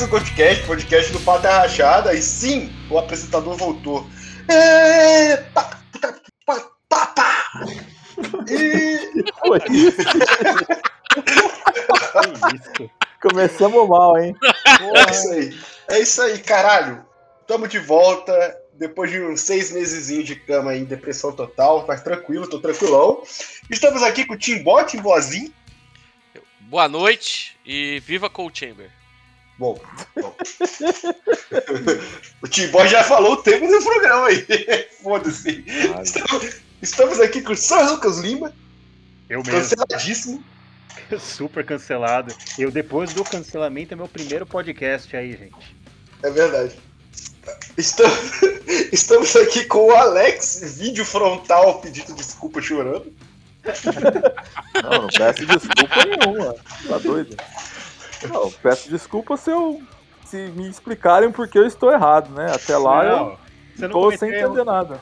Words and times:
mais 0.00 0.02
um 0.02 0.08
podcast, 0.08 0.66
podcast 0.66 1.12
do 1.12 1.20
Pata 1.20 1.50
Rachada. 1.50 2.14
E 2.14 2.22
sim, 2.22 2.72
o 2.88 2.96
apresentador 2.96 3.54
voltou. 3.54 4.08
É, 4.48 5.36
pá, 5.52 5.78
pá, 6.00 6.14
pá, 6.46 6.70
pá, 6.88 7.06
pá. 7.08 7.66
E 8.48 9.22
Foi 9.46 9.60
isso. 9.68 10.00
Começamos 13.20 13.86
mal, 13.88 14.18
hein? 14.18 14.34
é 14.94 15.10
isso 15.10 15.32
aí. 15.32 15.58
É 15.88 15.98
isso 15.98 16.22
aí, 16.22 16.38
caralho. 16.38 17.04
Tamo 17.46 17.68
de 17.68 17.78
volta. 17.78 18.58
Depois 18.72 19.10
de 19.10 19.20
uns 19.20 19.42
seis 19.42 19.70
meses 19.70 20.24
de 20.24 20.34
cama 20.34 20.74
em 20.74 20.84
depressão 20.84 21.30
total, 21.32 21.84
mas 21.86 22.02
tranquilo, 22.02 22.48
tô 22.48 22.58
tranquilão. 22.58 23.22
Estamos 23.68 24.02
aqui 24.02 24.24
com 24.24 24.32
o 24.32 24.38
Timbó, 24.38 24.82
Timbozinho. 24.82 25.52
Boa 26.60 26.88
noite 26.88 27.58
e 27.66 28.00
viva 28.00 28.30
Cold 28.30 28.58
Chamber. 28.58 28.99
Bom, 29.60 29.78
bom. 30.16 30.34
o 32.40 32.48
Timbó 32.48 32.86
já 32.86 33.04
falou 33.04 33.34
o 33.34 33.42
tema 33.42 33.68
do 33.68 33.84
programa 33.84 34.28
aí. 34.28 34.46
Foda-se. 35.02 35.62
Estamos, 36.02 36.60
estamos 36.80 37.20
aqui 37.20 37.42
com 37.42 37.52
o 37.52 37.56
Sr. 37.56 37.90
Lucas 37.90 38.16
Lima, 38.20 38.54
Eu 39.28 39.42
mesmo, 39.42 39.52
canceladíssimo. 39.52 40.42
super 41.20 41.62
cancelado. 41.62 42.34
Eu, 42.58 42.70
depois 42.70 43.12
do 43.12 43.22
cancelamento, 43.22 43.92
é 43.92 43.96
meu 43.98 44.08
primeiro 44.08 44.46
podcast 44.46 45.14
aí, 45.14 45.32
gente. 45.32 45.76
É 46.22 46.30
verdade. 46.30 46.80
Estamos, 47.76 48.40
estamos 48.90 49.36
aqui 49.36 49.66
com 49.66 49.88
o 49.88 49.94
Alex, 49.94 50.78
vídeo 50.78 51.04
frontal 51.04 51.82
pedindo 51.82 52.14
desculpa 52.14 52.62
chorando. 52.62 53.12
Não, 54.82 55.02
não 55.02 55.08
peço 55.08 55.44
desculpa 55.44 56.06
nenhuma. 56.06 56.54
Tá 56.88 56.96
doido? 56.96 57.36
Não, 58.28 58.50
peço 58.50 58.88
desculpa 58.90 59.36
se 59.36 59.50
eu. 59.50 59.80
Se 60.24 60.36
me 60.54 60.68
explicarem 60.68 61.32
porque 61.32 61.58
eu 61.58 61.66
estou 61.66 61.90
errado, 61.92 62.30
né? 62.32 62.52
Até 62.54 62.76
lá 62.76 63.04
eu 63.04 63.16
Não, 63.16 63.38
você 63.74 63.82
não 63.82 63.90
tô 63.90 64.00
comete 64.02 64.18
sem 64.20 64.32
entender 64.32 64.64
nada. 64.64 65.00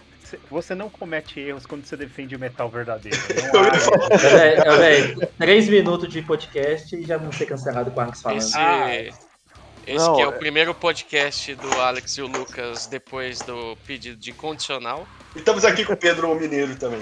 Você 0.50 0.74
não 0.74 0.90
comete 0.90 1.40
erros 1.40 1.64
quando 1.66 1.84
você 1.84 1.96
defende 1.96 2.36
o 2.36 2.38
metal 2.38 2.68
verdadeiro. 2.68 3.16
Eu 3.32 3.52
Não 3.52 3.62
há. 3.62 4.14
É, 4.30 4.76
velho, 4.76 5.28
três 5.38 5.68
minutos 5.68 6.08
de 6.10 6.20
podcast 6.20 6.94
e 6.94 7.02
já 7.02 7.16
vão 7.16 7.32
ser 7.32 7.46
cancelado 7.46 7.90
com 7.90 7.98
o 7.98 8.02
Alex 8.02 8.20
falando. 8.20 8.38
Esse, 8.38 8.56
Ah, 8.56 8.94
esse 9.86 10.06
não, 10.06 10.16
que 10.16 10.22
é 10.22 10.26
o 10.26 10.30
é- 10.32 10.36
primeiro 10.38 10.74
podcast 10.74 11.54
do 11.54 11.80
Alex 11.80 12.18
e 12.18 12.22
o 12.22 12.26
Lucas 12.26 12.86
depois 12.86 13.38
do 13.40 13.74
pedido 13.86 14.18
de 14.18 14.32
condicional. 14.32 15.06
E 15.34 15.38
estamos 15.38 15.64
aqui 15.64 15.82
com 15.82 15.94
o 15.94 15.96
Pedro 15.96 16.34
Mineiro 16.34 16.76
também. 16.76 17.00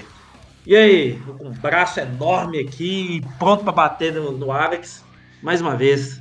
E 0.65 0.73
aí, 0.75 1.21
um 1.41 1.51
braço 1.51 1.99
enorme 1.99 2.59
aqui, 2.59 3.21
pronto 3.37 3.63
pra 3.63 3.73
bater 3.73 4.13
no, 4.13 4.31
no 4.31 4.53
Alex, 4.53 5.03
mais 5.41 5.61
uma 5.61 5.75
vez. 5.75 6.19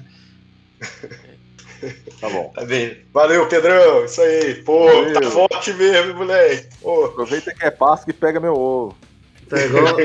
Tá 2.20 2.30
bom. 2.30 2.50
Tá 2.54 2.64
bem. 2.64 2.98
Valeu, 3.12 3.46
Pedrão. 3.48 4.06
Isso 4.06 4.20
aí. 4.22 4.54
Pô, 4.64 4.86
Valeu. 4.86 5.20
tá 5.20 5.30
forte 5.30 5.74
mesmo, 5.74 6.14
moleque. 6.14 6.68
Pô. 6.80 7.04
Aproveita 7.04 7.54
que 7.54 7.64
é 7.64 7.70
Páscoa 7.70 8.10
e 8.10 8.14
pega 8.14 8.40
meu 8.40 8.54
ovo. 8.54 8.96
Tá 9.48 9.62
igual, 9.62 10.00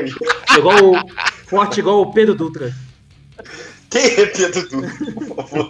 igual 0.57 0.91
o, 0.91 1.47
forte 1.47 1.79
igual 1.79 2.01
o 2.01 2.13
Pedro 2.13 2.35
Dutra. 2.35 2.73
Quem 3.89 4.05
é 4.05 4.25
Pedro 4.25 4.69
Dutra, 4.69 5.13
por 5.13 5.35
favor? 5.35 5.69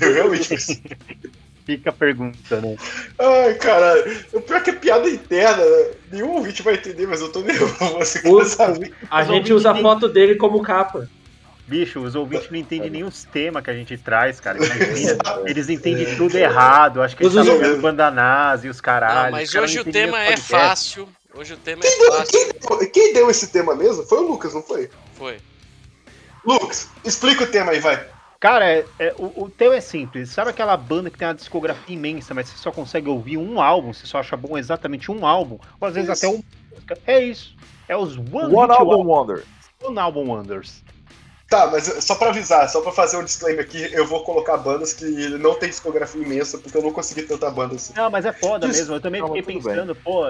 Eu 0.00 0.14
realmente 0.14 0.48
preciso. 0.48 0.82
Fica 1.64 1.90
a 1.90 1.92
pergunta, 1.92 2.60
né? 2.60 2.76
Ai, 3.18 3.54
caralho. 3.54 4.24
O 4.32 4.40
pior 4.40 4.56
é 4.56 4.60
que 4.60 4.70
é 4.70 4.74
piada 4.74 5.08
interna. 5.08 5.62
Nenhum 6.10 6.32
ouvinte 6.32 6.62
vai 6.62 6.74
entender, 6.74 7.06
mas 7.06 7.20
eu 7.20 7.30
tô 7.30 7.40
nervoso. 7.42 7.98
Você 7.98 8.28
O-? 8.28 8.42
A 9.08 9.22
gente 9.22 9.52
usa 9.52 9.70
a 9.70 9.74
foto 9.76 10.08
dele 10.08 10.34
como 10.34 10.62
capa. 10.62 11.08
Bicho, 11.72 12.00
os 12.00 12.14
ouvintes 12.14 12.50
não 12.50 12.58
entendem 12.58 12.90
nem 12.90 13.02
os 13.02 13.24
temas 13.24 13.62
que 13.64 13.70
a 13.70 13.74
gente 13.74 13.96
traz, 13.96 14.38
cara. 14.40 14.58
Imagina, 14.58 15.16
eles 15.48 15.68
entendem 15.70 16.16
tudo 16.16 16.36
errado. 16.36 17.00
Acho 17.00 17.16
que 17.16 17.22
eles 17.22 17.32
Os 17.34 17.38
estão 17.40 17.54
ouvintes- 17.54 17.76
jogando 17.76 17.82
bandanás 17.82 18.62
e 18.64 18.68
os 18.68 18.78
caralhos. 18.80 19.30
Mas 19.32 19.48
os 19.48 19.54
caras 19.54 19.70
hoje 19.70 19.80
o 19.80 19.84
tema 19.90 20.18
é 20.20 20.26
podcast. 20.36 20.50
fácil. 20.52 21.08
Hoje 21.34 21.54
o 21.54 21.56
tema 21.56 21.80
é 21.82 21.88
Quem 21.88 21.98
deu, 21.98 22.12
fácil. 22.12 22.32
quem, 22.32 22.48
deu, 22.78 22.90
quem 22.90 23.12
deu 23.14 23.30
esse 23.30 23.46
tema 23.50 23.74
mesmo? 23.74 24.02
Foi 24.02 24.18
o 24.18 24.22
Lucas, 24.28 24.52
não 24.52 24.62
foi? 24.62 24.90
Foi. 25.14 25.38
Lucas, 26.44 26.88
explica 27.04 27.44
o 27.44 27.46
tema 27.46 27.72
aí, 27.72 27.80
vai. 27.80 28.06
Cara, 28.38 28.68
é- 28.68 28.84
é- 28.98 29.14
o, 29.16 29.44
o 29.44 29.48
teu 29.50 29.72
é 29.72 29.80
simples. 29.80 30.28
Sabe 30.28 30.50
aquela 30.50 30.76
banda 30.76 31.08
que 31.08 31.16
tem 31.16 31.26
uma 31.26 31.34
discografia 31.34 31.94
imensa, 31.96 32.34
mas 32.34 32.48
você 32.48 32.58
só 32.58 32.70
consegue 32.70 33.08
ouvir 33.08 33.38
um 33.38 33.60
álbum? 33.62 33.92
Você 33.94 34.04
só 34.06 34.18
acha 34.18 34.36
bom 34.36 34.58
exatamente 34.58 35.10
um 35.10 35.24
álbum? 35.24 35.58
Ou 35.80 35.88
às 35.88 35.94
vezes 35.94 36.10
Isso. 36.10 36.26
até 36.26 36.36
um. 36.36 36.42
É 37.06 37.20
isso. 37.20 37.54
É 37.88 37.96
os 37.96 38.16
One, 38.18 38.54
One 38.54 38.72
Album 38.72 39.04
Wonder. 39.06 39.42
One 39.82 39.98
Album 39.98 40.26
Wonders. 40.28 40.82
Tá, 41.52 41.66
mas 41.70 41.84
só 42.02 42.14
pra 42.14 42.30
avisar, 42.30 42.66
só 42.70 42.80
pra 42.80 42.92
fazer 42.92 43.18
um 43.18 43.24
disclaimer 43.24 43.62
aqui, 43.62 43.90
eu 43.92 44.06
vou 44.06 44.24
colocar 44.24 44.56
bandas 44.56 44.94
que 44.94 45.04
não 45.36 45.54
tem 45.54 45.68
discografia 45.68 46.22
imensa, 46.22 46.56
porque 46.56 46.74
eu 46.78 46.80
não 46.82 46.90
consegui 46.90 47.24
tanta 47.24 47.50
banda 47.50 47.74
assim. 47.74 47.92
Não, 47.94 48.10
mas 48.10 48.24
é 48.24 48.32
foda 48.32 48.66
Isso. 48.66 48.78
mesmo. 48.78 48.94
Eu 48.94 49.00
também 49.02 49.20
Não, 49.20 49.28
fiquei 49.28 49.42
tudo 49.42 49.52
bem. 49.62 49.74
pensando, 49.74 49.94
pô, 49.94 50.24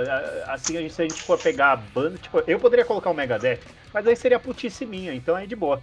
assim, 0.48 0.76
a 0.76 0.80
gente, 0.80 0.92
se 0.92 1.00
a 1.00 1.04
gente 1.06 1.22
for 1.22 1.38
pegar 1.38 1.70
a 1.70 1.76
banda, 1.76 2.18
tipo, 2.18 2.42
eu 2.44 2.58
poderia 2.58 2.84
colocar 2.84 3.08
o 3.08 3.14
Megadeth, 3.14 3.60
mas 3.94 4.04
aí 4.04 4.16
seria 4.16 4.40
putice 4.40 4.84
minha, 4.84 5.14
então 5.14 5.38
é 5.38 5.46
de 5.46 5.54
boa. 5.54 5.80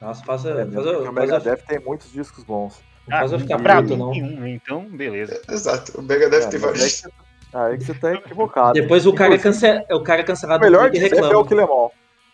Nossa, 0.00 0.24
faz, 0.24 0.44
É, 0.44 0.64
faz, 0.64 0.86
o 0.86 1.12
Megadeth 1.12 1.64
tem 1.66 1.80
muitos 1.80 2.12
discos 2.12 2.44
bons. 2.44 2.84
não 3.08 3.18
faz 3.18 3.32
eu 3.32 3.40
ficar 3.40 3.58
mim 3.58 3.96
não. 3.96 4.10
nenhum, 4.12 4.46
então, 4.46 4.84
beleza. 4.84 5.42
Exato, 5.50 6.00
o 6.00 6.02
Megadeth 6.02 6.44
É, 6.44 6.46
tem 6.50 6.60
vários. 6.60 6.82
aí 6.84 6.88
que 6.88 6.96
você- 6.98 7.10
Aí 7.52 7.78
que 7.78 7.84
você 7.84 7.94
tá 7.94 8.14
equivocado. 8.14 8.72
Depois 8.74 9.06
o 9.06 9.12
cara, 9.12 9.34
é 9.34 9.38
cance... 9.38 9.66
o 9.90 10.02
cara 10.04 10.20
é 10.20 10.24
cancelado 10.24 10.62
O 10.62 10.64
melhor 10.64 10.86
e 10.86 10.90
disso 10.92 11.06
é 11.06 11.08
reclama. 11.08 11.36
o 11.36 11.54
Lemon. 11.54 11.90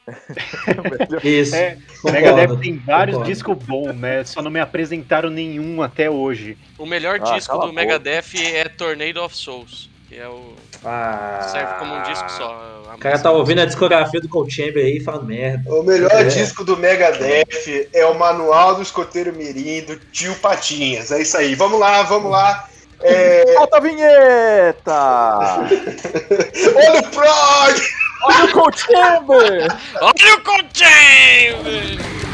Isso. 1.22 1.54
É, 1.54 1.76
concordo. 2.02 2.12
Megadeth 2.12 2.56
tem 2.60 2.76
vários 2.78 3.22
discos 3.24 3.56
bons, 3.58 3.94
né? 3.94 4.24
Só 4.24 4.42
não 4.42 4.50
me 4.50 4.60
apresentaram 4.60 5.30
nenhum 5.30 5.82
até 5.82 6.10
hoje. 6.10 6.56
O 6.78 6.86
melhor 6.86 7.20
Ah, 7.22 7.34
disco 7.34 7.56
do. 7.58 7.72
Megadeth 7.72 8.34
é 8.54 8.64
Tornado 8.68 9.22
of 9.22 9.36
Souls. 9.36 9.88
Que 10.08 10.16
é 10.18 10.26
o. 10.28 10.54
Ah, 10.84 11.46
Serve 11.52 11.74
como 11.78 11.94
um 11.94 12.02
disco 12.02 12.28
só. 12.32 12.82
O 12.94 12.98
cara 12.98 13.18
tá 13.18 13.30
ouvindo 13.30 13.60
a 13.60 13.64
discografia 13.66 14.20
do 14.20 14.28
Cold 14.28 14.52
Chamber 14.52 14.84
aí 14.84 14.96
e 14.96 15.00
falando 15.00 15.26
merda. 15.26 15.72
O 15.72 15.82
melhor 15.84 16.10
É. 16.10 16.24
disco 16.24 16.64
do 16.64 16.76
Megadeth 16.76 17.88
é 17.94 18.04
o 18.06 18.18
Manual 18.18 18.74
do 18.74 18.82
Escoteiro 18.82 19.32
Mirim 19.32 19.82
do 19.82 19.96
Tio 19.96 20.34
Patinhas. 20.36 21.12
É 21.12 21.20
isso 21.22 21.36
aí. 21.36 21.54
Vamos 21.54 21.78
lá, 21.78 22.02
vamos 22.02 22.32
lá. 22.32 22.68
É... 23.02 23.44
Solta 23.54 23.76
a 23.76 23.80
vinheta! 23.80 24.92
Olha 26.76 27.00
o 27.00 27.10
Prog! 27.10 27.80
Olha 28.22 28.44
o 28.44 28.52
Cold 28.52 28.78
Chamber! 28.78 29.68
Olha 30.00 30.34
o 30.36 30.40
Cold 30.42 30.68
Chamber! 30.74 32.29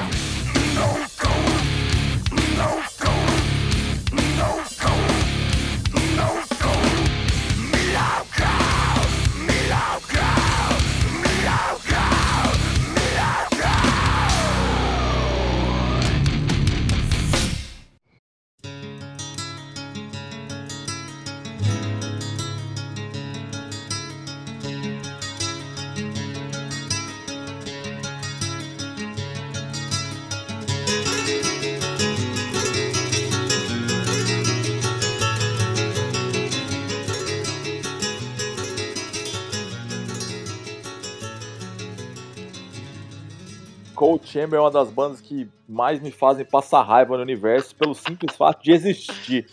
Cold 43.96 44.28
Chamber 44.28 44.58
é 44.58 44.60
uma 44.60 44.70
das 44.70 44.90
bandas 44.90 45.20
que 45.20 45.48
mais 45.66 46.00
me 46.00 46.12
fazem 46.12 46.44
passar 46.44 46.82
raiva 46.82 47.16
no 47.16 47.22
universo 47.22 47.74
pelo 47.74 47.94
simples 47.94 48.36
fato 48.36 48.62
de 48.62 48.70
existir. 48.70 49.46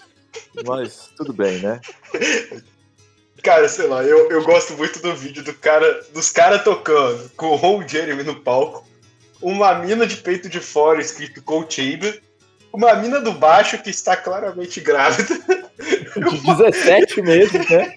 Mas 0.65 1.09
tudo 1.15 1.31
bem, 1.33 1.59
né? 1.59 1.79
Cara, 3.41 3.67
sei 3.67 3.87
lá, 3.87 4.03
eu, 4.03 4.29
eu 4.29 4.43
gosto 4.43 4.73
muito 4.73 5.01
do 5.01 5.15
vídeo 5.15 5.43
do 5.43 5.53
cara, 5.53 6.03
dos 6.13 6.29
caras 6.29 6.63
tocando 6.63 7.29
com 7.35 7.47
o 7.47 7.55
Ron 7.55 7.87
Jeremy 7.87 8.23
no 8.23 8.39
palco, 8.39 8.87
uma 9.41 9.73
mina 9.75 10.05
de 10.05 10.17
peito 10.17 10.47
de 10.47 10.59
fora 10.59 11.01
escrito 11.01 11.41
Cold 11.41 11.73
Chamber, 11.73 12.21
uma 12.73 12.93
mina 12.95 13.21
do 13.21 13.31
baixo 13.33 13.77
que 13.81 13.91
está 13.91 14.17
claramente 14.17 14.81
grávida, 14.81 15.39
De 16.15 16.37
17 16.39 17.21
meses, 17.21 17.69
né? 17.69 17.95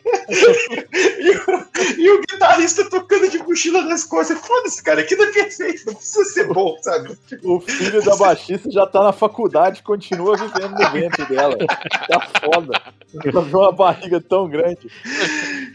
e 1.19 1.31
o, 1.31 1.67
e 1.99 2.11
o 2.11 2.21
guitarrista 2.21 2.89
tocando 2.91 3.29
de 3.31 3.39
mochila 3.39 3.81
nas 3.83 4.05
costas. 4.05 4.39
Foda-se, 4.39 4.83
cara, 4.83 5.01
aquilo 5.01 5.23
é 5.25 5.33
perfeito, 5.33 5.87
não 5.87 5.95
precisa 5.95 6.25
ser 6.27 6.47
bom, 6.49 6.77
sabe? 6.83 7.17
O 7.43 7.59
filho 7.61 8.03
da 8.03 8.17
baixista 8.17 8.71
já 8.71 8.87
tá 8.87 9.03
na 9.03 9.13
faculdade 9.13 9.81
e 9.81 9.83
continua 9.83 10.37
vivendo 10.37 10.79
no 10.79 10.91
ventre 10.91 11.25
dela. 11.27 11.57
Tá 12.09 12.21
foda. 12.41 12.81
Pra 13.23 13.41
ver 13.41 13.57
uma 13.57 13.73
barriga 13.73 14.21
tão 14.21 14.49
grande. 14.49 14.91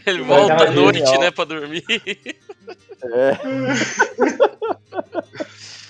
Ele 0.06 0.22
volta 0.22 0.64
à 0.64 0.70
noite, 0.70 0.98
genial. 1.00 1.20
né, 1.20 1.30
pra 1.30 1.44
dormir. 1.44 1.84
É. 3.04 3.36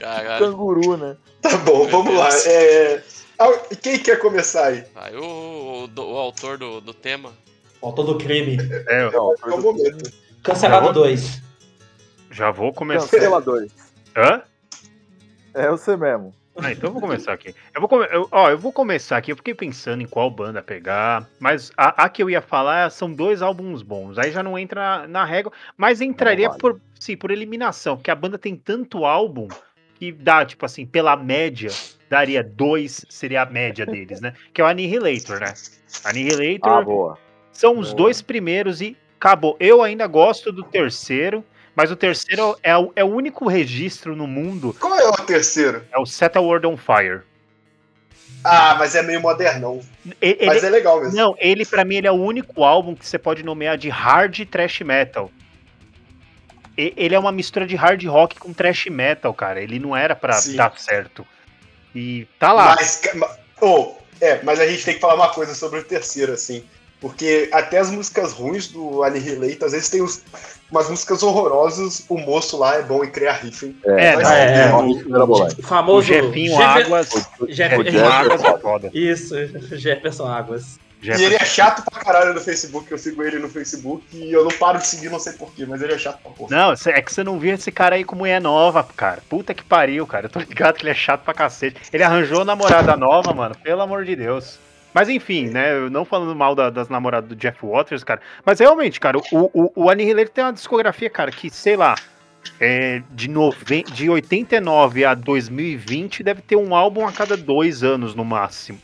Caralho. 0.00 0.44
Canguru, 0.46 0.96
né? 0.96 1.16
Tá 1.42 1.56
bom, 1.58 1.80
Meu 1.84 1.88
vamos 1.88 2.14
lá. 2.16 2.28
Deus. 2.28 2.46
É... 2.46 3.04
ah, 3.38 3.48
Quem 3.80 3.98
quer 3.98 4.18
começar 4.18 4.66
aí? 4.66 4.84
Aí 4.94 5.16
o, 5.16 5.88
o- 5.96 6.00
o 6.12 6.16
autor 6.18 6.58
do, 6.58 6.80
do 6.80 6.92
tema. 6.94 7.32
Autor 7.82 8.04
do 8.04 8.18
crime. 8.18 8.56
É, 8.88 9.10
Não, 9.10 9.32
É 9.34 9.54
o 9.54 9.60
momento. 9.60 10.12
Cancelado 10.42 10.92
2. 10.92 11.40
já 12.30 12.50
vou 12.50 12.72
começar. 12.72 13.08
Canceladores. 13.08 13.72
Hã? 14.16 14.42
É 15.54 15.68
você 15.68 15.96
mesmo. 15.96 16.34
Ah, 16.62 16.72
então 16.72 16.88
eu 16.88 16.92
vou 16.92 17.00
começar 17.00 17.32
aqui. 17.32 17.54
Eu 17.74 17.80
vou, 17.80 17.88
come... 17.88 18.06
eu- 18.10 18.28
ó, 18.30 18.50
eu 18.50 18.58
vou 18.58 18.72
começar 18.72 19.16
aqui. 19.16 19.32
Eu 19.32 19.36
fiquei 19.36 19.54
pensando 19.54 20.02
em 20.02 20.06
qual 20.06 20.30
banda 20.30 20.60
pegar. 20.62 21.26
Mas 21.38 21.70
a, 21.76 22.04
a 22.04 22.08
que 22.08 22.22
eu 22.22 22.28
ia 22.28 22.42
falar 22.42 22.90
são 22.90 23.10
dois 23.10 23.40
álbuns 23.40 23.82
bons. 23.82 24.18
Aí 24.18 24.30
já 24.30 24.42
não 24.42 24.58
entra 24.58 25.06
na 25.06 25.24
régua. 25.24 25.52
Mas 25.76 26.00
entraria 26.02 26.48
vale. 26.48 26.60
por, 26.60 26.80
sim, 26.98 27.16
por 27.16 27.30
eliminação. 27.30 27.96
Porque 27.96 28.10
a 28.10 28.14
banda 28.14 28.36
tem 28.36 28.56
tanto 28.56 29.04
álbum 29.06 29.48
que 30.00 30.10
dá, 30.10 30.46
tipo 30.46 30.64
assim, 30.64 30.86
pela 30.86 31.14
média, 31.14 31.70
daria 32.08 32.42
dois, 32.42 33.04
seria 33.10 33.42
a 33.42 33.46
média 33.46 33.84
deles, 33.84 34.18
né? 34.18 34.32
Que 34.52 34.62
é 34.62 34.64
o 34.64 34.66
Annihilator, 34.66 35.38
né? 35.38 35.52
Annihilator 36.02 36.72
Ah, 36.72 36.80
boa. 36.82 37.18
são 37.52 37.78
os 37.78 37.88
boa. 37.88 37.96
dois 37.98 38.22
primeiros 38.22 38.80
e 38.80 38.96
acabou. 39.18 39.58
Eu 39.60 39.82
ainda 39.82 40.06
gosto 40.06 40.50
do 40.50 40.64
terceiro. 40.64 41.44
Mas 41.76 41.90
o 41.90 41.96
terceiro 41.96 42.56
é 42.64 42.76
o, 42.76 42.92
é 42.96 43.04
o 43.04 43.06
único 43.06 43.46
registro 43.46 44.16
no 44.16 44.26
mundo. 44.26 44.74
Qual 44.80 44.98
é 44.98 45.08
o 45.08 45.12
terceiro? 45.12 45.84
É 45.92 45.98
o 45.98 46.04
Set 46.04 46.36
a 46.36 46.40
World 46.40 46.66
on 46.66 46.76
Fire. 46.76 47.20
Ah, 48.42 48.74
mas 48.78 48.94
é 48.96 49.02
meio 49.02 49.20
modernão. 49.20 49.80
Ele, 50.20 50.46
Mas 50.46 50.64
é 50.64 50.68
legal 50.70 51.00
mesmo. 51.00 51.16
Não, 51.16 51.34
ele 51.38 51.64
pra 51.64 51.84
mim 51.84 51.96
ele 51.96 52.06
é 52.08 52.10
o 52.10 52.14
único 52.14 52.64
álbum 52.64 52.94
que 52.94 53.06
você 53.06 53.18
pode 53.18 53.42
nomear 53.44 53.78
de 53.78 53.88
hard 53.88 54.46
trash 54.46 54.80
metal. 54.80 55.30
E- 56.80 56.94
Ele 56.96 57.14
é 57.14 57.18
uma 57.18 57.32
mistura 57.32 57.66
de 57.66 57.76
hard 57.76 58.02
rock 58.06 58.38
com 58.38 58.52
trash 58.52 58.86
metal, 58.86 59.34
cara. 59.34 59.60
Ele 59.60 59.78
não 59.78 59.96
era 59.96 60.14
pra 60.16 60.34
Sim. 60.34 60.56
dar 60.56 60.72
certo. 60.78 61.26
E 61.94 62.26
tá 62.38 62.52
lá. 62.52 62.76
Mas, 62.76 63.02
oh, 63.60 63.94
é, 64.20 64.40
mas 64.42 64.60
a 64.60 64.66
gente 64.66 64.84
tem 64.84 64.94
que 64.94 65.00
falar 65.00 65.14
uma 65.14 65.28
coisa 65.30 65.54
sobre 65.54 65.80
o 65.80 65.84
terceiro, 65.84 66.32
assim. 66.32 66.64
Porque 67.00 67.48
até 67.52 67.78
as 67.78 67.90
músicas 67.90 68.32
ruins 68.32 68.68
do 68.68 69.02
Annihilator, 69.02 69.66
às 69.66 69.72
vezes 69.72 69.88
tem 69.88 70.02
uns- 70.02 70.22
umas 70.70 70.88
músicas 70.90 71.22
horrorosas, 71.22 72.04
o 72.10 72.18
moço 72.18 72.58
lá 72.58 72.76
é 72.76 72.82
bom 72.82 73.02
em 73.02 73.10
criar 73.10 73.32
riff, 73.42 73.64
hein? 73.66 73.76
É, 73.86 74.16
Mas 74.16 74.30
é, 74.30 74.68
é. 74.68 74.72
O 74.74 74.90
o 74.90 75.62
famoso. 75.62 76.06
Jefinho 76.06 76.52
Jefe- 76.52 76.62
Águas. 76.62 77.08
Jeff- 77.48 77.76
O 77.78 77.82
Jeff- 77.84 77.98
Águas 78.06 78.44
é 78.44 78.58
foda. 78.58 78.90
Isso, 78.92 79.34
Jefferson 79.78 80.26
Águas. 80.28 80.78
E 81.02 81.10
ele 81.24 81.34
é 81.34 81.44
chato 81.44 81.82
pra 81.90 82.00
caralho 82.00 82.34
no 82.34 82.40
Facebook, 82.40 82.90
eu 82.92 82.98
sigo 82.98 83.22
ele 83.22 83.38
no 83.38 83.48
Facebook 83.48 84.04
e 84.12 84.30
eu 84.32 84.44
não 84.44 84.50
paro 84.52 84.78
de 84.78 84.86
seguir, 84.86 85.08
não 85.10 85.18
sei 85.18 85.32
porquê, 85.32 85.64
mas 85.64 85.80
ele 85.80 85.94
é 85.94 85.98
chato 85.98 86.20
pra 86.22 86.30
porra. 86.32 86.50
Não, 86.54 86.72
é 86.72 87.02
que 87.02 87.12
você 87.12 87.24
não 87.24 87.38
viu 87.38 87.54
esse 87.54 87.72
cara 87.72 87.94
aí 87.96 88.04
com 88.04 88.16
mulher 88.16 88.40
nova, 88.40 88.82
cara. 88.84 89.22
Puta 89.28 89.54
que 89.54 89.64
pariu, 89.64 90.06
cara. 90.06 90.26
Eu 90.26 90.30
tô 90.30 90.40
ligado 90.40 90.76
que 90.76 90.82
ele 90.82 90.90
é 90.90 90.94
chato 90.94 91.22
pra 91.22 91.32
cacete. 91.32 91.80
Ele 91.92 92.02
arranjou 92.02 92.44
namorada 92.44 92.96
nova, 92.96 93.32
mano. 93.32 93.54
Pelo 93.62 93.80
amor 93.80 94.04
de 94.04 94.14
Deus. 94.14 94.58
Mas 94.92 95.08
enfim, 95.08 95.46
né? 95.48 95.72
Eu 95.72 95.88
não 95.88 96.04
falando 96.04 96.34
mal 96.34 96.54
da- 96.54 96.68
das 96.68 96.88
namoradas 96.88 97.28
do 97.28 97.36
Jeff 97.36 97.58
Waters, 97.64 98.02
cara. 98.04 98.20
Mas 98.44 98.58
realmente, 98.58 98.98
cara, 98.98 99.16
o, 99.18 99.22
o, 99.32 99.72
o 99.84 99.88
Annihilator 99.90 100.32
tem 100.34 100.44
uma 100.44 100.52
discografia, 100.52 101.08
cara, 101.08 101.30
que, 101.30 101.48
sei 101.48 101.76
lá, 101.76 101.94
é, 102.60 103.00
de, 103.12 103.28
noven... 103.28 103.84
de 103.84 104.10
89 104.10 105.04
a 105.04 105.14
2020 105.14 106.22
deve 106.22 106.42
ter 106.42 106.56
um 106.56 106.74
álbum 106.74 107.06
a 107.06 107.12
cada 107.12 107.36
dois 107.36 107.82
anos 107.82 108.14
no 108.14 108.24
máximo. 108.24 108.78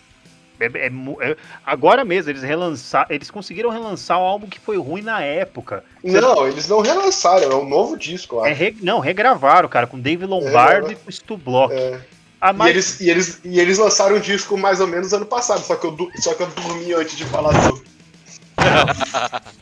É- 0.58 0.67
é 0.87 0.91
é- 1.31 1.37
agora 1.64 2.05
mesmo, 2.05 2.31
eles 2.31 2.43
relançaram. 2.43 3.06
Eles 3.11 3.31
conseguiram 3.31 3.70
relançar 3.70 4.19
um 4.19 4.23
álbum 4.25 4.47
que 4.49 4.58
foi 4.58 4.76
ruim 4.79 5.03
na 5.03 5.20
época. 5.23 5.85
Não, 6.03 6.47
eles 6.49 6.69
não 6.69 6.81
relançaram, 6.81 7.50
é 7.50 7.55
um 7.56 7.69
novo 7.69 7.97
disco, 7.97 8.44
É 8.44 8.50
acho. 8.50 8.61
re- 8.61 8.76
Não, 8.82 8.99
regravaram, 8.99 9.69
cara, 9.69 9.87
com 9.87 9.99
Dave 9.99 10.25
Lombardo 10.25 10.88
É, 10.88 10.93
e 10.93 10.97
com 10.97 11.11
Stu 11.11 11.37
Block. 11.37 11.75
É. 11.75 12.00
Ah, 12.41 12.55
E, 12.67 12.69
eles, 12.70 13.00
e, 13.00 13.11
eles, 13.11 13.41
e 13.44 13.58
eles 13.61 13.79
lançaram 13.79 14.17
um 14.17 14.20
disco 14.20 14.56
mais 14.58 14.81
ou 14.81 14.87
menos 14.87 15.13
ano 15.13 15.27
passado, 15.27 15.60
só 15.60 15.75
que 15.75 15.86
eu, 15.86 15.91
du- 15.91 16.10
só 16.17 16.34
que 16.34 16.43
eu 16.43 16.46
dormi 16.48 16.93
antes 16.93 17.17
de 17.17 17.25
falar 17.25 17.53
sobre. 17.63 17.82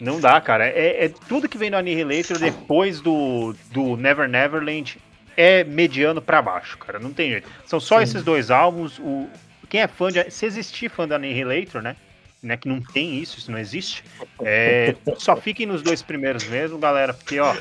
não 0.00 0.20
dá, 0.20 0.40
cara. 0.40 0.66
É, 0.66 1.04
é 1.06 1.08
tudo 1.28 1.48
que 1.48 1.58
vem 1.58 1.70
do 1.70 1.76
Annihilator 1.76 2.38
depois 2.38 3.00
do, 3.00 3.54
do 3.70 3.96
Never 3.96 4.28
Neverland 4.28 4.98
é 5.36 5.62
mediano 5.64 6.20
pra 6.20 6.42
baixo, 6.42 6.76
cara. 6.78 6.98
Não 6.98 7.12
tem 7.12 7.30
jeito. 7.30 7.48
São 7.66 7.78
só 7.80 7.98
Sim. 7.98 8.04
esses 8.04 8.22
dois 8.22 8.50
álbuns. 8.50 8.98
O, 8.98 9.28
quem 9.70 9.80
é 9.80 9.86
fã 9.86 10.10
de. 10.10 10.30
Se 10.30 10.44
existir 10.44 10.90
fã 10.90 11.06
do 11.06 11.14
Annihilator, 11.14 11.80
né? 11.80 11.96
né? 12.42 12.56
Que 12.56 12.68
não 12.68 12.80
tem 12.80 13.18
isso, 13.18 13.38
isso 13.38 13.50
não 13.50 13.58
existe. 13.58 14.02
é, 14.42 14.94
só 15.16 15.36
fiquem 15.36 15.66
nos 15.66 15.80
dois 15.80 16.02
primeiros 16.02 16.44
mesmo, 16.44 16.76
galera. 16.76 17.14
Porque, 17.14 17.38
ó. 17.38 17.54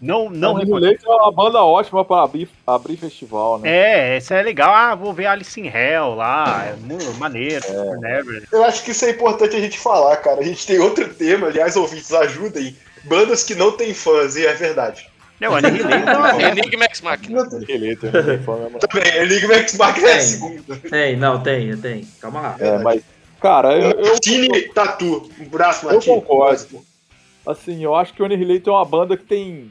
Não, 0.00 0.30
não 0.30 0.56
Annihilator 0.56 1.12
é 1.12 1.22
uma 1.22 1.30
banda 1.30 1.62
ótima 1.62 2.02
pra 2.04 2.22
abrir, 2.22 2.48
abrir 2.66 2.96
festival, 2.96 3.58
né? 3.58 3.68
É, 3.68 4.16
isso 4.16 4.32
é 4.32 4.42
legal. 4.42 4.74
Ah, 4.74 4.94
vou 4.94 5.12
ver 5.12 5.26
Alice 5.26 5.60
in 5.60 5.66
Hell 5.66 6.14
lá. 6.14 6.66
É 6.66 7.14
maneiro. 7.18 7.64
Never. 8.00 8.48
Eu 8.50 8.64
acho 8.64 8.82
que 8.82 8.92
isso 8.92 9.04
é 9.04 9.10
importante 9.10 9.54
a 9.56 9.60
gente 9.60 9.78
falar, 9.78 10.16
cara. 10.16 10.40
A 10.40 10.44
gente 10.44 10.66
tem 10.66 10.78
outro 10.78 11.12
tema, 11.14 11.48
aliás, 11.48 11.76
ouvintes, 11.76 12.12
ajudem. 12.12 12.74
Bandas 13.04 13.44
que 13.44 13.54
não 13.54 13.72
têm 13.72 13.94
fãs, 13.94 14.36
e 14.36 14.46
é 14.46 14.54
verdade. 14.54 15.08
Não, 15.40 15.54
Annihilator 15.56 16.26
é 16.26 16.32
merda. 16.34 16.60
Enigma 16.60 16.84
X 16.84 17.00
Machina. 17.00 17.44
Não. 17.44 17.56
Annihilator, 17.56 18.12
não. 18.12 18.78
Também, 18.78 19.16
Enigma 19.16 19.54
X 19.54 19.76
Machina 19.78 20.08
é 20.08 20.16
a 20.16 20.20
segunda. 20.20 20.76
Tem, 20.76 21.16
não, 21.16 21.42
tem, 21.42 21.76
tem. 21.78 22.06
Calma 22.20 22.40
lá. 22.40 22.56
É, 22.60 22.78
mas, 22.78 23.02
cara, 23.40 23.78
eu, 23.78 23.90
eu, 23.92 24.20
Tini 24.20 24.68
Tatu. 24.68 25.30
Um 25.40 25.48
braço, 25.48 25.88
Eu 25.88 26.00
concordo. 26.02 26.82
assim, 27.46 27.82
eu 27.82 27.94
acho 27.94 28.12
que 28.12 28.22
o 28.22 28.26
Annihilator 28.26 28.74
é 28.74 28.76
uma 28.76 28.84
banda 28.84 29.16
que 29.16 29.24
tem 29.24 29.70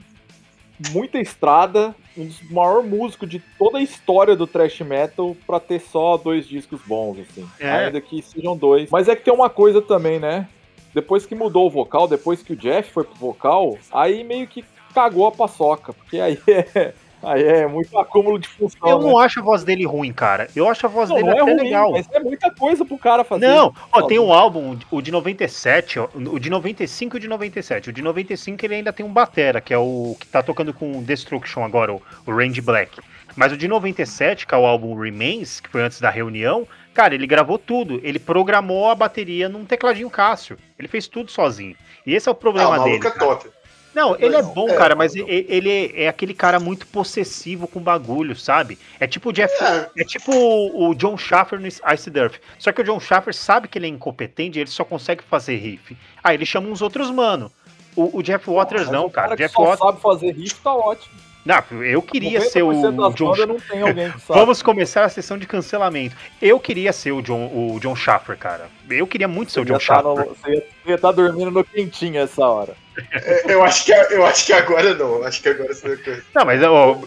muita 0.92 1.20
estrada, 1.20 1.94
um 2.18 2.26
dos 2.26 2.42
maiores 2.50 2.90
músicos 2.90 3.30
de 3.30 3.40
toda 3.60 3.78
a 3.78 3.82
história 3.82 4.36
do 4.36 4.48
thrash 4.48 4.80
metal 4.80 5.36
pra 5.46 5.60
ter 5.60 5.80
só 5.80 6.18
dois 6.18 6.48
discos 6.48 6.82
bons, 6.86 7.18
assim. 7.20 7.48
É. 7.60 7.70
Ainda 7.70 8.02
que 8.02 8.22
sejam 8.24 8.58
dois. 8.58 8.90
Mas 8.90 9.08
é 9.08 9.16
que 9.16 9.24
tem 9.24 9.34
uma 9.34 9.50
coisa 9.50 9.82
também, 9.82 10.20
né? 10.20 10.48
Depois 10.96 11.26
que 11.28 11.36
mudou 11.36 11.68
o 11.68 11.70
vocal, 11.70 12.08
depois 12.08 12.42
que 12.42 12.54
o 12.54 12.56
Jeff 12.56 12.92
foi 12.92 13.04
pro 13.04 13.14
vocal, 13.16 13.78
aí 13.92 14.24
meio 14.24 14.48
que 14.48 14.66
cagou 14.94 15.28
a 15.28 15.32
paçoca, 15.32 15.94
porque 15.94 16.20
aí 16.20 16.40
é, 16.48 16.94
aí 17.24 17.44
é 17.44 17.68
muito 17.68 17.98
acúmulo 17.98 18.40
de 18.40 18.48
função. 18.48 18.88
Eu 18.90 19.00
né? 19.00 19.06
não 19.06 19.18
acho 19.18 19.40
a 19.40 19.44
voz 19.44 19.64
dele 19.64 19.86
ruim, 19.86 20.12
cara. 20.14 20.48
Eu 20.56 20.68
acho 20.70 20.86
a 20.86 20.90
voz 20.90 21.10
Não, 21.10 21.16
dele 21.18 21.30
não 21.30 21.38
é 21.38 21.42
até 21.42 21.52
ruim, 21.52 21.64
legal. 21.64 21.92
mas 21.92 22.08
é 22.12 22.20
muita 22.20 22.50
coisa 22.52 22.86
pro 22.86 22.98
cara 22.98 23.24
fazer. 23.24 23.48
Não, 23.48 23.74
ó, 23.92 24.02
tem 24.04 24.20
um 24.20 24.32
álbum, 24.34 24.78
o 24.92 25.02
de 25.02 25.12
97, 25.12 26.00
ó, 26.00 26.08
o 26.16 26.40
de 26.40 26.50
95 26.50 27.16
e 27.16 27.18
o 27.18 27.20
de 27.20 27.28
97. 27.28 27.90
O 27.90 27.94
de 27.94 28.02
95 28.02 28.66
ele 28.66 28.76
ainda 28.76 28.94
tem 28.94 29.06
um 29.06 29.12
batera, 29.14 29.60
que 29.62 29.74
é 29.74 29.78
o 29.78 30.16
que 30.20 30.28
tá 30.28 30.42
tocando 30.44 30.74
com 30.74 31.02
Destruction 31.04 31.64
agora, 31.64 31.94
o, 31.94 32.02
o 32.26 32.32
Range 32.36 32.62
Black. 32.62 33.00
Mas 33.36 33.54
o 33.54 33.58
de 33.58 33.68
97, 33.68 34.46
que 34.48 34.54
é 34.56 34.58
o 34.58 34.66
álbum 34.66 35.00
Remains, 35.00 35.60
que 35.62 35.70
foi 35.70 35.82
antes 35.84 36.02
da 36.02 36.10
reunião, 36.10 36.68
cara, 36.94 37.14
ele 37.14 37.28
gravou 37.28 37.58
tudo. 37.60 38.02
Ele 38.04 38.18
programou 38.20 38.90
a 38.90 38.96
bateria 38.96 39.48
num 39.48 39.64
tecladinho 39.66 40.10
Cássio. 40.10 40.58
Ele 40.78 40.88
fez 40.88 41.08
tudo 41.08 41.30
sozinho. 41.32 41.76
E 42.06 42.16
esse 42.16 42.28
é 42.28 42.32
o 42.32 42.34
Ah, 42.34 42.36
problema 42.36 42.82
o 42.82 42.84
dele. 42.84 43.06
é 43.08 43.12
top. 43.12 43.48
Não, 43.94 44.16
ele 44.20 44.36
é 44.36 44.42
Não, 44.42 44.54
bom, 44.54 44.70
é, 44.70 44.76
cara, 44.76 44.96
mas 44.96 45.16
não. 45.16 45.26
ele 45.28 45.92
é 45.96 46.08
aquele 46.08 46.34
cara 46.34 46.60
muito 46.60 46.86
possessivo 46.88 47.68
com 47.68 47.80
bagulho, 47.80 48.36
sabe? 48.36 48.78
É 49.00 49.08
tipo 49.08 49.30
o 49.30 49.34
Jeff. 49.34 49.52
É, 49.64 49.90
É 49.98 50.04
tipo 50.04 50.32
o 50.32 50.94
John 50.94 51.18
Schaffer 51.18 51.60
no 51.60 51.68
Ice 51.68 52.10
Durf. 52.10 52.40
Só 52.60 52.72
que 52.72 52.82
o 52.82 52.84
John 52.84 53.00
Schaffer 53.00 53.34
sabe 53.34 53.68
que 53.68 53.78
ele 53.80 53.88
é 53.88 53.90
incompetente 53.90 54.58
e 54.60 54.62
ele 54.62 54.70
só 54.70 54.84
consegue 54.84 55.24
fazer 55.24 55.56
riff. 55.58 55.98
Aí 56.24 56.36
ele 56.36 56.46
chama 56.46 56.70
uns 56.70 56.82
outros 56.82 57.10
mano. 57.10 57.52
O, 57.96 58.20
o 58.20 58.24
Jeff 58.24 58.50
Waters 58.50 58.90
não, 58.90 59.08
o 59.08 59.10
cara. 59.10 59.34
O 59.34 59.38
Jeff 59.38 59.54
Waters. 59.58 59.80
sabe 59.80 60.00
fazer 60.02 60.32
riff 60.34 60.56
tá 60.62 60.74
ótimo. 60.74 61.16
Não, 61.46 61.64
eu 61.84 62.02
queria 62.02 62.42
ser 62.42 62.62
o 62.62 62.68
90% 62.70 62.96
das 62.96 63.16
John 63.16 63.36
não. 63.48 64.14
Vamos 64.28 64.62
começar 64.62 65.06
a 65.06 65.10
sessão 65.10 65.38
de 65.38 65.48
cancelamento. 65.48 66.16
Eu 66.42 66.60
queria 66.60 66.94
ser 66.94 67.12
o 67.14 67.22
John, 67.22 67.48
o 67.48 67.80
John 67.80 67.96
Schaffer, 67.96 68.38
cara. 68.38 68.70
Eu 68.90 69.08
queria 69.08 69.28
muito 69.28 69.52
ser 69.52 69.62
o 69.62 69.66
John 69.66 69.80
tá 69.80 70.02
no- 70.04 70.16
Schaffer. 70.16 70.26
Você 70.36 70.52
ia- 70.54 70.60
você 70.84 70.90
ia 70.90 70.96
estar 70.96 71.12
dormindo 71.12 71.50
no 71.50 71.64
quentinho 71.64 72.20
essa 72.22 72.46
hora. 72.46 72.76
É, 73.12 73.54
eu, 73.54 73.64
acho 73.64 73.86
que, 73.86 73.92
eu 73.92 74.26
acho 74.26 74.46
que 74.46 74.54
agora 74.54 74.94
não. 74.94 75.24
Acho 75.24 75.42
que 75.42 75.50
agora 75.50 75.74
você 75.74 75.96
vai 75.96 76.22
Não, 76.34 76.46
mas 76.46 76.64
ó, 76.64 77.00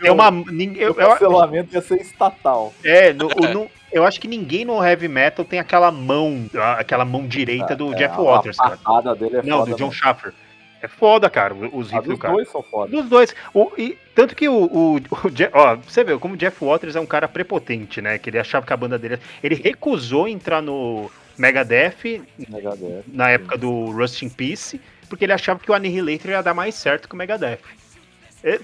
tem 0.00 0.10
uma. 0.10 0.28
Eu, 0.76 0.90
o 0.92 0.94
cancelamento 0.94 1.74
ia 1.74 1.80
ser 1.82 2.00
estatal. 2.00 2.72
é, 2.84 3.12
no, 3.12 3.26
o- 3.26 3.48
no- 3.52 3.70
eu 3.92 4.04
acho 4.04 4.20
que 4.20 4.28
ninguém 4.28 4.64
no 4.64 4.82
heavy 4.84 5.08
metal 5.08 5.44
tem 5.44 5.58
aquela 5.58 5.90
mão, 5.90 6.48
aquela 6.78 7.04
mão 7.04 7.26
direita 7.26 7.74
do 7.74 7.92
É, 7.92 7.96
Jeff 7.96 8.14
a- 8.14 8.22
Waters, 8.22 8.58
a 8.60 8.76
cara. 8.76 9.14
dele 9.16 9.36
é 9.38 9.42
Não, 9.42 9.58
foda. 9.60 9.70
do 9.72 9.76
John. 9.76 9.90
Schaffer. 9.90 10.32
É 10.82 10.88
foda, 10.88 11.28
cara, 11.28 11.52
os 11.54 11.92
Ah, 11.92 11.96
riffs 11.96 12.04
do 12.04 12.10
dos 12.12 12.18
cara. 12.20 12.32
dois 12.34 12.48
são 12.50 12.62
foda. 12.62 12.90
Dos 12.90 13.06
dois. 13.06 13.34
O, 13.52 13.70
e, 13.76 13.98
tanto 14.14 14.34
que 14.34 14.48
o, 14.48 14.54
o, 14.64 14.96
o 14.96 15.30
Je- 15.34 15.50
ó, 15.52 15.76
você 15.76 16.02
vê 16.02 16.16
como 16.18 16.32
o 16.34 16.36
Jeff 16.38 16.64
Waters 16.64 16.96
é 16.96 17.00
um 17.00 17.04
cara 17.06 17.28
prepotente, 17.28 18.00
né? 18.00 18.16
Que 18.16 18.30
ele 18.30 18.38
achava 18.38 18.64
que 18.64 18.72
a 18.72 18.76
banda 18.78 18.98
dele. 18.98 19.18
Ele 19.42 19.56
recusou 19.56 20.26
entrar 20.26 20.62
no 20.62 21.10
Megadeth 21.36 22.22
Megadeth. 22.48 23.02
na 23.08 23.28
época 23.30 23.58
do 23.58 23.90
Rust 23.90 24.22
in 24.22 24.30
Peace, 24.30 24.80
porque 25.10 25.24
ele 25.26 25.32
achava 25.34 25.60
que 25.60 25.70
o 25.70 25.74
Annihilator 25.74 26.30
ia 26.30 26.42
dar 26.42 26.54
mais 26.54 26.74
certo 26.74 27.06
que 27.08 27.14
o 27.14 27.18
Megadeth. 27.18 27.58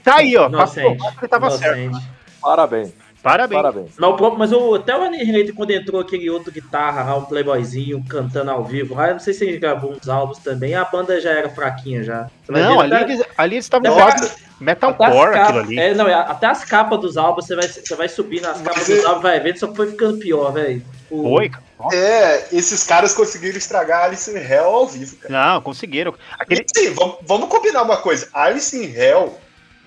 Tá 0.03 0.17
aí, 0.17 0.35
ó. 0.39 0.49
Passou, 0.49 0.95
Inocente. 0.95 1.19
ele 1.19 1.29
tava 1.29 1.51
certo. 1.51 1.79
Inocente. 1.79 2.11
Parabéns, 2.41 2.95
Parabéns. 3.31 3.61
parabéns. 3.63 3.91
Mas, 3.99 4.11
o 4.11 4.15
próprio- 4.15 4.39
mas 4.39 4.53
o, 4.53 4.75
até 4.75 4.97
o 4.97 5.03
Annihilator, 5.03 5.55
quando 5.55 5.71
entrou 5.73 6.01
aquele 6.01 6.31
outro 6.31 6.53
guitarra 6.53 7.03
lá, 7.03 7.17
um 7.17 7.25
playboyzinho, 7.25 8.05
cantando 8.09 8.51
ao 8.51 8.65
vivo 8.65 8.95
lá, 8.95 9.09
eu 9.09 9.13
não 9.15 9.21
sei 9.21 9.35
se 9.35 9.45
ele 9.45 9.59
gravou 9.59 9.93
uns 9.93 10.09
álbuns 10.09 10.39
também, 10.39 10.75
a 10.75 10.85
banda 10.85 11.21
já 11.21 11.31
era 11.31 11.49
fraquinha 11.49 12.03
já. 12.05 12.29
Você 12.45 12.53
Não, 12.53 12.81
ali 12.81 12.91
tá- 12.91 13.01
eles, 13.03 13.23
ali 13.37 13.55
eles 13.57 13.65
estavam 13.65 13.91
Não, 13.91 13.97
quase. 13.97 14.33
Metalcore 14.61 15.35
as 15.37 15.43
aquilo 15.43 15.59
ali. 15.59 15.79
É, 15.79 15.95
não, 15.95 16.09
é, 16.09 16.15
até 16.15 16.47
as 16.47 16.65
capas 16.65 16.99
dos 17.01 17.17
álbuns, 17.17 17.47
você 17.47 17.55
vai, 17.57 17.69
você 17.69 17.95
vai 17.95 18.09
subir 18.09 18.41
nas 18.41 18.59
Mas 18.59 18.69
capas 18.69 18.89
é- 18.91 18.95
dos 18.97 19.05
álbuns, 19.05 19.23
vai 19.23 19.41
vendo, 19.41 19.59
só 19.59 19.75
foi 19.75 19.91
ficando 19.91 20.19
pior, 20.19 20.53
velho. 20.53 20.83
O- 21.11 21.23
Foi. 21.23 21.51
Nossa. 21.79 21.95
É, 21.95 22.49
esses 22.53 22.83
caras 22.85 23.13
conseguiram 23.13 23.59
estragar 23.59 24.05
Alice 24.05 24.31
in 24.31 24.37
Hell 24.39 24.65
ao 24.65 24.87
vivo, 24.87 25.15
cara. 25.17 25.33
Não, 25.55 25.61
conseguiram. 25.61 26.15
Aquele, 26.39 26.63
E 26.63 26.81
sim, 26.81 26.91
vamos, 26.95 27.17
vamos 27.23 27.49
combinar 27.51 27.83
uma 27.83 27.99
coisa. 27.99 28.29
Alice 28.33 28.75
in 28.77 28.91
Hell 28.97 29.37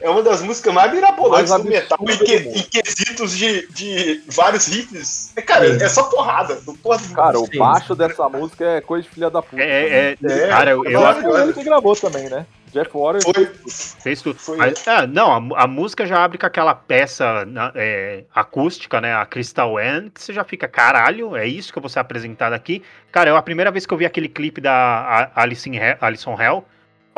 é 0.02 0.10
uma 0.10 0.22
das 0.24 0.42
músicas 0.42 0.74
mais 0.74 0.92
mirabolantes 0.94 1.50
Mais 1.50 1.64
do 1.64 1.70
metal 1.70 1.98
em, 2.02 2.18
que- 2.18 2.64
quesitos 2.82 3.38
de, 3.38 3.68
de 3.72 4.22
vários 4.28 4.68
riffs. 4.68 5.32
É, 5.36 5.42
cara, 5.42 5.78
Sim. 5.78 5.84
é 5.84 5.90
só 5.90 6.04
porrada. 6.04 6.60
Não 6.66 6.76
pode... 6.76 7.08
Cara, 7.10 7.40
o 7.40 7.46
Sim. 7.46 7.58
baixo 7.58 7.96
dessa 7.96 8.28
música 8.30 8.64
é 8.66 8.82
coisa 8.82 9.04
de 9.08 9.14
filha 9.14 9.30
da 9.30 9.42
puta. 9.42 9.62
é, 9.62 10.12
é, 10.12 10.18
É, 10.24 10.48
cara, 10.48 10.72
eu, 10.72 10.86
eu, 10.86 11.02
maravilhoso. 11.02 11.36
Foi 11.38 11.42
ele 11.44 11.54
que 11.54 11.64
gravou 11.64 11.96
também, 11.96 12.30
né? 12.30 12.46
Jeff 12.72 12.92
Waters. 12.94 13.24
Foi. 13.24 13.50
Fez 14.04 14.22
tudo. 14.22 14.38
Foi 14.40 14.56
Mas, 14.56 14.88
ah, 14.88 15.08
não, 15.08 15.56
a, 15.56 15.64
a 15.64 15.68
música 15.68 16.06
já 16.06 16.24
abre 16.24 16.38
com 16.38 16.46
aquela 16.46 16.76
peça 16.76 17.44
na- 17.46 17.72
é, 17.74 18.26
acústica, 18.34 19.02
né? 19.02 19.16
A 19.16 19.26
Crystal 19.26 19.80
End, 19.80 20.12
que 20.12 20.22
você 20.22 20.32
já 20.32 20.44
fica, 20.44 20.68
caralho, 20.68 21.36
é 21.36 21.48
isso 21.48 21.74
que 21.74 21.80
eu 21.80 21.82
vou 21.82 21.90
ser 21.90 21.98
apresentado 22.00 22.54
aqui. 22.54 22.84
Cara, 23.12 23.32
eu, 23.32 23.36
a 23.36 23.42
primeira 23.42 23.72
vez 23.72 23.88
que 23.88 23.94
eu 23.94 23.98
vi 23.98 24.06
aquele 24.06 24.30
clipe 24.30 24.62
da 24.62 25.32
Alison 25.36 26.40
Hell, 26.40 26.64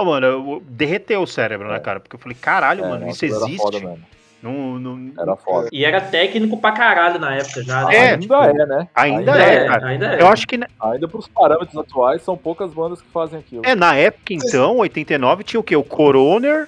oh, 0.02 0.06
mano, 0.06 0.26
eu, 0.28 0.64
derreteu 0.68 1.22
o 1.22 1.28
cérebro, 1.28 1.68
né, 1.70 1.76
É. 1.78 1.80
cara? 1.80 2.00
Porque 2.00 2.16
eu 2.16 2.20
falei, 2.20 2.38
caralho, 2.40 2.84
É, 2.84 2.88
mano, 2.90 3.02
não, 3.02 3.08
isso 3.10 3.28
foda 3.28 3.46
existe. 3.48 3.72
mesmo. 3.86 4.00
Não, 4.42 4.80
não- 4.80 5.12
Era 5.22 5.36
foda. 5.36 5.70
E 5.72 5.86
era 5.86 6.02
técnico 6.02 6.58
pra 6.60 6.72
caralho 6.72 7.20
na 7.20 7.36
época 7.36 7.64
já. 7.64 7.86
né? 7.86 7.96
É, 7.96 8.18
Tipo, 8.18 8.34
ainda 8.34 8.64
é, 8.64 8.66
né? 8.66 8.88
ainda 8.96 9.34
ainda 9.34 9.44
é, 9.44 9.54
é, 9.56 9.68
cara. 9.68 9.88
ainda 9.88 10.16
é. 10.16 10.22
Eu 10.22 10.28
acho 10.28 10.48
que 10.48 10.60
Ainda 10.82 11.08
pros 11.08 11.28
parâmetros 11.28 11.78
atuais, 11.78 12.24
são 12.24 12.36
poucas 12.36 12.74
bandas 12.74 13.02
que 13.02 13.08
fazem 13.12 13.38
aquilo. 13.40 13.62
é 13.64 13.76
na 13.76 13.96
época, 13.96 14.34
então, 14.34 14.78
89, 14.78 15.44
tinha 15.44 15.60
o 15.60 15.64
quê? 15.64 15.76
O 15.76 15.84
Coroner, 15.84 16.68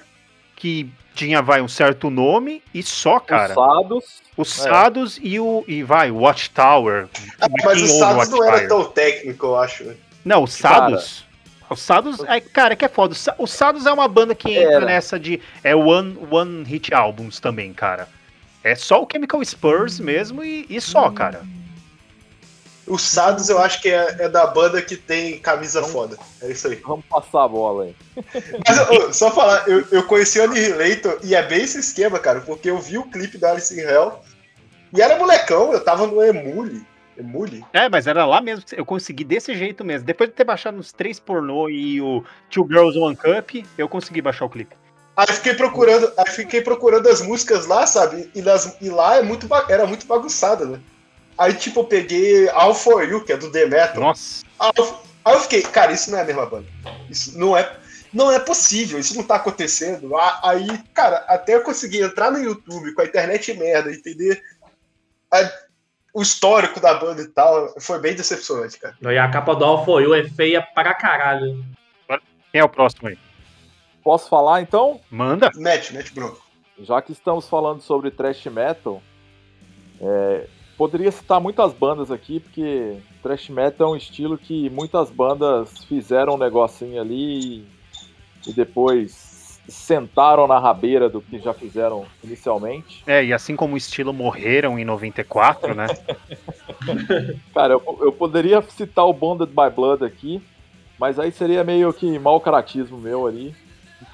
que 0.54 0.88
tinha, 1.16 1.42
vai, 1.42 1.60
um 1.60 1.66
certo 1.68 2.10
nome, 2.10 2.62
e 2.72 2.80
só, 2.82 3.18
cara. 3.18 3.48
Os 3.48 3.54
Sados, 3.54 4.04
Os 4.36 4.52
Sados 4.52 5.20
e 5.22 5.40
o. 5.40 5.64
E 5.66 5.82
vai, 5.82 6.10
o 6.12 6.18
Watchtower. 6.18 7.08
Ah, 7.40 7.46
mas 7.64 7.82
o 7.82 7.86
Sados 7.88 8.28
não 8.30 8.44
era 8.44 8.68
tão 8.68 8.84
técnico, 8.84 9.46
eu 9.46 9.56
acho. 9.58 9.84
Não, 10.24 10.44
o 10.44 10.46
Sados. 10.46 11.23
O 11.70 11.76
Sados, 11.76 12.20
é, 12.24 12.40
cara, 12.40 12.74
é 12.74 12.76
que 12.76 12.84
é 12.84 12.88
foda. 12.88 13.12
O 13.12 13.16
Sa- 13.16 13.34
O 13.38 13.46
Sados 13.46 13.86
é 13.86 13.92
uma 13.92 14.06
banda 14.06 14.34
que 14.34 14.50
entra 14.54 14.72
Era. 14.74 14.86
nessa 14.86 15.18
de. 15.18 15.40
É 15.62 15.74
one, 15.74 16.16
one 16.30 16.64
hit 16.64 16.92
albums 16.94 17.40
também, 17.40 17.72
cara. 17.72 18.08
É 18.62 18.74
só 18.74 19.02
o 19.02 19.08
Chemical 19.10 19.44
Spurs 19.44 19.98
mesmo 19.98 20.42
e, 20.44 20.66
e 20.68 20.80
só, 20.80 21.10
cara. 21.10 21.42
O 22.86 22.98
Sados 22.98 23.48
eu 23.48 23.58
acho 23.58 23.80
que 23.80 23.88
é, 23.88 24.16
é 24.20 24.28
da 24.28 24.46
banda 24.46 24.80
que 24.82 24.94
tem 24.96 25.38
camisa 25.38 25.82
foda. 25.82 26.18
É 26.42 26.50
isso 26.50 26.68
aí. 26.68 26.76
vamos 26.76 27.04
passar 27.06 27.44
a 27.44 27.48
bola 27.48 27.84
aí. 27.84 27.96
Mas 29.06 29.16
só 29.16 29.30
falar, 29.30 29.66
eu, 29.66 29.86
eu 29.90 30.02
conheci 30.06 30.38
o 30.38 30.44
Annihilator 30.44 31.18
e 31.22 31.34
é 31.34 31.42
bem 31.42 31.62
esse 31.62 31.78
esquema, 31.78 32.18
cara, 32.18 32.42
porque 32.42 32.68
eu 32.70 32.78
vi 32.78 32.98
o 32.98 33.04
clipe 33.10 33.38
da 33.38 33.52
Alice 33.52 33.74
in 33.74 33.80
Hell 33.82 34.20
e 34.92 35.00
era 35.00 35.18
molecão, 35.18 35.72
eu 35.72 35.82
tava 35.82 36.06
no 36.06 36.22
Emule. 36.22 36.84
Emule? 37.16 37.64
É, 37.72 37.88
mas 37.88 38.06
era 38.06 38.24
lá 38.26 38.40
mesmo. 38.40 38.64
que 38.64 38.78
Eu 38.78 38.84
consegui 38.84 39.24
desse 39.24 39.54
jeito 39.54 39.84
mesmo. 39.84 40.06
Depois 40.06 40.28
de 40.30 40.34
ter 40.36 40.44
baixado 40.44 40.76
uns 40.76 40.92
três 40.92 41.18
pornô 41.20 41.68
e 41.68 42.00
o 42.00 42.24
Two 42.50 42.66
Girls 42.68 42.98
One 42.98 43.16
Cup, 43.16 43.64
eu 43.78 43.88
consegui 43.88 44.20
baixar 44.20 44.44
o 44.44 44.50
clipe. 44.50 44.74
Aí 45.16 45.28
fiquei 45.28 45.54
procurando, 45.54 46.12
aí 46.18 46.30
fiquei 46.32 46.60
procurando 46.60 47.08
as 47.08 47.22
músicas 47.22 47.66
lá, 47.66 47.86
sabe? 47.86 48.28
E, 48.34 48.42
nas- 48.42 48.76
e 48.80 48.90
lá 48.90 49.16
é 49.16 49.22
muito, 49.22 49.46
era 49.68 49.86
muito 49.86 50.06
bagunçada, 50.06 50.64
né? 50.66 50.80
Aí, 51.38 51.54
tipo, 51.54 51.80
eu 51.80 51.84
peguei 51.84 52.48
All 52.50 52.74
For 52.74 53.02
You, 53.08 53.24
que 53.24 53.32
é 53.32 53.36
do 53.36 53.50
The 53.50 53.66
Metal. 53.66 54.00
Nossa. 54.02 54.44
Aí 54.58 54.70
eu, 54.76 54.98
aí 55.24 55.34
eu 55.34 55.40
fiquei, 55.40 55.62
cara, 55.62 55.92
isso 55.92 56.10
não 56.10 56.18
é 56.18 56.22
a 56.22 56.24
mesma 56.24 56.46
banda. 56.46 56.66
Isso 57.08 57.38
não 57.38 57.56
é, 57.56 57.76
não 58.12 58.30
é 58.30 58.38
possível, 58.40 58.98
isso 58.98 59.14
não 59.16 59.22
tá 59.22 59.36
acontecendo. 59.36 60.16
Aí, 60.42 60.66
cara, 60.92 61.24
até 61.28 61.54
eu 61.54 61.62
conseguir 61.62 62.02
entrar 62.02 62.30
no 62.32 62.38
YouTube 62.38 62.92
com 62.94 63.02
a 63.02 63.04
internet 63.04 63.52
merda, 63.54 63.92
entender 63.92 64.42
o 66.14 66.22
histórico 66.22 66.80
da 66.80 66.94
banda 66.94 67.20
e 67.20 67.28
tal, 67.28 67.74
foi 67.80 67.98
bem 67.98 68.14
decepcionante, 68.14 68.78
cara. 68.78 68.96
E 69.02 69.18
a 69.18 69.28
capa 69.28 69.54
do 69.56 69.64
All 69.64 69.84
For 69.84 70.00
You 70.00 70.14
é 70.14 70.22
feia 70.22 70.62
pra 70.62 70.94
caralho. 70.94 71.64
Quem 72.52 72.60
é 72.60 72.64
o 72.64 72.68
próximo 72.68 73.08
aí? 73.08 73.18
Posso 74.02 74.28
falar 74.28 74.62
então? 74.62 75.00
Manda. 75.10 75.50
Mete, 75.56 75.92
mete, 75.92 76.14
Bruno. 76.14 76.36
Já 76.78 77.02
que 77.02 77.10
estamos 77.10 77.48
falando 77.48 77.80
sobre 77.80 78.12
thrash 78.12 78.44
metal, 78.46 79.02
é, 80.00 80.46
poderia 80.78 81.10
citar 81.10 81.40
muitas 81.40 81.72
bandas 81.72 82.12
aqui, 82.12 82.38
porque 82.38 82.96
thrash 83.20 83.48
metal 83.48 83.88
é 83.88 83.90
um 83.94 83.96
estilo 83.96 84.38
que 84.38 84.70
muitas 84.70 85.10
bandas 85.10 85.84
fizeram 85.84 86.34
um 86.34 86.38
negocinho 86.38 87.00
ali 87.00 87.64
e, 87.64 87.68
e 88.46 88.52
depois 88.52 89.33
sentaram 89.68 90.46
na 90.46 90.58
rabeira 90.58 91.08
do 91.08 91.20
que 91.20 91.38
já 91.38 91.54
fizeram 91.54 92.04
inicialmente. 92.22 93.02
É, 93.06 93.24
e 93.24 93.32
assim 93.32 93.56
como 93.56 93.74
o 93.74 93.76
estilo 93.76 94.12
morreram 94.12 94.78
em 94.78 94.84
94, 94.84 95.74
né? 95.74 95.86
Cara, 97.54 97.74
eu, 97.74 97.98
eu 98.02 98.12
poderia 98.12 98.60
citar 98.62 99.06
o 99.06 99.12
Bonded 99.12 99.50
by 99.50 99.74
Blood 99.74 100.04
aqui, 100.04 100.42
mas 100.98 101.18
aí 101.18 101.32
seria 101.32 101.64
meio 101.64 101.92
que 101.92 102.18
mau 102.18 102.40
caratismo 102.40 102.98
meu 102.98 103.26
ali. 103.26 103.54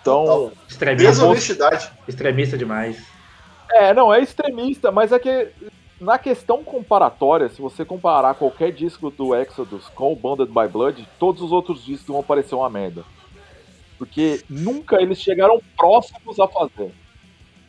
Então. 0.01 0.53
Extremista, 0.69 1.11
Desonestidade. 1.11 1.91
extremista 2.07 2.57
demais. 2.57 3.03
É, 3.73 3.93
não, 3.95 4.13
é 4.13 4.21
extremista, 4.21 4.91
mas 4.91 5.13
é 5.13 5.19
que 5.19 5.49
na 6.01 6.19
questão 6.19 6.65
comparatória, 6.65 7.49
se 7.49 7.61
você 7.61 7.85
comparar 7.85 8.35
qualquer 8.35 8.73
disco 8.73 9.11
do 9.11 9.35
Exodus 9.35 9.89
com 9.89 10.13
o 10.13 10.17
Bonded 10.17 10.51
by 10.51 10.67
Blood, 10.67 11.07
todos 11.19 11.43
os 11.43 11.53
outros 11.53 11.85
discos 11.85 12.09
vão 12.09 12.23
parecer 12.23 12.55
uma 12.55 12.71
merda. 12.71 13.05
Porque 14.01 14.41
nunca 14.49 14.97
eles 15.01 15.21
chegaram 15.21 15.61
próximos 15.77 16.41
a 16.41 16.49
fazer. 16.49 16.91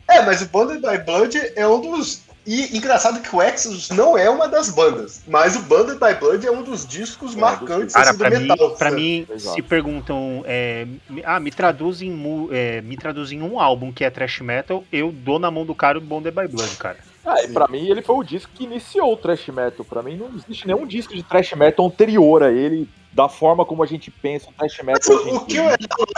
É, 0.08 0.22
mas 0.22 0.40
o 0.40 0.46
Bonded 0.48 0.80
by 0.80 0.96
Blood 1.04 1.38
é 1.54 1.68
um 1.68 1.78
dos. 1.78 2.22
E 2.46 2.74
engraçado 2.74 3.20
que 3.20 3.36
o 3.36 3.42
Exodus 3.42 3.90
não 3.90 4.16
é 4.16 4.28
uma 4.30 4.48
das 4.48 4.70
bandas, 4.70 5.22
mas 5.28 5.54
o 5.54 5.60
Bonded 5.60 5.98
by 6.00 6.14
Blood 6.18 6.46
é 6.46 6.50
um 6.50 6.62
dos 6.62 6.86
discos 6.86 7.36
É, 7.36 7.38
marcantes 7.38 7.94
Cara, 7.94 8.08
assim, 8.10 8.18
do 8.18 8.24
pra 8.24 8.30
mim, 8.40 8.48
metal. 8.48 8.70
pra 8.70 8.88
sabe? 8.88 9.00
mim 9.00 9.26
Exato. 9.30 9.54
se 9.54 9.62
perguntam, 9.62 10.42
é, 10.46 10.86
ah, 11.22 11.38
me 11.38 11.50
traduz, 11.52 12.00
em, 12.00 12.18
é, 12.50 12.80
me 12.80 12.96
traduz 12.96 13.30
em 13.30 13.42
um 13.42 13.60
álbum 13.60 13.92
que 13.92 14.02
é 14.04 14.10
thrash 14.10 14.40
metal, 14.40 14.82
eu 14.90 15.12
dou 15.12 15.38
na 15.38 15.50
mão 15.50 15.66
do 15.66 15.74
cara 15.74 15.98
o 15.98 16.00
Bonded 16.00 16.34
by 16.34 16.48
Blood, 16.48 16.76
cara. 16.78 16.96
Ah, 17.24 17.44
e 17.44 17.48
pra 17.48 17.68
mim 17.68 17.88
ele 17.88 18.00
foi 18.02 18.16
o 18.16 18.24
disco 18.24 18.50
que 18.54 18.64
iniciou 18.64 19.12
o 19.12 19.16
thrash 19.16 19.46
metal. 19.48 19.84
Pra 19.84 20.02
mim 20.02 20.16
não 20.16 20.30
existe 20.34 20.66
nenhum 20.66 20.86
disco 20.86 21.14
de 21.14 21.22
thrash 21.22 21.52
metal 21.52 21.86
anterior 21.86 22.42
a 22.42 22.50
ele, 22.50 22.88
da 23.12 23.28
forma 23.28 23.64
como 23.64 23.82
a 23.82 23.86
gente 23.86 24.10
pensa 24.10 24.48
o 24.48 24.52
thrash 24.52 24.80
Mas 24.82 25.06
metal. 25.06 25.16
hoje 25.16 25.30
o, 25.30 25.36
o 25.36 25.46
que 25.46 25.56
não 25.58 25.70
é 25.70 25.76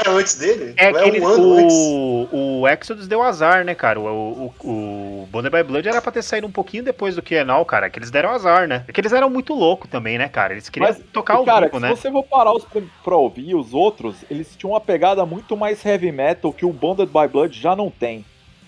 antes 0.08 0.36
dele? 0.36 0.74
É 0.76 0.92
não 0.92 1.00
aquele, 1.00 1.20
um 1.20 1.26
ano 1.26 1.52
antes. 1.54 1.76
o, 1.76 2.60
o 2.60 2.68
Exodus 2.68 3.08
deu 3.08 3.22
azar, 3.22 3.64
né, 3.64 3.74
cara? 3.74 4.00
O, 4.00 4.52
o, 4.62 4.68
o 4.70 5.28
Bonded 5.30 5.50
by 5.50 5.62
Blood 5.62 5.88
era 5.88 6.00
pra 6.00 6.12
ter 6.12 6.22
saído 6.22 6.46
um 6.46 6.52
pouquinho 6.52 6.84
depois 6.84 7.16
do 7.16 7.22
Kienal, 7.22 7.64
cara, 7.64 7.90
que 7.90 7.98
eles 7.98 8.10
deram 8.10 8.30
azar, 8.30 8.68
né? 8.68 8.84
É 8.86 8.92
que 8.92 9.00
eles 9.00 9.12
eram 9.12 9.28
muito 9.28 9.54
loucos 9.54 9.90
também, 9.90 10.18
né, 10.18 10.28
cara? 10.28 10.52
Eles 10.52 10.68
queriam 10.68 10.92
Mas, 10.92 11.02
tocar 11.12 11.34
ao 11.34 11.44
cara, 11.44 11.66
vivo, 11.66 11.76
se 11.78 11.82
né? 11.82 11.88
você 11.90 12.10
for 12.10 12.22
parar 12.22 12.52
os, 12.52 12.64
pra 13.02 13.16
ouvir 13.16 13.54
os 13.54 13.74
outros, 13.74 14.16
eles 14.30 14.54
tinham 14.56 14.72
uma 14.72 14.80
pegada 14.80 15.26
muito 15.26 15.56
mais 15.56 15.84
heavy 15.84 16.12
metal 16.12 16.52
que 16.52 16.64
o 16.64 16.72
Bonded 16.72 17.10
by 17.10 17.26
Blood 17.26 17.58
já 17.60 17.74
não 17.74 17.90
tem. 17.90 18.24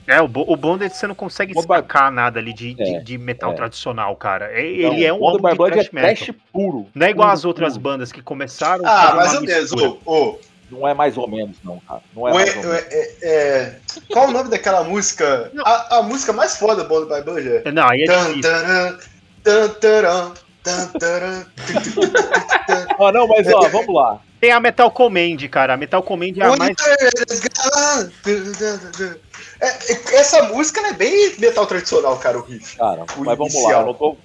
É, 0.06 0.20
o, 0.20 0.28
Bo- 0.28 0.44
o 0.46 0.56
Bonded 0.56 0.94
você 0.94 1.06
não 1.06 1.14
consegue 1.14 1.52
sacar 1.60 2.12
nada 2.12 2.38
ali 2.38 2.52
de, 2.52 2.74
de, 2.74 2.94
É, 2.96 3.00
de 3.00 3.18
metal 3.18 3.52
é. 3.52 3.54
tradicional, 3.54 4.14
cara. 4.16 4.46
É- 4.52 4.60
Então, 4.78 4.92
ele 4.92 5.04
é 5.04 5.12
um 5.12 5.26
álbum 5.26 5.48
de 5.50 5.56
thrash 5.56 5.88
é 5.88 5.90
metal. 5.92 6.14
trash 6.14 6.30
puro. 6.52 6.86
Não 6.94 7.06
é 7.06 7.10
igual 7.10 7.26
Puro, 7.28 7.34
as 7.38 7.44
outras 7.44 7.72
puro. 7.72 7.82
bandas 7.82 8.12
que 8.12 8.22
começaram 8.22 8.84
Ah, 8.86 9.02
fazer 9.02 9.16
mais 9.16 9.34
ou 9.34 9.42
menos. 9.42 9.72
Ô, 9.72 9.98
ô, 10.06 10.38
Não 10.70 10.86
é 10.88 10.94
mais 10.94 11.16
ou 11.16 11.28
menos, 11.28 11.56
não, 11.64 11.80
cara. 11.80 12.00
Não 12.14 12.26
é 12.28 12.32
o- 12.32 12.34
mais 12.34 12.56
ou 12.56 12.62
menos. 12.62 12.76
é- 12.76 12.88
é- 12.90 13.16
é- 13.22 13.76
qual 14.12 14.28
o 14.28 14.32
nome 14.32 14.48
daquela 14.50 14.82
música? 14.84 15.50
A, 15.64 15.98
a 15.98 16.02
música 16.02 16.32
mais 16.32 16.56
foda 16.56 16.82
do 16.82 16.88
Bonded 16.88 17.08
by 17.14 17.22
Blood 17.24 17.48
é. 17.64 17.70
Não, 17.72 17.88
aí 17.88 18.02
é 18.02 18.06
Tan, 18.06 18.24
difícil. 18.26 18.42
taran, 18.42 18.98
tan, 19.44 19.68
taran, 19.78 20.32
tan. 20.98 21.46
Ah, 22.98 23.12
não, 23.12 23.26
mas 23.28 23.46
ó, 23.52 23.60
vamos 23.70 23.94
lá. 23.94 24.18
Tem 24.46 24.52
a 24.52 24.60
Metal 24.60 24.88
Command, 24.92 25.38
cara. 25.50 25.74
A 25.74 25.76
Metal 25.76 26.00
Command 26.04 26.32
é 26.38 26.44
a 26.44 26.56
mais. 26.56 26.76
É, 29.60 29.66
é, 29.66 30.16
essa 30.20 30.44
música 30.44 30.80
é 30.86 30.92
bem 30.92 31.34
metal 31.40 31.66
tradicional, 31.66 32.16
cara, 32.18 32.38
o 32.38 32.42
riff. 32.42 32.76
Cara, 32.76 33.04
O 33.16 33.24
mas 33.24 33.36
vamos 33.36 33.54
lá. 33.54 33.60
inicial. 33.60 33.86
não 33.86 33.94
tô- 33.94 34.16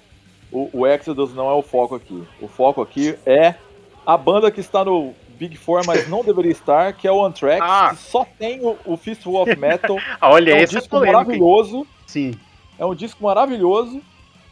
O, 0.52 0.70
o 0.72 0.86
Exodus 0.86 1.34
não 1.34 1.50
é 1.50 1.54
o 1.54 1.62
foco 1.62 1.96
aqui. 1.96 2.22
O 2.40 2.46
foco 2.46 2.80
aqui 2.80 3.16
é 3.26 3.56
a 4.06 4.16
banda 4.16 4.48
que 4.52 4.60
está 4.60 4.84
no 4.84 5.12
Big 5.30 5.56
Four, 5.56 5.82
mas 5.84 6.08
não 6.08 6.22
deveria 6.22 6.52
estar, 6.52 6.92
que 6.92 7.08
é 7.08 7.10
o 7.10 7.24
Anthrax, 7.24 7.60
Ah. 7.60 7.90
que 7.90 7.96
só 8.02 8.24
tem 8.38 8.60
o, 8.64 8.78
o 8.84 8.96
Fistful 8.96 9.42
of 9.42 9.56
Metal. 9.56 9.96
Olha, 10.22 10.52
é 10.52 10.54
um 10.54 10.58
esse 10.58 10.76
é 10.76 10.78
disco 10.78 11.00
maravilhoso. 11.00 11.84
Sim. 12.06 12.34
É 12.78 12.86
um 12.86 12.94
disco 12.94 13.24
maravilhoso. 13.24 14.00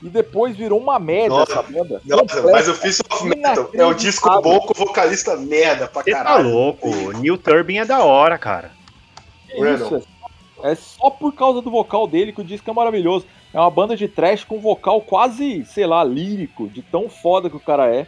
E 0.03 0.09
depois 0.09 0.57
virou 0.57 0.79
uma 0.81 0.99
merda 0.99 1.29
Nossa, 1.37 1.53
essa 1.53 1.63
banda. 1.63 2.01
Nossa, 2.07 2.23
Completa. 2.23 2.51
mas 2.53 2.69
o 2.69 2.75
Fist 2.75 3.01
of 3.11 3.25
Metal 3.29 3.71
é 3.75 3.85
um 3.85 3.95
disco 3.95 4.41
bom 4.41 4.59
com 4.61 4.73
vocalista 4.73 5.37
merda 5.37 5.87
pra 5.87 6.03
Você 6.03 6.11
tá 6.13 6.17
caralho. 6.25 6.49
louco. 6.49 6.89
O 6.89 7.13
Neil 7.13 7.37
Turbin 7.37 7.79
é 7.79 7.85
da 7.85 8.03
hora, 8.03 8.39
cara. 8.39 8.71
Isso, 9.55 9.97
é- 9.97 10.21
É 10.63 10.75
só 10.75 11.09
por 11.09 11.35
causa 11.35 11.63
do 11.63 11.71
vocal 11.71 12.07
dele 12.07 12.33
que 12.33 12.41
o 12.43 12.45
disco 12.45 12.71
é 12.71 12.73
maravilhoso. 12.75 13.27
É 13.53 13.59
uma 13.59 13.71
banda 13.71 13.97
de 13.97 14.07
trash 14.07 14.45
com 14.45 14.61
vocal 14.61 15.01
quase, 15.01 15.65
sei 15.65 15.87
lá, 15.87 16.05
lírico, 16.05 16.69
de 16.69 16.83
tão 16.83 17.09
foda 17.09 17.49
que 17.49 17.57
o 17.57 17.61
cara 17.61 17.87
é. 17.95 18.07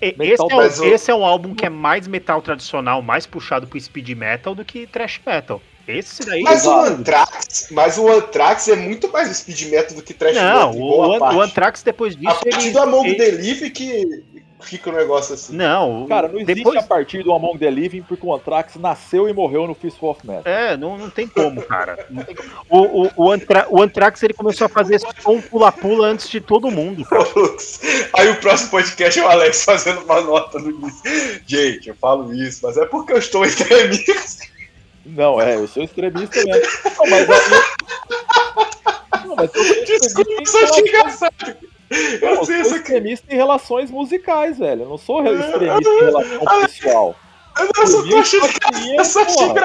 Esse 0.00 0.40
é, 0.40 0.44
o- 0.44 0.58
o- 0.58 0.84
esse 0.84 1.10
é 1.10 1.14
um 1.14 1.24
álbum 1.24 1.54
que 1.54 1.64
é 1.66 1.68
mais 1.70 2.06
metal 2.06 2.40
tradicional, 2.42 3.02
mais 3.02 3.26
puxado 3.26 3.66
pro 3.66 3.80
speed 3.80 4.10
metal 4.10 4.54
do 4.54 4.64
que 4.64 4.86
thrash 4.86 5.20
metal. 5.26 5.60
Esse 5.98 6.24
daí. 6.24 6.42
Mas 6.42 6.64
o. 6.66 6.72
Anthrax, 6.80 7.68
mas 7.70 7.98
o 7.98 8.08
Anthrax 8.10 8.68
é 8.68 8.76
muito 8.76 9.10
mais 9.10 9.28
speed 9.36 9.62
metal 9.70 9.96
do 9.96 10.02
que 10.02 10.14
trash 10.14 10.34
Não, 10.34 10.42
metal. 10.44 10.74
em 10.74 10.76
o, 10.76 10.80
boa 10.80 11.32
o, 11.34 11.36
o 11.36 11.40
Anthrax 11.40 11.82
depois 11.82 12.16
disso. 12.16 12.30
A 12.30 12.34
partir 12.34 12.66
ele, 12.66 12.70
do 12.70 12.78
Among 12.80 13.08
ele- 13.08 13.16
the 13.16 13.30
Living 13.30 13.70
que 13.70 14.24
fica 14.62 14.90
um 14.90 14.92
negócio 14.92 15.34
assim. 15.34 15.56
Não, 15.56 16.04
o- 16.04 16.06
Cara, 16.06 16.28
não 16.28 16.34
existe 16.38 16.54
depois. 16.56 16.76
a 16.78 16.82
partir 16.82 17.22
do 17.22 17.32
Among 17.32 17.58
the 17.58 17.70
Living 17.70 18.02
porque 18.02 18.26
o 18.26 18.34
Anthrax 18.34 18.74
nasceu 18.76 19.26
e 19.26 19.32
morreu 19.32 19.66
no 19.66 19.74
Fistful 19.74 20.10
of 20.10 20.26
Metal. 20.26 20.42
É, 20.44 20.76
não, 20.76 20.98
não 20.98 21.08
tem 21.08 21.26
como, 21.26 21.62
cara. 21.62 22.06
Não 22.10 22.22
tem 22.22 22.34
como. 22.36 22.50
O, 22.68 23.04
o, 23.06 23.10
o, 23.16 23.30
Antra- 23.32 23.66
o 23.70 23.80
Anthrax 23.82 24.22
ele 24.22 24.34
começou 24.34 24.66
a 24.66 24.68
fazer 24.68 25.00
só 25.00 25.08
um 25.32 25.40
pula-pula 25.40 26.06
antes 26.08 26.28
de 26.28 26.42
todo 26.42 26.70
mundo. 26.70 27.06
Aí 28.12 28.28
o 28.28 28.36
próximo 28.36 28.70
podcast 28.70 29.18
é 29.18 29.24
o 29.24 29.28
Alex 29.28 29.64
fazendo 29.64 30.02
uma 30.02 30.20
nota 30.20 30.58
no 30.58 30.70
início. 30.70 31.00
Gente, 31.46 31.88
eu 31.88 31.94
falo 31.94 32.30
isso, 32.34 32.60
mas 32.62 32.76
é 32.76 32.84
porque 32.84 33.12
eu 33.14 33.18
estou 33.18 33.44
entre 33.46 33.72
amigos. 33.72 34.38
Não, 35.04 35.40
é, 35.40 35.54
eu 35.56 35.66
sou 35.66 35.82
extremista 35.82 36.36
mesmo. 36.44 36.62
Não, 36.96 37.06
mas 37.10 37.30
aí- 37.30 37.50
Não, 39.26 39.36
mas 39.36 39.54
eu 39.54 39.64
sou 39.64 39.84
Desculpa, 39.84 40.30
extremista 40.42 40.80
engraçado. 40.80 41.34
Não, 41.90 42.28
Eu 42.28 42.36
eu 42.36 42.44
sou 42.44 42.54
essa 42.54 42.70
aqui. 42.70 42.78
extremista 42.82 43.26
em 43.32 43.36
relações 43.36 43.90
musicais, 43.90 44.58
velho. 44.58 44.82
Eu 44.82 44.88
não 44.90 44.98
sou 44.98 45.22
extremista 45.26 45.90
em 45.90 45.98
relação 46.04 46.60
pessoal. 46.60 47.16
Eu 47.58 47.64
não, 47.64 47.72
tô 47.72 48.02
mim, 48.04 48.14
achando 48.18 48.46
eu. 48.46 49.64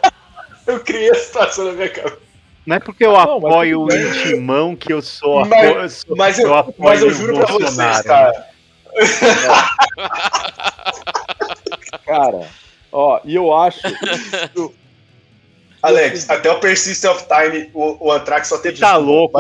Eu 0.68 0.80
criei 0.80 1.12
a 1.12 1.16
situação 1.16 1.66
na 1.66 1.72
minha 1.74 1.90
cabeça. 1.90 2.18
Não 2.66 2.76
é 2.78 2.80
porque 2.80 3.06
eu 3.06 3.12
Não, 3.12 3.40
mas 3.40 3.52
apoio 3.52 3.82
o 3.82 3.94
intimão 3.94 4.76
que 4.76 4.92
eu 4.92 5.00
sou. 5.04 5.46
Mas- 5.46 5.70
eu 5.76 5.90
sou- 5.90 6.16
Mas 6.18 6.40
eu, 6.40 6.52
apoio 6.56 6.76
mas 6.80 7.02
eu 7.02 7.08
o 7.10 7.12
juro 7.12 7.36
pra 7.36 7.46
vocês, 7.46 7.76
Bolsonaro, 7.76 8.04
cara. 8.04 8.48
Cara, 12.06 12.42
ó, 12.92 13.20
e 13.24 13.36
eu 13.36 13.54
acho. 13.56 13.82
Alex, 15.86 16.30
até 16.30 16.52
o 16.52 16.60
Persist 16.60 17.06
of 17.06 17.26
Time, 17.28 17.70
o, 17.74 18.08
o 18.08 18.12
Anthrax 18.12 18.48
só 18.48 18.58
tem 18.58 18.72
Você 18.74 18.82
tá 18.82 18.94
disco, 18.94 19.04
louco? 19.04 19.40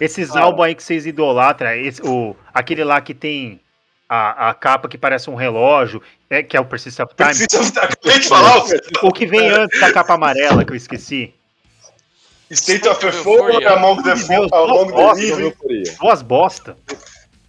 Esses 0.00 0.28
Cara. 0.28 0.42
álbuns 0.42 0.66
aí 0.66 0.74
que 0.74 0.82
vocês 0.82 1.06
idolatram, 1.06 1.70
esse, 1.72 2.02
o, 2.02 2.36
aquele 2.52 2.84
lá 2.84 3.00
que 3.00 3.14
tem 3.14 3.60
a, 4.08 4.50
a 4.50 4.54
capa 4.54 4.88
que 4.88 4.98
parece 4.98 5.30
um 5.30 5.34
relógio, 5.34 6.02
é, 6.28 6.42
que 6.42 6.56
é 6.56 6.60
o 6.60 6.64
Persist 6.64 7.00
of 7.00 7.14
Time. 7.14 7.28
Persist 7.28 7.56
of 7.56 7.72
Time, 7.72 7.84
acabei 7.84 8.18
de 8.18 8.28
falar, 8.28 8.58
o 8.58 9.06
O 9.08 9.12
que 9.12 9.26
vem 9.26 9.48
antes 9.48 9.80
da 9.80 9.92
capa 9.92 10.14
amarela, 10.14 10.64
que 10.64 10.72
eu 10.72 10.76
esqueci. 10.76 11.32
State 12.50 12.86
of 12.88 13.04
Euphoria. 13.04 13.54
Euphoria, 13.54 13.70
Among 13.70 14.02
the, 14.02 14.14
Deus, 14.14 14.52
Among 14.52 14.92
the 14.92 15.14
Living. 15.14 15.52
Duas 16.00 16.22
bosta. 16.22 16.76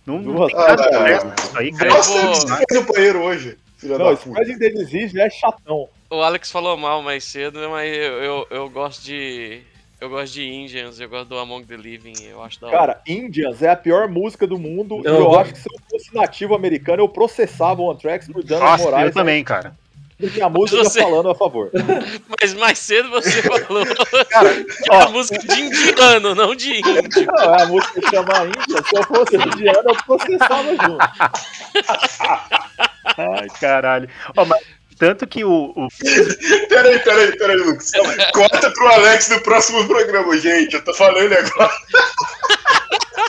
Não, 0.06 0.20
não 0.20 0.36
Duas 0.36 0.54
tem 0.54 0.58
nada 0.58 0.90
de 0.90 0.98
resto 0.98 1.30
disso 1.36 1.58
aí, 1.58 1.72
cara. 1.74 1.90
Nossa, 1.90 2.12
vou- 2.22 2.34
você 2.36 2.48
fez 2.48 2.66
no 2.74 2.94
banheiro 2.94 3.22
hoje, 3.22 3.58
filha 3.78 3.98
Não, 3.98 4.14
esse 4.14 4.30
Disease 4.58 5.14
já 5.14 5.26
é 5.26 5.30
chatão. 5.30 5.90
O 6.10 6.22
Alex 6.22 6.52
falou 6.52 6.78
mal 6.78 7.02
mais 7.02 7.24
cedo, 7.24 7.70
mas 7.70 7.92
eu, 7.96 8.14
eu, 8.24 8.48
eu 8.50 8.70
gosto 8.70 9.04
de. 9.04 9.62
Eu 10.00 10.10
gosto 10.10 10.34
de 10.34 10.48
Indians, 10.48 11.00
eu 11.00 11.10
gosto 11.10 11.28
do 11.30 11.40
Among 11.40 11.66
the 11.66 11.76
Living, 11.76 12.14
eu 12.30 12.42
acho 12.44 12.62
da 12.62 12.68
hora. 12.68 12.78
Cara, 12.78 13.02
Indians 13.08 13.64
é 13.64 13.70
a 13.70 13.76
pior 13.76 14.08
música 14.08 14.46
do 14.46 14.58
mundo. 14.60 15.02
Não, 15.04 15.16
e 15.16 15.18
eu 15.18 15.40
acho 15.40 15.54
que 15.54 15.60
se 15.60 15.68
eu 15.68 15.80
fosse 15.90 16.14
nativo 16.16 16.54
americano, 16.56 17.02
eu 17.02 17.10
processava 17.10 17.82
o 17.82 17.92
Anthrax 17.92 18.28
por 18.28 18.44
danos 18.44 18.64
Nossa, 18.64 18.84
morais. 18.84 19.08
eu 19.08 19.14
também, 19.14 19.44
cara. 19.44 19.76
E 20.20 20.42
a 20.42 20.50
música 20.50 20.84
você- 20.84 21.02
falando 21.02 21.30
a 21.30 21.36
favor. 21.36 21.72
Mas 22.40 22.54
mais 22.54 22.78
cedo 22.80 23.10
você 23.10 23.42
falou 23.42 23.86
Cara, 24.30 24.64
que 24.64 24.94
é 24.94 25.02
a 25.02 25.10
música 25.10 25.40
de 25.40 25.62
indiano, 25.62 26.36
não 26.36 26.56
de 26.56 26.78
índio. 26.78 27.26
Não, 27.26 27.56
é 27.56 27.64
a 27.64 27.66
música 27.66 28.00
que 28.02 28.10
chama 28.10 28.46
Índia. 28.46 28.84
Se 28.84 28.98
eu 28.98 29.04
fosse 29.04 29.36
indiano, 29.36 29.90
eu 29.90 29.96
processava 30.06 30.70
junto. 30.70 30.98
Ai, 33.18 33.48
caralho. 33.60 34.10
Ó, 34.36 34.46
mas 34.46 34.62
tanto 34.98 35.26
que 35.28 35.44
o, 35.44 35.74
o- 35.76 35.88
Peraí, 36.70 37.00
peraí, 37.00 37.38
peraí, 37.38 37.58
Lucas. 37.58 37.92
Corta 38.34 38.72
pro 38.72 38.88
Alex 38.88 39.30
no 39.30 39.40
próximo 39.42 39.88
programa, 39.88 40.38
gente. 40.38 40.76
Eu 40.76 40.84
tô 40.84 40.94
falando 40.94 41.34
agora. 41.34 41.72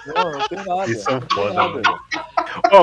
Não, 0.06 0.32
não 0.32 0.48
tem 0.48 0.58
nada. 0.64 0.90
Isso 0.90 1.10
é 1.10 1.20
foda, 1.32 1.52
nada, 1.54 1.82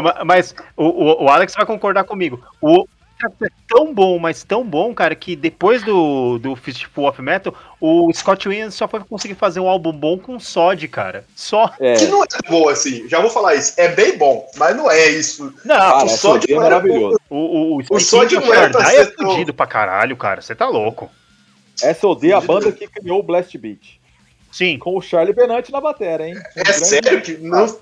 ma- 0.01 0.23
mas 0.25 0.55
o, 0.77 0.85
o, 0.85 1.23
o 1.25 1.29
Alex 1.29 1.53
vai 1.55 1.65
concordar 1.65 2.03
comigo. 2.03 2.43
O 2.61 2.87
é 3.25 3.47
tão 3.67 3.93
bom, 3.93 4.17
mas 4.19 4.43
tão 4.43 4.63
bom, 4.63 4.93
cara, 4.93 5.15
que 5.15 5.35
depois 5.35 5.83
do, 5.83 6.37
do 6.39 6.55
Fistful 6.55 7.07
of 7.09 7.21
Metal, 7.21 7.53
o 7.79 8.11
Scott 8.13 8.47
Williams 8.47 8.73
só 8.75 8.87
foi 8.87 8.99
conseguir 9.01 9.35
fazer 9.35 9.59
um 9.59 9.67
álbum 9.67 9.91
bom 9.91 10.17
com 10.17 10.39
Sod, 10.39 10.87
cara. 10.87 11.25
Só. 11.35 11.71
É, 11.79 11.95
Que 11.95 12.07
não 12.07 12.23
é 12.23 12.27
bom 12.49 12.69
assim, 12.69 13.07
já 13.09 13.19
vou 13.19 13.29
falar 13.29 13.55
isso. 13.55 13.73
É 13.77 13.89
bem 13.89 14.17
bom, 14.17 14.47
mas 14.57 14.75
não 14.75 14.89
é 14.89 15.09
isso. 15.09 15.53
Não, 15.63 15.75
cara, 15.75 16.05
o 16.05 16.09
Sod 16.09 16.45
é 16.51 16.55
não 16.55 16.63
era 16.63 16.75
maravilhoso. 16.75 17.19
o, 17.29 17.77
o, 17.77 17.81
o 17.89 17.99
Sod 17.99 18.33
não 18.35 18.53
era 18.53 18.69
pra 18.69 18.81
Shardai 18.81 18.97
é 18.97 19.05
tão- 19.05 19.31
fudido 19.31 19.53
pra 19.53 19.67
caralho, 19.67 20.15
cara. 20.17 20.41
Você 20.41 20.55
tá 20.55 20.67
louco. 20.67 21.09
SOD 21.77 22.31
é 22.31 22.33
a 22.33 22.39
banda 22.41 22.71
que 22.71 22.87
criou 22.87 23.19
o 23.19 23.23
Blast 23.23 23.57
Beat. 23.57 23.99
Sim. 24.51 24.79
Com 24.79 24.95
o 24.97 25.01
Charlie 25.01 25.35
Benante 25.35 25.69
na 25.71 25.81
bateria, 25.81 26.27
hein? 26.27 26.35
Um 26.35 26.59
É 26.61 26.63
grande- 26.63 26.85
sério 26.87 27.21
que 27.21 27.33
não. 27.37 27.77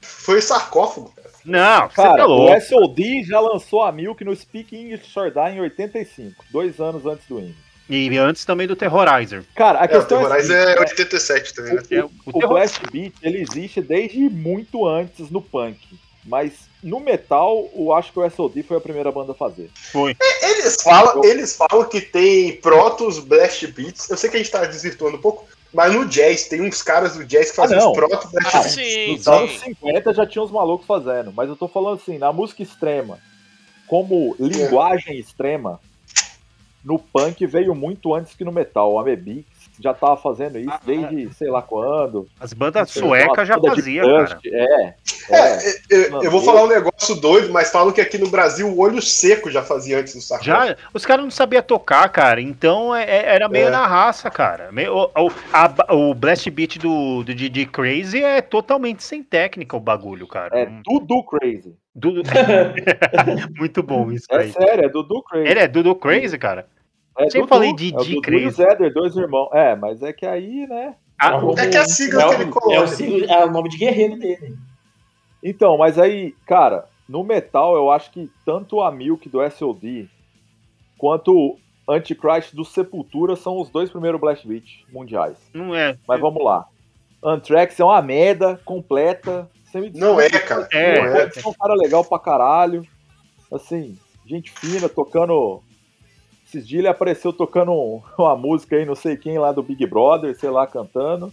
Foi 0.00 0.38
o 0.38 0.42
sarcófago. 0.42 1.14
Cara. 1.44 1.80
Não, 1.80 1.88
você 1.88 1.94
Cara, 1.96 2.16
tá 2.18 2.24
louco. 2.26 2.56
o 2.56 2.60
SOD 2.60 3.24
já 3.24 3.40
lançou 3.40 3.82
a 3.82 3.92
Milk 3.92 4.24
no 4.24 4.34
Speak 4.36 4.76
English 4.76 5.10
Shardai 5.10 5.56
em 5.56 5.60
85, 5.60 6.44
dois 6.50 6.78
anos 6.80 7.04
antes 7.06 7.26
do 7.26 7.38
Indie. 7.40 7.54
E 7.88 8.16
antes 8.18 8.44
também 8.44 8.68
do 8.68 8.76
Terrorizer. 8.76 9.42
Cara, 9.54 9.80
a 9.80 9.82
É, 9.82 9.86
o 9.86 9.88
questão 9.88 10.20
é, 10.20 10.24
a 10.24 10.26
Terrorize 10.28 10.46
seguinte, 10.48 10.68
é 10.70 10.74
né? 10.74 10.80
87 10.80 11.54
também, 11.54 11.74
né? 11.74 11.82
É, 11.90 12.04
o 12.04 12.10
o 12.26 12.32
Terror- 12.34 12.48
Blast 12.54 12.80
Beat 12.92 13.14
ele 13.22 13.38
existe 13.42 13.80
desde 13.80 14.18
muito 14.28 14.86
antes 14.86 15.28
no 15.30 15.42
punk, 15.42 15.76
mas 16.24 16.52
no 16.82 17.00
metal 17.00 17.68
eu 17.74 17.92
acho 17.92 18.12
que 18.12 18.18
o 18.20 18.30
SOD 18.30 18.62
foi 18.62 18.76
a 18.76 18.80
primeira 18.80 19.10
banda 19.10 19.32
a 19.32 19.34
fazer. 19.34 19.70
Foi. 19.74 20.16
Eles 20.40 20.80
falam, 20.82 21.24
eles 21.24 21.56
falam 21.56 21.84
que 21.88 22.00
tem 22.00 22.52
protos 22.58 23.18
blast 23.18 23.66
beats. 23.66 24.08
Eu 24.08 24.16
sei 24.16 24.30
que 24.30 24.36
a 24.36 24.38
gente 24.38 24.52
tá 24.52 24.64
desvirtuando 24.64 25.16
um 25.16 25.20
pouco, 25.20 25.44
mas 25.72 25.94
no 25.94 26.06
jazz 26.06 26.48
tem 26.48 26.60
uns 26.62 26.82
caras 26.82 27.14
do 27.16 27.24
jazz 27.24 27.50
que 27.50 27.56
fazem 27.56 27.78
Ah, 27.78 27.88
os 27.88 27.96
blast 27.96 28.28
Cara, 28.32 28.62
beats. 28.64 28.72
Sim, 28.72 29.12
Nos 29.12 29.28
anos 29.28 29.50
sim. 29.52 29.58
50 29.74 30.14
já 30.14 30.26
tinha 30.26 30.42
os 30.42 30.50
malucos 30.50 30.86
fazendo, 30.86 31.32
mas 31.32 31.48
eu 31.48 31.56
tô 31.56 31.68
falando 31.68 32.00
assim, 32.00 32.18
na 32.18 32.32
música 32.32 32.62
extrema, 32.62 33.18
como 33.86 34.34
linguagem 34.38 35.18
extrema, 35.18 35.80
no 36.84 36.98
punk 36.98 37.46
veio 37.46 37.74
muito 37.74 38.14
antes 38.14 38.34
que 38.34 38.44
no 38.44 38.52
metal. 38.52 38.92
O 38.92 38.98
Amebix 38.98 39.46
já 39.80 39.94
tava 39.94 40.16
fazendo 40.16 40.58
isso 40.58 40.70
Ah, 40.70 40.80
desde 40.84 41.32
sei 41.34 41.48
lá 41.50 41.62
quando. 41.62 42.26
As 42.38 42.52
bandas 42.52 42.90
suecas 42.90 43.48
já 43.48 43.54
toda 43.54 43.70
de 43.74 43.80
fazia, 43.80 44.02
Dust, 44.02 44.34
cara. 44.34 44.40
É, 44.46 44.84
é. 44.84 44.94
É, 45.30 45.58
eu, 45.90 46.10
Mano, 46.10 46.24
eu 46.24 46.30
vou 46.30 46.42
falar 46.42 46.64
um 46.64 46.68
negócio 46.68 47.14
doido, 47.14 47.52
mas 47.52 47.70
falam 47.70 47.92
que 47.92 48.00
aqui 48.00 48.18
no 48.18 48.28
Brasil 48.28 48.68
o 48.68 48.78
olho 48.78 49.00
seco 49.00 49.50
já 49.50 49.62
fazia 49.62 49.98
antes 50.00 50.14
do 50.14 50.20
sarcófago. 50.20 50.68
Já, 50.68 50.76
os 50.92 51.06
caras 51.06 51.24
não 51.24 51.30
sabiam 51.30 51.62
tocar, 51.62 52.08
cara. 52.08 52.40
Então 52.40 52.94
é- 52.94 53.04
é- 53.04 53.34
era 53.34 53.48
meio 53.48 53.68
É. 53.68 53.70
na 53.70 53.86
raça, 53.86 54.30
cara. 54.30 54.70
Meio- 54.72 54.94
o, 54.94 55.30
a- 55.52 55.94
o 55.94 56.14
Blast 56.14 56.48
Beat 56.50 56.78
do, 56.78 57.22
do 57.22 57.34
DJ 57.34 57.66
Crazy 57.66 58.22
é 58.22 58.40
totalmente 58.40 59.02
sem 59.02 59.22
técnica 59.22 59.76
o 59.76 59.80
bagulho, 59.80 60.26
cara. 60.26 60.58
É 60.58 60.66
Hum, 60.66 60.82
Dudu 60.84 61.24
Crazy. 61.24 61.74
Dudu- 61.94 62.22
Muito 63.56 63.82
bom 63.82 64.10
isso 64.12 64.26
É 64.30 64.36
aí. 64.38 64.52
sério, 64.52 64.84
é 64.84 64.88
Dudu 64.88 65.22
Crazy. 65.22 65.48
Ele 65.48 65.60
é 65.60 65.68
Dudu 65.68 65.94
Crazy, 65.94 66.38
cara? 66.38 66.66
É 67.20 67.30
sempre 67.30 67.40
Dudu, 67.40 67.48
falei 67.48 67.68
é 67.70 67.72
o 67.72 67.76
Didi 67.76 68.14
Dudu 68.14 68.38
e. 68.38 68.50
Zéder, 68.50 68.92
dois 68.92 69.16
irmãos. 69.16 69.48
É, 69.52 69.74
mas 69.76 70.02
é 70.02 70.12
que 70.12 70.26
aí, 70.26 70.66
né? 70.66 70.94
Ah, 71.18 71.36
o- 71.44 71.58
É 71.58 71.68
que 71.68 71.76
a 71.76 71.84
sigla 71.84 72.22
é, 72.24 72.28
que 72.28 72.34
ele 72.34 72.44
o- 72.44 72.50
coloca. 72.50 72.74
é 72.74 72.80
o, 72.82 72.86
sigla- 72.88 73.26
é 73.34 73.44
o 73.44 73.50
nome 73.50 73.68
de 73.68 73.76
guerreiro 73.78 74.16
dele. 74.18 74.56
Então, 75.42 75.76
mas 75.78 75.98
aí, 75.98 76.34
cara, 76.46 76.86
no 77.08 77.22
metal 77.24 77.74
eu 77.76 77.90
acho 77.90 78.10
que 78.10 78.30
tanto 78.44 78.80
a 78.80 78.90
Milk 78.90 79.28
do 79.28 79.42
SOD 79.50 80.08
quanto 80.98 81.34
o 81.34 81.58
Antichrist 81.88 82.54
do 82.54 82.64
Sepultura 82.64 83.34
são 83.36 83.58
os 83.60 83.68
dois 83.70 83.90
primeiros 83.90 84.20
Blast 84.20 84.46
Beat 84.46 84.84
mundiais. 84.92 85.36
não 85.54 85.74
é. 85.74 85.96
Mas 86.06 86.20
vamos 86.20 86.42
lá. 86.44 86.66
Anthrax 87.22 87.78
é 87.80 87.84
uma 87.84 88.00
merda 88.00 88.58
completa. 88.64 89.48
Você 89.64 89.80
me 89.80 89.90
Não 89.94 90.20
é, 90.20 90.28
cara. 90.30 90.66
É, 90.72 91.00
não 91.02 91.16
é. 91.16 91.22
É 91.44 91.48
um 91.48 91.52
cara 91.52 91.74
legal 91.74 92.04
pra 92.04 92.18
caralho. 92.18 92.82
Assim, 93.52 93.98
gente 94.26 94.50
fina, 94.50 94.88
tocando. 94.88 95.60
Esses 96.52 96.66
dias 96.66 96.80
ele 96.80 96.88
apareceu 96.88 97.32
tocando 97.32 97.72
um- 97.72 98.02
uma 98.18 98.36
música 98.36 98.74
aí, 98.76 98.84
não 98.84 98.96
sei 98.96 99.16
quem 99.16 99.38
lá 99.38 99.52
do 99.52 99.62
Big 99.62 99.86
Brother, 99.86 100.36
sei 100.36 100.50
lá, 100.50 100.66
cantando. 100.66 101.32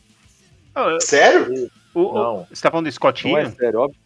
Ah, 0.76 0.98
Sério? 1.02 1.70
o- 1.96 2.00
o- 2.02 2.14
Não. 2.14 2.48
você 2.50 2.62
tá 2.62 2.70
falando 2.70 2.86
do 2.86 2.92
Scott 2.92 3.28
Não 3.28 3.38
é 3.38 3.50
sério, 3.50 3.80
óbvio. 3.82 4.00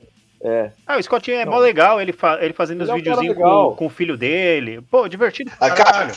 É. 0.43 0.71
Ah, 0.87 0.97
o 0.97 1.03
Scott 1.03 1.29
Ian 1.29 1.41
é 1.41 1.45
Não. 1.45 1.51
mó 1.51 1.59
legal, 1.59 2.01
ele, 2.01 2.11
fa- 2.13 2.39
ele 2.41 2.53
fazendo 2.53 2.77
Ele 2.77 2.83
os 2.85 2.89
é 2.89 2.93
um 2.93 2.95
videozinhos 2.97 3.37
com, 3.37 3.75
com 3.75 3.85
o 3.85 3.89
filho 3.89 4.17
dele. 4.17 4.81
Pô, 4.89 5.07
divertido. 5.07 5.51
Ah, 5.59 5.69
cara, 5.69 5.83
caralho. 5.83 6.13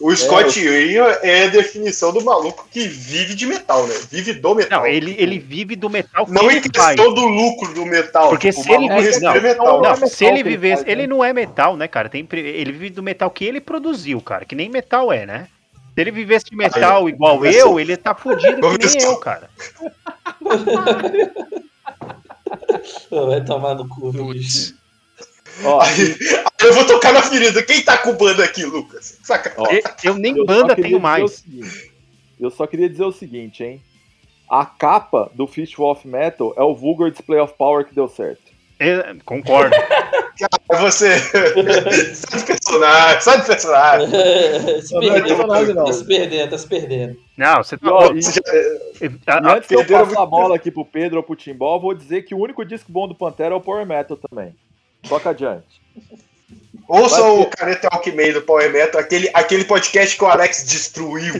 O 0.00 0.14
Scott 0.14 0.60
Ian 0.60 1.08
é 1.22 1.44
a 1.44 1.48
definição 1.48 2.12
do 2.12 2.22
maluco 2.24 2.68
que 2.70 2.86
vive 2.86 3.34
de 3.34 3.46
metal, 3.46 3.84
né? 3.86 3.94
Vive 4.08 4.32
do 4.34 4.54
metal. 4.54 4.80
Não, 4.80 4.86
ele, 4.86 5.16
ele 5.18 5.40
vive 5.40 5.74
do 5.74 5.90
metal 5.90 6.24
que 6.24 6.30
Não 6.32 6.48
ele 6.48 6.60
em 6.60 6.62
questão 6.70 7.12
do 7.12 7.26
lucro 7.26 7.74
do 7.74 7.84
metal. 7.84 8.28
Porque 8.28 8.50
tipo, 8.50 8.62
se 8.62 8.70
o 8.70 8.74
ele 8.74 8.86
maluco 8.86 9.02
vive- 9.04 9.20
não, 9.20 9.32
metal. 9.34 9.66
não 9.66 9.72
Não, 9.80 9.86
é 9.90 9.92
metal 9.94 10.08
se 10.08 10.24
ele 10.24 10.42
vivesse, 10.44 10.82
faz, 10.84 10.92
ele 10.92 11.02
né? 11.02 11.06
não 11.08 11.24
é 11.24 11.32
metal, 11.32 11.76
né, 11.76 11.88
cara? 11.88 12.08
Tem, 12.08 12.26
ele 12.32 12.70
vive 12.70 12.90
do 12.90 13.02
metal 13.02 13.28
que 13.28 13.44
ele 13.44 13.60
produziu, 13.60 14.20
cara, 14.20 14.44
que 14.44 14.54
nem 14.54 14.68
metal 14.70 15.12
é, 15.12 15.26
né? 15.26 15.48
Se 15.94 16.00
ele 16.02 16.12
vivesse 16.12 16.44
de 16.46 16.54
metal 16.56 17.08
igual 17.08 17.44
eu, 17.44 17.70
só- 17.70 17.80
ele 17.80 17.96
tá 17.96 18.14
fudido 18.14 18.78
que 18.78 18.86
nem 18.86 19.02
eu, 19.02 19.16
cara. 19.16 19.50
Vai 23.10 23.44
tomar 23.44 23.74
no 23.74 23.88
cu, 23.88 24.12
bicho? 24.32 24.74
Ó, 25.64 25.80
Aí, 25.80 26.16
eu 26.64 26.72
vou 26.74 26.84
tocar 26.86 27.12
na 27.12 27.22
ferida. 27.22 27.62
Quem 27.62 27.82
tá 27.82 27.98
com 27.98 28.12
banda 28.14 28.44
aqui, 28.44 28.64
Lucas? 28.64 29.18
Saca? 29.22 29.52
ó, 29.56 29.66
Eu, 29.70 29.82
eu 30.04 30.14
nem 30.14 30.36
eu 30.36 30.44
banda 30.46 30.74
tenho 30.76 31.00
mais. 31.00 31.32
seguinte, 31.32 31.92
eu 32.40 32.50
só 32.50 32.66
queria 32.66 32.88
dizer 32.88 33.04
o 33.04 33.12
seguinte, 33.12 33.62
hein? 33.64 33.82
A 34.48 34.64
capa 34.64 35.30
do 35.34 35.46
Fistful 35.46 35.90
of 35.90 36.06
Metal 36.08 36.54
é 36.56 36.62
o 36.62 36.74
Vulgar 36.74 37.10
Display 37.10 37.40
of 37.40 37.52
Power 37.58 37.84
que 37.84 37.94
deu 37.94 38.08
certo. 38.08 38.42
É, 38.78 39.14
concordo. 39.24 39.74
É 40.70 40.76
você. 40.76 41.18
sai 42.14 42.40
do 42.40 42.46
personagem, 42.46 43.20
sai 43.22 43.38
do 43.40 43.44
personagem. 43.46 44.06
se 44.82 44.94
Não, 44.94 45.00
não 45.00 45.56
é 45.56 45.64
não. 45.74 45.84
tá 45.84 45.92
se 45.92 46.04
perdendo, 46.04 46.50
tá 46.50 46.58
se 46.58 46.66
perdendo. 46.68 47.16
Não, 47.36 47.56
você 47.56 47.76
tá 47.76 47.88
E, 48.14 48.22
Você 48.22 48.40
já- 49.26 49.40
antes 49.52 49.68
de 49.68 49.74
eu 49.74 49.84
passar 49.84 50.22
a 50.22 50.26
bola 50.26 50.54
aqui 50.54 50.70
pro 50.70 50.84
Pedro 50.84 51.16
ou 51.16 51.22
pro 51.24 51.34
Timbó, 51.34 51.74
eu 51.74 51.80
vou 51.80 51.92
dizer 51.92 52.22
que 52.22 52.36
o 52.36 52.38
único 52.38 52.64
disco 52.64 52.92
bom 52.92 53.08
do 53.08 53.16
Pantera 53.16 53.52
é 53.52 53.56
o 53.56 53.60
Power 53.60 53.84
Metal 53.84 54.16
também. 54.16 54.54
Toca 55.08 55.30
adiante. 55.30 55.80
Ouça 56.88 57.20
Vai 57.20 57.30
o 57.30 57.46
Caneta 57.46 57.88
Alckmin 57.90 58.32
do 58.32 58.42
Power 58.42 58.72
Metal, 58.72 59.00
aquele, 59.00 59.30
aquele 59.34 59.64
podcast 59.64 60.16
que 60.16 60.24
o 60.24 60.26
Alex 60.26 60.64
destruiu. 60.64 61.34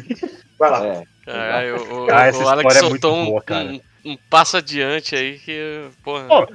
Vai 0.58 0.70
lá. 0.70 0.86
É. 0.86 1.02
Caralho, 1.24 1.76
o, 1.76 2.10
Ah, 2.10 2.26
essa 2.26 2.44
o 2.44 2.48
Alex 2.48 2.66
história 2.74 2.86
é 2.86 2.90
muito 2.90 3.08
soltou 3.08 3.22
um, 3.22 3.26
boa, 3.26 3.42
cara. 3.42 3.64
um, 3.64 3.80
um 4.04 4.16
passo 4.28 4.56
adiante 4.56 5.14
aí 5.14 5.38
que. 5.38 5.88
Porra. 6.02 6.26
Ó, 6.28 6.46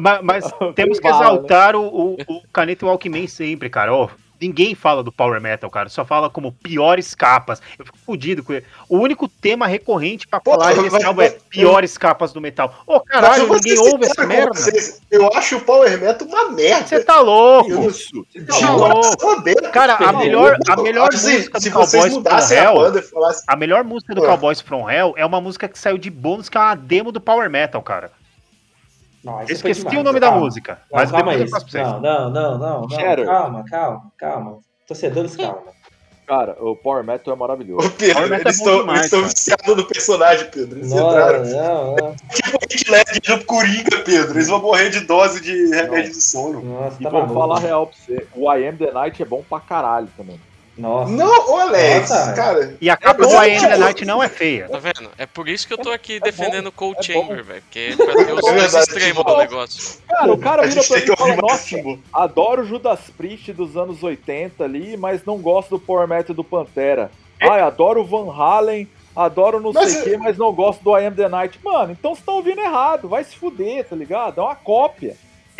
mas, 0.00 0.20
mas 0.22 0.44
temos 0.74 0.98
que 0.98 1.08
né? 1.08 1.14
exaltar 1.14 1.76
o, 1.76 1.82
o, 1.82 2.16
o 2.28 2.42
Caneta 2.52 2.86
Walkman 2.86 3.26
sempre, 3.26 3.68
cara. 3.68 3.94
Ó, 3.94 4.08
ninguém 4.40 4.74
fala 4.74 5.02
do 5.02 5.12
Power 5.12 5.40
Metal, 5.40 5.68
cara. 5.70 5.88
Só 5.88 6.04
fala 6.04 6.30
como 6.30 6.52
piores 6.52 7.14
capas. 7.14 7.60
Eu 7.78 7.84
fico 7.84 7.98
fudido 7.98 8.42
com 8.42 8.52
ele. 8.52 8.64
O 8.88 8.98
único 8.98 9.28
tema 9.28 9.66
recorrente 9.66 10.26
pra 10.26 10.40
Pô, 10.40 10.52
falar 10.52 10.74
desse 10.74 11.04
álbum 11.04 11.22
é 11.22 11.30
mas- 11.30 11.42
piores 11.48 11.98
capas 11.98 12.32
do 12.32 12.40
metal. 12.40 12.74
Ô, 12.86 13.00
caralho, 13.00 13.52
ninguém 13.52 13.78
ouve 13.78 14.04
essa 14.04 14.22
sincero 14.22 14.22
com 14.22 14.26
merda. 14.28 14.52
vocês, 14.54 15.00
Eu 15.10 15.28
acho 15.34 15.56
o 15.56 15.60
Power 15.60 16.00
Metal 16.00 16.26
uma 16.26 16.50
merda. 16.50 16.86
Você 16.86 17.00
tá 17.04 17.20
louco. 17.20 17.88
Isso. 17.88 18.26
De 18.34 18.44
tá 18.46 18.74
coração 18.74 19.30
aberto. 19.32 19.70
Cara, 19.70 19.94
a 19.96 20.12
melhor, 20.12 20.56
a 20.68 20.76
melhor 20.76 21.08
música 21.12 21.60
se 21.60 21.70
do 21.70 21.74
vocês 21.74 22.04
Cowboys 22.14 22.22
from 22.22 22.30
a 22.30 22.54
Hell. 22.62 22.74
banda 22.74 22.98
e 22.98 23.02
falassem. 23.02 23.44
A 23.46 23.56
melhor 23.56 23.84
música 23.84 24.14
do 24.14 24.20
Ué. 24.22 24.28
Cowboys 24.28 24.60
From 24.60 24.90
Hell 24.90 25.14
é 25.16 25.26
uma 25.26 25.40
música 25.40 25.68
que 25.68 25.78
saiu 25.78 25.98
de 25.98 26.10
bônus, 26.10 26.48
que 26.48 26.56
é 26.56 26.60
uma 26.60 26.74
demo 26.74 27.12
do 27.12 27.20
Power 27.20 27.50
Metal, 27.50 27.82
cara. 27.82 28.10
Não, 29.24 29.42
esqueci 29.42 29.80
demais, 29.80 29.98
o 29.98 30.02
nome 30.02 30.20
da 30.20 30.28
calma. 30.28 30.42
música. 30.44 30.78
Não, 30.90 30.98
Mas 30.98 31.10
calma 31.10 31.32
depois 31.32 31.36
aí. 31.36 31.42
eu 31.46 31.50
faço 31.50 31.66
pra 31.70 31.72
vocês. 31.84 32.02
Não, 32.02 32.30
não, 32.30 32.58
não, 32.58 32.58
não. 32.58 32.88
Calma, 33.26 33.64
calma, 33.68 34.12
calma. 34.16 34.58
Torcedores, 34.86 35.36
calma. 35.36 35.62
Cara, 36.26 36.56
o 36.60 36.76
Power 36.76 37.02
Metal 37.02 37.34
é 37.34 37.36
maravilhoso. 37.36 37.88
Ô, 37.88 37.90
Pedro, 37.90 38.14
Power 38.14 38.30
Metal 38.30 38.46
eles 38.46 38.60
é 38.60 38.62
estão 38.62 38.78
demais, 38.80 38.98
eles 38.98 39.04
estão 39.06 39.20
cara. 39.20 39.32
viciados 39.34 39.76
no 39.76 39.84
personagem, 39.88 40.46
Pedro. 40.48 40.78
Eles 40.78 40.90
Não, 40.92 41.08
entraram. 41.10 41.44
não, 41.44 41.96
não. 41.96 42.14
Tipo 42.32 42.56
o 42.56 42.60
Hit 42.70 42.88
Ledger 42.90 43.36
no 43.38 43.44
Coringa, 43.46 43.98
Pedro. 44.04 44.30
Eles 44.36 44.46
vão 44.48 44.62
morrer 44.62 44.90
de 44.90 45.00
dose 45.00 45.40
de 45.40 45.74
remédio 45.74 46.12
de 46.12 46.22
sono. 46.22 46.62
Nossa, 46.62 46.96
E 47.00 47.02
tá 47.02 47.10
vou 47.10 47.22
maluco. 47.22 47.40
falar 47.40 47.56
a 47.56 47.60
real 47.60 47.86
pra 47.88 47.96
você. 47.98 48.26
O 48.36 48.52
I 48.54 48.68
Am 48.68 48.76
The 48.76 48.92
Night 48.92 49.20
é 49.20 49.24
bom 49.24 49.42
pra 49.50 49.58
caralho 49.58 50.06
também. 50.16 50.40
Nossa. 50.78 51.12
Não, 51.12 51.50
ô 51.50 51.56
Alex, 51.56 52.08
Nossa, 52.10 52.32
cara. 52.32 52.76
E 52.80 52.88
a 52.88 52.96
capa 52.96 53.20
mas 53.20 53.28
do 53.32 53.42
é 53.42 53.48
I 53.48 53.56
Am 53.56 53.60
The 53.60 53.68
tipo- 53.68 53.80
Night 53.80 54.04
não 54.06 54.22
é 54.22 54.28
feia. 54.28 54.68
Tá 54.68 54.78
vendo? 54.78 55.10
É 55.18 55.26
por 55.26 55.48
isso 55.48 55.66
que 55.66 55.74
eu 55.74 55.78
tô 55.78 55.90
aqui 55.90 56.16
É 56.16 56.20
defendendo 56.20 56.68
o 56.68 56.72
Cold 56.72 56.98
é 56.98 57.02
Chamber, 57.02 57.44
velho. 57.44 57.62
Porque 57.62 57.94
pra 57.96 58.14
ter 58.24 58.32
os 58.32 58.46
É 58.48 58.54
dois 58.54 58.74
extremos 58.74 59.24
do 59.24 59.36
negócio. 59.36 59.98
Cara, 60.08 60.32
o 60.32 60.38
cara 60.38 60.66
vira 60.66 60.82
pra 60.82 60.96
mim 60.96 61.02
e 61.02 61.16
fala, 61.16 61.36
nossa, 61.36 61.52
Máximo. 61.54 62.02
adoro 62.12 62.62
o 62.62 62.64
Judas 62.66 63.00
Priest 63.16 63.52
dos 63.52 63.76
anos 63.76 64.02
80 64.02 64.64
ali, 64.64 64.96
mas 64.96 65.24
não 65.24 65.36
gosto 65.38 65.70
do 65.70 65.78
Power 65.78 66.08
Metal 66.08 66.34
do 66.34 66.44
Pantera. 66.44 67.10
Ai, 67.42 67.60
adoro 67.60 68.00
o 68.00 68.04
Van 68.04 68.32
Halen, 68.32 68.88
adoro 69.14 69.60
não 69.60 69.72
Mas 69.72 69.90
sei 69.92 70.00
o 70.00 70.04
eu- 70.06 70.10
que, 70.12 70.16
mas 70.18 70.38
não 70.38 70.52
gosto 70.52 70.82
do 70.82 70.96
I 70.96 71.06
Am 71.06 71.14
The 71.14 71.28
Night. 71.28 71.58
Mano, 71.62 71.92
então 71.92 72.14
você 72.14 72.22
tá 72.24 72.32
ouvindo 72.32 72.60
errado, 72.60 73.08
vai 73.08 73.24
se 73.24 73.36
fuder, 73.36 73.84
tá 73.86 73.96
ligado? 73.96 74.40
É 74.40 74.44
uma 74.44 74.54
cópia. 74.54 75.16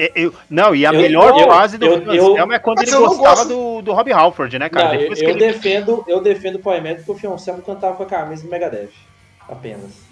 É, 0.06 0.12
eu- 0.14 0.34
não, 0.48 0.74
e 0.74 0.86
a 0.86 0.92
Eu- 0.92 1.00
melhor 1.00 1.38
eu- 1.38 1.46
fase 1.48 1.76
do 1.78 1.86
Anselmo 1.86 2.52
é 2.52 2.58
quando 2.58 2.82
ele 2.82 2.90
gostava 2.90 3.16
gosto- 3.18 3.48
do, 3.48 3.82
do 3.82 3.92
Rob 3.92 4.12
Halford, 4.12 4.58
né, 4.58 4.68
cara? 4.68 4.88
Não, 4.88 4.94
eu, 4.94 5.00
Depois 5.00 5.18
que 5.18 5.24
eu 5.26 5.30
ele... 5.30 5.38
defendo, 5.38 6.04
eu 6.08 6.20
defendo 6.22 6.56
o 6.56 6.58
Power 6.58 6.82
Metal 6.82 6.96
porque 7.04 7.12
o 7.12 7.14
Fioncello 7.16 7.62
cantava 7.62 7.94
com 7.96 8.02
a 8.02 8.06
camisa 8.06 8.42
do 8.44 8.50
Megadeth. 8.50 8.88
Apenas. 9.48 10.09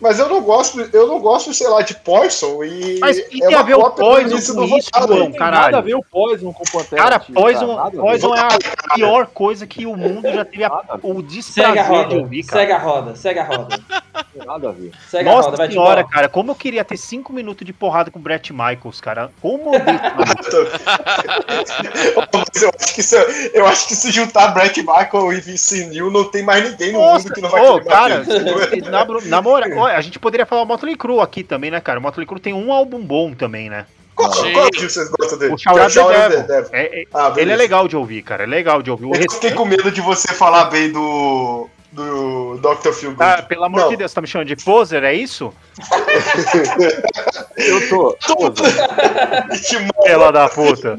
Mas 0.00 0.18
eu 0.18 0.28
não 0.28 0.40
gosto, 0.42 0.80
eu 0.92 1.06
não 1.08 1.18
gosto, 1.20 1.52
sei 1.52 1.66
lá, 1.68 1.82
de 1.82 1.94
Poison 1.96 2.62
e. 2.62 2.98
Mas 3.00 3.18
que 3.20 3.42
é 3.42 3.46
tem 3.48 3.56
a 3.56 3.58
uma 3.58 3.64
ver 3.66 3.74
o 3.74 3.90
Poison 3.90 4.30
com 4.30 4.36
isso, 4.36 4.54
João? 4.54 4.68
né? 5.08 5.16
Não 5.18 5.30
tem 5.30 5.38
caralho. 5.38 5.62
nada 5.64 5.78
a 5.78 5.80
ver 5.80 5.94
o 5.94 6.02
Poison 6.04 6.52
com 6.52 6.62
o 6.62 6.70
Pantera. 6.70 7.02
Cara, 7.02 7.18
tio, 7.18 7.34
Poison, 7.34 7.74
nada 7.74 7.88
a 7.88 7.90
ver. 7.90 7.96
Poison 7.98 8.34
é 8.34 8.40
a 8.40 8.48
pior 8.94 9.26
coisa 9.26 9.66
que 9.66 9.86
o 9.86 9.96
mundo 9.96 10.30
já 10.32 10.44
teve 10.44 10.62
a, 10.64 10.70
o 11.02 11.20
desprazer 11.22 11.82
de 11.82 11.88
roda. 11.88 12.14
ouvir, 12.16 12.44
cara. 12.44 12.60
Segue 12.60 12.72
a 12.72 12.78
roda, 12.78 13.16
segue 13.16 13.38
a 13.40 13.44
roda. 13.44 13.80
nada 14.46 14.68
a 14.68 14.72
ver. 14.72 14.92
Segue 15.08 15.28
a 15.28 15.32
Nossa 15.32 15.44
roda, 15.46 15.56
vai 15.56 15.68
senhora, 15.70 16.02
bola. 16.02 16.12
cara, 16.14 16.28
como 16.28 16.50
eu 16.52 16.54
queria 16.54 16.84
ter 16.84 16.96
cinco 16.96 17.32
minutos 17.32 17.66
de 17.66 17.72
porrada 17.72 18.08
com 18.10 18.18
o 18.20 18.22
Brett 18.22 18.52
Michaels, 18.52 19.00
cara. 19.00 19.30
Como 19.42 19.74
eu 19.74 19.80
acho 22.80 22.94
que 22.94 23.02
se, 23.02 23.16
eu 23.54 23.66
acho 23.66 23.88
que 23.88 23.94
se 23.96 24.10
juntar 24.10 24.48
Brett 24.48 24.80
Michael 24.80 25.32
e 25.32 25.40
Vince 25.40 25.86
Neil, 25.86 26.10
não 26.10 26.24
tem 26.24 26.42
mais 26.42 26.68
ninguém 26.70 26.92
no 26.92 27.00
Nossa, 27.00 27.24
mundo 27.24 27.34
que 27.34 27.40
não 27.40 27.50
vai 27.50 27.66
ô, 27.68 27.80
cara, 27.84 28.24
bater. 28.24 28.82
na, 28.90 29.04
na 29.26 29.42
moral, 29.42 29.87
a 29.96 30.00
gente 30.00 30.18
poderia 30.18 30.46
falar 30.46 30.62
o 30.62 30.66
Motley 30.66 30.96
Crue 30.96 31.20
aqui 31.20 31.42
também, 31.42 31.70
né, 31.70 31.80
cara? 31.80 31.98
O 31.98 32.02
Motley 32.02 32.26
Crue 32.26 32.40
tem 32.40 32.52
um 32.54 32.72
álbum 32.72 33.00
bom 33.00 33.32
também, 33.34 33.68
né? 33.70 33.86
Qual, 34.14 34.32
Sim. 34.32 34.52
qual 34.52 34.68
que 34.70 34.82
vocês 34.82 35.08
gostam 35.10 35.38
dele? 35.38 35.54
O 35.54 35.58
Shout 35.58 35.78
Out 35.78 35.94
the 35.94 36.00
Out 36.00 36.36
Devil. 36.48 36.70
É- 36.72 37.02
é- 37.02 37.04
Ah, 37.14 37.32
ele 37.36 37.52
é 37.52 37.56
legal 37.56 37.86
de 37.86 37.96
ouvir, 37.96 38.22
cara. 38.22 38.42
É 38.42 38.46
legal 38.46 38.82
de 38.82 38.90
ouvir. 38.90 39.04
O 39.04 39.10
Eu 39.10 39.14
fiquei 39.14 39.28
restante- 39.30 39.54
com 39.54 39.64
medo 39.64 39.90
de 39.92 40.00
você 40.00 40.34
falar 40.34 40.64
bem 40.64 40.90
do. 40.90 41.68
do 41.92 42.58
Dr. 42.58 42.92
Phil 42.92 43.10
Good. 43.14 43.22
Ah, 43.22 43.42
pelo 43.42 43.64
amor 43.64 43.82
Não. 43.82 43.88
de 43.90 43.96
Deus, 43.96 44.12
tá 44.12 44.20
me 44.20 44.26
chamando 44.26 44.48
de 44.48 44.56
poser, 44.56 45.04
é 45.04 45.14
isso? 45.14 45.52
Eu 47.56 47.88
tô. 47.88 48.16
Poison, 48.26 48.64
Ela 50.04 50.30
da 50.32 50.48
puta. 50.48 50.98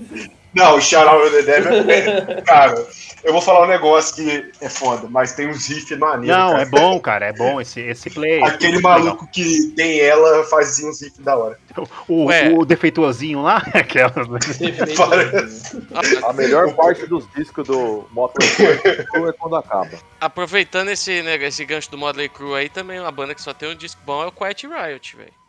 Não, 0.53 0.77
o 0.77 0.81
Shout 0.81 1.07
Out 1.07 1.29
the 1.31 1.41
Devil 1.43 1.89
é. 1.91 2.41
Cara, 2.41 2.87
eu 3.23 3.33
vou 3.33 3.41
falar 3.41 3.65
um 3.65 3.67
negócio 3.67 4.15
que 4.15 4.51
é 4.61 4.69
foda, 4.69 5.07
mas 5.09 5.33
tem 5.33 5.47
uns 5.47 5.67
riffs 5.67 5.97
maneiros. 5.97 6.35
Não, 6.35 6.51
cara. 6.51 6.61
é 6.61 6.65
bom, 6.65 6.99
cara, 6.99 7.25
é 7.27 7.33
bom 7.33 7.59
esse, 7.59 7.79
esse 7.81 8.09
play. 8.09 8.41
Aquele 8.43 8.79
maluco 8.79 9.27
que 9.27 9.71
tem 9.75 9.99
ela 9.99 10.43
fazia 10.45 10.87
uns 10.87 11.01
riffs 11.01 11.19
da 11.19 11.35
hora. 11.35 11.59
legal. 11.67 11.87
O, 12.07 12.25
Ué. 12.25 12.49
o 12.49 12.65
defeituosinho 12.65 13.41
lá, 13.41 13.57
aquela. 13.73 14.11
Parece. 14.97 15.87
a 16.23 16.33
melhor 16.33 16.73
parte 16.75 17.05
dos 17.05 17.27
discos 17.33 17.67
do 17.67 18.07
Motley 18.11 18.49
Crue 19.05 19.29
é 19.29 19.33
quando 19.33 19.55
acaba. 19.55 19.89
Aproveitando 20.19 20.89
esse, 20.89 21.21
né, 21.21 21.35
esse 21.35 21.65
gancho 21.65 21.91
do 21.91 21.97
Modley 21.97 22.29
Crew 22.29 22.55
aí, 22.55 22.69
também 22.69 22.99
uma 22.99 23.11
banda 23.11 23.35
que 23.35 23.41
só 23.41 23.53
tem 23.53 23.69
um 23.69 23.75
disco 23.75 24.01
bom 24.05 24.23
é 24.23 24.27
o 24.27 24.31
Quiet 24.31 24.67
Riot, 24.67 25.15
velho. 25.15 25.39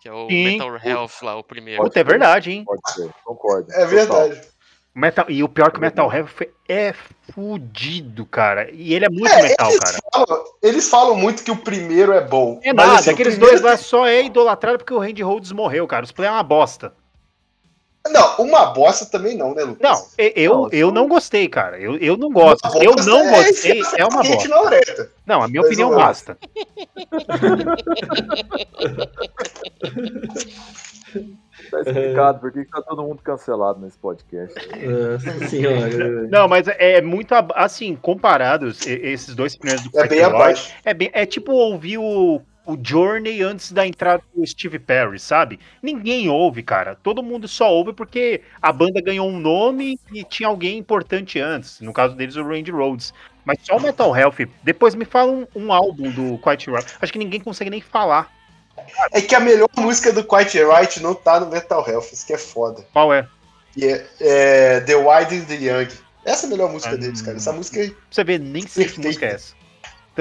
Que 0.00 0.08
é 0.08 0.12
o 0.12 0.28
Sim. 0.28 0.44
Metal 0.44 0.80
Health 0.82 1.22
lá, 1.22 1.36
o 1.36 1.44
primeiro. 1.44 1.82
Puta, 1.82 2.00
é 2.00 2.04
verdade, 2.04 2.50
hein? 2.50 2.64
Pode 2.64 2.92
ser, 2.92 3.10
concordo. 3.22 3.70
É 3.72 3.84
verdade. 3.86 4.40
Metal, 4.92 5.24
e 5.28 5.42
o 5.42 5.48
pior 5.48 5.68
é 5.68 5.70
que 5.70 5.78
o 5.78 5.80
Metal 5.80 6.12
Health 6.12 6.48
é 6.68 6.92
fudido, 7.32 8.26
cara. 8.26 8.68
E 8.72 8.92
ele 8.92 9.04
é 9.04 9.08
muito 9.08 9.28
É, 9.28 9.42
metal, 9.42 9.70
eles, 9.70 9.80
cara. 9.80 9.98
falam, 10.12 10.44
eles 10.60 10.90
falam 10.90 11.14
muito 11.16 11.44
que 11.44 11.50
o 11.50 11.56
primeiro 11.56 12.12
é 12.12 12.20
bom. 12.20 12.58
É 12.62 12.72
mas, 12.72 12.86
nada, 12.86 12.98
assim, 12.98 13.10
aqueles 13.10 13.34
primeiro- 13.34 13.60
dois 13.62 13.72
lá 13.72 13.76
só 13.78 14.04
é 14.06 14.24
idolatrado 14.24 14.78
porque 14.78 14.92
o 14.92 14.98
Randy 14.98 15.22
Rhodes 15.22 15.52
morreu, 15.52 15.86
cara. 15.86 16.04
Os 16.04 16.12
play 16.12 16.28
é 16.28 16.32
uma 16.32 16.42
bosta. 16.42 16.92
Não, 18.08 18.36
uma 18.38 18.64
bosta 18.66 19.04
também 19.06 19.36
não, 19.36 19.54
né, 19.54 19.62
Lucas? 19.62 19.82
Não, 19.82 20.06
eu, 20.34 20.54
Não, 20.54 20.68
eu 20.72 20.90
não 20.90 21.06
gostei, 21.06 21.46
cara. 21.48 21.78
Eu, 21.78 21.96
eu 21.98 22.16
não 22.16 22.30
gosto. 22.32 22.66
Eu 22.82 22.96
não 22.96 23.20
é 23.28 23.44
gostei, 23.44 23.80
enfiar 23.80 24.00
é 24.00 24.04
uma 24.06 24.22
bosta. 24.24 25.10
Não, 25.26 25.42
a 25.42 25.46
minha 25.48 25.60
Mas 25.60 25.68
opinião 25.70 25.94
basta. 25.94 26.36
Tá 31.70 31.80
explicado 31.80 32.40
por 32.40 32.52
que 32.52 32.64
tá 32.64 32.82
todo 32.82 33.02
mundo 33.02 33.20
cancelado 33.22 33.80
nesse 33.80 33.98
podcast. 33.98 34.54
Nossa 34.76 35.38
senhora. 35.48 36.28
Não, 36.28 36.48
mas 36.48 36.66
é 36.68 37.00
muito 37.00 37.34
ab- 37.34 37.52
assim, 37.54 37.94
comparados 37.96 38.86
esses 38.86 39.34
dois 39.34 39.56
primeiros 39.56 39.84
do 39.88 39.98
É 39.98 40.06
bem 40.08 40.22
abaixo. 40.22 40.72
É, 40.84 40.92
bem, 40.94 41.10
é 41.12 41.24
tipo 41.24 41.52
ouvir 41.52 41.98
o, 41.98 42.40
o 42.66 42.78
Journey 42.82 43.42
antes 43.42 43.72
da 43.72 43.86
entrada 43.86 44.22
do 44.34 44.46
Steve 44.46 44.78
Perry, 44.78 45.18
sabe? 45.18 45.58
Ninguém 45.82 46.28
ouve, 46.28 46.62
cara. 46.62 46.96
Todo 47.02 47.22
mundo 47.22 47.46
só 47.48 47.72
ouve 47.72 47.92
porque 47.92 48.42
a 48.60 48.72
banda 48.72 49.00
ganhou 49.00 49.28
um 49.28 49.38
nome 49.38 49.98
e 50.12 50.24
tinha 50.24 50.48
alguém 50.48 50.78
importante 50.78 51.38
antes. 51.40 51.80
No 51.80 51.92
caso 51.92 52.14
deles, 52.16 52.36
o 52.36 52.42
Randy 52.46 52.70
Rhodes. 52.70 53.12
Mas 53.44 53.58
só 53.62 53.76
o 53.76 53.80
Metal 53.80 54.14
Health. 54.14 54.36
Depois 54.62 54.94
me 54.94 55.04
fala 55.04 55.32
um, 55.32 55.46
um 55.56 55.72
álbum 55.72 56.10
do 56.10 56.38
Quiet 56.38 56.70
Riot. 56.70 56.86
Acho 57.00 57.12
que 57.12 57.18
ninguém 57.18 57.40
consegue 57.40 57.70
nem 57.70 57.80
falar. 57.80 58.30
É 59.12 59.20
que 59.20 59.34
a 59.34 59.40
melhor 59.40 59.68
música 59.76 60.12
do 60.12 60.24
Quiet 60.24 60.58
Right 60.64 61.00
não 61.00 61.14
tá 61.14 61.40
no 61.40 61.46
Metal 61.46 61.86
Health, 61.88 62.12
isso 62.12 62.26
que 62.26 62.32
é 62.32 62.38
foda. 62.38 62.84
Qual 62.92 63.12
é? 63.12 63.26
É, 63.80 64.04
é 64.20 64.80
The 64.80 64.96
Wild 64.96 65.36
and 65.36 65.44
the 65.44 65.54
Young. 65.54 65.88
Essa 66.24 66.44
é 66.44 66.48
a 66.48 66.50
melhor 66.50 66.70
música 66.70 66.94
Ah, 66.94 66.96
deles, 66.98 67.22
cara. 67.22 67.36
Essa 67.36 67.52
música 67.52 67.80
aí. 67.80 67.90
Pra 67.90 67.98
você 68.10 68.24
ver, 68.24 68.40
nem 68.40 68.66
sei 68.66 68.86
que 68.86 69.00
música 69.00 69.26
é 69.26 69.32
essa. 69.34 69.54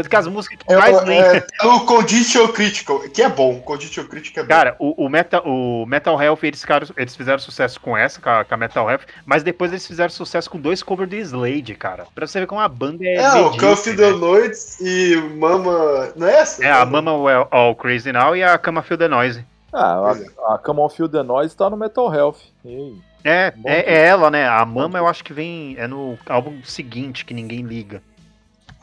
Tanto 0.04 0.10
que 0.10 0.16
as 0.16 0.28
músicas 0.28 0.60
que 0.60 0.74
É, 0.74 0.78
mais 0.78 1.04
lembram. 1.04 1.36
é, 1.62 1.66
o 1.66 1.80
Condition 1.82 2.48
Critical, 2.50 3.00
que 3.10 3.22
é 3.22 3.30
bom. 3.30 3.60
Condition 3.62 4.06
Critical 4.06 4.44
é 4.44 4.48
bom. 4.48 4.54
Cara, 4.54 4.76
o, 4.80 5.06
o, 5.06 5.10
Metal, 5.10 5.42
o 5.46 5.86
Metal 5.86 6.22
Health, 6.22 6.40
eles, 6.44 6.64
eles 6.98 7.16
fizeram 7.16 7.40
sucesso 7.40 7.80
com 7.80 7.98
essa, 7.98 8.20
com 8.22 8.30
a, 8.30 8.44
com 8.46 8.54
a 8.54 8.58
Metal 8.58 8.90
Health, 8.90 9.02
mas 9.26 9.44
depois 9.44 9.72
eles 9.72 9.86
fizeram 9.86 10.10
sucesso 10.10 10.50
com 10.50 10.60
dois 10.60 10.82
covers 10.84 11.10
do 11.10 11.16
Slade, 11.16 11.76
cara. 11.76 12.06
Pra 12.16 12.26
você 12.28 12.40
ver 12.40 12.48
como 12.48 12.62
a 12.62 12.68
banda 12.68 13.04
é. 13.06 13.16
É, 13.16 13.34
o 13.36 13.52
Cuff 13.58 13.90
né? 13.90 13.96
the 13.96 14.12
Noites 14.12 14.80
e 14.80 15.16
Mama. 15.38 16.12
Não 16.16 16.28
é 16.28 16.40
essa? 16.40 16.64
É, 16.66 16.72
a 16.72 16.86
Mama 16.86 17.16
Well 17.16 17.48
All 17.52 17.76
Crazy 17.76 18.12
Now 18.12 18.36
e 18.36 18.44
a 18.44 18.58
Cama 18.58 18.82
Feel 18.82 18.98
the 18.98 19.08
Noise. 19.08 19.44
Ah, 19.72 20.14
a, 20.48 20.56
a 20.56 20.58
Come 20.58 20.80
On 20.80 20.90
Feel 20.90 21.08
the 21.10 21.22
Noise 21.24 21.56
tá 21.56 21.70
no 21.70 21.78
Metal 21.78 22.14
Health. 22.14 22.38
E- 22.66 22.96
É, 23.24 23.54
é, 23.66 23.94
é 23.96 24.06
ela, 24.08 24.32
né? 24.32 24.48
A 24.48 24.66
Mama 24.66 24.98
eu 24.98 25.06
acho 25.08 25.24
que 25.24 25.34
vem. 25.34 25.76
É 25.78 25.88
no 25.88 26.18
álbum 26.28 26.60
seguinte 26.64 27.26
que 27.26 27.34
ninguém 27.34 27.62
liga. 27.62 28.02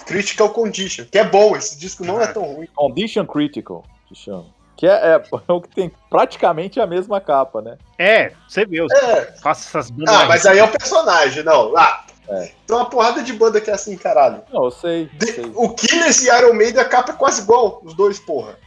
Critical 0.05 0.51
Condition, 0.51 1.05
que 1.11 1.19
é 1.19 1.25
bom, 1.25 1.57
esse 1.57 1.79
disco 1.79 2.05
não 2.05 2.21
é 2.21 2.27
tão 2.27 2.43
ruim. 2.43 2.69
Condition 2.75 3.25
Critical, 3.27 3.85
se 4.09 4.15
chama. 4.15 4.47
Que 4.77 4.87
é, 4.87 4.91
é, 4.93 5.23
é 5.49 5.53
o 5.53 5.61
que 5.61 5.69
tem 5.75 5.91
praticamente 6.11 6.79
a 6.81 6.87
mesma 6.87 7.21
capa, 7.21 7.63
né? 7.63 7.79
É, 7.99 8.33
você 8.47 8.65
vê, 8.67 8.81
eu 8.81 8.87
É, 8.93 9.33
faço 9.41 9.67
essas 9.69 9.91
bandas. 9.91 10.15
ah, 10.15 10.27
mas 10.27 10.45
aí 10.47 10.59
é 10.59 10.65
o 10.65 10.69
personagem, 10.71 11.43
não. 11.43 11.77
Ah, 11.77 12.05
É. 12.29 12.53
tem 12.67 12.77
uma 12.77 12.89
porrada 12.91 13.23
de 13.23 13.33
banda 13.33 13.61
que 13.61 13.71
é 13.71 13.75
assim, 13.75 13.97
caralho. 13.97 14.43
Não, 14.53 14.65
eu 14.65 14.71
sei. 14.71 15.05
eu 15.13 15.19
De- 15.19 15.33
sei. 15.33 15.53
o 15.55 15.71
Killers 15.75 16.23
e 16.23 16.29
Iron 16.29 16.53
Maiden, 16.55 16.81
a 16.83 16.85
capa 16.89 17.13
é 17.13 17.17
quase 17.17 17.43
igual, 17.43 17.81
os 17.83 17.95
dois, 17.95 18.19
porra. 18.21 18.59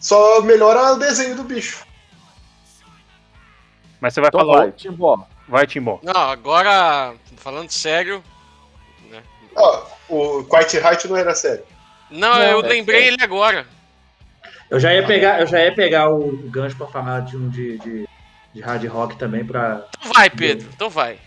Só 0.00 0.40
melhora 0.42 0.92
o 0.92 0.96
desenho 0.98 1.34
do 1.34 1.42
bicho. 1.42 1.84
Mas 4.00 4.14
você 4.14 4.20
vai 4.20 4.28
Então 4.28 4.40
falar. 4.40 4.58
vai, 4.58 4.72
Timbó. 4.72 5.26
Vai, 5.48 5.66
Timbó. 5.66 5.98
Não, 6.02 6.14
agora, 6.14 7.14
falando 7.36 7.70
sério. 7.70 8.22
né? 9.10 9.22
Ó, 9.56 9.82
o 10.08 10.44
Quiet 10.44 10.76
Height 10.76 11.08
não 11.08 11.16
era 11.16 11.34
sério. 11.34 11.64
Não, 12.10 12.28
Não, 12.34 12.42
eu 12.42 12.60
é 12.60 12.68
lembrei 12.68 13.00
sério. 13.02 13.14
ele 13.14 13.22
agora. 13.24 13.66
Eu 14.70 14.78
já 14.78 14.92
ia 14.92 15.06
pegar, 15.06 15.40
eu 15.40 15.46
já 15.46 15.62
ia 15.64 15.74
pegar 15.74 16.10
o, 16.10 16.36
gancho 16.50 16.76
pra 16.76 16.86
falar 16.86 17.20
de 17.20 17.36
um 17.36 17.48
de, 17.48 17.78
de, 17.78 18.08
de 18.54 18.60
hard 18.60 18.84
rock 18.86 19.16
também 19.16 19.44
pra. 19.44 19.86
Então 19.98 20.12
vai, 20.12 20.28
Pedro, 20.30 20.68
então 20.74 20.90
vai. 20.90 21.18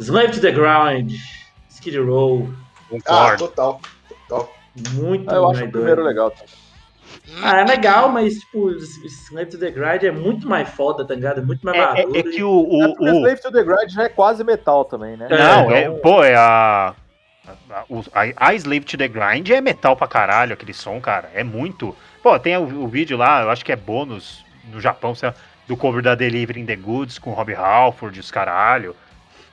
Slave 0.00 0.32
to 0.32 0.40
the 0.40 0.50
Ground, 0.50 1.12
Skid 1.70 1.98
Row, 1.98 2.48
Ah, 2.50 2.88
Concordo. 2.90 3.48
total. 3.48 3.80
Total. 4.28 4.52
muito 4.92 5.30
Ah, 5.30 5.34
eu 5.36 5.44
acho 5.50 5.60
mais 5.60 5.68
o 5.68 5.72
primeiro 5.72 6.02
legal. 6.02 6.30
tá? 6.30 6.44
Ah, 7.42 7.60
é 7.60 7.64
legal, 7.64 8.08
mas 8.08 8.34
tipo, 8.34 8.70
Slave 8.70 9.50
to 9.50 9.58
the 9.58 9.70
Grind 9.70 10.02
é 10.02 10.10
muito 10.10 10.48
mais 10.48 10.68
foda, 10.68 11.06
tá 11.06 11.14
ligado? 11.14 11.38
É 11.40 11.44
muito 11.44 11.64
mais 11.64 11.76
É, 11.76 11.80
é- 11.80 11.84
maduro. 12.06 12.18
é 12.18 12.22
que 12.22 12.38
e- 12.38 12.42
o. 12.42 12.50
o, 12.50 12.82
É 12.84 13.12
o- 13.12 13.14
Slave 13.18 13.40
to 13.42 13.52
the 13.52 13.62
Grind 13.62 13.90
já 13.90 14.02
é 14.04 14.08
quase 14.08 14.42
metal 14.42 14.84
também, 14.84 15.16
né? 15.16 15.28
É, 15.30 15.38
Não, 15.38 15.70
é, 15.70 15.80
então- 15.84 15.98
pô, 16.00 16.24
é 16.24 16.34
a. 16.34 16.94
A, 17.70 17.84
a- 18.14 18.48
a 18.48 18.54
Slave 18.54 18.80
to 18.84 18.96
the 18.96 19.08
Grind 19.08 19.48
é 19.50 19.60
metal 19.60 19.96
pra 19.96 20.06
caralho, 20.06 20.52
aquele 20.52 20.74
som, 20.74 21.00
cara. 21.00 21.30
É 21.34 21.42
muito. 21.44 21.96
Pô, 22.22 22.38
tem 22.38 22.56
o, 22.56 22.62
o 22.84 22.88
vídeo 22.88 23.16
lá, 23.16 23.42
eu 23.42 23.50
acho 23.50 23.64
que 23.64 23.72
é 23.72 23.76
bônus 23.76 24.44
no 24.70 24.80
Japão, 24.80 25.14
sei 25.14 25.28
lá, 25.30 25.34
do 25.66 25.76
cover 25.76 26.02
da 26.02 26.14
Delivering 26.14 26.66
the 26.66 26.76
Goods 26.76 27.18
com 27.18 27.30
Rob 27.32 27.54
Halford 27.54 28.18
os 28.20 28.30
caralho. 28.30 28.94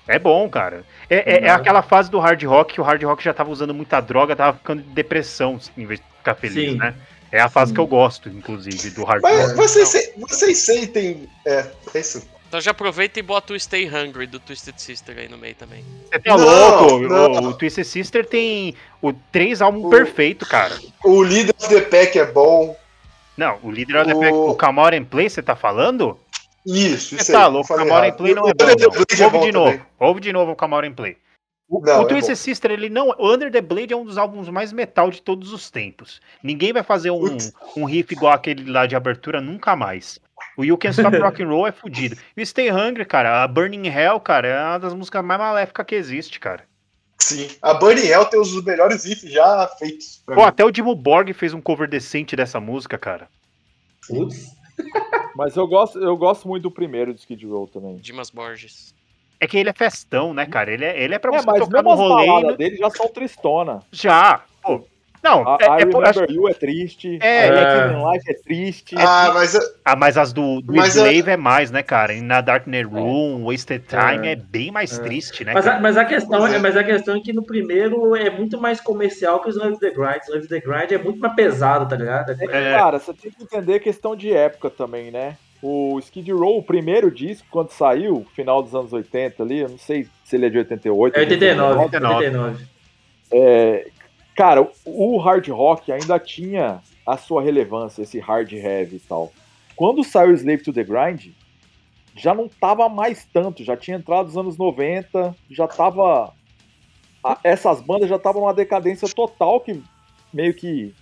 É 0.08 0.18
bom, 0.18 0.50
cara. 0.50 0.84
É, 1.10 1.18
é- 1.34 1.48
é 1.48 1.52
Uhum. 1.52 1.56
aquela 1.58 1.82
fase 1.84 2.10
do 2.10 2.20
hard 2.20 2.42
rock 2.44 2.74
que 2.74 2.82
o 2.82 2.84
hard 2.84 3.04
rock 3.04 3.24
já 3.24 3.34
tava 3.34 3.52
usando 3.52 3.74
muita 3.74 4.00
droga, 4.02 4.36
tava 4.36 4.58
ficando 4.58 4.82
de 4.82 4.90
depressão 4.90 5.60
em 5.78 5.86
vez 5.86 6.00
de 6.00 6.06
ficar 6.18 6.34
feliz, 6.36 6.72
Sim. 6.72 6.78
né? 6.78 6.96
É 7.32 7.40
a 7.40 7.48
fase 7.48 7.70
Sim. 7.70 7.76
que 7.76 7.80
eu 7.80 7.86
gosto, 7.86 8.28
inclusive, 8.28 8.90
do 8.90 9.04
hard 9.04 9.22
Mas 9.22 9.40
rock. 9.50 9.56
vocês, 9.56 9.88
se- 9.88 10.14
vocês 10.18 10.58
sentem. 10.58 11.30
É, 11.46 11.68
é 11.94 12.00
isso. 12.00 12.28
Então 12.50 12.60
já 12.60 12.72
aproveita 12.72 13.20
e 13.20 13.22
bota 13.22 13.54
o 13.54 13.60
Stay 13.60 13.88
Hungry 13.88 14.26
do 14.26 14.40
Twisted 14.40 14.74
Sister 14.80 15.16
aí 15.20 15.30
no 15.30 15.38
meio 15.38 15.54
também. 15.54 15.86
Você 16.12 16.20
tá 16.20 16.36
Não, 16.36 16.44
louco? 16.90 17.08
não. 17.08 17.32
O, 17.44 17.48
o 17.50 17.54
Twisted 17.54 17.86
Sister 17.86 18.26
tem 18.26 18.74
o 19.02 19.14
três 19.14 19.62
álbuns 19.62 19.86
O- 19.86 19.90
perfeito, 19.90 20.48
cara. 20.48 20.76
O 21.06 21.22
Leader 21.22 21.54
of 21.60 21.70
the 21.70 21.82
Pack 21.82 22.18
é 22.18 22.26
bom. 22.26 22.76
Não, 23.38 23.60
o 23.64 23.72
líder 23.72 23.98
of 24.02 24.08
the 24.08 24.16
Pack, 24.20 24.34
o 24.34 24.80
Out 24.82 24.98
and 24.98 25.06
Play, 25.06 25.30
você 25.30 25.42
tá 25.44 25.56
falando? 25.56 26.20
Isso, 26.66 27.16
isso 27.16 27.24
Você 27.26 27.32
tá 27.32 27.46
aí, 27.46 27.52
louco, 27.54 27.72
o 27.72 27.80
and 27.80 27.86
errado. 27.86 28.18
Play 28.18 28.34
não 28.36 28.50
é 28.50 28.54
bom, 28.54 28.66
não. 28.66 28.70
É 28.70 29.24
Ouve 29.24 29.38
bom 29.38 29.46
de 29.46 29.52
novo, 29.52 29.72
também. 29.72 29.86
ouve 30.00 30.20
de 30.20 30.34
novo 30.34 30.52
o 30.60 30.66
Out 30.76 30.88
and 30.88 30.94
Play. 30.94 31.18
O, 31.70 31.80
Não, 31.86 32.00
o 32.00 32.02
é 32.02 32.08
Twisted 32.08 32.36
bom. 32.36 32.42
Sister, 32.44 32.72
ele 32.72 32.90
não. 32.90 33.10
O 33.18 33.32
Under 33.32 33.52
the 33.52 33.62
Blade 33.62 33.94
é 33.94 33.96
um 33.96 34.04
dos 34.04 34.18
álbuns 34.18 34.50
mais 34.50 34.74
metal 34.74 35.12
de 35.12 35.22
todos 35.22 35.54
os 35.54 35.70
tempos. 35.70 36.20
Ninguém 36.44 36.74
vai 36.74 36.82
fazer 36.82 37.12
um, 37.12 37.38
um 37.78 37.86
riff 37.86 38.12
igual 38.12 38.34
aquele 38.34 38.70
lá 38.70 38.88
de 38.88 38.96
abertura 38.96 39.40
nunca 39.40 39.76
mais. 39.76 40.20
O 40.60 40.64
You 40.66 40.78
Can 40.78 40.90
Stop 40.90 41.16
Rock 41.18 41.42
and 41.42 41.48
Roll 41.48 41.68
é 41.68 41.72
fudido. 41.72 42.18
E 42.36 42.42
o 42.42 42.46
Stay 42.46 42.70
Hungry, 42.70 43.06
cara, 43.06 43.42
a 43.44 43.48
Burning 43.48 43.88
Hell, 43.88 44.20
cara, 44.20 44.48
é 44.48 44.62
uma 44.62 44.78
das 44.78 44.94
músicas 44.94 45.24
mais 45.24 45.40
maléficas 45.40 45.86
que 45.86 45.96
existe, 45.96 46.38
cara. 46.40 46.64
Sim. 47.18 47.48
A 47.62 47.74
Bunny 47.74 48.02
Hell 48.08 48.26
tem 48.26 48.40
os 48.40 48.62
melhores 48.64 49.06
riffs 49.06 49.32
já 49.32 49.68
feitos. 49.80 50.22
Pô, 50.26 50.36
mim. 50.36 50.42
até 50.42 50.64
o 50.66 50.72
Dimo 50.72 50.94
Borg 50.96 51.32
fez 51.34 51.54
um 51.54 51.62
cover 51.62 51.88
decente 51.88 52.36
dessa 52.36 52.60
música, 52.60 52.98
cara. 52.98 53.30
Putz. 54.08 54.48
Mas 55.36 55.56
eu 55.56 55.66
gosto, 55.68 55.98
eu 56.00 56.16
gosto 56.18 56.48
muito 56.48 56.64
do 56.64 56.72
primeiro 56.72 57.14
de 57.14 57.20
Skid 57.22 57.46
Row 57.46 57.68
também. 57.68 57.98
Dimas 57.98 58.30
Borges. 58.30 58.94
É 59.40 59.48
que 59.48 59.58
ele 59.58 59.70
é 59.70 59.74
festão, 59.74 60.34
né, 60.34 60.46
cara? 60.46 60.72
Ele 60.74 60.84
é, 60.84 61.02
ele 61.02 61.14
é 61.16 61.20
pra 61.20 61.34
É, 61.34 61.40
você 61.40 61.46
mas 61.46 61.60
tocar 61.60 61.84
mesmo 61.84 61.90
no 61.90 61.94
as 61.94 62.00
rolê. 62.00 62.26
baladas 62.26 62.50
não- 62.52 62.58
dele 62.58 62.76
já 62.78 62.90
são 62.90 63.08
tristona. 63.10 63.80
Já. 63.92 64.44
Pô. 64.62 64.86
Não, 65.22 65.46
A, 65.48 65.58
é, 65.60 65.66
I 65.66 65.68
é 65.82 65.86
por- 65.86 66.02
Remember 66.04 66.10
acho- 66.10 66.32
You 66.32 66.48
é 66.48 66.54
triste. 66.54 67.20
É, 67.22 67.50
a 67.50 67.54
é. 67.54 67.88
Life 68.14 68.32
é 68.32 68.34
triste. 68.36 68.96
Ah, 68.98 69.32
mas 69.34 69.54
é- 69.56 69.60
Ah, 69.84 69.96
mas 69.96 70.18
as 70.18 70.32
do, 70.32 70.62
do 70.62 70.74
Mas 70.74 70.96
Slave 70.96 71.30
é 71.32 71.36
mais, 71.38 71.72
né, 71.72 71.84
cara? 71.84 72.14
E 72.14 72.22
na 72.22 72.40
Darknet 72.42 72.86
Room, 72.86 73.44
Wasted 73.46 73.84
Time 73.88 74.28
é, 74.28 74.32
É. 74.32 74.36
bem 74.36 74.72
mais 74.72 74.98
É. 74.98 75.02
triste, 75.04 75.44
né, 75.44 75.54
Mas 75.54 75.68
a, 75.68 75.80
mas, 75.80 75.98
a 75.98 76.06
questão, 76.06 76.48
é. 76.48 76.56
é. 76.56 76.60
mas 76.60 76.78
a 76.78 76.84
questão 76.84 77.18
é 77.18 77.20
que 77.20 77.34
no 77.34 77.44
primeiro 77.44 78.16
é 78.16 78.30
muito 78.30 78.60
mais 78.60 78.80
comercial 78.80 79.42
que 79.42 79.50
o 79.50 79.52
Slave 79.52 79.78
the 79.80 79.90
Grind. 79.92 80.22
Slave 80.24 80.48
the 80.48 80.60
Grind 80.62 80.92
é 80.92 80.98
muito 80.98 81.20
mais 81.20 81.34
pesado, 81.36 81.88
tá 81.88 81.96
ligado? 81.96 82.32
É 82.32 82.46
É. 82.46 82.78
cara, 82.78 82.98
você 83.00 83.14
tem 83.14 83.30
que 83.32 83.44
entender 83.44 83.74
a 83.76 83.80
questão 83.80 84.16
de 84.16 84.32
época 84.32 84.70
também, 84.70 85.12
né? 85.12 85.36
O 85.62 86.00
Skid 86.00 86.32
Row, 86.32 86.60
o 86.60 86.64
primeiro 86.64 87.12
disco, 87.12 87.46
quando 87.52 87.72
saiu, 87.72 88.26
final 88.34 88.64
dos 88.64 88.74
anos 88.74 88.94
80 88.94 89.44
ali, 89.44 89.60
eu 89.60 89.68
não 89.68 89.78
sei 89.78 90.08
se 90.24 90.38
ele 90.38 90.46
é 90.46 90.50
de 90.50 90.58
88. 90.60 91.18
É 91.18 91.20
89, 91.20 91.80
89. 91.82 92.16
89. 92.16 92.66
É, 93.32 93.88
cara, 94.40 94.66
o 94.86 95.18
hard 95.18 95.50
rock 95.50 95.92
ainda 95.92 96.18
tinha 96.18 96.82
a 97.06 97.18
sua 97.18 97.42
relevância, 97.42 98.04
esse 98.04 98.20
hard 98.20 98.54
heavy 98.54 98.96
e 98.96 99.00
tal. 99.02 99.34
Quando 99.76 100.02
saiu 100.02 100.34
Slave 100.34 100.64
to 100.64 100.72
the 100.72 100.82
Grind, 100.82 101.34
já 102.16 102.34
não 102.34 102.48
tava 102.48 102.88
mais 102.88 103.26
tanto, 103.34 103.66
já 103.66 103.76
tinha 103.76 103.98
entrado 103.98 104.28
nos 104.28 104.38
anos 104.38 104.58
90, 104.58 105.36
já 105.52 105.68
tava. 105.68 106.34
essas 107.44 107.82
bandas 107.82 108.08
já 108.08 108.16
estavam 108.16 108.44
numa 108.44 108.54
decadência 108.54 109.10
total 109.10 109.60
que 109.60 109.84
meio 110.34 110.54
que 110.54 110.96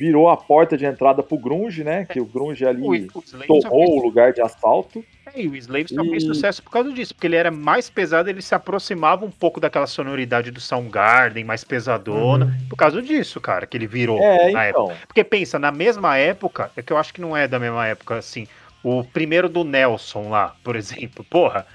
virou 0.00 0.30
a 0.30 0.36
porta 0.36 0.78
de 0.78 0.86
entrada 0.86 1.22
pro 1.22 1.36
grunge, 1.36 1.84
né? 1.84 2.06
Que 2.06 2.18
o 2.18 2.24
grunge 2.24 2.64
ali 2.64 2.80
O, 2.80 2.90
o 3.18 3.22
só 3.22 3.46
tomou 3.46 3.84
o 3.84 3.90
fez, 3.92 4.02
lugar 4.02 4.32
de 4.32 4.40
assalto. 4.40 5.04
é, 5.26 5.42
e 5.42 5.46
o 5.46 5.54
Slave 5.54 5.88
só 5.94 6.02
fez 6.02 6.24
sucesso 6.24 6.62
por 6.62 6.70
causa 6.70 6.90
disso, 6.90 7.14
porque 7.14 7.26
ele 7.26 7.36
era 7.36 7.50
mais 7.50 7.90
pesado, 7.90 8.30
ele 8.30 8.40
se 8.40 8.54
aproximava 8.54 9.26
um 9.26 9.30
pouco 9.30 9.60
daquela 9.60 9.86
sonoridade 9.86 10.50
do 10.50 10.58
Soundgarden, 10.58 11.44
mais 11.44 11.64
pesadona, 11.64 12.46
Uhum. 12.46 12.68
por 12.70 12.76
causa 12.76 13.02
disso, 13.02 13.38
cara, 13.42 13.66
que 13.66 13.76
ele 13.76 13.86
virou 13.86 14.18
É, 14.18 14.50
na 14.52 14.64
época. 14.64 14.84
então. 14.94 14.96
Porque 15.06 15.22
pensa, 15.22 15.58
na 15.58 15.70
mesma 15.70 16.16
época, 16.16 16.70
é 16.74 16.80
que 16.80 16.90
eu 16.94 16.96
acho 16.96 17.12
que 17.12 17.20
não 17.20 17.36
é 17.36 17.46
da 17.46 17.58
mesma 17.58 17.86
época, 17.86 18.16
assim, 18.16 18.46
o 18.82 19.04
primeiro 19.04 19.50
do 19.50 19.64
Nelson 19.64 20.30
lá, 20.30 20.56
por 20.64 20.76
exemplo, 20.80 21.22
porra, 21.28 21.66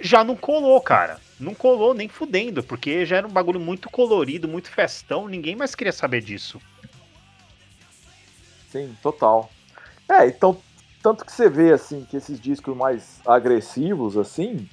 já 0.00 0.24
não 0.24 0.34
colou, 0.34 0.80
cara. 0.80 1.18
Não 1.38 1.54
colou 1.54 1.94
nem 1.94 2.08
fudendo, 2.08 2.64
porque 2.64 3.06
já 3.06 3.18
era 3.18 3.26
um 3.28 3.30
bagulho 3.30 3.60
muito 3.60 3.88
colorido, 3.88 4.48
muito 4.48 4.68
festão, 4.70 5.28
ninguém 5.28 5.54
mais 5.54 5.76
queria 5.76 5.92
saber 5.92 6.20
disso. 6.20 6.60
Sim, 8.70 8.96
total. 9.02 9.50
É, 10.08 10.26
então, 10.28 10.56
tanto 11.02 11.24
que 11.24 11.32
você 11.32 11.48
vê, 11.48 11.72
assim, 11.72 12.06
que 12.08 12.16
esses 12.16 12.40
discos 12.40 12.76
mais 12.76 13.20
agressivos, 13.26 14.16
assim, 14.16 14.68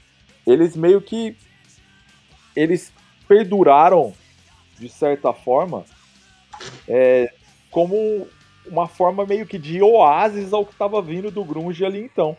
eles 0.45 0.75
meio 0.75 1.01
que. 1.01 1.35
Eles 2.55 2.91
perduraram, 3.27 4.13
de 4.79 4.89
certa 4.89 5.33
forma, 5.33 5.83
é, 6.87 7.31
como 7.71 8.27
uma 8.65 8.87
forma 8.87 9.25
meio 9.25 9.45
que 9.45 9.57
de 9.57 9.81
oásis 9.81 10.53
ao 10.53 10.65
que 10.65 10.73
estava 10.73 11.01
vindo 11.01 11.31
do 11.31 11.43
grunge 11.43 11.85
ali 11.85 12.01
então. 12.01 12.35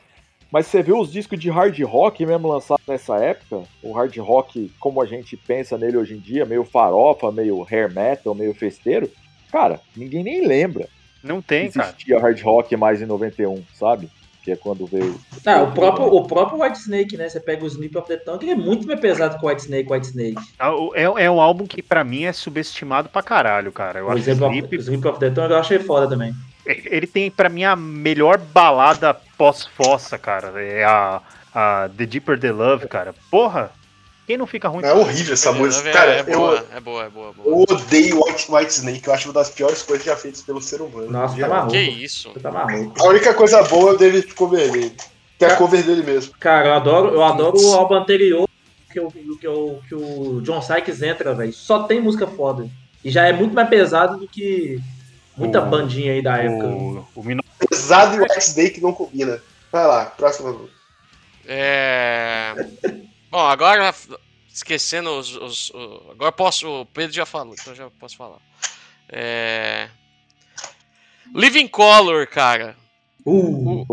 Mas 0.51 0.67
você 0.67 0.83
vê 0.83 0.93
os 0.93 1.13
discos 1.13 1.39
de 1.39 1.51
hard 1.51 1.79
rock 1.83 2.25
mesmo 2.25 2.49
lançados 2.49 2.85
nessa 2.87 3.17
época, 3.17 3.63
o 3.83 3.93
hard 3.93 4.17
rock 4.17 4.73
como 4.81 5.01
a 5.01 5.07
gente 5.07 5.37
pensa 5.37 5.79
nele 5.79 5.99
hoje 5.99 6.15
em 6.15 6.19
dia, 6.19 6.47
meio 6.47 6.65
farofa, 6.65 7.31
meio 7.31 7.63
hair 7.71 7.93
metal, 7.93 8.35
meio 8.35 8.55
festeiro, 8.55 9.11
cara, 9.53 9.81
ninguém 9.95 10.25
nem 10.25 10.47
lembra 10.47 10.89
Não 11.23 11.41
tem, 11.43 11.71
cara. 11.71 11.89
existia 11.89 12.19
hard 12.21 12.41
rock 12.43 12.77
mais 12.77 13.03
em 13.03 13.07
91, 13.07 13.63
sabe? 13.75 14.09
Que 14.43 14.53
é 14.53 14.57
quando 14.57 14.87
veio. 14.87 15.19
Ah, 15.45 15.63
o 15.63 15.73
próprio, 15.73 16.07
o 16.07 16.27
próprio 16.27 16.63
White 16.63 16.79
Snake, 16.79 17.17
né? 17.17 17.29
Você 17.29 17.39
pega 17.41 17.65
o 17.65 17.67
Sleep 17.67 17.97
of 17.99 18.09
the 18.09 18.17
Tongue, 18.17 18.45
ele 18.45 18.53
é 18.53 18.65
muito 18.65 18.87
mais 18.87 18.99
pesado 19.01 19.39
que 19.39 19.45
o 19.45 19.49
White 19.49 19.63
Snake, 19.63 19.93
White 19.93 20.07
Snake. 20.07 20.37
Ah, 20.59 20.71
É, 20.95 21.03
é 21.25 21.31
um 21.31 21.41
álbum 21.41 21.67
que 21.67 21.83
pra 21.83 22.03
mim 22.05 22.25
é 22.25 22.33
subestimado 22.33 23.09
pra 23.09 23.23
caralho, 23.23 23.71
cara. 23.73 23.99
Eu 23.99 24.07
O 24.07 24.11
acho 24.11 24.25
que 24.25 24.31
Sleep 24.31 24.65
of, 24.67 24.77
Sleep, 24.77 25.07
of 25.09 25.19
the 25.19 25.31
Tongue 25.31 25.53
eu 25.53 25.59
achei 25.59 25.79
foda 25.81 26.09
também. 26.09 26.33
ele 26.65 27.07
tem 27.07 27.31
pra 27.31 27.49
mim 27.49 27.65
a 27.65 27.75
melhor 27.77 28.39
balada 28.39 29.13
pós-fossa, 29.37 30.17
cara. 30.17 30.63
É 30.63 30.85
a, 30.85 31.21
a 31.55 31.91
The 31.97 32.07
Deeper 32.07 32.39
the 32.39 32.53
Love, 32.53 32.87
cara. 32.89 33.15
Porra, 33.31 33.71
quem 34.29 34.37
não 34.37 34.47
fica 34.47 34.69
ruim? 34.69 34.85
é 34.85 34.93
horrível 34.93 35.33
essa 35.33 35.51
música. 35.53 35.89
É, 35.89 35.93
Cara, 35.93 36.13
é 36.13 36.21
eu, 36.21 36.39
boa, 36.39 36.65
é 36.75 36.81
boa, 36.81 37.05
é 37.05 37.09
boa, 37.09 37.31
é 37.31 37.33
boa. 37.33 37.49
eu 37.49 37.75
odeio 37.77 38.23
White, 38.23 38.47
White 38.53 38.73
Snake. 38.75 39.07
Eu 39.09 39.15
acho 39.15 39.27
uma 39.29 39.35
das 39.35 39.49
piores 39.49 39.83
coisas 39.83 40.05
já 40.05 40.15
feitas 40.15 40.43
pelo 40.43 40.61
ser 40.61 40.83
humano. 40.83 41.11
Nossa, 41.11 41.35
tá 41.37 41.49
maluco. 41.49 41.73
Que 41.73 41.81
isso? 41.81 42.31
Você 42.33 42.41
tá 42.41 42.53
maluco. 42.53 42.95
A 43.03 43.09
única 43.09 43.33
coisa 43.33 43.63
boa 43.63 43.93
é 43.93 43.95
o 43.95 43.97
David 43.97 44.35
cover 44.35 44.71
dele. 44.71 44.93
Que 45.39 45.45
é 45.47 45.49
a 45.53 45.57
cover 45.57 45.83
dele 45.83 46.03
mesmo. 46.03 46.35
Cara, 46.39 46.69
eu 46.69 46.75
adoro, 46.75 47.15
eu 47.15 47.25
adoro 47.25 47.59
o 47.59 47.73
álbum 47.73 47.95
anterior 47.95 48.47
que 48.93 49.01
o, 49.01 49.11
que 49.11 49.49
o, 49.49 49.81
que 49.89 49.95
o 49.95 50.41
John 50.43 50.61
Sykes 50.61 51.01
entra, 51.03 51.35
velho. 51.35 51.53
Só 51.55 51.85
tem 51.85 51.99
música 52.01 52.27
foda. 52.27 52.69
E 53.03 53.11
já 53.11 53.27
é 53.27 53.33
muito 53.33 53.55
mais 53.55 53.69
pesado 53.69 54.19
do 54.19 54.29
que 54.29 54.79
muita 55.37 55.63
O- 55.63 55.67
bandinha 55.67 56.13
aí 56.13 56.21
da 56.23 56.37
época. 56.37 56.67
O, 56.67 57.07
o 57.17 57.67
pesado 57.69 58.17
e 58.17 58.21
White 58.21 58.39
Snake 58.41 58.81
não 58.81 58.93
combina. 58.93 59.41
Vai 59.73 59.87
lá, 59.87 60.05
próximo. 60.07 60.69
É. 61.47 62.53
Bom, 63.31 63.41
agora 63.47 63.95
esquecendo 64.53 65.11
os. 65.19 65.35
os- 65.37 65.71
o- 65.71 66.11
agora 66.13 66.33
posso. 66.33 66.69
O 66.83 66.87
Pedro 66.87 67.15
já 67.15 67.27
falou, 67.27 67.55
então 67.55 67.75
já 67.75 67.91
posso 67.91 68.17
falar. 68.17 68.41
É. 69.09 69.89
Living 71.35 71.69
Color, 71.69 72.27
cara. 72.27 72.77
Uh, 73.27 73.85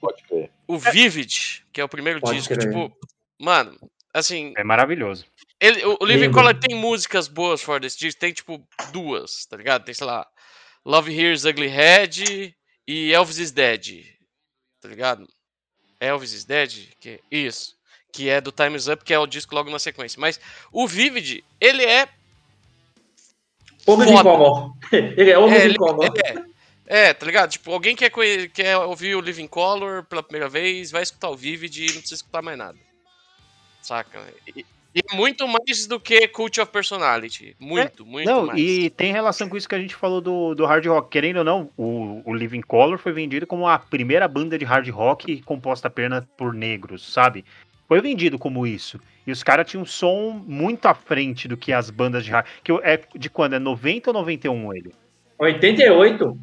Pode 0.00 0.22
crer. 0.24 0.50
O 0.66 0.78
Vivid, 0.78 1.64
que 1.72 1.80
é 1.80 1.84
o 1.84 1.88
primeiro 1.88 2.20
Pode 2.20 2.38
disco, 2.38 2.54
crer. 2.54 2.66
tipo. 2.68 2.94
Mano, 3.38 3.78
assim. 4.12 4.52
É 4.56 4.64
maravilhoso. 4.64 5.24
Ele, 5.60 5.84
o, 5.84 5.96
o 6.00 6.04
Living 6.04 6.22
Lindo. 6.24 6.34
Color 6.34 6.54
tem 6.58 6.76
músicas 6.76 7.28
boas 7.28 7.62
fora 7.62 7.80
desse 7.80 7.98
disco. 7.98 8.20
Tem, 8.20 8.32
tipo, 8.32 8.66
duas, 8.92 9.46
tá 9.46 9.56
ligado? 9.56 9.84
Tem, 9.84 9.94
sei 9.94 10.06
lá. 10.06 10.26
Love 10.84 11.12
Here's 11.12 11.44
Ugly 11.44 11.68
Head 11.68 12.54
e 12.86 13.12
Elvis 13.12 13.38
is 13.38 13.52
Dead. 13.52 14.04
Tá 14.80 14.88
ligado? 14.88 15.26
Elvis 16.00 16.32
is 16.32 16.44
Dead? 16.44 16.88
Que, 16.98 17.20
isso. 17.30 17.76
Que 18.12 18.28
é 18.28 18.40
do 18.40 18.52
Time's 18.52 18.88
Up, 18.88 19.02
que 19.02 19.14
é 19.14 19.18
o 19.18 19.26
disco 19.26 19.54
logo 19.54 19.70
na 19.70 19.78
sequência. 19.78 20.20
Mas 20.20 20.38
o 20.70 20.86
Vivid, 20.86 21.42
ele 21.58 21.82
é. 21.82 22.06
o 23.86 23.96
Living 23.96 24.12
foda. 24.18 24.22
Color. 24.30 24.72
Ele 24.92 25.30
é 25.30 25.38
o 25.38 25.48
É, 25.48 25.64
ele- 25.64 25.76
Color. 25.78 26.12
É, 26.86 27.08
é, 27.08 27.14
tá 27.14 27.24
ligado? 27.24 27.50
Tipo, 27.50 27.72
alguém 27.72 27.96
quer, 27.96 28.10
quer 28.50 28.76
ouvir 28.76 29.14
o 29.16 29.20
Living 29.20 29.46
Color 29.48 30.04
pela 30.04 30.22
primeira 30.22 30.48
vez, 30.48 30.90
vai 30.90 31.02
escutar 31.02 31.30
o 31.30 31.36
Vivid 31.36 31.80
e 31.82 31.86
não 31.86 31.92
precisa 32.00 32.16
escutar 32.16 32.42
mais 32.42 32.58
nada. 32.58 32.76
Saca? 33.80 34.20
E, 34.54 34.64
e 34.94 35.00
é 35.10 35.16
muito 35.16 35.48
mais 35.48 35.86
do 35.86 35.98
que 35.98 36.28
Cult 36.28 36.60
of 36.60 36.70
Personality. 36.70 37.56
Muito, 37.58 38.04
muito 38.04 38.26
não, 38.26 38.46
mais. 38.46 38.60
e 38.60 38.90
tem 38.90 39.10
relação 39.10 39.48
com 39.48 39.56
isso 39.56 39.66
que 39.68 39.74
a 39.74 39.80
gente 39.80 39.94
falou 39.94 40.20
do, 40.20 40.54
do 40.54 40.66
hard 40.66 40.84
rock. 40.86 41.08
Querendo 41.10 41.38
ou 41.38 41.44
não, 41.44 41.70
o, 41.78 42.22
o 42.30 42.34
Living 42.34 42.60
Color 42.60 42.98
foi 42.98 43.12
vendido 43.12 43.46
como 43.46 43.66
a 43.66 43.78
primeira 43.78 44.28
banda 44.28 44.58
de 44.58 44.64
hard 44.66 44.86
rock 44.90 45.40
composta 45.42 45.88
apenas 45.88 46.24
por 46.36 46.52
negros, 46.52 47.10
sabe? 47.10 47.42
Foi 47.88 48.00
vendido 48.00 48.38
como 48.38 48.66
isso. 48.66 48.98
E 49.26 49.30
os 49.32 49.42
caras 49.42 49.66
tinham 49.70 49.82
um 49.82 49.86
som 49.86 50.42
muito 50.46 50.86
à 50.86 50.94
frente 50.94 51.46
do 51.46 51.56
que 51.56 51.72
as 51.72 51.90
bandas 51.90 52.24
de 52.24 52.30
hard. 52.30 52.46
Que 52.64 52.72
é 52.82 53.00
de 53.14 53.28
quando? 53.30 53.54
É 53.54 53.58
90 53.58 54.10
ou 54.10 54.14
91 54.14 54.72
ele? 54.74 54.94
88. 55.38 56.38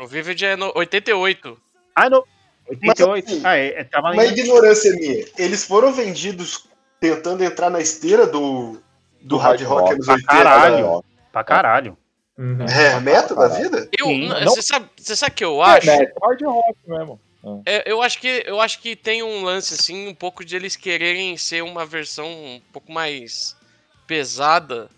O 0.00 0.06
Vivid 0.06 0.44
é 0.44 0.56
no 0.56 0.72
88. 0.76 1.58
Ah, 1.94 2.08
não. 2.10 2.24
88. 2.68 3.26
assim, 3.28 3.40
ah, 3.44 3.56
é, 3.56 3.80
é, 3.80 3.84
tava 3.84 4.12
Uma 4.12 4.24
ignorância 4.24 4.92
minha. 4.94 5.24
Eles 5.38 5.64
foram 5.66 5.92
vendidos 5.92 6.66
tentando 6.98 7.44
entrar 7.44 7.68
na 7.68 7.80
esteira 7.80 8.26
do, 8.26 8.78
do 9.20 9.36
hard 9.36 9.60
rock 9.62 9.92
anos 9.92 10.06
pra 10.06 10.14
80. 10.14 10.32
caralho. 10.32 11.04
pra 11.32 11.44
caralho. 11.44 11.98
Uhum. 12.38 12.64
É, 12.66 12.98
metal 13.00 13.36
da 13.36 13.48
vida? 13.48 13.88
Eu, 13.96 14.06
Sim, 14.06 14.22
n- 14.28 14.28
não- 14.44 14.54
você 14.54 14.62
sabe, 14.62 14.88
você 14.96 15.14
sabe 15.14 15.34
que 15.34 15.44
eu 15.44 15.62
É, 15.62 15.76
acho? 15.76 15.86
né? 15.86 16.10
Hard 16.22 16.42
rock 16.42 16.78
mesmo. 16.86 17.20
É, 17.66 17.90
eu 17.90 18.00
acho 18.00 18.18
que 18.18 18.42
eu 18.46 18.60
acho 18.60 18.80
que 18.80 18.96
tem 18.96 19.22
um 19.22 19.42
lance 19.42 19.74
assim, 19.74 20.08
um 20.08 20.14
pouco 20.14 20.44
de 20.44 20.56
eles 20.56 20.76
quererem 20.76 21.36
ser 21.36 21.62
uma 21.62 21.84
versão 21.84 22.26
um 22.26 22.60
pouco 22.72 22.90
mais 22.90 23.56
pesada 24.06 24.88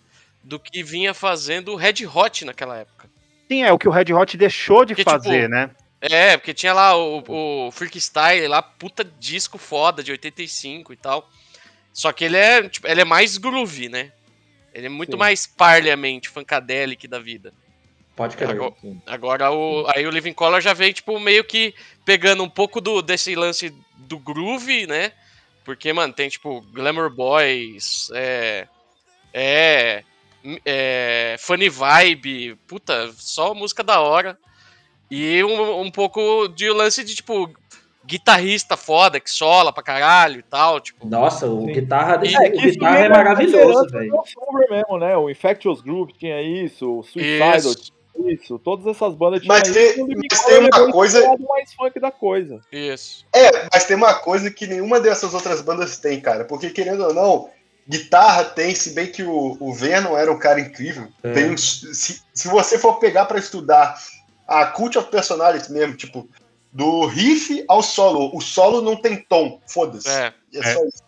do 0.45 0.59
que 0.61 0.83
vinha 0.83 1.13
fazendo 1.13 1.73
o 1.73 1.77
Red 1.77 2.07
Hot 2.07 2.45
naquela 2.45 2.77
época. 2.79 3.11
Sim, 3.49 3.63
é 3.63 3.73
o 3.73 3.79
que 3.79 3.89
o 3.89 3.91
Red 3.91 4.13
Hot 4.13 4.37
deixou 4.37 4.85
de 4.85 4.95
Porque, 4.95 5.03
tipo, 5.03 5.11
fazer, 5.11 5.49
né? 5.49 5.71
É, 6.01 6.37
porque 6.37 6.55
tinha 6.55 6.73
lá 6.73 6.97
o, 6.97 7.25
o 7.27 7.71
Freak 7.73 8.01
Style 8.01 8.47
lá, 8.47 8.63
puta 8.63 9.05
disco 9.05 9.59
foda 9.59 10.03
de 10.03 10.13
85 10.13 10.93
e 10.93 10.97
tal. 10.97 11.29
Só 11.93 12.13
que 12.13 12.25
ele 12.25 12.37
é, 12.37 12.69
tipo, 12.69 12.87
ele 12.87 13.01
é 13.01 13.05
mais 13.05 13.39
groovy, 13.39 13.89
né? 13.89 14.13
Ele 14.75 14.87
é 14.87 14.91
muito 14.91 15.13
Sim. 15.13 15.19
mais 15.19 15.47
parliament, 15.47 16.21
funkadelic 16.29 17.09
da 17.09 17.19
vida. 17.19 17.53
Pode 18.17 18.35
crer. 18.37 18.49
Agora, 18.51 18.75
agora 19.07 19.53
o, 19.53 19.85
aí 19.95 20.07
o 20.07 20.11
Living 20.11 20.33
Color 20.33 20.61
já 20.63 20.73
veio, 20.73 20.95
tipo, 20.95 21.21
meio 21.21 21.45
que 21.45 21.75
pegando 22.05 22.43
um 22.43 22.49
pouco 22.49 22.81
do, 22.81 23.03
desse 23.03 23.35
lance 23.35 23.73
do 23.99 24.19
groove, 24.19 24.87
né? 24.87 25.13
Porque, 25.65 25.93
mano, 25.93 26.15
tem, 26.15 26.29
tipo, 26.29 26.63
Glamour 26.73 27.11
Boys, 27.15 28.09
é. 28.15 28.67
É. 29.35 30.03
é 30.65 31.37
funny 31.39 31.69
Vibe, 31.69 32.55
puta, 32.67 33.13
só 33.19 33.53
música 33.55 33.83
da 33.85 34.01
hora. 34.01 34.39
E 35.11 35.45
um, 35.45 35.83
um 35.83 35.91
pouco 35.91 36.49
de 36.49 36.71
lance 36.71 37.05
de, 37.05 37.15
tipo, 37.15 37.51
guitarrista 38.05 38.77
foda 38.77 39.21
que 39.21 39.31
sola 39.31 39.73
pra 39.73 39.83
caralho 39.83 40.39
e 40.39 40.43
tal, 40.43 40.81
tipo. 40.81 41.07
Nossa, 41.07 41.47
o 41.47 41.67
Sim. 41.67 41.73
guitarra, 41.73 42.21
E- 42.25 42.35
o 42.35 42.41
É, 42.43 42.49
isso 42.55 42.63
guitarra 42.71 42.99
é 42.99 43.03
vem 43.03 43.11
maravilhoso, 43.11 43.57
liderança 43.59 43.99
velho. 43.99 44.11
crossover 44.11 44.71
mesmo, 44.71 44.99
né? 44.99 45.17
O 45.17 45.29
Infectious 45.29 45.81
Group 45.83 46.11
tinha 46.17 46.41
isso, 46.41 46.99
o 47.01 47.03
Suicidal 47.03 47.57
Isso, 47.57 47.93
isso, 48.25 48.59
todas 48.59 48.87
essas 48.87 49.15
bandas 49.15 49.41
tinham 49.43 49.57
Mas 49.57 49.71
tem- 49.71 49.97
mas 50.31 50.45
tem 50.45 50.59
uma 50.61 50.93
coisa- 50.93 51.37
mais 51.49 51.73
funk 51.75 51.99
da 52.01 52.11
coisa. 52.11 52.61
isso. 52.73 53.25
É, 53.35 53.69
mas 53.73 53.85
tem 53.85 53.97
uma 53.97 54.15
coisa 54.15 54.51
que 54.51 54.67
nenhuma 54.67 55.01
dessas 55.01 55.35
outras 55.35 55.61
bandas 55.61 55.99
tem, 55.99 56.21
cara. 56.21 56.45
Porque, 56.45 56.71
querendo 56.71 57.05
ou 57.05 57.15
não, 57.15 57.51
guitarra 57.89 58.45
tem, 58.45 58.75
se 58.75 58.91
bem 58.91 59.07
que 59.07 59.23
o, 59.23 59.57
o 59.61 59.73
Venom 59.73 60.17
era 60.17 60.31
um 60.33 60.39
cara 60.39 60.61
incrível. 60.61 61.09
É. 61.23 61.33
Tem 61.33 61.57
se, 61.57 62.21
se 62.35 62.49
você 62.49 62.79
for 62.79 62.99
pegar 62.99 63.27
pra 63.27 63.39
estudar 63.39 63.97
a 64.47 64.67
Cult 64.67 64.97
of 64.99 65.11
Personality 65.11 65.71
mesmo, 65.73 65.95
tipo, 65.97 66.29
do 66.73 67.07
riff 67.07 67.65
ao 67.69 67.83
solo, 67.83 68.31
o 68.37 68.41
solo 68.41 68.83
não 68.83 68.97
tem 68.97 69.17
tom, 69.29 69.61
foda-se. 69.67 70.09
É, 70.09 70.33
É 70.55 70.73
só 70.75 70.85
isso. 70.85 71.03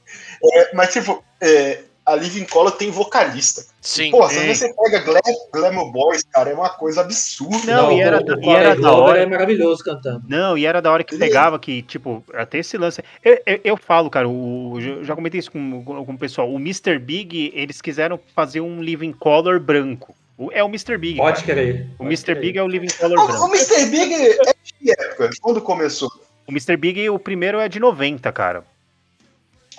É, 0.54 0.74
mas, 0.74 0.92
tipo, 0.92 1.22
é, 1.40 1.82
a 2.12 2.16
Living 2.16 2.44
Color 2.44 2.72
tem 2.72 2.90
vocalista. 2.90 3.64
sim. 3.80 4.10
Pô, 4.10 4.28
se 4.28 4.54
você 4.54 4.72
pega 4.74 4.98
Glam, 5.00 5.20
Glamour 5.52 5.92
Boys, 5.92 6.22
cara, 6.32 6.50
é 6.50 6.54
uma 6.54 6.68
coisa 6.70 7.00
absurda. 7.02 7.72
Não, 7.72 7.92
e 7.92 8.00
era 8.00 8.20
o, 8.20 8.24
da- 8.24 8.36
o 8.36 8.40
e 8.42 8.48
era 8.50 8.74
da 8.76 8.92
hora. 8.92 9.18
é 9.20 9.26
maravilhoso 9.26 9.82
cantando. 9.84 10.22
Não, 10.28 10.56
e 10.56 10.64
era 10.66 10.80
da 10.82 10.90
hora 10.90 11.04
que 11.04 11.14
Ele- 11.14 11.24
pegava 11.26 11.58
que, 11.58 11.82
tipo, 11.82 12.24
até 12.34 12.58
esse 12.58 12.76
lance. 12.78 13.02
Eu, 13.24 13.40
eu, 13.46 13.60
eu 13.64 13.76
falo, 13.76 14.08
cara, 14.10 14.28
o, 14.28 14.78
eu 14.80 15.04
já 15.04 15.14
comentei 15.14 15.38
isso 15.40 15.50
com, 15.52 15.82
com, 15.84 16.12
o 16.12 16.18
pessoal. 16.18 16.50
O 16.50 16.56
Mr. 16.58 16.98
Big, 16.98 17.52
eles 17.54 17.80
quiseram 17.80 18.18
fazer 18.34 18.60
um 18.60 18.82
Living 18.82 19.12
Color 19.12 19.60
branco. 19.60 20.14
O- 20.36 20.50
É 20.52 20.62
o 20.62 20.68
Mr. 20.68 20.96
Big. 20.96 21.16
Pode 21.18 21.42
cara. 21.44 21.60
crer. 21.60 21.86
O 21.94 21.98
pode 21.98 22.08
Mr. 22.10 22.24
crer. 22.32 22.40
Big 22.40 22.58
é 22.58 22.62
o 22.62 22.68
Living 22.68 22.88
Color 22.98 23.18
O, 23.18 23.22
o 23.22 23.26
branco. 23.26 23.46
Mr. 23.54 23.86
Big 23.86 24.14
é 24.14 24.52
de 24.64 24.72
que 24.78 24.90
época? 24.92 25.30
Quando 25.40 25.60
começou? 25.60 26.08
O 26.46 26.50
Mr. 26.52 26.76
Big, 26.76 27.10
o 27.10 27.18
primeiro 27.18 27.58
é 27.60 27.68
de 27.68 27.78
90, 27.78 28.32
cara. 28.32 28.64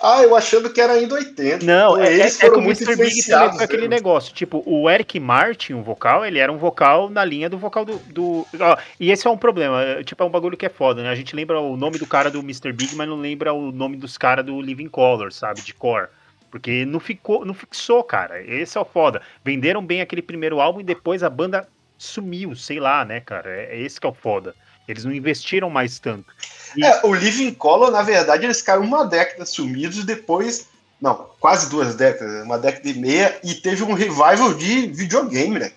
Ah, 0.02 0.22
eu 0.22 0.34
achando 0.34 0.70
que 0.70 0.80
era 0.80 0.94
ainda 0.94 1.14
80. 1.14 1.64
Não, 1.64 1.98
é, 1.98 2.08
é, 2.08 2.12
eles 2.14 2.36
é 2.36 2.38
que 2.40 2.46
foram 2.46 2.60
o 2.60 2.64
Mr. 2.64 2.96
Big 2.96 3.26
também 3.26 3.52
foi 3.56 3.64
aquele 3.64 3.88
negócio. 3.88 4.32
Tipo, 4.32 4.62
o 4.64 4.88
Eric 4.88 5.20
Martin, 5.20 5.74
o 5.74 5.82
vocal, 5.82 6.24
ele 6.24 6.38
era 6.38 6.50
um 6.50 6.56
vocal 6.56 7.10
na 7.10 7.22
linha 7.24 7.50
do 7.50 7.58
vocal 7.58 7.84
do. 7.84 7.98
do 8.08 8.46
ó, 8.58 8.76
e 8.98 9.10
esse 9.10 9.26
é 9.26 9.30
um 9.30 9.36
problema. 9.36 9.82
é, 9.82 10.02
Tipo, 10.02 10.22
é 10.22 10.26
um 10.26 10.30
bagulho 10.30 10.56
que 10.56 10.64
é 10.64 10.70
foda, 10.70 11.02
né? 11.02 11.10
A 11.10 11.14
gente 11.14 11.36
lembra 11.36 11.60
o 11.60 11.76
nome 11.76 11.98
do 11.98 12.06
cara 12.06 12.30
do 12.30 12.40
Mr. 12.40 12.72
Big, 12.72 12.94
mas 12.96 13.06
não 13.06 13.20
lembra 13.20 13.52
o 13.52 13.70
nome 13.70 13.96
dos 13.96 14.16
caras 14.16 14.44
do 14.44 14.60
Living 14.60 14.88
Color, 14.88 15.32
sabe? 15.32 15.60
De 15.60 15.74
core. 15.74 16.08
Porque 16.50 16.84
não 16.84 16.98
ficou, 16.98 17.44
não 17.44 17.54
fixou, 17.54 18.02
cara. 18.02 18.42
Esse 18.42 18.78
é 18.78 18.80
o 18.80 18.84
foda. 18.84 19.20
Venderam 19.44 19.84
bem 19.84 20.00
aquele 20.00 20.22
primeiro 20.22 20.60
álbum 20.60 20.80
e 20.80 20.84
depois 20.84 21.22
a 21.22 21.30
banda 21.30 21.68
sumiu, 21.98 22.56
sei 22.56 22.80
lá, 22.80 23.04
né, 23.04 23.20
cara? 23.20 23.50
É, 23.50 23.76
é 23.76 23.80
esse 23.80 24.00
que 24.00 24.06
é 24.06 24.10
o 24.10 24.14
foda. 24.14 24.54
Eles 24.88 25.04
não 25.04 25.12
investiram 25.12 25.70
mais 25.70 25.98
tanto. 25.98 26.34
É, 26.82 27.06
o 27.06 27.14
Living 27.14 27.52
Color, 27.54 27.90
na 27.90 28.02
verdade, 28.02 28.44
eles 28.44 28.60
ficaram 28.60 28.82
uma 28.82 29.04
década 29.04 29.44
sumidos 29.46 29.98
e 29.98 30.04
depois. 30.04 30.66
Não, 31.00 31.28
quase 31.40 31.70
duas 31.70 31.94
décadas, 31.94 32.44
uma 32.44 32.58
década 32.58 32.86
e 32.88 32.94
meia, 32.94 33.38
e 33.42 33.54
teve 33.54 33.82
um 33.82 33.94
revival 33.94 34.52
de 34.54 34.86
videogame, 34.88 35.58
né? 35.58 35.72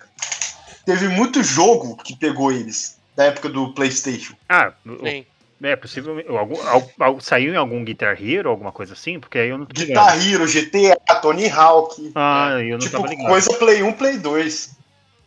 Teve 0.84 1.08
muito 1.08 1.42
jogo 1.42 1.96
que 1.96 2.14
pegou 2.14 2.52
eles, 2.52 2.98
da 3.16 3.24
época 3.24 3.48
do 3.48 3.72
PlayStation. 3.72 4.34
Ah, 4.48 4.72
o- 4.86 5.06
Sim. 5.08 5.24
é 5.62 5.76
possível. 5.76 6.22
Algum, 6.38 6.60
al- 6.68 6.90
al- 7.00 7.20
saiu 7.20 7.54
em 7.54 7.56
algum 7.56 7.82
Guitar 7.82 8.22
Hero, 8.22 8.50
alguma 8.50 8.70
coisa 8.70 8.92
assim? 8.92 9.18
Porque 9.18 9.38
aí 9.38 9.48
eu 9.48 9.56
não 9.56 9.64
tô 9.64 9.80
ligado. 9.80 10.04
Guitar 10.18 10.28
Hero, 10.28 10.46
GTA, 10.46 10.96
Tony 11.22 11.48
Hawk. 11.48 12.12
Ah, 12.14 12.58
eu 12.60 12.72
não 12.72 12.78
tipo, 12.80 12.92
tava 12.92 13.08
ligado. 13.08 13.26
coisa 13.28 13.50
Play 13.54 13.82
1, 13.82 13.92
Play 13.94 14.18
2. 14.18 14.70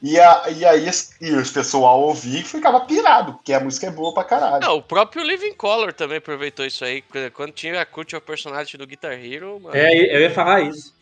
E, 0.01 0.19
a, 0.19 0.43
e 0.51 0.63
aí 0.63 0.87
e 1.19 1.31
os 1.31 1.49
pessoal 1.49 2.01
ouvia 2.01 2.39
e 2.39 2.43
ficava 2.43 2.81
pirado, 2.81 3.33
porque 3.33 3.51
a 3.51 3.59
música 3.59 3.87
é 3.87 3.91
boa 3.91 4.13
pra 4.13 4.23
caralho. 4.23 4.61
Não, 4.61 4.75
o 4.77 4.81
próprio 4.81 5.23
Living 5.23 5.53
Color 5.53 5.91
também 5.91 6.19
aproveitou 6.19 6.65
isso 6.65 6.85
aí. 6.85 7.03
quando- 7.33 7.51
tinha 7.51 7.81
a 7.81 7.85
Cult 7.85 8.15
of 8.15 8.23
Personality 8.25 8.77
do 8.77 8.85
Guitar 8.85 9.13
Hero, 9.13 9.59
mano. 9.59 9.75
É, 9.75 9.91
eu 10.15 10.21
ia 10.21 10.29
falar 10.31 10.61
isso. 10.61 10.93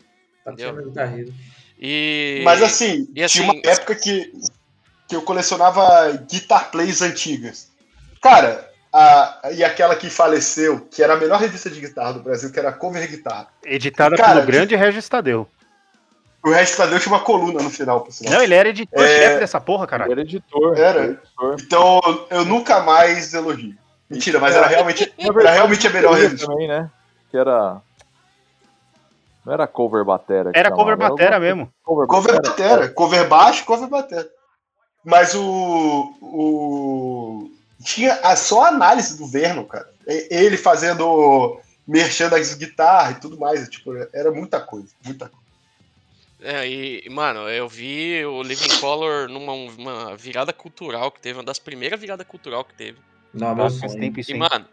Tá 0.44 0.52
Entendeu? 0.52 0.86
Guitar 0.86 1.12
Hero. 1.18 1.34
E. 1.78 2.40
Mas 2.42 2.62
assim, 2.62 3.06
e 3.14 3.22
assim- 3.22 3.40
tinha 3.42 3.52
uma 3.52 3.60
época 3.64 3.94
que, 3.94 4.32
que 5.06 5.14
eu 5.14 5.20
colecionava 5.22 6.12
guitar 6.30 6.70
plays 6.70 7.02
antigas. 7.02 7.70
Cara, 8.22 8.70
a, 8.90 9.50
e 9.52 9.62
aquela 9.62 9.94
que 9.94 10.08
faleceu, 10.08 10.80
que 10.90 11.02
era 11.02 11.12
a 11.12 11.16
melhor 11.18 11.38
revista 11.38 11.68
de 11.68 11.78
guitarra 11.80 12.14
do 12.14 12.22
Brasil, 12.22 12.50
que 12.50 12.58
era 12.58 12.70
a 12.70 12.72
Cover 12.72 13.06
Guitarra. 13.10 13.48
Editada 13.62 14.16
Cara, 14.16 14.36
pelo 14.36 14.46
grande 14.46 14.74
Regis 14.74 15.06
Tadeu. 15.06 15.46
O 16.46 16.50
resto 16.52 16.78
da 16.78 16.86
Deus 16.86 17.02
tinha 17.02 17.12
uma 17.12 17.22
coluna 17.24 17.60
no 17.60 17.68
final, 17.70 18.02
por 18.02 18.12
sinal. 18.12 18.34
Não, 18.34 18.40
ele 18.42 18.54
era 18.54 18.68
editor-chefe 18.68 19.20
É. 19.34 19.38
dessa 19.40 19.60
porra, 19.60 19.84
caralho. 19.86 20.12
Era 20.12 20.20
editor. 20.20 20.78
Era? 20.78 21.04
editor. 21.06 21.56
Então 21.60 22.00
eu 22.30 22.44
nunca 22.44 22.80
mais 22.82 23.34
elogio. 23.34 23.74
Mentira, 24.08 24.38
mas 24.38 24.54
era 24.54 24.68
realmente, 24.68 25.12
era 25.18 25.50
realmente 25.50 25.86
a 25.86 25.90
melhor 25.90 26.14
revista. 26.14 26.46
também, 26.46 26.68
né? 26.68 26.88
Que 27.32 27.36
era. 27.36 27.80
Não 29.44 29.52
era 29.52 29.66
cover 29.66 30.04
batera. 30.04 30.50
Era 30.54 30.68
chamava, 30.68 30.76
cover 30.76 30.96
batera 30.96 31.40
mesmo. 31.40 31.68
Cover, 31.82 32.06
Cover 32.06 32.34
batera. 32.36 32.50
batera, 32.70 32.88
cover 32.90 33.28
baixo, 33.28 33.64
cover 33.64 33.88
batera. 33.88 34.28
Mas 35.04 35.34
o, 35.34 36.14
o 36.22 37.50
tinha 37.82 38.14
a, 38.22 38.36
só 38.36 38.64
a 38.64 38.68
análise 38.68 39.18
do 39.18 39.26
Vernon, 39.26 39.64
cara. 39.64 39.88
Ele 40.06 40.56
fazendo 40.56 41.58
merchan 41.86 42.28
das 42.28 42.54
guitarras 42.54 43.16
e 43.16 43.20
tudo 43.20 43.36
mais. 43.38 43.68
Tipo, 43.68 43.92
era 44.12 44.30
muita 44.30 44.60
coisa, 44.60 44.88
muita 45.04 45.28
coisa. 45.28 45.45
É, 46.48 46.64
e, 46.68 47.08
mano, 47.10 47.48
eu 47.48 47.68
vi 47.68 48.24
o 48.24 48.40
Living 48.40 48.68
Color 48.78 49.28
numa 49.28 49.52
uma 49.52 50.16
virada 50.16 50.52
cultural 50.52 51.10
que 51.10 51.20
teve, 51.20 51.38
uma 51.38 51.44
das 51.44 51.58
primeiras 51.58 51.98
viradas 52.00 52.24
cultural 52.24 52.64
que 52.64 52.72
teve. 52.72 52.98
Não, 53.34 53.52
meu 53.52 53.68
Faz 53.68 53.94
tempo 53.96 54.20
isso 54.20 54.30
E, 54.30 54.34
mano, 54.38 54.64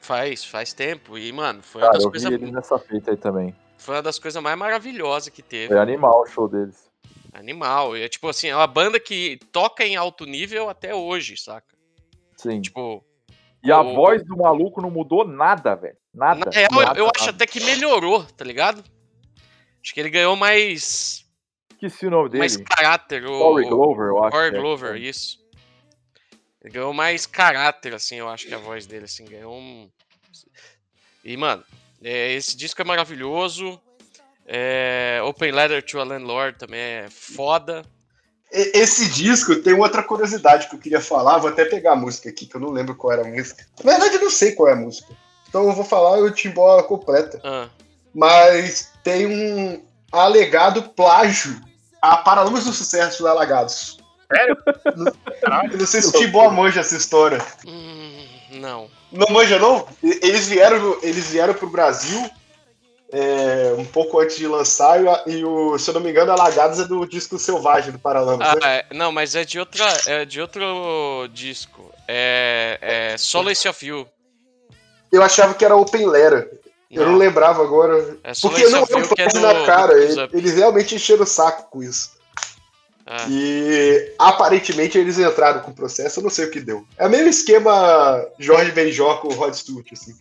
faz, 0.00 0.42
faz 0.42 0.72
tempo. 0.72 1.18
E, 1.18 1.30
mano, 1.30 1.62
foi 1.62 1.82
uma 1.82 1.88
Cara, 1.88 1.98
das 1.98 2.04
eu 2.04 2.10
vi 2.10 2.18
coisas. 2.20 2.32
eles 2.32 2.50
nessa 2.50 2.78
fita 2.78 3.10
aí 3.10 3.16
também. 3.18 3.54
Foi 3.76 3.96
uma 3.96 4.02
das 4.02 4.18
coisas 4.18 4.42
mais 4.42 4.56
maravilhosas 4.58 5.28
que 5.28 5.42
teve. 5.42 5.66
Foi 5.68 5.78
animal 5.78 6.22
o 6.22 6.26
show 6.26 6.48
deles. 6.48 6.88
Animal. 7.34 7.94
E 7.94 8.02
é 8.04 8.08
tipo 8.08 8.26
assim, 8.26 8.48
é 8.48 8.56
uma 8.56 8.66
banda 8.66 8.98
que 8.98 9.38
toca 9.52 9.84
em 9.84 9.96
alto 9.96 10.24
nível 10.24 10.70
até 10.70 10.94
hoje, 10.94 11.36
saca? 11.36 11.76
Sim. 12.38 12.62
Tipo, 12.62 13.04
E 13.62 13.70
a 13.70 13.82
o- 13.82 13.94
voz 13.94 14.24
do 14.24 14.34
maluco 14.34 14.80
não 14.80 14.90
mudou 14.90 15.26
nada, 15.28 15.74
velho. 15.74 15.96
Nada. 16.14 16.46
na 16.46 16.50
real, 16.50 16.68
eu- 16.72 16.80
nada, 16.86 16.98
eu 17.00 17.04
nada. 17.04 17.18
acho 17.20 17.30
até 17.30 17.46
que 17.46 17.60
melhorou, 17.60 18.24
tá 18.24 18.44
ligado? 18.44 18.82
Acho 19.88 19.94
que 19.94 20.00
ele 20.00 20.10
ganhou 20.10 20.36
mais, 20.36 21.24
Esqueci 21.72 22.06
o 22.06 22.10
nome 22.10 22.28
dele. 22.28 22.40
mais 22.40 22.58
caráter. 22.58 23.24
O, 23.24 23.38
Corey 23.38 23.66
Glover, 23.66 24.08
eu 24.08 24.22
acho. 24.22 24.30
Corey 24.32 24.48
é. 24.54 24.60
Glover, 24.60 24.96
isso. 24.96 25.38
Ele 26.62 26.74
ganhou 26.74 26.92
mais 26.92 27.24
caráter, 27.24 27.94
assim, 27.94 28.16
eu 28.16 28.28
acho 28.28 28.46
que 28.46 28.54
a 28.54 28.58
voz 28.58 28.84
dele, 28.84 29.06
assim, 29.06 29.24
ganhou 29.24 29.54
um. 29.54 29.88
E, 31.24 31.38
mano, 31.38 31.64
é, 32.04 32.34
esse 32.34 32.54
disco 32.54 32.82
é 32.82 32.84
maravilhoso. 32.84 33.80
É, 34.44 35.22
Open 35.24 35.52
Letter 35.52 35.82
to 35.82 36.00
a 36.00 36.04
Landlord 36.04 36.58
também 36.58 36.80
é 36.80 37.08
foda. 37.08 37.82
Esse 38.52 39.08
disco 39.10 39.56
tem 39.56 39.72
outra 39.72 40.02
curiosidade 40.02 40.68
que 40.68 40.76
eu 40.76 40.80
queria 40.80 41.00
falar. 41.00 41.38
Vou 41.38 41.48
até 41.48 41.64
pegar 41.64 41.92
a 41.92 41.96
música 41.96 42.28
aqui, 42.28 42.44
que 42.44 42.54
eu 42.54 42.60
não 42.60 42.72
lembro 42.72 42.94
qual 42.94 43.14
era 43.14 43.22
a 43.26 43.30
música. 43.30 43.66
Na 43.82 43.92
verdade, 43.92 44.16
eu 44.16 44.20
não 44.20 44.30
sei 44.30 44.52
qual 44.52 44.68
é 44.68 44.74
a 44.74 44.76
música. 44.76 45.16
Então 45.48 45.66
eu 45.66 45.72
vou 45.72 45.84
falar 45.84 46.18
o 46.18 46.30
Timbó 46.30 46.82
completa. 46.82 47.40
Ah, 47.42 47.70
Mas 48.18 48.90
tem 49.04 49.26
um 49.26 49.80
alegado 50.10 50.82
plágio 50.82 51.56
a 52.02 52.16
Paralamas 52.16 52.64
do 52.64 52.72
Sucesso 52.72 53.22
da 53.22 53.30
Alagados. 53.30 53.96
Sério? 54.34 54.56
Eu 55.70 55.78
não 55.78 55.86
sei 55.86 56.02
se 56.02 56.08
o 56.08 56.12
Timbó 56.12 56.50
manja 56.50 56.80
essa 56.80 56.96
história. 56.96 57.38
hum, 57.64 58.26
não. 58.50 58.90
Não 59.12 59.28
manja, 59.30 59.56
não? 59.60 59.86
Eles 60.02 60.48
vieram, 60.48 60.98
eles 61.00 61.30
vieram 61.30 61.54
pro 61.54 61.70
Brasil 61.70 62.28
é, 63.12 63.72
um 63.78 63.84
pouco 63.84 64.20
antes 64.20 64.36
de 64.36 64.48
lançar, 64.48 65.00
e, 65.00 65.30
e 65.30 65.44
o, 65.44 65.78
se 65.78 65.88
eu 65.88 65.94
não 65.94 66.00
me 66.00 66.10
engano, 66.10 66.32
Alagados 66.32 66.80
é 66.80 66.84
do 66.84 67.06
disco 67.06 67.38
Selvagem 67.38 67.92
do 67.92 68.00
Paralamas. 68.00 68.48
Ah, 68.48 68.54
né? 68.56 68.78
é, 68.78 68.86
não, 68.94 69.12
mas 69.12 69.36
é 69.36 69.44
de 69.44 69.60
outra, 69.60 69.86
é 70.06 70.24
de 70.24 70.40
outro 70.40 71.28
disco. 71.32 71.90
É, 72.08 72.78
é 73.12 73.16
Solace 73.16 73.68
of 73.68 73.86
You. 73.86 74.08
Eu 75.12 75.22
achava 75.22 75.54
que 75.54 75.64
era 75.64 75.76
Open 75.76 76.06
Eu 76.90 77.06
não 77.06 77.16
lembrava 77.16 77.62
agora. 77.62 78.18
É 78.24 78.32
Porque 78.40 78.66
não 78.68 78.78
é 78.78 78.82
um 78.82 78.84
é 79.18 79.28
do, 79.28 79.40
na 79.40 79.66
cara. 79.66 79.92
do 79.92 80.00
Eles, 80.00 80.16
eles 80.32 80.54
realmente 80.54 80.94
encheram 80.94 81.22
o 81.22 81.26
saco 81.26 81.70
com 81.70 81.82
isso. 81.82 82.16
Ah, 83.06 83.26
E 83.28 84.14
aparentemente 84.18 84.98
eles 84.98 85.18
entraram 85.18 85.60
com 85.60 85.70
o 85.70 85.74
processo, 85.74 86.20
eu 86.20 86.24
não 86.24 86.30
sei 86.30 86.46
o 86.46 86.50
que 86.50 86.60
deu. 86.60 86.84
É 86.98 87.06
o 87.06 87.10
mesmo 87.10 87.28
esquema 87.28 88.22
Jorge 88.38 88.70
Benjó 88.72 89.16
com 89.16 89.28
o 89.28 89.34
Rod 89.34 89.54
Stewart, 89.54 89.86
assim. 89.92 90.14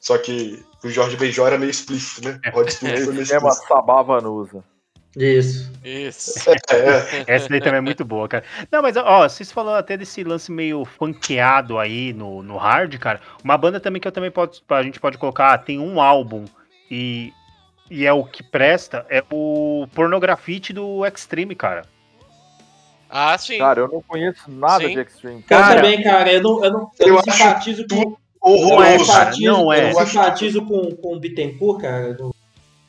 Só 0.00 0.18
que 0.18 0.64
o 0.84 0.88
Jorge 0.88 1.16
Benjó 1.16 1.46
era 1.46 1.58
meio 1.58 1.70
explícito, 1.70 2.28
né? 2.28 2.40
O 2.52 2.56
Rod 2.56 2.70
Stewart 2.70 2.98
foi 2.98 3.12
meio 3.12 3.22
Esquema 3.22 3.48
explícito. 3.48 3.68
Sabá 3.68 4.02
Vanusa. 4.02 4.64
Isso. 5.16 5.72
Isso. 5.82 6.34
É. 6.70 7.34
Essa 7.34 7.48
daí 7.48 7.60
também 7.60 7.78
é 7.78 7.80
muito 7.80 8.04
boa, 8.04 8.28
cara. 8.28 8.44
Não, 8.70 8.82
mas 8.82 8.96
ó, 8.96 9.28
vocês 9.28 9.50
falaram 9.50 9.78
até 9.78 9.96
desse 9.96 10.22
lance 10.22 10.52
meio 10.52 10.84
funkeado 10.84 11.78
aí 11.78 12.12
no, 12.12 12.42
no 12.42 12.56
hard, 12.56 12.94
cara. 12.98 13.20
Uma 13.42 13.56
banda 13.56 13.80
também 13.80 14.00
que 14.00 14.06
eu 14.06 14.12
também 14.12 14.30
pode, 14.30 14.62
a 14.68 14.82
gente 14.82 15.00
pode 15.00 15.16
colocar, 15.16 15.56
tem 15.58 15.78
um 15.78 16.00
álbum 16.00 16.44
e, 16.90 17.32
e 17.90 18.04
é 18.04 18.12
o 18.12 18.24
que 18.24 18.42
presta, 18.42 19.06
é 19.08 19.22
o 19.32 19.86
Pornografite 19.94 20.72
do 20.72 21.04
Extreme, 21.06 21.54
cara. 21.54 21.82
Ah, 23.08 23.38
sim. 23.38 23.58
Cara, 23.58 23.80
eu 23.80 23.88
não 23.88 24.02
conheço 24.02 24.50
nada 24.50 24.84
Sim. 24.84 24.94
de 24.94 25.00
Extreme. 25.00 25.36
Eu 25.38 25.42
Cara, 25.58 25.76
também, 25.76 26.02
cara, 26.02 26.32
eu 26.32 26.42
não, 26.42 26.64
eu 26.64 26.72
não, 26.72 26.90
eu 26.98 27.06
eu 27.06 27.12
não 27.12 27.18
acho 27.20 27.30
simpatizo 27.30 27.86
com. 27.88 27.94
Não 27.94 28.02
é, 28.04 28.16
Horroroso. 28.40 29.12
cara, 29.12 29.24
simpatizo, 29.32 29.52
não 29.52 29.72
é. 29.72 29.92
Eu 29.92 29.98
Eu 30.00 30.06
simpatizo 30.06 30.66
com, 30.66 30.90
com 30.96 31.14
o 31.14 31.20
Bittencourt, 31.20 31.80
cara. 31.80 32.14
do- 32.14 32.34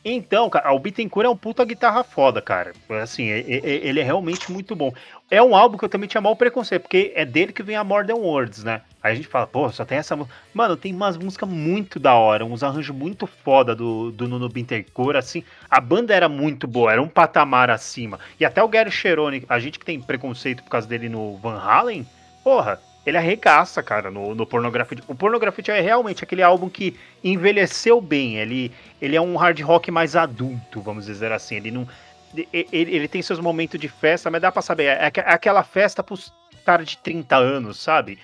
Então, 0.09 0.49
cara, 0.49 0.71
o 0.71 0.79
Bittencourt 0.79 1.25
é 1.25 1.29
um 1.29 1.35
puta 1.35 1.65
guitarra 1.65 2.01
foda, 2.01 2.41
cara. 2.41 2.71
Assim, 3.01 3.23
e- 3.23 3.59
e- 3.61 3.61
ele 3.87 3.99
é 3.99 4.03
realmente 4.03 4.49
muito 4.49 4.73
bom. 4.73 4.93
É 5.29 5.43
um 5.43 5.53
álbum 5.53 5.77
que 5.77 5.83
eu 5.83 5.89
também 5.89 6.07
tinha 6.07 6.21
mal 6.21 6.33
preconceito, 6.33 6.83
porque 6.83 7.11
é 7.13 7.25
dele 7.25 7.51
que 7.51 7.61
vem 7.61 7.75
a 7.75 7.83
More 7.83 8.07
Than 8.07 8.15
Words, 8.15 8.63
né? 8.63 8.81
Aí 9.03 9.11
a 9.11 9.15
gente 9.15 9.27
fala, 9.27 9.45
pô, 9.45 9.69
só 9.69 9.83
tem 9.83 9.97
essa. 9.97 10.17
Mano, 10.53 10.77
tem 10.77 10.93
umas 10.93 11.17
músicas 11.17 11.49
muito 11.49 11.99
da 11.99 12.13
hora, 12.13 12.45
uns 12.45 12.63
arranjos 12.63 12.95
muito 12.95 13.27
foda 13.27 13.75
do, 13.75 14.11
do 14.11 14.29
Nuno 14.29 14.47
Bittencourt, 14.47 15.17
assim. 15.17 15.43
A 15.69 15.81
banda 15.81 16.15
era 16.15 16.29
muito 16.29 16.67
boa, 16.67 16.91
era 16.91 17.01
um 17.01 17.07
patamar 17.09 17.69
acima. 17.69 18.17
E 18.39 18.45
até 18.45 18.63
o 18.63 18.67
Gary 18.69 18.89
Cherone, 18.91 19.43
a 19.49 19.59
gente 19.59 19.77
que 19.77 19.85
tem 19.85 19.99
preconceito 19.99 20.63
por 20.63 20.69
causa 20.69 20.87
dele 20.87 21.09
no 21.09 21.35
Van 21.37 21.59
Halen, 21.59 22.07
porra, 22.45 22.79
ele 23.07 23.17
arregaça, 23.17 23.81
cara, 23.81 24.11
no, 24.11 24.35
no 24.35 24.45
Pornografite. 24.45 25.01
O 25.07 25.15
Pornografite 25.15 25.71
é 25.71 25.79
realmente 25.79 26.23
aquele 26.23 26.43
álbum 26.43 26.69
que 26.69 26.93
envelheceu 27.23 28.01
bem. 28.01 28.37
Ele, 28.37 28.71
ele 29.01 29.15
é 29.15 29.21
um 29.21 29.35
hard 29.37 29.59
rock 29.61 29.89
mais 29.89 30.15
adulto, 30.15 30.81
vamos 30.81 31.05
dizer 31.05 31.31
assim. 31.31 31.55
Ele 31.55 31.71
não. 31.71 31.87
Ele, 32.35 32.67
ele 32.71 33.07
tem 33.07 33.21
seus 33.21 33.39
momentos 33.39 33.79
de 33.79 33.87
festa, 33.87 34.29
mas 34.29 34.41
dá 34.41 34.51
pra 34.51 34.61
saber. 34.61 34.83
É, 34.85 35.05
aqu- 35.05 35.21
é 35.21 35.31
aquela 35.33 35.63
festa 35.63 36.03
pros 36.03 36.33
caras 36.65 36.89
de 36.89 36.97
30 36.97 37.37
anos, 37.37 37.79
sabe? 37.81 38.19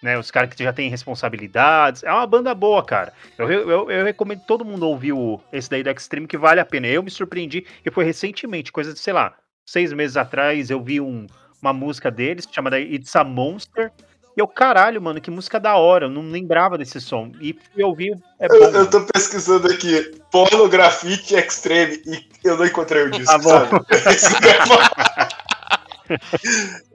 Né, 0.00 0.16
os 0.16 0.30
caras 0.30 0.54
que 0.54 0.62
já 0.62 0.72
têm 0.72 0.88
responsabilidades. 0.88 2.04
É 2.04 2.12
uma 2.12 2.24
banda 2.26 2.54
boa, 2.54 2.84
cara. 2.84 3.12
Eu, 3.36 3.50
eu, 3.50 3.90
eu 3.90 4.04
recomendo 4.04 4.42
todo 4.46 4.64
mundo 4.64 4.86
ouvir 4.88 5.12
o, 5.12 5.40
esse 5.52 5.68
daí 5.68 5.82
do 5.82 5.90
Extreme, 5.90 6.28
que 6.28 6.38
vale 6.38 6.60
a 6.60 6.64
pena. 6.64 6.86
Eu 6.86 7.02
me 7.02 7.10
surpreendi, 7.10 7.66
e 7.84 7.90
foi 7.90 8.04
recentemente, 8.04 8.70
coisa 8.70 8.92
de, 8.92 9.00
sei 9.00 9.12
lá, 9.12 9.34
seis 9.66 9.92
meses 9.92 10.16
atrás, 10.16 10.70
eu 10.70 10.80
vi 10.80 11.00
um, 11.00 11.26
uma 11.60 11.72
música 11.72 12.12
deles, 12.12 12.48
chamada 12.50 12.78
It's 12.80 13.16
a 13.16 13.24
Monster. 13.24 13.90
E 14.38 14.40
eu, 14.40 14.46
caralho, 14.46 15.02
mano, 15.02 15.20
que 15.20 15.32
música 15.32 15.58
da 15.58 15.74
hora. 15.74 16.06
Eu 16.06 16.10
não 16.10 16.30
lembrava 16.30 16.78
desse 16.78 17.00
som. 17.00 17.32
E 17.40 17.58
fui 17.74 17.82
ouvir, 17.82 18.16
é 18.38 18.46
bom. 18.46 18.54
Eu, 18.54 18.70
eu 18.70 18.88
tô 18.88 19.00
pesquisando 19.00 19.66
aqui, 19.66 20.12
pornografite 20.30 21.34
extreme, 21.34 22.00
e 22.06 22.24
eu 22.44 22.56
não 22.56 22.64
encontrei 22.64 23.02
o 23.02 23.10
disco, 23.10 23.26
Tá 23.26 23.38
bom. 23.38 23.50
sabe? 23.50 24.14
Isso 24.14 24.30
que 24.40 24.46
eu. 24.46 26.18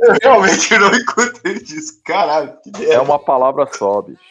Eu 0.08 0.16
realmente 0.24 0.78
não 0.78 0.96
encontrei 0.96 1.58
o 1.58 1.64
disco. 1.66 1.98
Caralho, 2.06 2.54
que 2.64 2.72
merda. 2.80 2.94
É 2.94 3.02
uma 3.02 3.20
palavra 3.20 3.68
só, 3.74 4.02
bicho. 4.02 4.22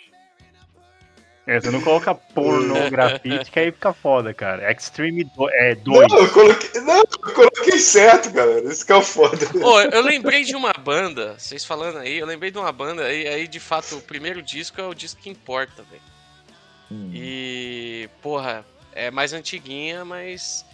É, 1.45 1.61
você 1.61 1.71
não 1.71 1.81
coloca 1.81 2.15
pornografite, 2.15 3.51
que 3.51 3.59
aí 3.59 3.73
fica 3.73 3.93
foda, 3.93 4.33
cara. 4.33 4.71
Extreme 4.71 5.25
2. 5.25 5.53
É, 5.55 5.75
dois. 5.75 6.07
Não, 6.09 6.19
eu 6.19 6.31
coloquei, 6.31 6.81
não, 6.83 6.99
eu 6.99 7.35
coloquei 7.35 7.79
certo, 7.79 8.31
galera. 8.31 8.65
Isso 8.73 8.87
que 8.87 8.93
é 8.93 8.97
o 8.97 9.03
foda. 9.03 9.45
Ô, 9.61 9.81
eu 9.81 10.03
lembrei 10.03 10.45
de 10.45 10.55
uma 10.55 10.73
banda, 10.73 11.35
vocês 11.37 11.65
falando 11.65 11.99
aí, 11.99 12.19
eu 12.19 12.27
lembrei 12.27 12.53
de 12.53 12.59
uma 12.59 12.71
banda, 12.71 13.13
e 13.13 13.27
aí 13.27 13.49
de 13.49 13.59
fato 13.59 13.97
o 13.97 14.01
primeiro 14.01 14.41
disco 14.41 14.81
é 14.81 14.87
o 14.87 14.95
disco 14.95 15.21
que 15.21 15.31
importa, 15.31 15.83
velho. 15.83 16.03
Hum. 16.93 17.11
E, 17.13 18.09
porra, 18.21 18.65
é 18.93 19.11
mais 19.11 19.33
antiguinha, 19.33 20.05
mas. 20.05 20.65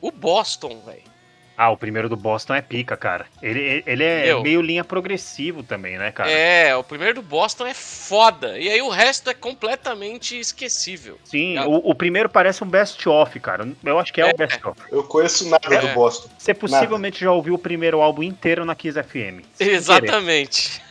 O 0.00 0.10
Boston, 0.10 0.82
velho. 0.84 1.13
Ah, 1.56 1.70
o 1.70 1.76
primeiro 1.76 2.08
do 2.08 2.16
Boston 2.16 2.54
é 2.54 2.60
pica, 2.60 2.96
cara. 2.96 3.26
Ele, 3.40 3.82
ele 3.86 4.02
é 4.02 4.24
Meu. 4.26 4.42
meio 4.42 4.60
linha 4.60 4.82
progressivo 4.82 5.62
também, 5.62 5.96
né, 5.96 6.10
cara? 6.10 6.28
É, 6.30 6.74
o 6.74 6.82
primeiro 6.82 7.14
do 7.14 7.22
Boston 7.22 7.64
é 7.66 7.74
foda. 7.74 8.58
E 8.58 8.68
aí 8.68 8.82
o 8.82 8.88
resto 8.88 9.30
é 9.30 9.34
completamente 9.34 10.38
esquecível. 10.38 11.16
Sim, 11.24 11.56
Ah. 11.58 11.66
o, 11.66 11.90
o 11.90 11.94
primeiro 11.94 12.28
parece 12.28 12.64
um 12.64 12.66
best-of, 12.66 13.38
cara. 13.38 13.68
Eu 13.84 13.98
acho 14.00 14.12
que 14.12 14.20
é, 14.20 14.30
É. 14.30 14.32
o 14.32 14.36
best-of. 14.36 14.80
Eu 14.90 15.04
conheço 15.04 15.48
nada 15.48 15.72
É. 15.72 15.78
do 15.80 15.88
Boston. 15.94 16.28
Você 16.36 16.52
possivelmente 16.52 17.20
já 17.20 17.30
ouviu 17.30 17.54
o 17.54 17.58
primeiro 17.58 18.00
álbum 18.00 18.22
inteiro 18.24 18.64
na 18.64 18.74
Kiss 18.74 19.00
FM. 19.00 19.44
Exatamente. 19.60 20.82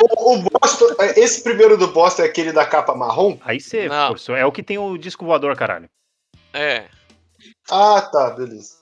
O, 0.00 0.32
o 0.34 0.42
Boston, 0.42 0.86
esse 1.16 1.42
primeiro 1.44 1.76
do 1.76 1.88
Boston 1.88 2.22
é 2.22 2.26
aquele 2.26 2.50
da 2.50 2.66
capa 2.66 2.94
marrom? 2.94 3.38
Aí 3.44 3.60
você. 3.60 3.88
É 4.36 4.44
o 4.44 4.50
que 4.50 4.62
tem 4.62 4.76
o 4.78 4.96
disco 4.98 5.24
voador, 5.24 5.54
caralho. 5.56 5.88
É. 6.52 6.84
Ah, 7.70 8.00
tá, 8.12 8.30
beleza. 8.30 8.76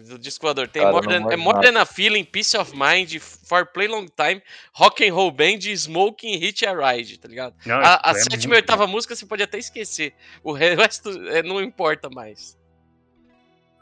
Do 0.00 0.18
disco 0.18 0.46
voador. 0.46 0.68
Tem 0.68 0.80
Cara, 0.82 0.92
More 0.92 1.06
Than, 1.06 1.30
é 1.30 1.36
More 1.36 1.56
nada. 1.56 1.72
Than 1.72 1.80
a 1.80 1.84
Feeling, 1.84 2.24
Peace 2.24 2.56
of 2.56 2.72
Mind, 2.74 3.14
For 3.20 3.66
Play 3.66 3.88
Long 3.88 4.06
Time, 4.06 4.42
Rock 4.72 5.06
and 5.06 5.12
Roll 5.12 5.30
Band, 5.30 5.60
Smoking, 5.60 6.38
Hit 6.38 6.64
a 6.64 6.72
Ride, 6.72 7.18
tá 7.18 7.28
ligado? 7.28 7.54
Não, 7.66 7.76
A, 7.76 8.00
a 8.02 8.10
é 8.12 8.14
sétima 8.14 8.54
e 8.54 8.56
oitava 8.56 8.86
música 8.86 9.14
você 9.14 9.26
pode 9.26 9.42
até 9.42 9.58
esquecer. 9.58 10.14
O 10.42 10.52
resto 10.52 11.10
é, 11.28 11.42
não 11.42 11.60
importa 11.60 12.08
mais. 12.08 12.56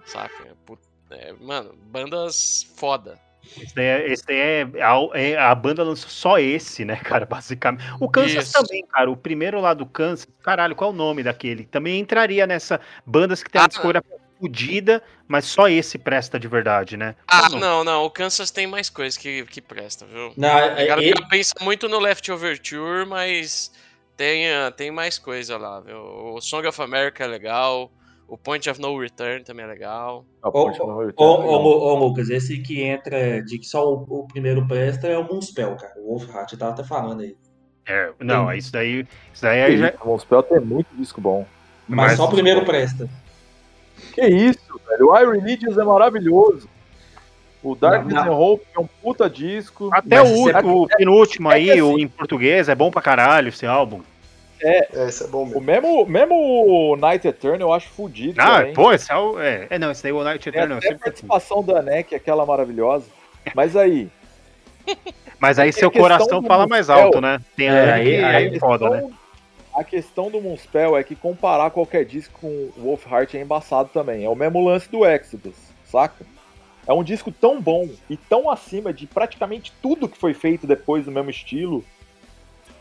Saca? 0.04 0.56
Put- 0.66 0.82
é, 1.11 1.32
mano, 1.40 1.74
bandas 1.90 2.66
foda. 2.76 3.18
Esse 3.56 3.74
daí 3.74 3.84
é, 3.86 4.12
esse 4.12 4.26
daí 4.26 4.36
é, 4.36 4.62
a, 4.82 5.18
é- 5.18 5.36
a 5.38 5.54
banda 5.54 5.82
lançou 5.82 6.11
só 6.11 6.38
esse, 6.38 6.84
né, 6.84 6.96
cara, 7.02 7.24
basicamente. 7.24 7.84
O 8.00 8.08
Kansas 8.08 8.48
Isso. 8.48 8.52
também, 8.52 8.84
cara. 8.86 9.11
O 9.11 9.16
primeiro 9.16 9.61
lá 9.61 9.74
do 9.74 9.86
Kansas, 9.86 10.28
caralho, 10.42 10.74
qual 10.74 10.90
é 10.90 10.92
o 10.92 10.96
nome 10.96 11.22
daquele? 11.22 11.64
Também 11.64 12.00
entraria 12.00 12.46
nessa 12.46 12.80
bandas 13.06 13.42
que 13.42 13.50
tem 13.50 13.61
Ah, 13.61 13.62
uma 13.64 13.68
discografia 13.68 14.16
fodida, 14.41 15.03
mas 15.28 15.45
só 15.45 15.68
esse 15.68 15.99
presta 15.99 16.38
de 16.41 16.49
verdade, 16.49 16.97
né? 16.97 17.14
Ah, 17.28 17.49
não, 17.51 17.84
não. 17.84 18.05
O 18.05 18.11
Kansas 18.11 18.51
tem 18.51 18.66
mais 18.66 18.88
coisas 18.88 19.16
que, 19.16 19.45
que 19.45 19.61
prestam, 19.61 20.09
viu? 20.09 20.32
Não, 20.36 20.49
A 20.57 20.61
é- 20.80 20.86
galera 20.86 21.03
ele- 21.03 21.28
pensa 21.28 21.55
muito 21.61 21.88
no 21.88 21.99
Leftover 21.99 22.59
Tour, 22.59 23.07
mas 23.07 23.70
tem, 24.16 24.51
ah, 24.51 24.70
tem 24.70 24.91
mais 24.91 25.18
coisa 25.18 25.57
lá, 25.59 25.80
viu? 25.80 25.99
O 25.99 26.41
Song 26.41 26.66
of 26.66 26.80
America 26.80 27.22
é 27.24 27.26
legal. 27.26 27.93
O 28.26 28.38
Point 28.38 28.70
of 28.70 28.80
No 28.80 28.97
Return 28.97 29.43
também 29.45 29.64
é 29.64 29.68
legal. 29.68 30.24
Ô, 30.41 31.24
ô, 31.24 31.95
Lucas, 31.97 32.30
esse 32.30 32.59
que 32.59 32.80
entra 32.80 33.43
de 33.43 33.59
que 33.59 33.66
só 33.66 33.84
o, 33.93 34.07
o 34.09 34.26
primeiro 34.28 34.66
presta 34.68 35.09
é 35.09 35.18
o 35.18 35.24
Moonspell, 35.24 35.74
cara. 35.76 35.95
O 35.99 36.11
Wolfheart, 36.16 36.53
eu 36.53 36.59
tava 36.59 36.70
até 36.72 36.84
falando 36.84 37.22
aí. 37.22 37.36
É, 37.88 38.12
não, 38.20 38.47
Tem- 38.47 38.59
isso 38.59 38.70
daí, 38.72 39.07
isso 39.34 39.43
daí 39.43 39.62
aí 39.62 39.72
Que 39.72 39.78
já, 39.78 39.93
o 40.05 40.16
Spell 40.16 40.43
tem 40.45 40.61
muito 40.61 40.86
disco 40.97 41.20
bom. 41.20 41.45
Mas, 41.88 42.11
Mas- 42.11 42.16
só 42.18 42.26
o 42.26 42.30
primeiro 42.30 42.64
presta. 42.64 43.09
Que 44.12 44.26
isso, 44.26 44.80
velho. 44.88 45.09
O 45.11 45.16
I 45.16 45.24
Religious 45.38 45.76
é 45.78 45.84
maravilhoso. 45.84 46.68
O 47.62 47.74
Darkness 47.74 48.16
and 48.26 48.30
Hope 48.32 48.64
é 48.74 48.80
um 48.80 48.86
puta 49.03 49.28
disco. 49.28 49.90
Até 49.92 50.18
Mas 50.20 50.30
o, 50.30 50.34
você- 50.34 50.53
último- 50.55 50.82
o 50.82 50.86
penúltimo 50.88 51.53
é 51.53 51.55
aí, 51.57 51.72
que 51.72 51.82
o 51.82 51.90
assim- 51.94 52.03
em 52.03 52.09
português, 52.09 52.68
é 52.68 52.74
bom 52.74 52.90
pra 52.90 53.03
caralho 53.03 53.48
esse 53.51 53.66
álbum. 53.66 54.01
É, 54.62 55.07
isso 55.09 55.24
é 55.24 55.26
bom 55.26 55.42
O 55.44 55.61
mesmo. 55.61 55.61
mesmo, 55.62 56.07
mesmo 56.07 56.34
o 56.92 56.96
Night 56.96 57.26
Eternal 57.26 57.68
eu 57.68 57.72
acho 57.72 57.88
fudido 57.90 58.40
Ah, 58.40 58.59
também. 58.59 58.72
pô, 58.74 58.92
esse 58.92 59.11
é 59.11 59.16
o. 59.16 59.38
É, 59.40 59.66
é, 59.70 59.78
não, 59.78 59.90
esse 59.90 60.03
daí 60.03 60.12
é 60.12 60.14
o 60.14 60.22
Night 60.24 60.46
Eternal. 60.48 60.72
eu 60.72 60.78
até 60.78 60.92
a 60.92 60.98
participação 60.98 61.62
da 61.62 61.80
NEC, 61.82 62.14
aquela 62.14 62.44
maravilhosa. 62.46 63.07
Mas 63.55 63.74
aí, 63.76 64.09
Mas 65.38 65.59
aí 65.59 65.72
seu 65.72 65.90
coração 65.90 66.42
fala 66.42 66.66
mais 66.66 66.90
alto, 66.90 67.20
né? 67.20 67.38
Tem 67.57 67.68
É, 67.68 67.92
aí, 67.92 68.16
aí- 68.16 68.24
aí, 68.48 68.57
é 68.57 68.59
foda, 68.59 68.90
né? 68.90 69.05
A 69.75 69.85
questão 69.85 70.31
do 70.31 70.41
Moonspell 70.41 70.97
é 70.97 71.05
que 71.05 71.14
comparar 71.14 71.71
qualquer 71.71 72.05
disco 72.05 72.41
com 72.41 72.47
o 72.49 72.73
Wolfheart 72.83 73.35
é 73.35 73.41
embaçado 73.41 73.89
também. 73.93 74.25
É 74.25 74.29
o 74.29 74.35
mesmo 74.35 74.64
lance 74.64 74.91
do 74.91 75.07
Exodus, 75.07 75.55
saca? 75.85 76.25
É 76.87 76.93
um 76.93 77.05
disco 77.05 77.31
tão 77.31 77.61
bom 77.61 77.89
e 78.09 78.16
tão 78.16 78.51
acima 78.51 78.93
de 78.93 79.07
praticamente 79.07 79.73
tudo 79.81 80.09
que 80.09 80.18
foi 80.18 80.35
feito 80.35 80.66
depois 80.66 81.05
do 81.05 81.12
mesmo 81.12 81.31
estilo 81.31 81.85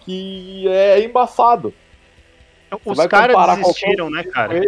que 0.01 0.67
é 0.67 1.03
embaçado. 1.03 1.73
Você 2.71 2.89
Os 2.91 2.97
vai 2.97 3.07
caras 3.07 3.57
desistiram, 3.57 4.09
né, 4.09 4.23
cara? 4.23 4.61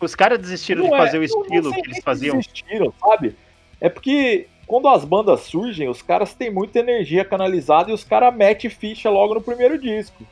Os 0.00 0.14
caras 0.14 0.38
desistiram 0.38 0.82
de 0.82 0.88
Não 0.90 0.96
é, 0.96 0.98
fazer 1.00 1.18
o 1.18 1.22
não- 1.22 1.28
não 1.28 1.42
estilo 1.42 1.72
que 1.72 1.80
eles 1.80 2.04
faziam. 2.04 2.36
Desistiram, 2.36 2.94
sabe? 3.00 3.34
É 3.80 3.88
porque 3.88 4.46
quando 4.66 4.86
as 4.88 5.04
bandas 5.04 5.40
surgem, 5.40 5.88
os 5.88 6.02
caras 6.02 6.34
têm 6.34 6.50
muita 6.50 6.78
energia 6.78 7.24
canalizada 7.24 7.90
e 7.90 7.94
os 7.94 8.04
caras 8.04 8.32
metem 8.34 8.70
ficha 8.70 9.10
logo 9.10 9.34
no 9.34 9.40
primeiro 9.40 9.76
disco. 9.78 10.24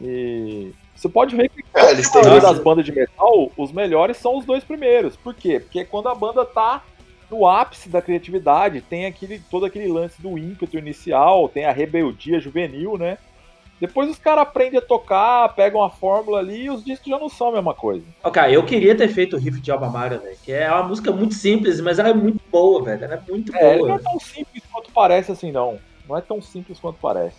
E 0.00 0.72
você 0.94 1.08
pode 1.08 1.36
ver 1.36 1.48
que 1.48 1.62
É, 1.74 1.90
eles 1.90 2.10
têm 2.10 2.22
das 2.22 2.58
bandas 2.58 2.84
de 2.84 2.92
metal, 2.92 3.50
os 3.56 3.72
melhores 3.72 4.16
são 4.16 4.36
os 4.38 4.44
dois 4.44 4.64
primeiros. 4.64 5.16
Por 5.16 5.34
quê? 5.34 5.60
Porque 5.60 5.80
é 5.80 5.84
quando 5.84 6.08
a 6.08 6.14
banda 6.14 6.44
tá 6.44 6.82
no 7.30 7.46
ápice 7.46 7.88
da 7.88 8.02
criatividade, 8.02 8.80
tem 8.80 9.06
aquele 9.06 9.40
todo 9.50 9.64
aquele 9.66 9.88
lance 9.88 10.20
do 10.20 10.36
ímpeto 10.36 10.76
inicial, 10.76 11.48
tem 11.48 11.64
a 11.64 11.72
rebeldia 11.72 12.40
juvenil, 12.40 12.96
né? 12.98 13.18
Depois 13.80 14.10
os 14.10 14.18
caras 14.18 14.42
aprendem 14.42 14.78
a 14.78 14.82
tocar, 14.82 15.54
pegam 15.54 15.82
a 15.82 15.88
fórmula 15.88 16.38
ali 16.38 16.64
e 16.64 16.70
os 16.70 16.84
discos 16.84 17.08
já 17.08 17.18
não 17.18 17.30
são 17.30 17.48
a 17.48 17.52
mesma 17.52 17.72
coisa. 17.72 18.04
Ok, 18.22 18.42
eu 18.50 18.62
queria 18.62 18.94
ter 18.94 19.08
feito 19.08 19.36
o 19.36 19.38
riff 19.38 19.58
de 19.58 19.70
Alma 19.70 19.88
Mara, 19.88 20.18
velho. 20.18 20.36
Que 20.44 20.52
é 20.52 20.70
uma 20.70 20.82
música 20.82 21.10
muito 21.10 21.32
simples, 21.32 21.80
mas 21.80 21.98
ela 21.98 22.10
é 22.10 22.14
muito 22.14 22.42
boa, 22.52 22.82
velho. 22.84 23.02
Ela 23.04 23.14
é 23.14 23.30
muito 23.30 23.56
É, 23.56 23.74
ele 23.76 23.78
não 23.84 23.94
é 23.94 23.98
boa. 23.98 24.02
tão 24.02 24.20
simples 24.20 24.62
quanto 24.70 24.90
parece 24.92 25.32
assim, 25.32 25.50
não. 25.50 25.78
Não 26.06 26.14
é 26.14 26.20
tão 26.20 26.42
simples 26.42 26.78
quanto 26.78 26.98
parece. 27.00 27.36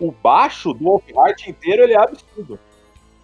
O 0.00 0.12
baixo 0.12 0.72
do 0.72 0.84
Wolfheart 0.84 1.48
inteiro, 1.48 1.82
ele 1.82 1.92
é 1.94 1.98
absurdo. 1.98 2.58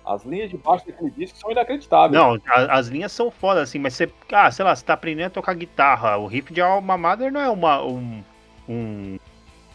As 0.05 0.25
linhas 0.25 0.51
de 0.51 0.57
baixo 0.59 0.87
daquele 0.87 1.11
disco 1.11 1.39
são 1.39 1.51
inacreditáveis. 1.51 2.13
Não, 2.21 2.35
a- 2.47 2.77
as 2.79 2.89
linhas 2.89 3.11
são 3.13 3.31
foda, 3.31 3.63
assim, 3.63 3.79
mas 3.79 3.95
você, 3.95 4.11
ah, 4.33 4.51
sei 4.51 4.65
lá, 4.65 4.75
você 4.77 4.85
tá 4.85 4.93
aprendendo 4.93 5.29
a 5.29 5.31
tocar 5.31 5.55
guitarra. 5.55 6.17
O 6.19 6.27
riff 6.27 6.53
de 6.53 6.61
Alma 6.61 6.99
Mater 6.99 7.33
não 7.33 7.41
é 7.41 7.49
uma, 7.49 7.83
um, 7.83 8.23
um, 8.69 9.19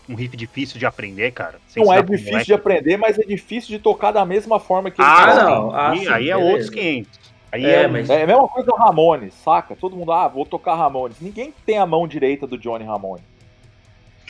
um 0.07 0.13
riff 0.15 0.37
difícil 0.37 0.77
de 0.77 0.85
aprender, 0.85 1.31
cara. 1.31 1.59
Não 1.75 1.91
é 1.91 2.01
difícil 2.03 2.27
moleque. 2.31 2.45
de 2.45 2.53
aprender, 2.53 2.97
mas 2.97 3.17
é 3.17 3.23
difícil 3.23 3.69
de 3.75 3.79
tocar 3.79 4.11
da 4.11 4.23
mesma 4.23 4.59
forma 4.59 4.91
que 4.91 5.01
ele 5.01 5.07
Ah, 5.09 5.27
toca. 5.31 5.43
não. 5.49 5.71
Ah, 5.73 5.89
aí, 5.91 5.99
sim, 5.99 6.07
aí 6.09 6.29
é 6.29 6.33
beleza. 6.35 6.51
outros 6.51 6.69
500. 6.69 7.19
Aí 7.51 7.65
É, 7.65 7.81
é, 7.83 7.87
mas- 7.87 8.09
É 8.11 8.21
a 8.21 8.27
mesma 8.27 8.47
coisa 8.47 8.67
do 8.67 8.75
Ramones, 8.75 9.33
saca? 9.33 9.75
Todo 9.75 9.95
mundo, 9.95 10.11
ah, 10.11 10.27
vou 10.27 10.45
tocar 10.45 10.75
Ramones. 10.75 11.19
Ninguém 11.19 11.51
tem 11.65 11.79
a 11.79 11.85
mão 11.87 12.07
direita 12.07 12.45
do 12.45 12.55
Johnny 12.55 12.85
Ramone. 12.85 13.23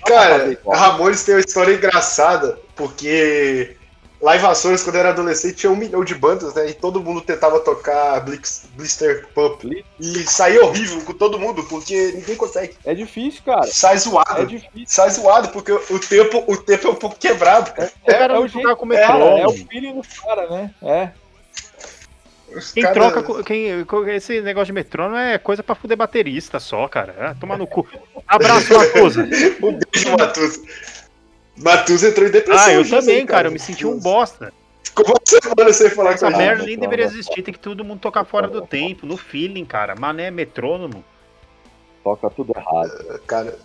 Cara. 0.06 0.58
Ramones 0.68 1.24
tem 1.24 1.36
uma 1.36 1.42
história 1.42 1.74
engraçada, 1.74 2.58
porque 2.76 3.76
lá 4.22 4.36
em 4.36 4.40
Vassouras, 4.40 4.84
quando 4.84 4.96
eu 4.96 5.00
era 5.00 5.10
adolescente, 5.10 5.56
tinha 5.56 5.72
um 5.72 5.76
milhão 5.76 6.04
de 6.04 6.14
bandas, 6.16 6.54
né? 6.54 6.70
E 6.70 6.74
todo 6.74 7.02
mundo 7.02 7.22
tentava 7.22 7.60
tocar 7.60 8.20
Blix- 8.22 8.64
Blister 8.76 9.28
Pump. 9.34 9.64
E 10.00 10.24
saía 10.26 10.64
horrível 10.64 11.02
com 11.02 11.14
todo 11.14 11.40
mundo, 11.40 11.64
porque 11.64 12.12
ninguém 12.16 12.36
consegue. 12.36 12.76
É 12.86 12.94
difícil, 12.94 13.42
cara. 13.46 13.68
Sai 13.68 13.96
É 13.96 13.98
zoado. 13.98 14.46
difícil. 14.46 14.86
Sai 14.88 15.10
zoado, 15.12 15.50
porque 15.50 15.72
o 15.72 16.00
tempo, 16.00 16.44
o 16.48 16.58
tempo 16.58 16.88
é 16.88 16.92
um 16.92 16.96
pouco 16.96 17.18
quebrado, 17.18 17.72
cara. 17.74 17.92
o 18.04 18.06
cara 18.12 18.26
é 18.26 18.28
não 18.38 18.44
o 18.44 18.48
tocar 18.50 18.62
jeito- 18.64 18.76
com 18.78 18.88
Cara, 18.90 19.08
metrônomo. 19.14 19.38
é 19.38 19.48
o 19.48 19.68
feeling 19.68 19.94
do 20.02 20.08
cara, 20.22 20.50
né? 20.50 20.72
É. 20.82 21.12
Os 22.56 22.72
Quem 22.72 22.84
cara- 22.84 22.94
troca 22.96 23.24
com- 23.24 23.44
quem, 23.44 23.68
esse 24.16 24.42
negócio 24.42 24.68
de 24.68 24.74
metrônomo 24.74 25.18
é 25.18 25.38
coisa 25.38 25.62
pra 25.64 25.76
fuder 25.76 25.96
baterista 25.98 26.60
só, 26.60 26.88
cara. 26.88 27.16
É, 27.18 27.34
toma 27.40 27.58
no 27.58 27.68
cu. 27.68 27.88
Abraço, 28.28 28.74
Matusa. 28.74 29.24
Um 29.24 29.28
beijo, 29.94 30.18
Matusa. 30.18 30.62
Matusa 31.58 32.10
entrou 32.10 32.28
em 32.28 32.32
depressão. 32.32 32.66
Ah, 32.66 32.74
eu 32.74 32.90
também, 32.90 33.26
cara. 33.26 33.48
Eu 33.48 33.52
me 33.52 33.60
senti 33.60 33.86
um 33.86 34.00
bosta. 34.00 34.54
Ficou 34.84 35.06
uma 35.06 35.20
semana 35.26 35.74
sem 35.74 35.90
falar 35.90 36.14
Essa 36.14 36.26
com 36.28 36.32
ele. 36.32 36.38
merda 36.38 36.64
nem 36.64 36.78
deveria 36.78 37.06
existir. 37.06 37.42
Tem 37.44 37.54
que 37.54 37.60
todo 37.60 37.84
mundo 37.84 38.00
tocar 38.00 38.24
fora 38.26 38.48
do 38.48 38.62
tempo, 38.62 39.06
no 39.06 39.18
feeling, 39.18 39.66
cara. 39.66 39.96
Mané 39.96 40.32
metrônomo. 40.32 41.04
Toca 42.04 42.30
tudo 42.30 42.54
errado. 42.56 43.20
Cara, 43.28 43.58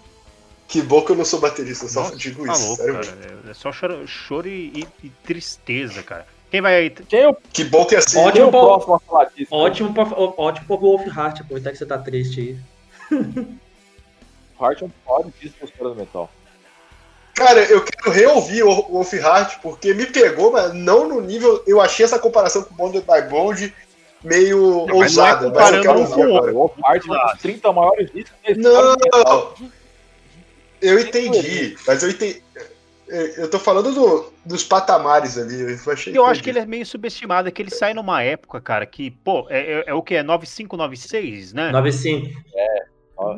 que 0.68 0.82
bom 0.82 1.02
que 1.02 1.12
eu 1.12 1.16
não 1.16 1.24
sou 1.24 1.40
baterista, 1.40 1.84
eu 1.84 1.88
só 1.88 2.10
digo 2.14 2.44
tá 2.44 2.52
isso. 2.52 2.66
louco, 2.66 2.82
sério 2.82 2.94
cara. 2.94 3.06
É 3.46 3.50
é 3.50 3.54
só 3.54 3.72
choro, 3.72 4.06
choro 4.06 4.48
e, 4.48 4.86
e 5.02 5.08
tristeza, 5.24 6.02
cara. 6.02 6.26
Quem 6.54 6.60
vai 6.60 6.76
aí? 6.76 6.90
Quem 6.90 7.18
é 7.18 7.28
o, 7.28 7.36
Que 7.52 7.64
bom 7.64 7.84
que 7.84 7.96
assim. 7.96 8.16
é 8.16 8.22
Ótimo, 8.22 8.46
o 8.46 8.52
Paulo. 8.52 8.68
próximo 8.68 8.94
a 8.94 9.00
falar 9.00 9.24
disso? 9.24 9.48
Ótimo 9.50 9.92
pra, 9.92 10.04
ótimo 10.04 10.66
pro 10.68 10.76
Wolfheart, 10.76 11.40
aproveitar 11.40 11.72
que 11.72 11.78
você 11.78 11.84
tá 11.84 11.98
triste 11.98 12.40
aí. 13.10 13.18
Heart 14.60 14.82
é 14.82 14.84
um 14.84 14.90
pra 15.04 15.30
história 15.64 15.92
do 15.92 15.96
metal. 15.96 16.30
Cara, 17.34 17.60
eu 17.64 17.82
quero 17.84 18.12
reouvir 18.12 18.62
o 18.62 18.72
Wolf 18.72 19.12
Heart 19.14 19.56
porque 19.62 19.92
me 19.94 20.06
pegou, 20.06 20.52
mas 20.52 20.72
não 20.72 21.08
no 21.08 21.20
nível. 21.20 21.60
Eu 21.66 21.80
achei 21.80 22.04
essa 22.04 22.20
comparação 22.20 22.62
com 22.62 22.72
Bonded 22.76 23.04
by 23.04 23.28
Bond 23.28 23.74
meio 24.22 24.86
Não, 24.86 24.98
mas 24.98 25.16
não 25.16 25.26
é 25.26 25.32
ousada, 25.32 25.34
mas 25.34 25.44
eu 25.44 25.50
comparando 25.50 25.82
quero 25.82 25.98
um 25.98 26.02
ouvir 26.02 26.14
com 26.14 26.20
o 26.20 26.36
agora. 26.36 26.52
O 26.52 26.54
Wolfheart 26.54 27.04
é 27.04 27.10
um 27.10 27.32
dos 27.32 27.40
30 27.40 27.72
maiores 27.72 28.12
discos 28.12 28.40
da 28.44 28.52
história 28.52 28.90
do 28.92 29.04
metal. 29.04 29.54
Não! 29.58 29.72
Eu 30.80 31.00
entendi, 31.00 31.76
mas 31.84 32.00
eu 32.00 32.10
entendi. 32.10 32.40
Eu 33.08 33.50
tô 33.50 33.58
falando 33.58 33.92
do- 33.92 34.32
dos 34.44 34.64
patamares 34.64 35.36
ali. 35.36 35.60
Eu, 35.60 35.92
achei 35.92 36.16
Eu 36.16 36.24
acho 36.24 36.42
que 36.42 36.50
ele 36.50 36.58
é 36.58 36.66
meio 36.66 36.86
subestimado, 36.86 37.48
é 37.48 37.50
que 37.50 37.60
ele 37.60 37.70
sai 37.70 37.92
numa 37.94 38.22
época, 38.22 38.60
cara, 38.60 38.86
que, 38.86 39.10
pô, 39.10 39.46
é, 39.50 39.58
é- 39.80 39.84
é 39.88 39.94
o 39.94 40.02
que? 40.02 40.14
É 40.14 40.22
9596, 40.22 41.52
né? 41.52 41.70
95. 41.70 42.30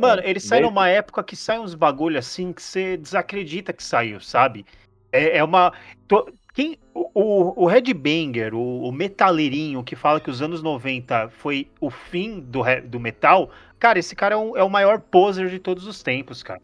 Mano, 0.00 0.22
ele 0.24 0.40
sai 0.40 0.60
Meio- 0.60 0.70
numa 0.70 0.88
época 0.88 1.22
que 1.22 1.36
sai 1.36 1.58
uns 1.58 1.74
bagulho 1.74 2.18
assim 2.18 2.52
que 2.52 2.62
você 2.62 2.96
desacredita 2.96 3.72
que 3.72 3.82
saiu, 3.82 4.20
sabe? 4.20 4.64
É, 5.12 5.38
é 5.38 5.44
uma. 5.44 5.72
to- 6.08 6.32
Quem, 6.54 6.78
o, 6.94 7.66
o, 7.66 7.94
Banger, 7.94 8.54
o, 8.54 8.88
o 8.88 8.90
metaleirinho 8.92 9.84
que 9.84 9.94
fala 9.94 10.18
que 10.18 10.30
os 10.30 10.40
anos 10.40 10.62
90 10.62 11.28
foi 11.28 11.68
o 11.78 11.90
fim 11.90 12.40
do, 12.40 12.62
do 12.86 12.98
metal, 12.98 13.50
cara, 13.78 13.98
esse 13.98 14.16
cara 14.16 14.34
é, 14.34 14.38
um- 14.38 14.56
é 14.56 14.62
o 14.62 14.70
maior 14.70 14.98
poser 14.98 15.50
de 15.50 15.58
todos 15.58 15.86
os 15.86 16.02
tempos, 16.02 16.42
cara. 16.42 16.60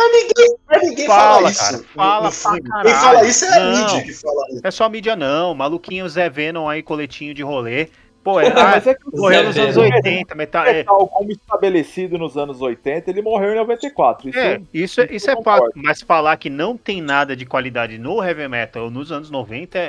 Mas 0.00 0.12
ninguém, 0.12 0.56
mas 0.66 0.82
ninguém 0.88 1.06
Fala, 1.06 1.34
fala, 1.34 1.50
isso. 1.50 1.60
cara, 1.60 1.84
fala 1.94 2.30
pra 2.30 2.60
caralho. 2.70 2.84
Quem 2.84 2.94
fala 2.94 3.26
isso 3.26 3.44
é 3.44 3.48
a 3.56 3.60
Não. 3.60 3.70
mídia 3.84 4.02
que 4.04 4.12
fala 4.14 4.46
isso. 4.50 4.60
É 4.64 4.70
só 4.70 4.88
mídia, 4.88 5.14
não. 5.16 5.54
Maluquinho 5.54 6.08
Zé 6.08 6.30
Venom 6.30 6.68
aí, 6.68 6.82
coletinho 6.82 7.34
de 7.34 7.42
rolê. 7.42 7.88
Pô, 8.22 8.38
é, 8.40 8.48
Ah, 8.48 8.52
mas 8.76 8.86
é 8.86 8.94
que 8.94 9.00
o 9.08 9.16
morreu 9.18 9.44
nos 9.44 9.56
anos 9.58 9.74
Venom. 9.76 9.94
80, 9.96 10.34
metal. 10.34 10.64
É, 10.66 10.72
metal, 10.74 11.08
como 11.08 11.30
estabelecido 11.32 12.18
nos 12.18 12.36
anos 12.36 12.60
80, 12.60 13.10
ele 13.10 13.22
morreu 13.22 13.52
em 13.52 13.56
94. 13.56 14.28
Isso 14.28 14.38
É, 14.38 14.60
isso, 14.74 15.00
é- 15.00 15.08
isso 15.10 15.30
é 15.30 15.42
fato. 15.42 15.70
Mas 15.74 16.02
falar 16.02 16.36
que 16.36 16.48
não 16.50 16.76
tem 16.76 17.00
nada 17.02 17.34
de 17.36 17.44
qualidade 17.46 17.98
no 17.98 18.22
heavy 18.22 18.46
metal 18.48 18.90
nos 18.90 19.10
anos 19.12 19.30
90 19.30 19.78
é, 19.78 19.84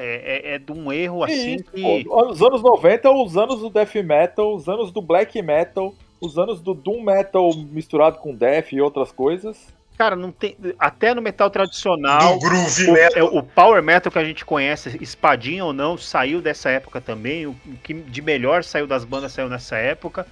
é, 0.51 0.55
é 0.55 0.59
de 0.59 0.71
um 0.71 0.91
erro 0.93 1.23
assim 1.23 1.55
isso, 1.55 1.65
que. 1.73 2.05
Os 2.09 2.41
anos 2.41 2.61
90, 2.61 3.09
os 3.11 3.37
anos 3.37 3.59
do 3.59 3.69
death 3.69 3.95
metal, 3.95 4.55
os 4.55 4.67
anos 4.69 4.91
do 4.91 5.01
black 5.01 5.41
metal, 5.41 5.93
os 6.21 6.37
anos 6.37 6.61
do 6.61 6.73
doom 6.73 7.01
metal 7.01 7.49
misturado 7.53 8.17
com 8.19 8.33
death 8.33 8.71
e 8.71 8.79
outras 8.81 9.11
coisas. 9.11 9.57
Cara, 9.97 10.15
não 10.15 10.31
tem. 10.31 10.57
Até 10.79 11.13
no 11.13 11.21
metal 11.21 11.49
tradicional. 11.49 12.33
Do 12.33 12.39
groove 12.39 12.89
O, 12.89 12.93
metal. 12.93 13.19
é, 13.19 13.23
o 13.23 13.43
power 13.43 13.83
metal 13.83 14.11
que 14.11 14.17
a 14.19 14.23
gente 14.23 14.43
conhece, 14.43 14.97
espadinha 15.01 15.63
ou 15.63 15.73
não, 15.73 15.97
saiu 15.97 16.41
dessa 16.41 16.69
época 16.69 16.99
também. 16.99 17.45
O 17.45 17.55
que 17.83 17.93
de 17.93 18.21
melhor 18.21 18.63
saiu 18.63 18.87
das 18.87 19.05
bandas 19.05 19.31
saiu 19.31 19.49
nessa 19.49 19.77
época. 19.77 20.25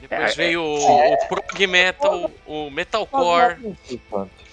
Depois 0.00 0.32
É, 0.32 0.34
veio 0.34 0.62
o, 0.62 1.14
o 1.14 1.28
prog 1.28 1.66
metal, 1.66 2.30
o 2.46 2.70
metalcore. 2.70 3.56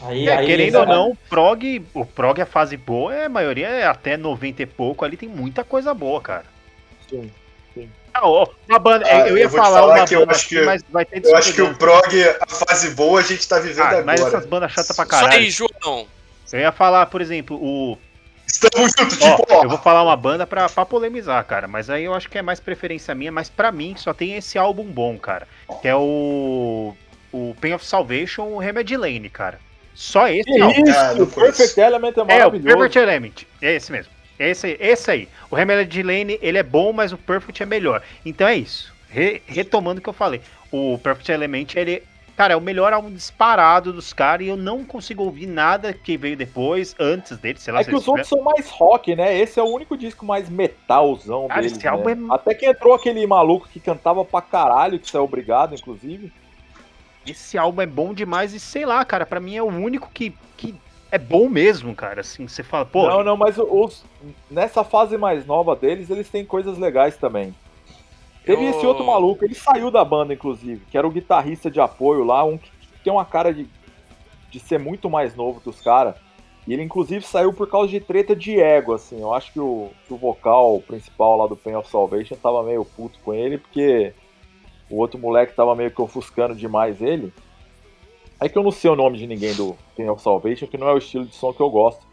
Aí, 0.01 0.27
É, 0.27 0.37
aí 0.37 0.45
querendo 0.45 0.79
ou 0.79 0.85
não, 0.85 1.11
o 1.11 1.15
prog, 1.15 1.85
o 1.93 2.05
prog 2.05 2.41
a 2.41 2.45
fase 2.45 2.75
boa, 2.77 3.13
é, 3.13 3.25
a 3.25 3.29
maioria 3.29 3.67
é 3.67 3.85
até 3.85 4.17
90 4.17 4.63
e 4.63 4.65
pouco, 4.65 5.05
ali 5.05 5.17
tem 5.17 5.29
muita 5.29 5.63
coisa 5.63 5.93
boa, 5.93 6.21
cara. 6.21 6.45
Sim. 7.09 7.31
Ah, 8.17 8.27
uma 8.69 8.79
banda, 8.79 9.05
Ah, 9.05 9.27
eu 9.27 9.37
ia 9.37 9.43
eu 9.43 9.49
falar, 9.49 9.79
falar 9.81 9.95
uma 9.97 10.05
que 10.07 10.15
eu 10.15 10.21
banda 10.21 10.31
acho 10.31 10.45
aqui, 10.45 10.55
que- 10.55 10.61
mas 10.65 10.81
vai 10.89 11.03
ter 11.05 11.25
Eu 11.25 11.35
acho 11.35 11.53
que 11.53 11.61
o 11.61 11.75
prog, 11.75 12.23
a 12.39 12.45
fase 12.47 12.91
boa, 12.91 13.19
a 13.19 13.23
gente 13.23 13.45
tá 13.47 13.59
vivendo 13.59 13.83
Ah, 13.83 13.89
agora. 13.89 14.05
mas 14.05 14.21
essas 14.21 14.45
bandas 14.45 14.71
chatas 14.71 14.95
pra 14.95 15.03
Isso 15.03 15.11
caralho. 15.11 15.33
aí, 15.37 15.49
João. 15.51 16.07
Eu 16.53 16.59
ia 16.59 16.71
falar, 16.71 17.05
por 17.07 17.19
exemplo, 17.21 17.57
o. 17.61 17.97
Estamos 18.47 18.93
juntos, 18.97 19.19
Ó, 19.21 19.35
tipo, 19.35 19.45
ó. 19.53 19.63
eu 19.63 19.69
vou 19.69 19.77
falar 19.79 20.03
uma 20.03 20.15
banda 20.15 20.47
pra, 20.47 20.69
pra 20.69 20.85
polemizar, 20.85 21.43
cara. 21.45 21.67
Mas 21.67 21.89
aí 21.89 22.05
eu 22.05 22.13
acho 22.13 22.29
que 22.29 22.37
é 22.37 22.41
mais 22.41 22.59
preferência 22.59 23.13
minha, 23.13 23.31
mas 23.31 23.49
pra 23.49 23.71
mim 23.71 23.95
só 23.97 24.13
tem 24.13 24.35
esse 24.35 24.57
álbum 24.57 24.83
bom, 24.85 25.17
cara. 25.17 25.47
Que 25.81 25.87
é 25.89 25.95
o. 25.95 26.95
O 27.33 27.53
Pain 27.59 27.73
of 27.73 27.85
Salvation, 27.85 28.43
o 28.43 28.59
Remedy 28.59 28.95
Lane, 28.95 29.29
cara. 29.29 29.59
Só 29.93 30.27
esse 30.29 30.43
Que 30.43 30.61
álbum. 30.61 30.83
isso, 30.87 30.97
Ah, 30.97 31.13
o 31.19 31.27
Perfect 31.27 31.79
Element 31.81 32.13
é 32.15 32.19
É, 32.19 32.23
o 32.23 32.25
maravilhoso. 32.27 32.67
Perfect 32.77 32.97
Element. 32.99 33.33
É 33.61 33.73
esse 33.75 33.91
mesmo. 33.91 34.13
É 34.37 34.49
esse, 34.49 34.77
esse 34.79 35.11
aí. 35.11 35.29
O 35.49 35.55
Remedy 35.55 36.03
Lane, 36.03 36.37
ele 36.41 36.57
é 36.57 36.63
bom, 36.63 36.91
mas 36.91 37.13
o 37.13 37.17
Perfect 37.17 37.63
é 37.63 37.65
melhor. 37.65 38.01
Então 38.25 38.47
é 38.47 38.55
isso. 38.55 38.93
Re- 39.09 39.41
retomando 39.47 39.99
o 39.99 40.03
que 40.03 40.09
eu 40.09 40.13
falei. 40.13 40.41
O 40.71 40.97
Perfect 41.01 41.31
Element, 41.31 41.67
ele. 41.75 42.03
Cara, 42.35 42.51
é 42.53 42.57
o 42.57 42.61
melhor 42.61 42.91
álbum 42.91 43.09
disparado 43.09 43.93
dos 43.93 44.11
caras 44.11 44.45
e 44.45 44.49
eu 44.49 44.57
não 44.57 44.83
consigo 44.83 45.23
ouvir 45.23 45.47
nada 45.47 45.93
que 45.93 46.17
veio 46.17 46.35
depois, 46.35 46.93
antes 46.99 47.37
dele, 47.37 47.57
sei 47.57 47.71
lá 47.71 47.79
É 47.79 47.83
se 47.83 47.89
que 47.89 47.95
os 47.95 48.05
outros 48.09 48.27
são 48.27 48.41
mais 48.41 48.69
rock, 48.69 49.15
né? 49.15 49.39
Esse 49.39 49.57
é 49.57 49.63
o 49.63 49.67
único 49.67 49.95
disco 49.97 50.25
mais 50.25 50.49
metalzão 50.49 51.47
Cara, 51.47 51.61
deles, 51.61 51.77
esse 51.77 51.87
álbum 51.87 52.13
né? 52.13 52.27
é- 52.29 52.35
Até 52.35 52.53
que 52.53 52.65
entrou 52.65 52.93
aquele 52.93 53.25
maluco 53.25 53.69
que 53.69 53.79
cantava 53.79 54.25
pra 54.25 54.41
caralho, 54.41 54.99
que 54.99 55.09
saiu 55.09 55.23
obrigado, 55.23 55.75
inclusive. 55.75 56.29
Esse 57.25 57.57
álbum 57.57 57.81
é 57.81 57.85
bom 57.85 58.13
demais 58.13 58.53
e 58.53 58.59
sei 58.59 58.85
lá, 58.85 59.05
cara, 59.05 59.25
pra 59.25 59.39
mim 59.39 59.55
é 59.55 59.63
o 59.63 59.67
único 59.67 60.09
que, 60.13 60.33
que 60.57 60.75
é 61.15 61.17
bom 61.17 61.49
mesmo, 61.49 61.95
cara. 61.95 62.21
Assim, 62.21 62.47
você 62.47 62.61
fala, 62.63 62.85
pô, 62.85 63.07
Não, 63.07 63.23
não, 63.23 63.37
mas 63.37 63.57
os, 63.57 64.03
nessa 64.49 64.83
fase 64.83 65.17
mais 65.17 65.45
nova 65.45 65.75
deles, 65.75 66.09
eles 66.09 66.29
têm 66.29 66.45
coisas 66.45 66.77
legais 66.77 67.17
também. 67.17 67.55
Teve 68.45 68.63
Eu- 68.65 68.69
esse 68.69 68.85
outro 68.85 69.05
maluco, 69.05 69.43
ele 69.43 69.55
saiu 69.55 69.89
da 69.89 70.03
banda, 70.03 70.33
inclusive, 70.33 70.85
que 70.91 70.97
era 70.97 71.07
o 71.07 71.11
guitarrista 71.11 71.71
de 71.71 71.79
apoio 71.79 72.23
lá, 72.23 72.43
um 72.43 72.57
que 72.57 72.69
tem 73.03 73.11
uma 73.11 73.25
cara 73.25 73.53
de, 73.53 73.67
de 74.51 74.59
ser 74.59 74.77
muito 74.77 75.09
mais 75.09 75.35
novo 75.35 75.61
que 75.61 75.69
os 75.69 75.81
caras. 75.81 76.15
E 76.67 76.73
ele, 76.73 76.81
inclusive, 76.83 77.23
saiu 77.23 77.53
por 77.53 77.69
causa 77.69 77.87
de 77.89 77.99
treta 77.99 78.35
de 78.35 78.59
ego, 78.59 78.93
assim. 78.93 79.21
Eu 79.21 79.33
acho 79.33 79.53
que 79.53 79.59
o, 79.59 79.91
que 80.07 80.13
o 80.13 80.17
vocal 80.17 80.81
principal 80.85 81.37
lá 81.37 81.47
do 81.47 81.55
Pain 81.55 81.75
of 81.75 81.89
Salvation 81.89 82.35
tava 82.35 82.63
meio 82.63 82.83
puto 82.83 83.19
com 83.23 83.33
ele, 83.33 83.57
porque 83.59 84.13
o 84.89 84.97
outro 84.97 85.19
moleque 85.19 85.55
tava 85.55 85.75
meio 85.75 85.91
que 85.91 86.01
ofuscando 86.01 86.55
demais 86.55 87.01
ele. 87.01 87.31
É 88.39 88.49
que 88.49 88.57
eu 88.57 88.63
não 88.63 88.71
sei 88.71 88.89
o 88.91 88.95
nome 88.95 89.17
de 89.17 89.25
ninguém 89.27 89.53
do 89.55 89.75
Pain 89.95 90.09
of 90.09 90.21
Salvation, 90.21 90.67
que 90.67 90.77
não 90.77 90.87
é 90.89 90.93
o 90.93 90.97
estilo 90.97 91.25
de 91.25 91.35
som 91.35 91.53
que 91.53 91.61
eu 91.61 91.69
gosto. 91.69 92.05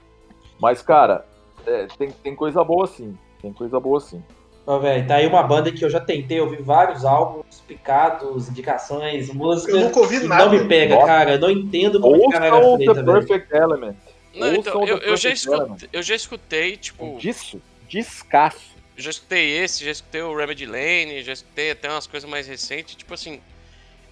Mas, 0.60 0.80
cara, 0.82 1.26
é, 1.66 1.86
tem, 1.98 2.10
tem 2.10 2.34
coisa 2.36 2.62
boa 2.62 2.86
sim. 2.86 3.16
Tem 3.40 3.52
coisa 3.52 3.80
boa 3.80 4.00
sim. 4.00 4.22
Ó, 4.64 4.78
velho, 4.78 5.04
tá 5.08 5.16
aí 5.16 5.26
uma 5.26 5.42
banda 5.42 5.72
que 5.72 5.84
eu 5.84 5.90
já 5.90 5.98
tentei 5.98 6.40
ouvir 6.40 6.62
vários 6.62 7.04
álbuns, 7.04 7.60
picados, 7.66 8.48
indicações, 8.48 9.28
músicas. 9.34 9.74
Eu 9.74 9.80
nunca 9.82 9.98
ouvi 9.98 10.20
nada. 10.20 10.44
não 10.44 10.52
me 10.52 10.68
pega, 10.68 10.94
Nossa. 10.94 11.06
cara. 11.08 11.32
Eu 11.32 11.40
não 11.40 11.50
entendo 11.50 12.00
como 12.00 12.14
é 12.14 12.18
Ouçam 12.52 12.76
feita, 12.76 12.94
The 12.94 13.02
velho. 13.02 13.26
Perfect 13.26 13.54
Element. 13.56 13.96
Não, 14.34 14.54
então, 14.54 14.84
eu, 14.86 14.98
eu 14.98 15.16
já 15.16 15.30
Perfect 15.30 15.48
Element. 15.48 15.66
escutei, 15.74 15.88
eu 15.92 16.02
já 16.02 16.14
escutei, 16.14 16.76
tipo, 16.76 17.18
Disso, 17.18 17.60
descasso. 17.88 18.76
já 18.96 19.10
escutei 19.10 19.58
esse, 19.58 19.84
já 19.84 19.90
escutei 19.90 20.22
o 20.22 20.34
Remedy 20.36 20.64
Lane, 20.64 21.22
já 21.22 21.32
escutei 21.32 21.72
até 21.72 21.90
umas 21.90 22.06
coisas 22.06 22.30
mais 22.30 22.46
recentes, 22.46 22.94
tipo 22.94 23.12
assim, 23.12 23.40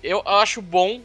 eu 0.03 0.21
acho 0.27 0.61
bom, 0.61 1.01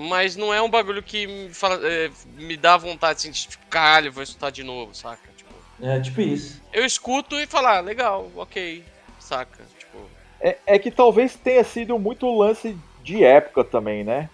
mas 0.00 0.36
não 0.36 0.52
é 0.52 0.60
um 0.62 0.70
bagulho 0.70 1.02
que 1.02 1.26
me, 1.26 1.54
fala, 1.54 1.78
é, 1.86 2.10
me 2.36 2.56
dá 2.56 2.76
vontade, 2.76 3.18
assim, 3.18 3.30
de, 3.30 3.46
tipo, 3.48 3.66
caralho, 3.66 4.12
vou 4.12 4.22
escutar 4.22 4.50
de 4.50 4.62
novo, 4.62 4.94
saca? 4.94 5.28
Tipo, 5.36 5.50
É, 5.82 6.00
tipo 6.00 6.20
isso. 6.20 6.62
eu 6.72 6.84
escuto 6.84 7.36
e 7.38 7.46
falo, 7.46 7.66
ah, 7.68 7.80
legal, 7.80 8.30
ok, 8.36 8.82
saca? 9.18 9.62
Tipo, 9.78 9.98
É, 10.40 10.56
é 10.66 10.78
que 10.78 10.90
talvez 10.90 11.36
tenha 11.36 11.62
sido 11.64 11.98
muito 11.98 12.26
lance 12.34 12.76
de 13.02 13.22
época 13.22 13.62
também, 13.62 14.02
né? 14.04 14.28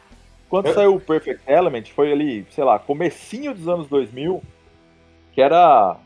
Quando 0.48 0.66
Eu- 0.68 0.74
saiu 0.74 0.94
o 0.94 1.00
Perfect 1.00 1.42
Element, 1.46 1.86
foi 1.94 2.12
ali, 2.12 2.46
sei 2.50 2.62
lá, 2.62 2.78
comecinho 2.78 3.52
dos 3.52 3.66
anos 3.68 3.88
2000, 3.88 4.40
que 5.32 5.40
era 5.42 5.96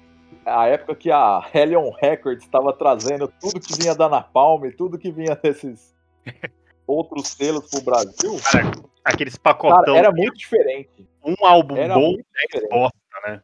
a 0.46 0.66
época 0.66 0.94
que 0.94 1.10
a 1.10 1.42
Hellion 1.52 1.90
Records 2.00 2.42
estava 2.44 2.72
trazendo 2.72 3.28
tudo 3.40 3.60
que 3.60 3.74
vinha 3.74 3.94
da 3.94 4.08
Napalm, 4.08 4.70
tudo 4.70 4.98
que 4.98 5.10
vinha 5.12 5.34
desses 5.36 5.94
outros 6.90 7.28
selos 7.28 7.68
pro 7.70 7.80
Brasil. 7.82 8.36
aqueles 9.04 9.36
Cara, 9.36 9.54
pacotão, 9.54 9.96
era 9.96 10.10
muito 10.12 10.36
diferente. 10.36 11.08
um 11.24 11.34
álbum 11.44 11.76
Era 11.76 11.94
bom, 11.94 12.16
diferente. 12.16 12.68
bosta, 12.70 12.98
né? 13.26 13.40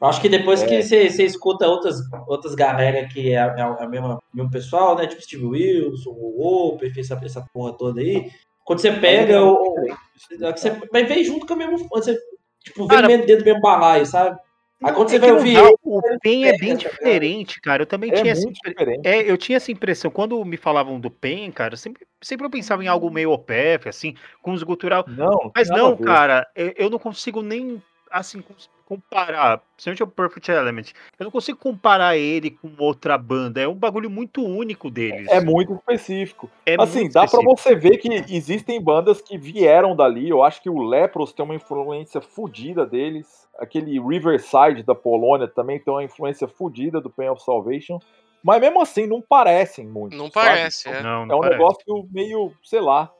Eu 0.00 0.08
acho 0.08 0.20
que 0.20 0.28
depois 0.28 0.62
É. 0.62 0.66
que 0.66 0.82
você 0.82 1.24
escuta 1.24 1.66
outras, 1.66 1.96
outras 2.28 2.54
galera 2.54 3.08
que 3.08 3.32
é, 3.32 3.36
é, 3.38 3.64
o 3.66 3.88
mesmo, 3.88 4.22
mesmo 4.32 4.50
pessoal, 4.50 4.94
né? 4.96 5.06
Tipo 5.06 5.22
Steve 5.22 5.46
Wilson, 5.46 6.10
o 6.10 6.68
Oper, 6.74 6.92
essa, 6.98 7.18
essa 7.24 7.46
porra 7.52 7.72
toda 7.76 8.00
aí. 8.00 8.30
Quando 8.64 8.80
você 8.80 8.92
pega 8.92 9.40
Mas 9.40 9.52
o. 9.52 10.44
é 10.44 10.52
que 10.52 10.60
Você 10.60 10.70
vai 10.92 11.04
ver 11.04 11.24
junto 11.24 11.46
com 11.46 11.54
o 11.54 11.56
mesmo. 11.56 11.88
Você, 11.88 12.18
tipo, 12.62 12.86
vem 12.86 12.88
Cara, 12.88 13.06
dentro 13.08 13.38
do 13.38 13.44
mesmo 13.44 13.60
balaio, 13.60 14.04
sabe? 14.04 14.38
Aí 14.82 14.92
quando 14.92 15.08
você 15.08 15.16
É 15.16 15.18
vai 15.18 15.32
ouvir. 15.32 15.56
o 15.82 16.02
Pen 16.20 16.46
é 16.48 16.58
bem 16.58 16.76
diferente, 16.76 17.60
cara. 17.60 17.82
Eu 17.82 17.86
também 17.86 18.10
É 18.10 18.14
tinha 18.14 18.32
essa 18.32 18.46
impre-. 18.46 19.00
É, 19.04 19.30
eu 19.30 19.36
tinha 19.38 19.56
essa 19.56 19.72
impressão. 19.72 20.10
Quando 20.10 20.44
me 20.44 20.56
falavam 20.56 21.00
do 21.00 21.10
Pen, 21.10 21.50
cara, 21.50 21.76
sempre, 21.76 22.06
sempre 22.20 22.46
eu 22.46 22.50
pensava 22.50 22.84
em 22.84 22.88
algo 22.88 23.10
meio 23.10 23.30
OPEF, 23.32 23.88
assim, 23.88 24.14
com 24.42 24.52
os 24.52 24.62
gutural. 24.62 25.04
Não, 25.08 25.50
Mas 25.54 25.68
não, 25.70 25.96
cara, 25.96 26.46
eu, 26.54 26.72
eu 26.76 26.90
não 26.90 26.98
consigo 26.98 27.40
nem, 27.40 27.82
assim, 28.10 28.42
comparar. 28.86 29.60
Principalmente 29.74 30.02
o 30.02 30.06
Perfect 30.06 30.50
Element. 30.50 30.84
Eu 31.18 31.24
não 31.24 31.30
consigo 31.30 31.58
comparar 31.58 32.16
ele 32.16 32.50
com 32.52 32.70
outra 32.78 33.18
banda. 33.18 33.60
É 33.60 33.68
um 33.68 33.74
bagulho 33.74 34.08
muito 34.08 34.42
único 34.42 34.90
deles. 34.90 35.26
É 35.28 35.40
muito 35.40 35.74
específico. 35.74 36.48
É 36.64 36.76
assim, 36.80 37.00
muito 37.00 37.12
dá 37.12 37.26
pra 37.26 37.40
específico. 37.40 37.56
você 37.56 37.74
ver 37.74 37.98
que 37.98 38.34
existem 38.34 38.80
bandas 38.80 39.20
que 39.20 39.36
vieram 39.36 39.94
dali. 39.94 40.28
Eu 40.30 40.42
acho 40.42 40.62
que 40.62 40.70
o 40.70 40.78
Lepros 40.82 41.32
tem 41.32 41.44
uma 41.44 41.54
influência 41.54 42.20
fodida 42.20 42.86
deles. 42.86 43.46
Aquele 43.58 44.00
Riverside 44.00 44.82
da 44.82 44.94
Polônia 44.94 45.48
também 45.48 45.78
tem 45.78 45.92
uma 45.92 46.04
influência 46.04 46.46
fodida 46.46 47.00
do 47.00 47.10
Pain 47.10 47.28
of 47.28 47.42
Salvation. 47.42 47.98
Mas 48.42 48.60
mesmo 48.60 48.80
assim, 48.80 49.06
não 49.06 49.20
parecem 49.20 49.86
muito. 49.86 50.16
não 50.16 50.30
sabe? 50.30 50.46
parece, 50.46 50.88
é. 50.88 51.02
Não, 51.02 51.22
É 51.24 51.26
não 51.26 51.36
um 51.38 51.40
parece. 51.40 51.58
negócio 51.58 52.08
meio, 52.12 52.52
sei 52.62 52.80
lá. 52.80 53.10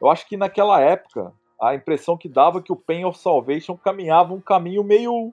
Eu 0.00 0.08
acho 0.08 0.28
que 0.28 0.36
naquela 0.36 0.80
época, 0.80 1.32
a 1.60 1.74
impressão 1.74 2.16
que 2.16 2.28
dava 2.28 2.58
é 2.58 2.62
que 2.62 2.72
o 2.72 2.76
Pain 2.76 3.04
of 3.04 3.18
Salvation 3.18 3.76
caminhava 3.76 4.34
um 4.34 4.40
caminho 4.40 4.84
meio. 4.84 5.32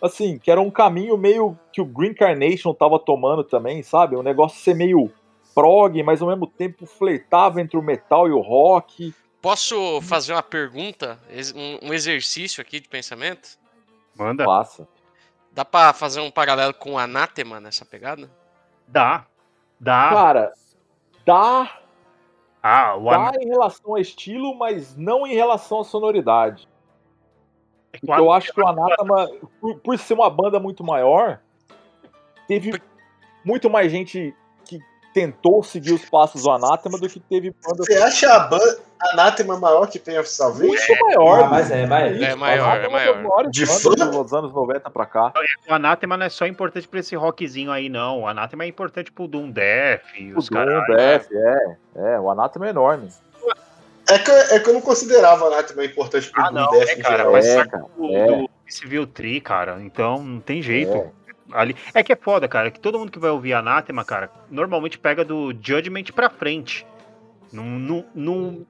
Assim, 0.00 0.38
que 0.38 0.50
era 0.50 0.60
um 0.60 0.70
caminho 0.70 1.16
meio 1.16 1.58
que 1.72 1.80
o 1.80 1.84
Green 1.84 2.12
Carnation 2.12 2.74
tava 2.74 2.98
tomando 2.98 3.42
também, 3.42 3.82
sabe? 3.82 4.14
Um 4.14 4.22
negócio 4.22 4.60
ser 4.60 4.74
meio 4.74 5.10
prog, 5.54 6.02
mas 6.02 6.20
ao 6.20 6.28
mesmo 6.28 6.46
tempo 6.46 6.84
flertava 6.84 7.62
entre 7.62 7.78
o 7.78 7.82
metal 7.82 8.28
e 8.28 8.30
o 8.30 8.40
rock. 8.40 9.14
Posso 9.40 10.02
fazer 10.02 10.34
uma 10.34 10.42
pergunta, 10.42 11.18
um, 11.82 11.94
exercício 11.94 12.60
aqui 12.60 12.78
de 12.78 12.88
pensamento? 12.88 13.58
Manda. 14.14 14.44
Passa. 14.44 14.86
Dá 15.50 15.64
pra 15.64 15.94
fazer 15.94 16.20
um 16.20 16.30
paralelo 16.30 16.74
com 16.74 16.92
o 16.92 16.98
Anátema 16.98 17.58
nessa 17.58 17.86
pegada? 17.86 18.30
Dá. 18.86 19.24
Dá. 19.80 20.10
Cara, 20.10 20.52
dá, 21.24 21.80
Ah, 22.68 22.96
o 22.96 23.08
Ana- 23.08 23.30
em 23.40 23.46
relação 23.46 23.94
a 23.94 24.00
estilo, 24.00 24.52
mas 24.56 24.96
não 24.96 25.24
em 25.24 25.34
relação 25.34 25.78
à 25.80 25.84
sonoridade. 25.84 26.68
é 27.92 27.98
Porque 27.98 28.20
eu 28.20 28.32
acho 28.32 28.52
que 28.52 28.60
o 28.60 28.66
Anatema, 28.66 29.28
por, 29.60 29.78
por 29.78 29.96
ser 29.96 30.14
uma 30.14 30.28
banda 30.28 30.58
muito 30.58 30.82
maior, 30.82 31.38
teve 32.48 32.82
muito 33.44 33.70
mais 33.70 33.92
gente 33.92 34.34
tentou 35.16 35.62
seguir 35.62 35.94
os 35.94 36.04
passos 36.04 36.42
do 36.42 36.50
Anatema 36.50 36.98
do 36.98 37.08
que 37.08 37.18
teve 37.18 37.50
bandas 37.64 37.86
Você 37.86 37.94
acha 37.96 38.30
a 38.34 38.40
banda 38.40 38.78
Anátema 39.12 39.58
maior 39.58 39.86
que 39.86 39.98
Pain 39.98 40.18
of 40.18 40.28
Salvation? 40.28 40.66
muito 40.68 41.04
maior. 41.06 41.44
Ah, 41.44 41.48
mas 41.48 41.70
é, 41.70 41.86
mas 41.86 42.20
É 42.20 42.34
maior, 42.34 42.76
é 42.84 42.88
maior. 42.88 43.44
De 43.44 43.60
De 43.60 43.66
fã? 43.66 43.90
dos 43.94 44.32
anos 44.34 44.52
90 44.52 44.90
pra 44.90 45.06
cá. 45.06 45.32
O 45.66 45.72
Anátema 45.72 46.18
não 46.18 46.26
é 46.26 46.28
só 46.28 46.46
importante 46.46 46.86
pra 46.86 47.00
esse 47.00 47.16
rockzinho 47.16 47.72
aí, 47.72 47.88
não. 47.88 48.20
O 48.20 48.26
Anátema 48.28 48.64
é 48.64 48.66
importante 48.66 49.10
pro 49.10 49.26
Doom 49.26 49.50
Death 49.50 50.02
O 50.34 50.38
os 50.38 50.48
Doom, 50.50 50.58
caras. 50.58 50.84
Death, 50.88 51.26
é. 51.32 51.76
É, 52.14 52.20
o 52.20 52.30
Anatema 52.30 52.66
é 52.66 52.70
enorme. 52.70 53.08
É 54.08 54.18
que, 54.18 54.30
é 54.30 54.60
que 54.60 54.68
eu 54.68 54.74
não 54.74 54.80
considerava 54.82 55.46
Anátema 55.46 55.82
importante 55.84 56.30
pro 56.30 56.42
Ah, 56.44 56.50
não, 56.50 56.70
Death 56.72 56.88
é, 56.90 56.96
cara, 56.96 57.30
mas 57.30 57.46
É, 57.46 57.54
saca 57.54 57.70
cara, 57.70 57.84
do, 57.96 58.16
é. 58.16 58.26
do 58.26 58.50
Civil 58.68 59.06
Tree, 59.06 59.40
cara. 59.40 59.78
Então 59.80 60.22
não 60.22 60.40
tem 60.40 60.60
jeito. 60.60 60.92
É. 60.94 61.10
Ali. 61.52 61.76
É 61.94 62.02
que 62.02 62.12
é 62.12 62.16
foda, 62.16 62.48
cara. 62.48 62.70
Que 62.70 62.80
todo 62.80 62.98
mundo 62.98 63.12
que 63.12 63.18
vai 63.18 63.30
ouvir 63.30 63.52
Anátema, 63.52 64.04
cara, 64.04 64.30
normalmente 64.50 64.98
pega 64.98 65.24
do 65.24 65.52
Judgment 65.52 66.06
pra 66.14 66.30
frente. 66.30 66.86
Não, 67.52 67.64
não, 67.64 68.04
não, 68.14 68.66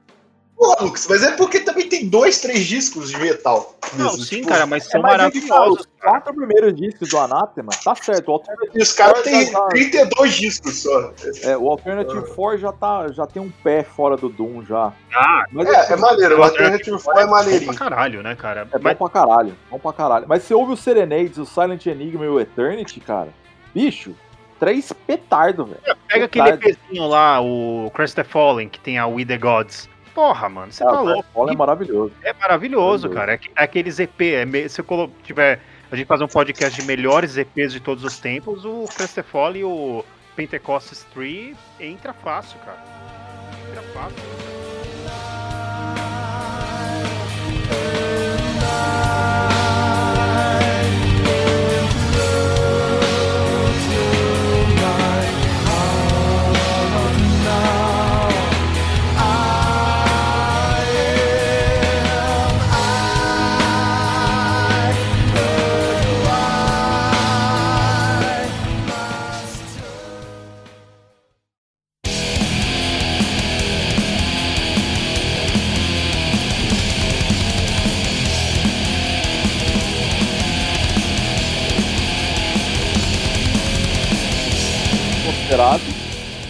Porra, 0.56 0.76
Lucas, 0.84 1.06
mas 1.08 1.22
é 1.22 1.32
porque 1.36 1.60
também 1.60 1.86
tem 1.86 2.08
dois, 2.08 2.40
três 2.40 2.64
discos 2.64 3.10
de 3.10 3.18
metal. 3.18 3.74
não 3.92 4.06
mesmo, 4.06 4.24
sim, 4.24 4.36
tipo, 4.36 4.48
cara, 4.48 4.64
mas 4.66 4.84
são 4.84 5.00
É, 5.00 5.02
mas 5.02 5.12
é 5.12 5.16
maravilhosos. 5.18 5.80
os 5.80 5.88
quatro 6.00 6.34
primeiros 6.34 6.74
discos 6.74 7.10
do 7.10 7.18
Anatema, 7.18 7.72
tá 7.84 7.94
certo. 7.94 8.28
O 8.28 8.32
Alternative, 8.32 8.70
E 8.78 8.82
os 8.82 8.92
caras 8.92 9.20
têm 9.22 9.52
Tá, 9.52 9.60
tá. 9.60 9.68
32 9.68 10.32
discos 10.34 10.82
só. 10.82 11.12
é, 11.42 11.56
o 11.58 11.68
Alternative 11.68 12.22
4 12.34 12.58
já, 12.58 12.72
tá, 12.72 13.06
já 13.12 13.26
tem 13.26 13.42
um 13.42 13.50
pé 13.62 13.82
fora 13.84 14.16
do 14.16 14.30
Doom 14.30 14.64
já. 14.64 14.92
Ah, 15.14 15.44
Mas 15.52 15.68
É, 15.68 15.92
é 15.92 15.96
maneiro, 15.96 16.38
o 16.40 16.42
Alternative 16.42 17.02
4 17.02 17.20
é 17.20 17.24
bom 17.26 17.30
maneirinho. 17.32 17.74
pra 17.74 17.74
caralho, 17.90 18.22
né, 18.22 18.34
cara? 18.34 18.62
É 18.62 18.78
bom 18.78 18.80
Mas, 18.82 18.96
pra 18.96 19.08
caralho, 19.10 19.54
bom 19.70 19.78
pra 19.78 19.92
caralho. 19.92 20.24
Mas 20.26 20.42
você 20.44 20.54
ouve 20.54 20.72
o 20.72 20.76
Serenades, 20.76 21.36
o 21.36 21.44
Silent 21.44 21.84
Enigma 21.84 22.24
e 22.24 22.28
o 22.28 22.40
Eternity, 22.40 22.98
cara, 23.00 23.28
bicho, 23.74 24.14
três 24.58 24.90
petardo, 25.06 25.66
velho. 25.66 25.80
Pega 26.08 26.24
aquele 26.24 26.44
Verdade. 26.50 26.70
EPzinho 26.82 27.06
lá, 27.08 27.42
o 27.42 27.90
Crest 27.94 28.14
the 28.16 28.24
Fallen, 28.24 28.70
que 28.70 28.80
tem 28.80 28.96
a 28.98 29.06
We 29.06 29.22
the 29.26 29.36
Gods. 29.36 29.86
Porra, 30.16 30.48
mano, 30.48 30.72
você 30.72 30.82
Ah, 30.82 30.86
tá 30.86 31.00
louco. 31.02 31.50
É 31.50 31.54
maravilhoso. 31.54 32.12
É 32.22 32.32
maravilhoso, 32.32 33.08
Maravilhoso. 33.10 33.10
cara. 33.10 33.34
É, 33.34 33.40
é 33.54 33.64
aqueles 33.64 33.98
EP. 33.98 34.18
É 34.22 34.66
se 34.66 34.80
eu 34.80 35.12
tiver. 35.22 35.60
A 35.92 35.94
gente 35.94 36.06
fazer 36.06 36.24
um 36.24 36.28
podcast 36.28 36.80
de 36.80 36.86
melhores 36.86 37.36
EPs 37.36 37.70
de 37.74 37.80
todos 37.80 38.02
os 38.02 38.18
tempos, 38.18 38.64
o 38.64 38.86
Crestefall 38.96 39.54
e 39.54 39.62
o 39.62 40.02
Pentecostes 40.34 41.04
3 41.12 41.54
entra 41.78 42.14
fácil, 42.14 42.58
cara. 42.60 42.82
Entra 43.70 43.82
fácil. 43.92 44.55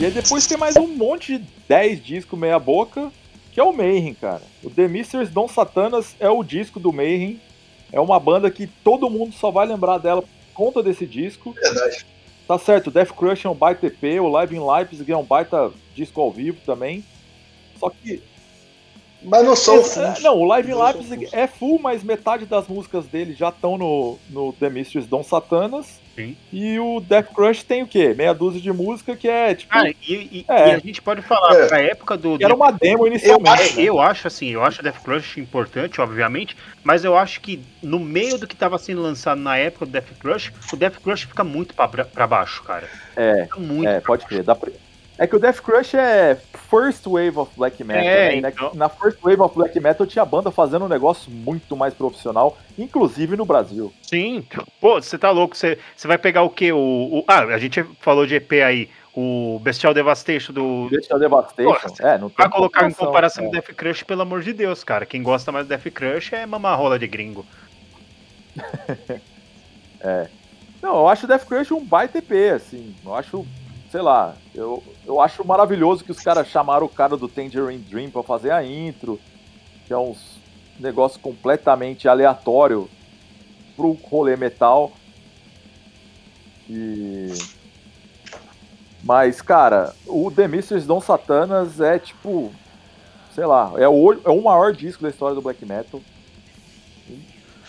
E 0.06 0.08
aí 0.08 0.14
depois 0.14 0.46
tem 0.46 0.56
mais 0.56 0.76
um 0.76 0.86
monte 0.86 1.36
de 1.36 1.44
10 1.66 2.04
discos 2.04 2.38
meia 2.38 2.60
boca, 2.60 3.10
que 3.50 3.58
é 3.58 3.64
o 3.64 3.72
Mayhem, 3.72 4.14
cara. 4.14 4.42
O 4.62 4.70
The 4.70 4.86
Misters 4.86 5.30
Don 5.30 5.48
Satanas 5.48 6.14
é 6.20 6.30
o 6.30 6.44
disco 6.44 6.78
do 6.78 6.92
Mayhem. 6.92 7.40
É 7.90 7.98
uma 7.98 8.20
banda 8.20 8.48
que 8.48 8.68
todo 8.68 9.10
mundo 9.10 9.34
só 9.34 9.50
vai 9.50 9.66
lembrar 9.66 9.98
dela 9.98 10.22
por 10.22 10.28
conta 10.54 10.80
desse 10.80 11.04
disco. 11.04 11.50
Verdade. 11.60 12.06
Tá 12.46 12.56
certo, 12.56 12.86
o 12.86 12.90
Death 12.92 13.10
Crush 13.16 13.46
é 13.46 13.50
um 13.50 13.54
baita 13.56 13.88
EP, 13.88 14.20
o 14.22 14.28
Live 14.28 14.54
in 14.54 14.64
Leipzig 14.64 15.10
é 15.10 15.16
um 15.16 15.24
baita 15.24 15.72
disco 15.92 16.20
ao 16.20 16.30
vivo 16.30 16.58
também. 16.64 17.04
Só 17.76 17.90
que 17.90 18.22
Mas 19.24 19.44
não 19.44 19.56
são 19.56 19.80
é, 19.80 19.82
fundos. 19.82 20.22
não, 20.22 20.38
o 20.38 20.44
Live 20.44 20.70
in 20.70 20.74
Leipzig 20.74 21.26
full. 21.26 21.36
é 21.36 21.46
full, 21.48 21.78
mas 21.80 22.04
metade 22.04 22.46
das 22.46 22.68
músicas 22.68 23.06
dele 23.06 23.34
já 23.34 23.48
estão 23.48 23.76
no, 23.76 24.20
no 24.30 24.52
The 24.52 24.70
Mistress 24.70 25.08
Don 25.08 25.24
Satanas. 25.24 26.05
Sim. 26.16 26.34
E 26.50 26.78
o 26.80 26.98
Death 26.98 27.32
Crush 27.34 27.62
tem 27.62 27.82
o 27.82 27.86
quê? 27.86 28.14
Meia 28.16 28.32
dúzia 28.32 28.58
de 28.60 28.72
música 28.72 29.14
que 29.14 29.28
é 29.28 29.54
tipo. 29.54 29.70
Cara, 29.72 29.90
e, 29.90 29.94
e- 30.14 30.44
É. 30.48 30.68
e 30.68 30.72
a 30.72 30.78
gente 30.78 31.02
pode 31.02 31.20
falar, 31.20 31.54
É. 31.54 31.66
pra 31.66 31.80
época 31.82 32.16
do. 32.16 32.38
era 32.42 32.54
uma 32.54 32.70
demo 32.72 33.06
inicialmente. 33.06 33.48
acho, 33.62 33.76
né? 33.76 33.82
Eu 33.84 34.00
acho 34.00 34.26
assim, 34.26 34.48
eu 34.48 34.62
acho 34.64 34.80
o 34.80 34.82
Death 34.82 35.02
Crush 35.04 35.36
importante, 35.38 36.00
obviamente, 36.00 36.56
mas 36.82 37.04
eu 37.04 37.16
acho 37.16 37.40
que 37.42 37.62
no 37.82 38.00
meio 38.00 38.38
do 38.38 38.46
que 38.46 38.56
tava 38.56 38.78
sendo 38.78 39.02
lançado 39.02 39.38
na 39.40 39.58
época 39.58 39.84
do 39.84 39.92
Death 39.92 40.08
Crush, 40.18 40.52
o 40.72 40.76
Death 40.76 40.96
Crush 41.02 41.24
fica 41.26 41.44
muito 41.44 41.74
pra 41.74 42.26
baixo, 42.26 42.62
cara. 42.62 42.88
É, 43.14 43.42
Fica 43.44 43.60
muito. 43.60 43.86
é, 43.88 44.00
pode 44.00 44.24
crer. 44.24 44.42
Dá 44.42 44.54
pra- 44.54 44.72
É 45.18 45.26
que 45.26 45.34
o 45.34 45.38
Death 45.38 45.60
Crush 45.60 45.94
é 45.94 46.36
First 46.68 47.04
Wave 47.06 47.38
of 47.38 47.50
Black 47.56 47.82
Metal. 47.82 48.04
É, 48.04 48.38
né? 48.40 48.48
então. 48.50 48.74
Na 48.74 48.88
First 48.88 49.18
Wave 49.22 49.40
of 49.40 49.54
Black 49.54 49.78
Metal 49.80 50.06
tinha 50.06 50.24
banda 50.24 50.50
fazendo 50.50 50.84
um 50.84 50.88
negócio 50.88 51.30
muito 51.30 51.74
mais 51.74 51.94
profissional, 51.94 52.58
inclusive 52.78 53.34
no 53.36 53.46
Brasil. 53.46 53.92
Sim. 54.02 54.44
Pô, 54.80 55.00
você 55.00 55.16
tá 55.16 55.30
louco, 55.30 55.56
você, 55.56 55.78
você 55.96 56.06
vai 56.06 56.18
pegar 56.18 56.42
o 56.42 56.50
quê? 56.50 56.70
O, 56.72 56.78
o- 56.78 57.24
ah, 57.26 57.40
a 57.44 57.58
gente 57.58 57.82
falou 58.00 58.26
de 58.26 58.34
EP 58.34 58.52
aí, 58.62 58.90
o 59.14 59.58
Bestial 59.62 59.94
Devastation 59.94 60.52
do. 60.52 60.90
A 61.10 61.16
Devastation. 61.18 61.72
Pô, 61.96 62.06
é, 62.06 62.18
não 62.18 62.28
tem 62.28 62.36
Pra 62.36 62.50
colocar 62.50 62.86
em 62.86 62.92
comparação 62.92 63.44
é. 63.44 63.46
com 63.46 63.52
Death 63.52 63.74
Crush, 63.74 64.02
pelo 64.02 64.20
amor 64.20 64.42
de 64.42 64.52
Deus, 64.52 64.84
cara. 64.84 65.06
Quem 65.06 65.22
gosta 65.22 65.50
mais 65.50 65.64
do 65.66 65.70
Death 65.70 65.90
Crush 65.94 66.34
é 66.34 66.44
mamarrola 66.44 66.98
de 66.98 67.06
gringo. 67.06 67.46
Não, 70.82 70.96
eu 70.96 71.08
acho 71.08 71.24
o 71.24 71.28
Death 71.28 71.46
Crush 71.46 71.72
um 71.72 71.84
baita 71.84 72.18
EP, 72.18 72.30
assim. 72.54 72.94
Eu 73.04 73.14
acho, 73.14 73.46
sei 73.96 74.02
lá, 74.02 74.36
eu, 74.54 74.82
eu 75.06 75.22
acho 75.22 75.42
maravilhoso 75.42 76.04
que 76.04 76.10
os 76.10 76.20
caras 76.20 76.48
chamaram 76.48 76.84
o 76.84 76.88
cara 76.88 77.16
do 77.16 77.26
Tangerine 77.26 77.78
Dream 77.78 78.10
pra 78.10 78.22
fazer 78.22 78.50
a 78.50 78.62
intro, 78.62 79.18
que 79.86 79.92
é 79.94 79.96
uns 79.96 80.36
negócio 80.78 81.18
completamente 81.18 82.06
aleatório 82.06 82.90
pro 83.74 83.92
rolê 83.92 84.36
metal. 84.36 84.92
E. 86.68 87.32
Mas, 89.02 89.40
cara, 89.40 89.94
o 90.06 90.30
The 90.30 90.46
Misters 90.46 90.84
Don 90.84 91.00
Satanas 91.00 91.80
é 91.80 91.98
tipo. 91.98 92.52
Sei 93.34 93.46
lá, 93.46 93.72
é 93.78 93.88
o, 93.88 94.12
é 94.12 94.28
o 94.28 94.42
maior 94.42 94.74
disco 94.74 95.04
da 95.04 95.08
história 95.08 95.34
do 95.34 95.40
black 95.40 95.64
metal. 95.64 96.02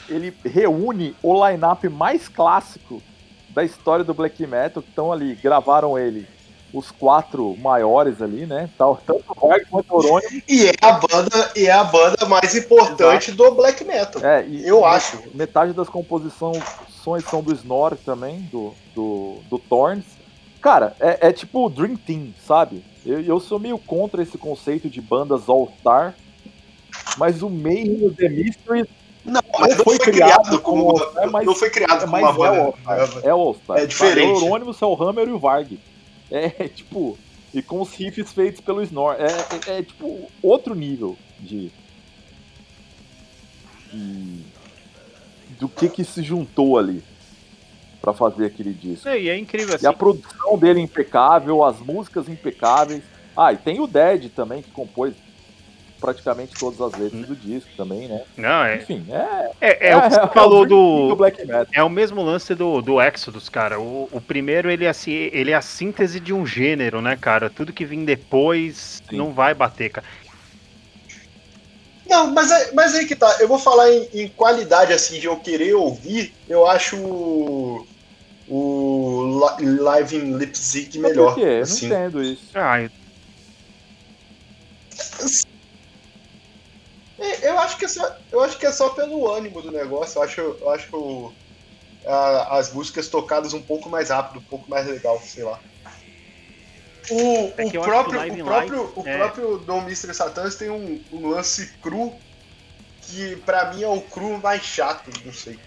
Ele 0.09 0.35
reúne 0.43 1.15
o 1.23 1.47
line-up 1.47 1.87
mais 1.87 2.27
clássico 2.27 3.01
da 3.57 3.63
história 3.63 4.05
do 4.05 4.13
black 4.13 4.45
metal, 4.45 4.83
que 4.83 4.89
estão 4.89 5.11
ali, 5.11 5.33
gravaram 5.33 5.97
ele. 5.97 6.27
Os 6.71 6.91
quatro 6.91 7.57
maiores 7.57 8.21
ali, 8.21 8.45
né? 8.45 8.69
Tal, 8.77 9.01
tanto 9.03 9.23
o 9.35 9.47
Varg 9.47 9.65
quanto 9.65 9.95
o. 9.95 10.19
E 10.47 10.67
é 10.67 10.73
a 10.79 10.91
banda, 10.91 11.51
e 11.55 11.65
é 11.65 11.71
a 11.71 11.83
banda 11.83 12.27
mais 12.27 12.53
importante 12.53 13.31
do 13.31 13.49
black 13.55 13.83
metal. 13.83 14.23
É, 14.23 14.45
Eu 14.63 14.85
acho. 14.85 15.23
Metade 15.33 15.73
das 15.73 15.89
composições 15.89 16.61
são 17.27 17.41
do 17.41 17.51
Snore 17.51 17.95
também, 17.95 18.41
do, 18.51 18.75
do, 18.93 19.39
do 19.49 19.57
Thorns. 19.57 20.05
Cara, 20.61 20.95
é, 20.99 21.29
é 21.29 21.33
tipo 21.33 21.65
o 21.65 21.69
Dream 21.69 21.95
Team, 21.95 22.33
sabe? 22.45 22.85
Eu, 23.03 23.21
eu 23.21 23.39
sou 23.39 23.57
meio 23.57 23.79
contra 23.79 24.21
esse 24.21 24.37
conceito 24.37 24.87
de 24.87 25.01
bandas 25.01 25.49
All-Star, 25.49 26.13
mas 27.17 27.41
o 27.41 27.49
Mayhem 27.49 28.03
e 28.03 28.05
o 28.05 28.13
The 28.13 28.29
Mystery 28.29 28.87
Não, 29.27 29.41
mas 29.59 29.77
não 29.77 29.83
foi 29.83 29.97
foi, 29.97 30.05
criado 30.13 30.41
criado 30.43 30.61
como, 30.61 30.85
como- 30.93 31.19
é, 31.19 31.25
mas- 31.27 31.45
não 31.45 31.53
foi 31.55 31.69
criado 31.69 31.97
é 31.97 31.99
como 31.99 32.11
mais 32.11 32.35
uma 32.35 32.47
é 32.47 32.51
o 32.51 32.53
banda. 32.53 32.61
All-Star. 32.85 33.21
É 33.25 33.29
All-Star. 33.29 33.77
É 33.79 33.85
diferente. 33.85 34.27
É 34.27 34.31
o 34.33 34.45
Euronymous, 34.45 34.81
é 34.81 34.85
o 34.85 35.03
Hammer 35.03 35.27
e 35.27 35.31
o 35.31 35.39
Varg. 35.39 35.77
É 36.31 36.67
tipo. 36.67 37.17
E 37.53 37.61
com 37.61 37.79
os 37.81 37.93
riffs 37.93 38.33
feitos 38.33 38.59
pelo 38.61 38.81
Snore. 38.83 39.17
É, 39.21 39.25
é, 39.75 39.77
é, 39.79 39.81
tipo 39.83 40.29
outro 40.43 40.75
nível 40.75 41.17
de. 41.39 41.71
de- 43.91 44.43
do 45.59 45.67
que 45.69 45.89
que 45.89 46.03
se 46.03 46.21
juntou 46.21 46.77
ali 46.77 47.03
pra 48.01 48.13
fazer 48.13 48.45
aquele 48.45 48.73
disco. 48.73 49.07
E 49.09 49.29
é 49.29 49.37
incrível 49.37 49.75
assim. 49.75 49.85
E 49.85 49.87
a 49.87 49.93
produção 49.93 50.57
dele 50.57 50.79
é 50.79 50.83
impecável, 50.83 51.63
as 51.63 51.79
músicas 51.79 52.27
impecáveis. 52.29 53.01
Ah, 53.35 53.53
e 53.53 53.57
tem 53.57 53.79
o 53.79 53.87
Dead 53.87 54.29
também, 54.29 54.61
que 54.61 54.69
compôs 54.71 55.13
praticamente 55.99 56.55
todas 56.59 56.79
as 56.81 56.97
letras 56.97 57.25
do 57.27 57.35
disco 57.35 57.69
também, 57.75 58.07
né? 58.07 58.23
Não, 58.37 58.63
é, 58.63 58.77
Enfim, 58.77 59.05
é. 59.09 59.49
é, 59.61 59.89
é 59.89 59.97
o 59.97 60.01
que 60.01 60.09
você 60.13 60.19
é 60.19 60.27
falou 60.27 60.61
o 60.61 60.65
Dream 60.65 60.79
Team 60.95 61.07
do. 61.07 61.15
Black 61.15 61.45
Metal. 61.45 61.65
É 61.73 61.83
o 61.83 61.89
mesmo 61.89 62.21
lance 62.21 62.55
do, 62.55 62.81
do 62.81 63.01
Exodus, 63.01 63.49
cara. 63.49 63.79
O, 63.79 64.07
o 64.11 64.21
primeiro, 64.21 64.69
ele 64.69 64.85
é, 64.85 64.89
assim, 64.89 65.11
ele 65.11 65.51
é 65.51 65.55
a 65.55 65.61
síntese 65.61 66.19
de 66.19 66.33
um 66.33 66.45
gênero, 66.45 67.01
né, 67.01 67.15
cara? 67.15 67.49
Tudo 67.49 67.73
que 67.73 67.85
vem 67.85 68.05
depois 68.05 68.97
Sim. 69.09 69.17
não 69.17 69.33
vai 69.33 69.53
bater, 69.53 69.89
cara. 69.89 70.07
Não, 72.07 72.33
mas, 72.33 72.49
é- 72.51 72.71
mas 72.73 72.95
aí 72.95 73.05
que 73.05 73.15
tá. 73.15 73.37
Eu 73.39 73.47
vou 73.47 73.59
falar 73.59 73.91
em, 73.91 74.07
em 74.13 74.27
qualidade, 74.29 74.93
assim, 74.93 75.19
de 75.19 75.25
eu 75.25 75.39
querer 75.39 75.73
ouvir. 75.73 76.33
Eu 76.47 76.65
acho 76.65 76.95
o, 76.97 77.85
o 78.47 79.49
Li- 79.59 79.79
Live 79.79 80.15
in 80.15 80.33
Leipzig 80.35 80.97
Mas 80.99 81.11
melhor. 81.11 81.33
Por 81.33 81.41
quê? 81.41 81.41
Eu 81.41 81.61
assim. 81.63 81.89
não 81.89 81.97
entendo 81.97 82.23
isso. 82.23 82.51
Ah, 82.55 82.81
eu- 82.81 82.89
É, 85.19 85.56
Eu 87.17 87.57
acho 87.59 87.77
que 87.77 87.85
é 87.85 87.87
só, 87.87 88.15
eu 88.31 88.41
acho 88.41 88.57
que 88.59 88.65
é 88.65 88.71
só 88.71 88.89
pelo 88.89 89.31
ânimo 89.31 89.61
do 89.61 89.71
negócio. 89.71 90.19
Eu 90.19 90.23
acho, 90.23 90.41
eu 90.41 90.69
acho 90.69 90.95
o- 90.95 91.35
a- 92.05 92.57
as 92.57 92.71
músicas 92.71 93.09
tocadas 93.09 93.53
um 93.53 93.61
pouco 93.61 93.89
mais 93.89 94.09
rápido, 94.09 94.39
um 94.39 94.47
pouco 94.47 94.69
mais 94.69 94.85
legal, 94.87 95.19
sei 95.21 95.43
lá. 95.43 95.59
O, 97.09 97.53
É 97.57 97.65
o 97.65 97.71
próprio, 97.81 98.17
Live 98.17 98.41
o 98.41 98.45
próprio, 98.45 98.83
Light, 98.83 98.99
o 98.99 99.07
é. 99.07 99.17
próprio 99.17 99.57
Dom 99.59 99.81
Mr. 99.83 100.13
Satans 100.13 100.55
tem 100.55 100.69
um, 100.69 101.03
um 101.11 101.29
lance 101.29 101.77
cru 101.79 102.19
que 103.01 103.37
pra 103.37 103.73
mim 103.73 103.83
é 103.83 103.87
o 103.87 104.01
cru 104.01 104.37
mais 104.39 104.61
chato, 104.61 105.09
não 105.25 105.33
sei. 105.33 105.57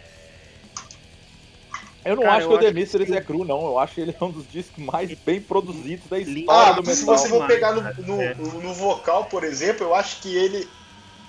Eu 2.04 2.16
não 2.16 2.22
Cara, 2.22 2.36
acho 2.36 2.46
eu 2.46 2.58
que 2.58 2.64
o 2.66 2.98
The 2.98 3.06
que 3.06 3.14
é 3.14 3.20
cru, 3.22 3.44
não. 3.44 3.66
Eu 3.66 3.78
acho 3.78 3.94
que 3.94 4.00
ele 4.00 4.16
é 4.18 4.24
um 4.24 4.32
dos 4.32 4.46
discos 4.48 4.84
mais 4.84 5.14
bem 5.22 5.40
produzidos 5.40 6.06
da 6.08 6.18
história 6.18 6.70
Ah, 6.70 6.72
do 6.72 6.84
se 6.84 7.00
metal. 7.04 7.18
você 7.18 7.28
for 7.28 7.46
pegar 7.46 7.72
no, 7.72 8.20
É. 8.22 8.34
no- 8.34 8.60
no 8.60 8.74
vocal, 8.74 9.24
por 9.26 9.44
exemplo, 9.44 9.86
eu 9.86 9.94
acho 9.94 10.20
que 10.20 10.34
ele 10.34 10.68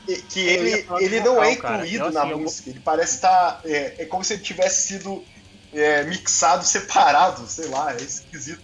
que 0.06 0.40
Eu 0.40 0.46
ia 0.68 0.78
ele, 0.78 0.88
ele 1.00 1.20
não 1.22 1.36
vocal, 1.36 1.44
é 1.44 1.52
incluído 1.54 2.06
Eu, 2.06 2.12
na 2.12 2.22
assim, 2.22 2.30
eu- 2.32 2.40
música. 2.40 2.70
Ele 2.70 2.80
parece 2.80 3.16
estar. 3.16 3.62
é, 3.66 4.02
é 4.04 4.06
como 4.06 4.24
se 4.24 4.34
ele 4.34 4.42
tivesse 4.44 4.88
sido 4.88 5.24
é, 5.74 6.04
mixado 6.04 6.64
separado, 6.66 7.46
sei 7.48 7.68
lá, 7.70 7.94
é 7.94 7.98
esquisito. 7.98 8.62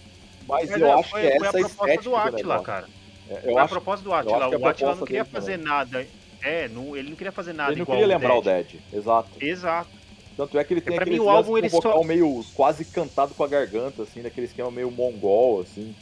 Mas 0.47 0.69
Mas 0.69 0.81
eu 0.81 0.87
é, 0.87 0.93
acho 0.93 1.09
foi, 1.09 1.21
que 1.21 1.27
foi 1.27 1.47
a 1.47 1.49
essa 1.49 1.57
é 1.57 1.61
a 1.61 1.69
proposta 1.69 2.01
do 2.09 2.15
Atila, 2.15 2.63
cara. 2.63 2.87
É, 3.29 3.35
Foi 3.41 3.51
Eu 3.51 3.57
a 3.57 3.63
acho, 3.63 3.73
proposta 3.73 4.03
do 4.03 4.09
eu 4.09 4.13
acho 4.15 4.29
Atila. 4.29 4.49
que 4.49 4.55
O 4.55 4.67
Atila 4.67 4.95
não 4.95 5.05
queria 5.05 5.25
fazer 5.25 5.57
nada. 5.57 6.07
É, 6.41 6.67
não, 6.69 6.95
ele 6.95 7.09
não 7.09 7.15
queria 7.17 7.31
fazer 7.31 7.51
nada 7.53 7.71
ele 7.71 7.79
não 7.79 7.83
igual 7.83 7.97
queria 7.97 8.13
lembrar 8.15 8.35
o 8.35 8.41
Dead. 8.41 8.65
Dead, 8.67 8.81
exato. 8.93 9.29
Exato. 9.43 9.89
Tanto 10.37 10.57
é 10.59 10.63
que 10.63 10.73
ele 10.73 10.81
tem 10.81 10.93
pra 10.95 11.03
aquele 11.03 11.19
mim, 11.19 11.25
o 11.25 11.29
álbum, 11.29 11.57
ele 11.57 11.67
vocal 11.67 11.93
só- 11.93 12.03
meio 12.03 12.45
quase 12.53 12.85
cantado 12.85 13.33
com 13.33 13.43
a 13.43 13.47
garganta, 13.47 14.03
assim, 14.03 14.21
daquele 14.21 14.45
esquema 14.45 14.69
meio 14.69 14.91
mongol, 14.91 15.61
assim. 15.61 15.93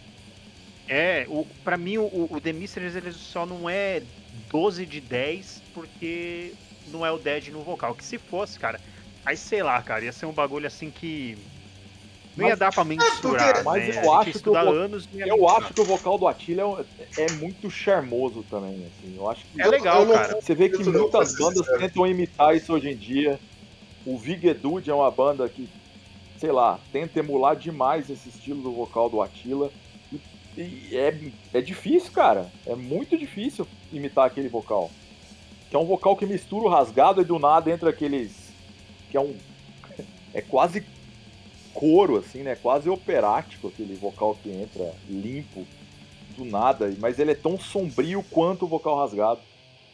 É, 0.88 1.26
o, 1.30 1.48
pra 1.64 1.78
mim 1.78 1.98
o, 1.98 2.28
o 2.30 2.40
The 2.42 2.52
Mysteries 2.54 2.96
ele 2.96 3.12
só 3.14 3.46
não 3.46 3.68
é 3.70 4.04
12 4.50 4.86
de 4.86 5.02
10 5.02 5.62
porque 5.74 6.54
não 6.88 7.06
é 7.06 7.12
o 7.12 7.18
Dead 7.18 7.48
no 7.50 7.62
vocal. 7.62 7.94
Que 7.96 8.04
se 8.04 8.18
fosse, 8.18 8.60
cara, 8.60 8.80
aí 9.26 9.36
sei 9.38 9.62
lá, 9.64 9.82
cara, 9.82 10.06
ia 10.06 10.12
ser 10.12 10.26
um 10.26 10.32
bagulho 10.34 10.68
assim 10.68 10.90
que. 10.92 11.38
Não 12.38 12.44
ia 12.46 12.50
Mas- 12.52 12.60
dar 12.60 12.74
pra 12.74 12.84
mensurar. 12.84 13.54
porque- 13.54 13.64
Mas 13.64 13.96
né? 13.96 14.04
eu 14.06 14.14
A 14.14 14.24
gente 14.26 14.30
acho 14.36 14.44
que 14.44 14.50
eu 14.50 14.54
vou- 14.54 14.74
anos 14.74 15.08
Eu 15.14 15.20
mensurar. 15.38 15.58
acho 15.64 15.74
que 15.74 15.80
o 15.82 15.86
vocal 15.86 16.18
do 16.18 16.28
Attila 16.28 16.86
é, 17.18 17.24
é 17.24 17.32
muito 17.34 17.72
charmoso 17.72 18.44
também, 18.50 18.76
assim. 18.86 19.16
Eu 19.16 19.30
acho 19.30 19.46
que 19.46 19.62
É 19.62 19.66
legal, 19.68 20.04
eu 20.04 20.14
cara. 20.14 20.42
Você 20.42 20.54
vê 20.54 20.68
que 20.68 20.82
Eu 20.82 20.92
muitas 20.92 21.34
bandas 21.38 21.66
tentam 21.80 22.06
imitar 22.06 22.54
isso 22.54 22.74
hoje 22.74 22.90
em 22.90 22.96
dia. 22.98 23.40
O 24.06 24.18
Vigedude 24.18 24.90
é 24.92 24.94
uma 24.94 25.10
banda 25.10 25.48
que, 25.48 25.70
sei 26.38 26.52
lá, 26.52 26.78
tenta 26.92 27.20
emular 27.20 27.56
demais 27.56 28.10
esse 28.10 28.28
estilo 28.28 28.62
do 28.62 28.72
vocal 28.74 29.10
do 29.10 29.22
Attila. 29.22 29.72
E, 30.58 30.62
e 30.62 30.90
é, 30.98 31.18
é 31.54 31.62
difícil, 31.62 32.12
cara. 32.12 32.52
É 32.68 32.76
muito 32.76 33.18
difícil 33.18 33.66
imitar 33.98 34.26
aquele 34.26 34.50
vocal. 34.50 34.92
Que 35.70 35.76
é 35.76 35.80
um 35.80 35.86
vocal 35.86 36.16
que 36.16 36.26
mistura 36.26 36.66
o 36.66 36.70
rasgado 36.70 37.22
e 37.22 37.26
do 37.26 37.40
nada 37.40 37.72
entra 37.72 37.90
aqueles. 37.90 38.32
Que 39.10 39.18
é 39.18 39.22
um. 39.22 39.36
É 40.34 40.42
quase 40.42 40.84
coro, 41.74 42.18
assim, 42.18 42.44
né? 42.44 42.58
Quase 42.58 42.90
operático 42.90 43.70
aquele 43.70 43.96
vocal 43.96 44.38
que 44.44 44.50
entra 44.50 44.94
limpo 45.08 45.66
do 46.36 46.44
nada, 46.44 46.94
mas 47.00 47.20
ele 47.20 47.32
é 47.32 47.36
tão 47.36 47.58
sombrio 47.58 48.22
quanto 48.32 48.66
o 48.66 48.68
vocal 48.68 48.98
rasgado. 48.98 49.40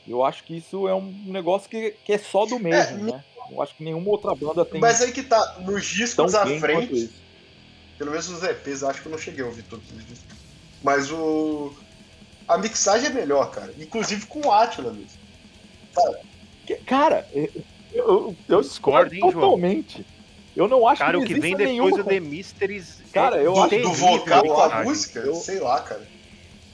Eu 0.08 0.24
acho 0.26 0.44
que 0.44 0.58
isso 0.58 0.88
é 0.88 0.96
um 0.96 1.14
negócio 1.26 1.70
que, 1.70 1.92
que 2.04 2.14
é 2.14 2.18
só 2.18 2.46
do 2.46 2.58
mesmo, 2.58 3.06
né? 3.06 3.24
Eu 3.52 3.62
acho 3.62 3.76
que 3.76 3.84
nenhuma 3.84 4.10
outra 4.10 4.34
banda 4.34 4.66
tem 4.66 4.80
Mas 4.80 5.02
aí 5.02 5.12
que 5.12 5.24
tá, 5.24 5.58
nos 5.60 5.86
discos 5.86 6.34
à 6.34 6.46
frente, 6.46 7.12
pelo 7.98 8.12
menos 8.12 8.30
os 8.30 8.42
EPs, 8.42 8.84
acho 8.84 9.02
que 9.02 9.08
eu 9.08 9.12
não 9.12 9.20
cheguei 9.20 9.44
a 9.44 9.48
ouvir 9.48 9.64
todos 9.64 9.86
os 9.92 10.08
discos. 10.08 10.36
Mas 10.84 11.12
o. 11.12 11.74
A 12.52 12.58
mixagem 12.58 13.08
é 13.08 13.14
melhor, 13.14 13.50
cara. 13.52 13.74
Inclusive 13.80 14.26
com 14.26 14.46
o 14.48 14.52
Atila 14.52 14.92
mesmo. 14.92 15.20
Que- 16.66 16.76
Cara, 16.76 17.28
eu, 17.34 17.50
eu, 17.94 18.36
eu 18.48 18.62
Discordo, 18.62 19.14
hein, 19.14 19.20
João? 19.22 19.34
totalmente. 19.34 20.06
Eu 20.56 20.68
não 20.68 20.86
acho 20.88 21.00
Cara, 21.00 21.18
que 21.18 21.24
o 21.24 21.28
que 21.28 21.40
vem 21.40 21.56
depois 21.56 21.96
do 21.96 22.04
The 22.04 22.20
Mysteries. 22.20 22.98
Cara, 23.14 23.38
é 23.38 23.46
eu 23.46 23.54
Do, 23.54 23.64
acho 23.64 23.80
do 23.80 23.94
vocal 23.94 24.62
à 24.62 24.70
cara. 24.70 24.84
música, 24.84 25.20
Eu- 25.22 25.36
sei 25.36 25.60
lá, 25.60 25.80
cara. 25.82 26.06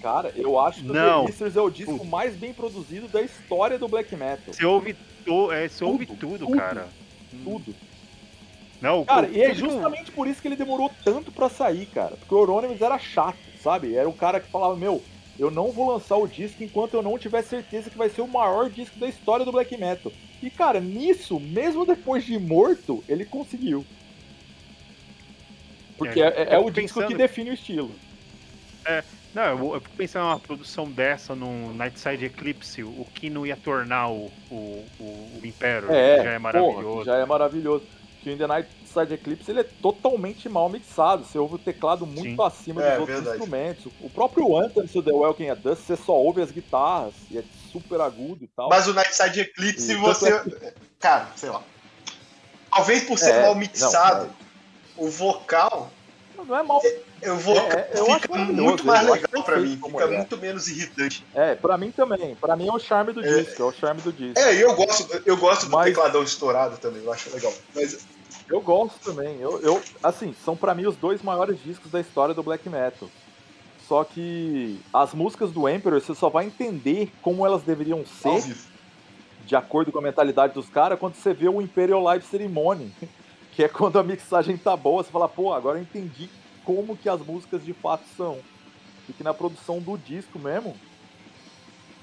Cara, 0.02 0.32
eu 0.36 0.60
acho 0.60 0.82
que 0.82 0.88
Não. 0.88 1.20
o 1.20 1.26
The 1.26 1.32
Misters 1.32 1.56
é 1.56 1.62
o 1.62 1.70
disco 1.70 2.06
mais 2.06 2.36
bem 2.36 2.54
produzido 2.54 3.08
da 3.08 3.22
história 3.22 3.78
do 3.78 3.88
black 3.88 4.16
metal. 4.16 4.54
Você 4.54 4.66
ouve, 4.66 4.96
to- 5.26 5.52
é, 5.52 5.68
você 5.68 5.84
ouve 5.84 6.06
Tudo, 6.08 6.20
tudo, 6.20 6.46
tudo. 6.48 6.58
cara. 6.58 6.88
Tudo. 7.44 7.76
Não, 8.82 9.04
Cara, 9.06 9.28
o- 9.28 9.32
e 9.32 9.42
é 9.42 9.50
tudo- 9.54 9.70
justamente 9.72 10.12
por 10.12 10.28
isso 10.28 10.42
que 10.42 10.48
ele 10.48 10.56
demorou 10.56 10.92
tanto 11.04 11.32
pra 11.32 11.50
sair, 11.50 11.86
cara. 11.88 12.16
Porque 12.18 12.34
o 12.34 12.40
Euronymous 12.40 12.82
era 12.82 12.98
chato, 13.00 13.38
sabe? 13.64 13.96
Era 13.96 14.08
o 14.10 14.14
cara 14.14 14.40
que 14.40 14.50
falava, 14.50 14.76
meu, 14.76 15.04
eu 15.40 15.52
não 15.52 15.72
vou 15.72 15.92
lançar 15.92 16.18
o 16.18 16.28
disco 16.28 16.64
enquanto 16.64 16.94
eu 16.96 17.02
não 17.02 17.18
tiver 17.18 17.42
certeza 17.44 17.90
que 17.90 17.98
vai 17.98 18.10
ser 18.10 18.22
o 18.22 18.28
maior 18.28 18.70
disco 18.70 18.98
da 19.00 19.08
história 19.08 19.46
do 19.46 19.52
black 19.52 19.78
metal. 19.78 20.12
E, 20.42 20.50
cara, 20.50 20.80
nisso, 20.80 21.40
mesmo 21.40 21.86
depois 21.86 22.24
de 22.26 22.38
morto, 22.40 23.04
ele 23.08 23.26
conseguiu. 23.26 23.86
Porque 25.98 26.22
É, 26.22 26.28
é, 26.28 26.54
é 26.56 26.58
o 26.60 26.70
disco 26.70 27.00
pensando- 27.00 27.08
que 27.08 27.16
define 27.16 27.50
o 27.52 27.54
estilo. 27.54 27.92
Não, 29.34 29.44
eu, 29.44 29.74
eu 29.76 29.82
fico 29.82 29.96
pensando 29.96 30.24
numa 30.24 30.40
produção 30.40 30.90
dessa 30.90 31.36
num 31.36 31.74
Nightside 31.74 32.26
Eclipse, 32.26 32.84
o 32.84 33.06
que 33.14 33.30
não 33.30 33.46
ia 33.46 33.56
tornar 33.58 34.10
o, 34.10 34.32
o, 34.50 34.86
o, 35.00 35.04
o 35.04 35.42
Império, 35.44 35.92
É, 35.92 36.18
que 36.18 36.24
já 36.24 36.32
é 36.32 36.40
maravilhoso. 36.40 36.82
Porra, 36.84 37.06
já 37.06 37.18
é 37.18 37.26
maravilhoso. 37.26 37.86
Que 38.28 38.32
o 38.32 38.34
In 38.34 38.38
The 38.38 38.48
Night 38.48 38.70
Side 38.86 39.14
Eclipse 39.14 39.50
ele 39.50 39.62
é 39.62 39.64
totalmente 39.64 40.50
mal 40.50 40.68
mixado. 40.68 41.24
Você 41.24 41.38
ouve 41.38 41.56
o 41.56 41.58
teclado 41.58 42.06
muito 42.06 42.36
Sim. 42.36 42.42
acima 42.42 42.84
É, 42.84 42.90
dos 42.92 43.00
outros 43.00 43.16
verdade. 43.20 43.38
instrumentos. 43.38 43.94
O 44.02 44.10
próprio 44.10 44.58
Anthem, 44.58 44.86
The 44.86 45.12
Welcome 45.14 45.50
at 45.50 45.60
Dust, 45.60 45.84
você 45.84 45.96
só 45.96 46.12
ouve 46.14 46.42
as 46.42 46.52
guitarras 46.52 47.14
e 47.32 47.38
é 47.38 47.44
super 47.72 48.02
agudo 48.02 48.44
e 48.44 48.48
tal. 48.48 48.68
Mas 48.68 48.86
o 48.88 48.94
Nightside 48.94 49.40
Eclipse, 49.40 49.94
E 49.94 49.96
você. 49.96 50.30
tanto 50.32 50.58
Cara, 51.00 51.28
sei 51.38 51.50
lá. 51.50 51.62
Talvez 52.70 53.04
por 53.06 53.18
ser 53.18 53.32
É, 53.32 53.42
mal 53.44 53.54
não, 53.54 53.56
mixado, 53.56 54.30
o 54.98 55.08
vocal 55.10 55.90
não 56.46 56.58
é 56.58 56.64
mal. 56.64 56.82
eu 57.22 57.38
vou 57.38 57.56
É, 57.58 57.92
eu 57.96 58.12
acho 58.12 58.22
fica 58.24 58.36
muito 58.38 58.86
mais 58.86 59.08
legal 59.10 59.44
pra 59.44 59.56
perfeito 59.56 59.62
mim, 59.88 59.90
fica 59.92 60.04
é. 60.04 60.18
muito 60.18 60.38
menos 60.38 60.68
irritante. 60.68 61.26
É, 61.34 61.56
pra 61.56 61.78
mim 61.78 61.92
também. 61.92 62.36
Pra 62.36 62.56
mim 62.58 62.68
é 62.68 62.72
o 62.74 62.78
charme 62.80 63.14
do 63.14 63.24
É. 63.26 63.42
disco. 63.42 63.62
É 63.62 63.66
o 63.66 63.72
charme 63.72 64.02
do 64.02 64.12
disco. 64.12 64.38
É, 64.38 64.54
e 64.54 64.62
eu 64.62 64.76
gosto, 64.76 65.22
eu 65.26 65.38
gosto 65.38 65.66
do 65.68 65.72
Mas- 65.72 65.86
tecladão 65.86 66.22
estourado 66.24 66.78
também, 66.78 67.02
eu 67.04 67.12
acho 67.14 67.34
legal. 67.34 67.54
Mas 67.74 68.06
Eu 68.50 68.62
gosto 68.62 69.00
também. 69.00 69.40
Eu, 69.40 69.60
eu, 69.62 69.82
assim, 70.02 70.34
são 70.44 70.56
pra 70.56 70.74
mim 70.74 70.86
os 70.86 70.96
dois 70.96 71.22
maiores 71.22 71.62
discos 71.62 71.92
da 71.92 72.00
história 72.00 72.34
do 72.34 72.44
black 72.44 72.68
metal. 72.70 73.10
Só 73.88 74.04
que 74.04 74.80
as 74.94 75.14
músicas 75.14 75.52
do 75.52 75.68
Emperor 75.68 76.02
você 76.02 76.14
só 76.14 76.30
vai 76.30 76.46
entender 76.46 77.12
como 77.22 77.46
elas 77.46 77.64
deveriam 77.64 78.06
ser 78.06 78.44
de 79.46 79.56
acordo 79.56 79.92
com 79.94 80.00
a 80.00 80.02
mentalidade 80.02 80.54
dos 80.54 80.70
caras, 80.70 81.00
quando 81.00 81.16
você 81.16 81.34
vê 81.34 81.48
o 81.48 81.62
Imperial 81.62 82.04
Live 82.04 82.26
Ceremony, 82.26 82.94
que 83.54 83.64
é 83.64 83.70
quando 83.70 83.98
a 83.98 84.04
mixagem 84.04 84.58
tá 84.58 84.76
boa, 84.76 85.02
você 85.02 85.10
fala, 85.10 85.30
pô, 85.30 85.54
agora 85.54 85.78
eu 85.78 85.82
entendi 85.82 86.30
como 86.66 86.98
que 86.98 87.08
as 87.08 87.22
músicas 87.22 87.64
de 87.64 87.74
fato 87.74 88.04
são. 88.18 88.40
E 89.08 89.14
que 89.14 89.24
na 89.24 89.34
produção 89.34 89.80
do 89.80 89.98
disco 89.98 90.38
mesmo, 90.38 90.76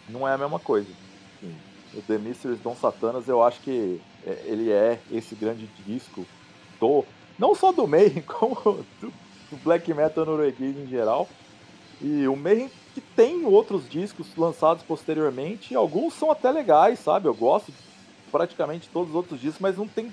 não 0.09 0.27
é 0.27 0.33
a 0.33 0.39
mesma 0.39 0.59
coisa. 0.59 0.89
Assim, 1.37 1.55
o 1.93 2.01
The 2.01 2.17
Mysteries 2.17 2.61
Don 2.61 2.75
Satanas, 2.75 3.29
eu 3.29 3.43
acho 3.43 3.61
que 3.61 4.01
ele 4.45 4.71
é 4.71 4.99
esse 5.11 5.35
grande 5.35 5.69
disco 5.87 6.27
do, 6.81 7.05
não 7.39 7.55
só 7.55 7.73
do 7.73 7.87
Mayhem, 7.87 8.23
como 8.27 8.55
do, 9.01 9.13
do 9.51 9.57
black 9.63 9.93
metal 9.93 10.25
norueguês 10.25 10.77
em 10.77 10.87
geral. 10.87 11.29
E 12.01 12.27
o 12.27 12.37
Mayhem 12.37 12.71
que 12.95 13.01
tem 13.01 13.45
outros 13.45 13.89
discos 13.89 14.29
lançados 14.37 14.85
posteriormente, 14.85 15.75
e 15.75 15.77
alguns 15.77 16.15
são 16.15 16.31
até 16.31 16.51
legais, 16.51 17.01
sabe? 17.01 17.27
Eu 17.27 17.35
gosto 17.35 17.73
de 17.73 17.79
praticamente 18.31 18.89
todos 18.89 19.11
os 19.11 19.17
outros 19.17 19.41
discos, 19.41 19.61
mas 19.61 19.77
não 19.77 19.89
tem 19.89 20.13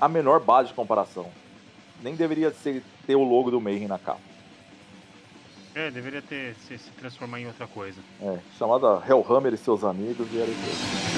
a 0.00 0.08
menor 0.08 0.40
base 0.40 0.68
de 0.68 0.74
comparação. 0.74 1.26
Nem 2.02 2.16
deveria 2.16 2.50
ser, 2.50 2.82
ter 3.06 3.14
o 3.14 3.22
logo 3.22 3.50
do 3.50 3.60
Mayhem 3.60 3.86
na 3.86 3.98
capa. 3.98 4.20
É, 5.74 5.90
deveria 5.90 6.20
ter 6.20 6.56
se, 6.66 6.78
se 6.78 6.90
transformar 6.92 7.40
em 7.40 7.46
outra 7.46 7.66
coisa. 7.66 8.00
É, 8.20 8.38
chamada 8.58 9.02
Hellhammer 9.08 9.54
e 9.54 9.56
seus 9.56 9.84
amigos, 9.84 10.26
e 10.32 10.38
era 10.38 10.50
isso 10.50 11.15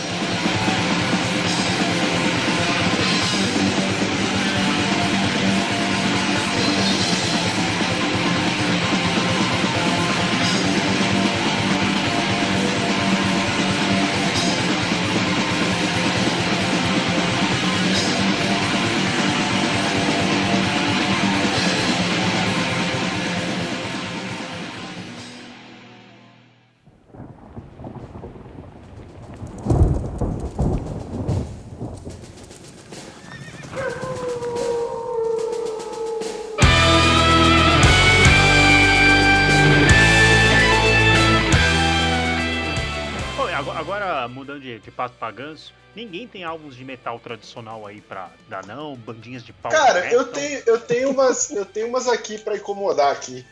ninguém 45.99 46.29
tem 46.29 46.45
álbuns 46.45 46.77
de 46.77 46.85
metal 46.85 47.19
tradicional 47.19 47.85
aí 47.87 48.01
pra 48.01 48.31
dar 48.49 48.65
não? 48.65 48.95
Bandinhas 48.95 49.43
de 49.43 49.53
pau 49.53 49.71
Cara, 49.73 50.01
metal? 50.03 50.13
eu 50.13 50.25
tenho, 50.33 50.63
eu 50.67 50.81
tenho 50.81 51.11
umas, 51.11 51.51
eu 51.51 51.65
tenho 51.65 51.89
umas 51.89 52.07
aqui 52.07 52.39
pra 52.39 52.57
incomodar 52.57 53.13
aqui. 53.13 53.45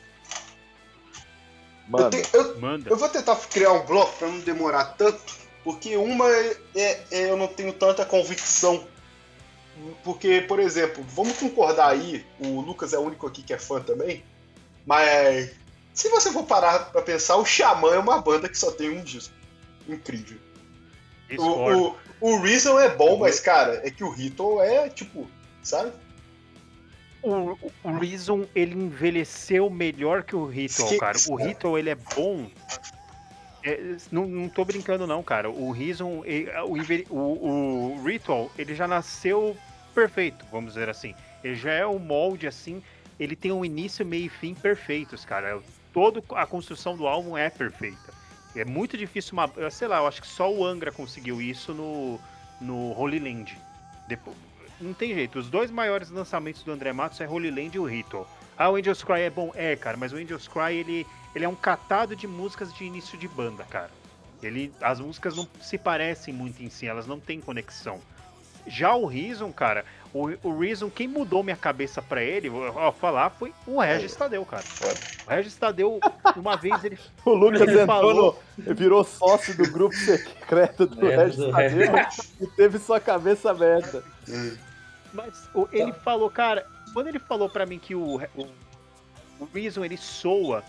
Eu, 1.86 1.90
Mano, 1.90 2.10
tenho- 2.10 2.26
eu- 2.32 2.58
Manda. 2.60 2.90
eu 2.90 2.96
vou 2.96 3.08
tentar 3.08 3.36
criar 3.48 3.72
um 3.72 3.84
bloco 3.84 4.16
pra 4.18 4.28
não 4.28 4.38
demorar 4.40 4.84
tanto, 4.96 5.20
porque 5.64 5.96
uma 5.96 6.28
é, 6.28 6.56
é- 6.74 7.04
é 7.10 7.30
eu 7.30 7.36
não 7.36 7.48
tenho 7.48 7.72
tanta 7.72 8.04
convicção. 8.04 8.86
Porque, 10.02 10.40
por 10.42 10.58
exemplo, 10.58 11.04
vamos 11.08 11.36
concordar 11.38 11.88
aí, 11.90 12.24
o 12.38 12.60
Lucas 12.60 12.92
é 12.94 12.98
o 12.98 13.02
único 13.02 13.26
aqui 13.26 13.42
que 13.42 13.52
é 13.52 13.58
fã 13.58 13.80
também, 13.80 14.24
mas 14.86 15.50
se 15.92 16.08
você 16.08 16.32
for 16.32 16.44
parar 16.44 16.90
pra 16.90 17.02
pensar, 17.02 17.36
o 17.36 17.44
Xamã 17.44 17.94
é 17.94 17.98
uma 17.98 18.20
banda 18.22 18.48
que 18.48 18.56
só 18.56 18.70
tem 18.70 18.88
um 18.88 19.02
disco. 19.02 19.34
Incrível. 19.86 20.38
O, 21.38 21.42
o, 21.42 21.96
o 22.20 22.38
Reason 22.38 22.78
é 22.80 22.88
bom, 22.94 23.18
mas, 23.18 23.40
cara, 23.40 23.80
é 23.86 23.90
que 23.90 24.02
o 24.04 24.10
Ritual 24.10 24.62
é, 24.62 24.88
tipo, 24.88 25.28
sabe? 25.62 25.92
O, 27.22 27.58
o- 27.84 27.98
Reason, 27.98 28.46
ele 28.54 28.74
envelheceu 28.74 29.68
melhor 29.68 30.22
que 30.22 30.36
o 30.36 30.46
Ritual, 30.46 30.88
Sim, 30.88 30.98
cara. 30.98 31.18
O. 31.26 31.34
Ritual, 31.34 31.78
ele 31.78 31.90
é 31.90 31.94
bom. 31.94 32.48
É, 33.64 33.96
não, 34.12 34.26
não 34.28 34.48
tô 34.48 34.64
brincando, 34.64 35.06
não, 35.06 35.22
cara. 35.22 35.50
O 35.50 35.72
Reason, 35.72 36.22
ele- 36.24 36.48
o, 37.10 37.16
o, 37.16 37.96
o 37.96 38.04
Ritual, 38.04 38.50
ele 38.56 38.74
já 38.74 38.86
nasceu 38.86 39.56
perfeito, 39.94 40.44
vamos 40.52 40.74
dizer 40.74 40.88
assim. 40.88 41.14
Ele 41.42 41.56
já 41.56 41.72
é 41.72 41.84
o 41.84 41.98
molde, 41.98 42.46
assim. 42.46 42.82
Ele 43.18 43.34
tem 43.34 43.50
um 43.50 43.64
início, 43.64 44.04
meio 44.06 44.26
e 44.26 44.28
fim 44.28 44.54
perfeitos, 44.54 45.24
cara. 45.24 45.60
toda 45.92 46.22
a 46.34 46.46
construção 46.46 46.96
do 46.96 47.06
álbum 47.06 47.36
é 47.36 47.48
perfeita. 47.50 48.15
É 48.56 48.64
muito 48.64 48.96
difícil 48.96 49.32
uma. 49.34 49.50
Sei 49.70 49.86
lá, 49.86 49.98
eu 49.98 50.06
acho 50.06 50.20
que 50.20 50.28
só 50.28 50.52
o 50.52 50.64
Angra 50.64 50.90
conseguiu 50.90 51.40
isso 51.40 51.74
no, 51.74 52.18
no 52.60 52.98
Holy 52.98 53.18
Land. 53.18 53.56
Depois, 54.08 54.36
não 54.80 54.92
tem 54.92 55.14
jeito. 55.14 55.38
Os 55.38 55.50
dois 55.50 55.70
maiores 55.70 56.10
lançamentos 56.10 56.62
do 56.62 56.72
André 56.72 56.92
Matos 56.92 57.20
é 57.20 57.28
Holy 57.28 57.50
Land 57.50 57.76
e 57.76 57.80
o 57.80 57.84
Ritual. 57.84 58.28
Ah, 58.56 58.70
o 58.70 58.76
Angels 58.76 59.02
Cry 59.02 59.20
é 59.20 59.30
bom? 59.30 59.52
É, 59.54 59.76
cara, 59.76 59.96
mas 59.96 60.12
o 60.12 60.16
Angels 60.16 60.48
Cry 60.48 60.74
ele, 60.74 61.06
ele 61.34 61.44
é 61.44 61.48
um 61.48 61.54
catado 61.54 62.16
de 62.16 62.26
músicas 62.26 62.72
de 62.72 62.84
início 62.84 63.18
de 63.18 63.28
banda, 63.28 63.64
cara. 63.64 63.90
Ele, 64.42 64.72
as 64.80 65.00
músicas 65.00 65.36
não 65.36 65.46
se 65.60 65.76
parecem 65.76 66.32
muito 66.32 66.62
em 66.62 66.70
si, 66.70 66.86
elas 66.86 67.06
não 67.06 67.20
têm 67.20 67.40
conexão. 67.40 68.00
Já 68.66 68.94
o 68.94 69.06
Reason, 69.06 69.52
cara, 69.52 69.84
o, 70.24 70.38
o 70.48 70.58
Reason, 70.58 70.88
quem 70.90 71.06
mudou 71.08 71.42
minha 71.42 71.56
cabeça 71.56 72.00
pra 72.00 72.22
ele, 72.22 72.48
ó, 72.50 72.92
falar, 72.92 73.30
foi 73.30 73.52
o 73.66 73.80
Regis 73.80 74.14
Tadeu, 74.16 74.44
cara. 74.44 74.64
O 75.26 75.30
Regis 75.30 75.54
Tadeu, 75.56 76.00
uma 76.36 76.56
vez 76.56 76.82
ele. 76.84 76.98
O 77.24 77.30
Lucas 77.34 77.60
Ele 77.62 77.72
entrou 77.72 77.86
falou- 77.86 78.42
no, 78.58 78.74
virou 78.74 79.04
sócio 79.04 79.56
do 79.56 79.70
grupo 79.70 79.94
secreto 79.94 80.86
do 80.86 81.06
É, 81.10 81.16
Regis 81.16 81.50
Tadeu 81.50 81.92
e 82.40 82.46
teve 82.56 82.78
sua 82.78 83.00
cabeça 83.00 83.50
aberta. 83.50 84.02
Mas 85.12 85.48
o- 85.54 85.68
ele 85.72 85.92
falou, 85.92 86.30
cara, 86.30 86.66
quando 86.92 87.08
ele 87.08 87.18
falou 87.18 87.48
pra 87.48 87.66
mim 87.66 87.78
que 87.78 87.94
o, 87.94 88.20
o, 88.36 88.46
o 89.40 89.48
Reason 89.52 89.84
ele 89.84 89.96
soa 89.96 90.62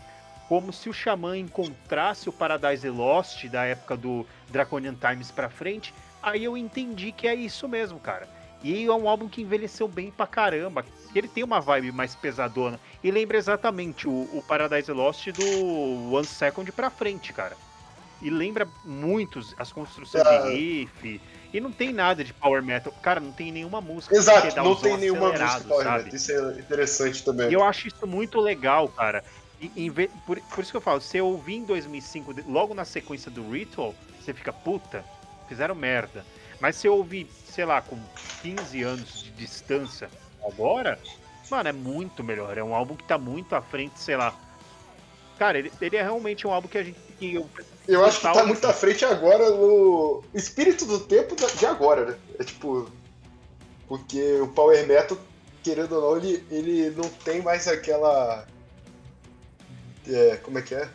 como 0.48 0.72
se 0.72 0.90
o 0.90 0.94
Xamã 0.94 1.38
encontrasse 1.38 2.30
o 2.30 2.32
Paradise 2.34 2.88
Lost 2.90 3.46
da 3.48 3.66
época 3.66 3.98
do 3.98 4.26
Draconian 4.50 4.96
Times 4.96 5.30
pra 5.30 5.50
frente, 5.50 5.94
aí 6.24 6.44
eu 6.46 6.56
entendi 6.56 7.12
que 7.12 7.28
é 7.28 7.36
isso 7.36 7.68
mesmo, 7.68 8.00
cara. 8.00 8.28
E 8.64 8.86
é 8.86 8.92
um 8.92 9.08
álbum 9.08 9.28
que 9.28 9.42
envelheceu 9.42 9.88
bem 9.88 10.12
pra 10.12 10.26
caramba. 10.28 10.84
Ele 11.16 11.28
tem 11.28 11.44
uma 11.44 11.60
vibe 11.60 11.92
mais 11.92 12.16
pesadona. 12.16 12.80
E 13.04 13.12
lembra 13.12 13.38
exatamente 13.38 14.08
o, 14.08 14.12
o 14.34 14.44
Paradise 14.48 14.92
Lost 14.92 15.28
do 15.32 16.14
One 16.14 16.26
Second 16.26 16.72
pra 16.72 16.90
frente, 16.90 17.32
cara. 17.34 17.56
E 18.22 18.30
lembra 18.32 18.68
muito 18.84 19.40
as 19.58 19.72
construções 19.72 20.26
Ah. 20.26 20.40
de 20.50 20.50
riff. 20.56 21.22
E 21.54 21.60
não 21.62 21.72
tem 21.72 21.94
nada 21.94 22.24
de 22.24 22.34
power 22.34 22.62
metal. 22.64 22.92
Cara, 23.02 23.20
não 23.20 23.32
tem 23.32 23.52
nenhuma 23.52 23.80
música. 23.80 24.16
Exato, 24.16 24.56
não 24.58 24.76
tem 24.76 24.98
nenhuma 24.98 25.30
música 25.32 25.62
Power 25.62 25.84
sabe? 25.84 26.04
Metal. 26.06 26.16
Isso 26.16 26.32
é 26.32 26.60
interessante 26.60 27.24
também. 27.24 27.50
E 27.50 27.54
eu 27.54 27.64
acho 27.64 27.88
isso 27.88 28.06
muito 28.08 28.40
legal, 28.40 28.88
cara. 28.90 29.24
E, 29.76 29.90
ve- 29.90 30.10
por, 30.26 30.40
por 30.42 30.62
isso 30.62 30.72
que 30.72 30.78
eu 30.78 30.82
falo, 30.82 31.00
se 31.02 31.18
eu 31.18 31.26
ouvir 31.28 31.56
em 31.56 31.64
2005, 31.64 32.34
de- 32.34 32.42
logo 32.48 32.74
na 32.76 32.86
sequência 32.86 33.32
do 33.32 33.50
Ritual, 33.52 33.96
você 34.20 34.34
fica, 34.34 34.52
puta, 34.54 35.04
fizeram 35.48 35.74
merda. 35.74 36.24
Mas 36.60 36.76
se 36.76 36.88
eu 36.88 36.96
ouvir, 36.96 37.30
sei 37.50 37.66
lá, 37.66 37.82
com 37.82 37.98
15 38.42 38.84
anos 38.84 39.24
de 39.24 39.32
distância 39.32 40.10
agora, 40.46 41.00
mano, 41.50 41.70
é 41.70 41.74
muito 41.74 42.24
melhor. 42.24 42.58
É 42.58 42.64
um 42.64 42.74
álbum 42.74 42.96
que 42.96 43.04
tá 43.04 43.18
muito 43.18 43.56
à 43.56 43.62
frente, 43.62 44.00
sei 44.00 44.16
lá. 44.16 44.34
Cara, 45.38 45.60
ele, 45.60 45.72
ele 45.80 45.96
é 45.96 46.02
realmente 46.02 46.48
um 46.48 46.52
álbum 46.52 46.68
que 46.68 46.78
a 46.78 46.84
gente. 46.84 46.98
Que 47.20 47.36
eu, 47.36 47.50
Eu 47.88 48.06
acho 48.06 48.18
que 48.20 48.24
tá 48.24 48.46
muito 48.46 48.66
à 48.66 48.74
frente 48.74 49.06
agora 49.06 49.50
no 49.52 50.24
espírito 50.34 50.86
do 50.86 51.00
tempo 51.00 51.36
de 51.36 51.66
agora, 51.66 52.06
né? 52.06 52.18
É 52.40 52.44
tipo. 52.44 52.90
Porque 53.88 54.42
o 54.42 54.48
Power 54.50 54.86
Metal, 54.86 55.18
querendo 55.64 55.94
ou 55.94 56.02
não, 56.02 56.18
ele, 56.18 56.46
ele 56.50 56.90
não 56.92 57.08
tem 57.10 57.42
mais 57.42 57.68
aquela. 57.68 58.46
É, 60.08 60.38
como 60.38 60.58
é 60.58 60.62
que 60.62 60.74
é? 60.76 60.90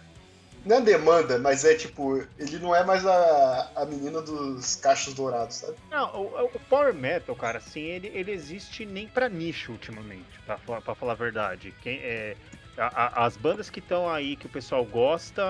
Não 0.64 0.76
é 0.76 0.80
demanda, 0.80 1.38
mas 1.38 1.64
é 1.64 1.74
tipo. 1.74 2.24
Ele 2.38 2.58
não 2.58 2.74
é 2.74 2.84
mais 2.84 3.04
a, 3.06 3.70
a 3.76 3.84
menina 3.84 4.20
dos 4.22 4.76
cachos 4.76 5.12
dourados, 5.14 5.56
sabe? 5.56 5.74
Não, 5.90 6.14
o, 6.14 6.44
o 6.54 6.60
Power 6.68 6.94
Metal, 6.94 7.34
cara, 7.34 7.58
assim, 7.58 7.80
ele, 7.80 8.10
ele 8.14 8.30
existe 8.32 8.84
nem 8.86 9.08
pra 9.08 9.28
nicho 9.28 9.72
ultimamente, 9.72 10.24
pra, 10.46 10.56
falar- 10.58 10.80
pra 10.80 10.94
falar 10.94 11.12
a 11.12 11.16
verdade. 11.16 11.74
Quem, 11.82 11.98
é, 11.98 12.36
a- 12.78 13.06
a- 13.22 13.26
as 13.26 13.36
bandas 13.36 13.68
que 13.70 13.80
estão 13.80 14.08
aí, 14.08 14.36
que 14.36 14.46
o 14.46 14.50
pessoal 14.50 14.84
gosta, 14.84 15.42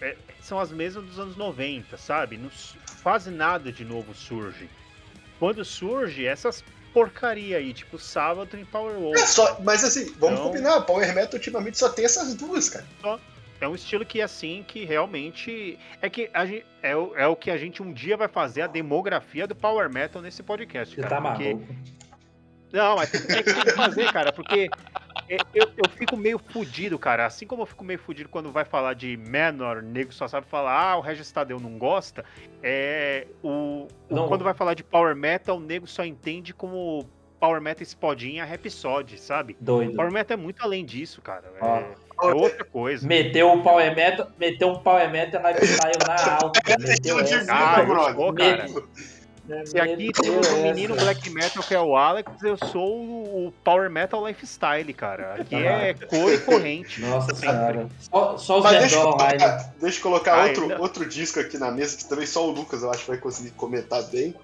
é, 0.00 0.16
são 0.42 0.58
as 0.58 0.70
mesmas 0.72 1.04
dos 1.04 1.18
anos 1.18 1.36
90, 1.36 1.96
sabe? 1.96 2.36
Não 2.36 2.50
quase 3.02 3.30
nada 3.30 3.70
de 3.70 3.84
novo 3.84 4.14
surge. 4.14 4.68
Quando 5.38 5.64
surge, 5.64 6.26
essas 6.26 6.64
porcaria 6.92 7.58
aí, 7.58 7.74
tipo 7.74 7.98
Sábado 7.98 8.58
e 8.58 8.64
Power 8.64 8.94
Wolf. 8.98 9.16
É 9.18 9.26
só, 9.26 9.60
mas 9.60 9.84
assim, 9.84 10.06
vamos 10.18 10.38
Então- 10.40 10.48
combinar, 10.50 10.80
Power 10.80 11.14
Metal 11.14 11.34
ultimamente 11.34 11.76
só 11.78 11.90
tem 11.90 12.06
essas 12.06 12.34
duas, 12.34 12.70
cara. 12.70 12.86
É 13.60 13.66
um 13.68 13.74
estilo 13.74 14.04
que, 14.04 14.20
assim, 14.20 14.64
que 14.66 14.84
realmente. 14.84 15.78
É 16.02 16.10
que 16.10 16.30
a 16.34 16.44
gente, 16.44 16.64
é, 16.82 16.94
o, 16.96 17.16
é 17.16 17.26
o 17.26 17.34
que 17.36 17.50
a 17.50 17.56
gente 17.56 17.82
um 17.82 17.92
dia 17.92 18.16
vai 18.16 18.28
fazer 18.28 18.62
a 18.62 18.66
demografia 18.66 19.46
do 19.46 19.54
Power 19.54 19.90
Metal 19.92 20.20
nesse 20.20 20.42
podcast, 20.42 20.94
Você 20.94 21.00
cara. 21.02 21.16
tá 21.22 21.30
porque- 21.30 21.54
maluco. 21.54 21.74
Não, 22.72 22.96
mas 22.96 23.10
tem 23.10 23.20
que, 23.20 23.26
tem 23.54 23.62
que 23.64 23.70
fazer, 23.70 24.12
cara, 24.12 24.32
porque 24.32 24.68
é, 25.28 25.36
eu, 25.54 25.68
eu 25.76 25.88
fico 25.88 26.16
meio 26.16 26.38
fudido, 26.38 26.98
cara. 26.98 27.24
Assim 27.24 27.46
como 27.46 27.62
eu 27.62 27.66
fico 27.66 27.84
meio 27.84 27.98
fudido 27.98 28.28
quando 28.28 28.50
vai 28.50 28.64
falar 28.64 28.94
de 28.94 29.16
Menor, 29.16 29.78
o 29.78 29.82
nego 29.82 30.12
só 30.12 30.26
sabe 30.26 30.46
falar, 30.48 30.90
ah, 30.90 30.96
o 30.96 31.00
Regis 31.00 31.30
Tadeu 31.30 31.60
não 31.60 31.78
gosta. 31.78 32.24
É, 32.62 33.28
o, 33.42 33.86
Não. 34.10 34.26
quando 34.28 34.42
vai 34.44 34.52
falar 34.52 34.74
de 34.74 34.82
Power 34.82 35.14
Metal, 35.14 35.56
o 35.56 35.60
nego 35.60 35.86
só 35.86 36.04
entende 36.04 36.52
como 36.52 37.08
Power 37.38 37.60
Metal 37.62 37.86
Spodinha 37.86 38.44
Rapsod, 38.44 39.16
sabe? 39.18 39.56
Doido. 39.60 39.94
Power 39.94 40.10
Metal 40.12 40.36
é 40.36 40.40
muito 40.40 40.62
além 40.62 40.84
disso, 40.84 41.22
cara. 41.22 41.44
É, 41.60 41.64
Ó. 41.64 41.76
é 41.76 41.94
outra 42.18 42.64
coisa. 42.64 43.06
Meteu 43.06 43.52
o 43.52 43.62
Power 43.62 43.94
Metal, 43.94 44.28
meteu 44.38 44.68
um 44.68 44.78
Power 44.78 45.10
Metal 45.10 45.42
lifestyle 45.42 45.98
na 46.06 46.36
alta. 46.36 46.60
Meteu 46.78 47.22
de 47.22 47.34
essa. 47.34 47.40
vida, 47.40 47.52
Ah, 47.52 48.14
sou, 48.14 48.32
cara. 48.34 48.66
Se 49.64 49.78
aqui 49.78 50.10
temos 50.12 50.48
um 50.48 50.62
menino 50.62 50.96
black 50.96 51.30
metal 51.30 51.62
que 51.62 51.72
é 51.72 51.80
o 51.80 51.96
Alex, 51.96 52.32
eu 52.42 52.58
sou 52.58 52.98
o, 52.98 53.46
o 53.46 53.52
Power 53.62 53.88
Metal 53.88 54.26
Lifestyle, 54.26 54.92
cara. 54.92 55.34
Aqui 55.34 55.54
é 55.54 55.94
cor 55.94 56.32
e 56.32 56.38
corrente. 56.38 57.00
Nossa 57.00 57.32
senhora. 57.32 57.88
Só, 58.00 58.36
só 58.36 58.58
os 58.58 58.64
Mas 58.64 58.78
deixa 58.80 59.00
colocar, 59.00 59.72
deixa 59.80 59.98
eu 59.98 60.02
colocar 60.02 60.46
outro, 60.48 60.82
outro 60.82 61.06
disco 61.08 61.38
aqui 61.38 61.58
na 61.58 61.70
mesa, 61.70 61.96
que 61.96 62.04
também 62.06 62.26
só 62.26 62.44
o 62.44 62.50
Lucas 62.50 62.82
eu 62.82 62.90
acho 62.90 63.04
que 63.04 63.10
vai 63.10 63.18
conseguir 63.18 63.50
comentar 63.50 64.02
bem. 64.04 64.34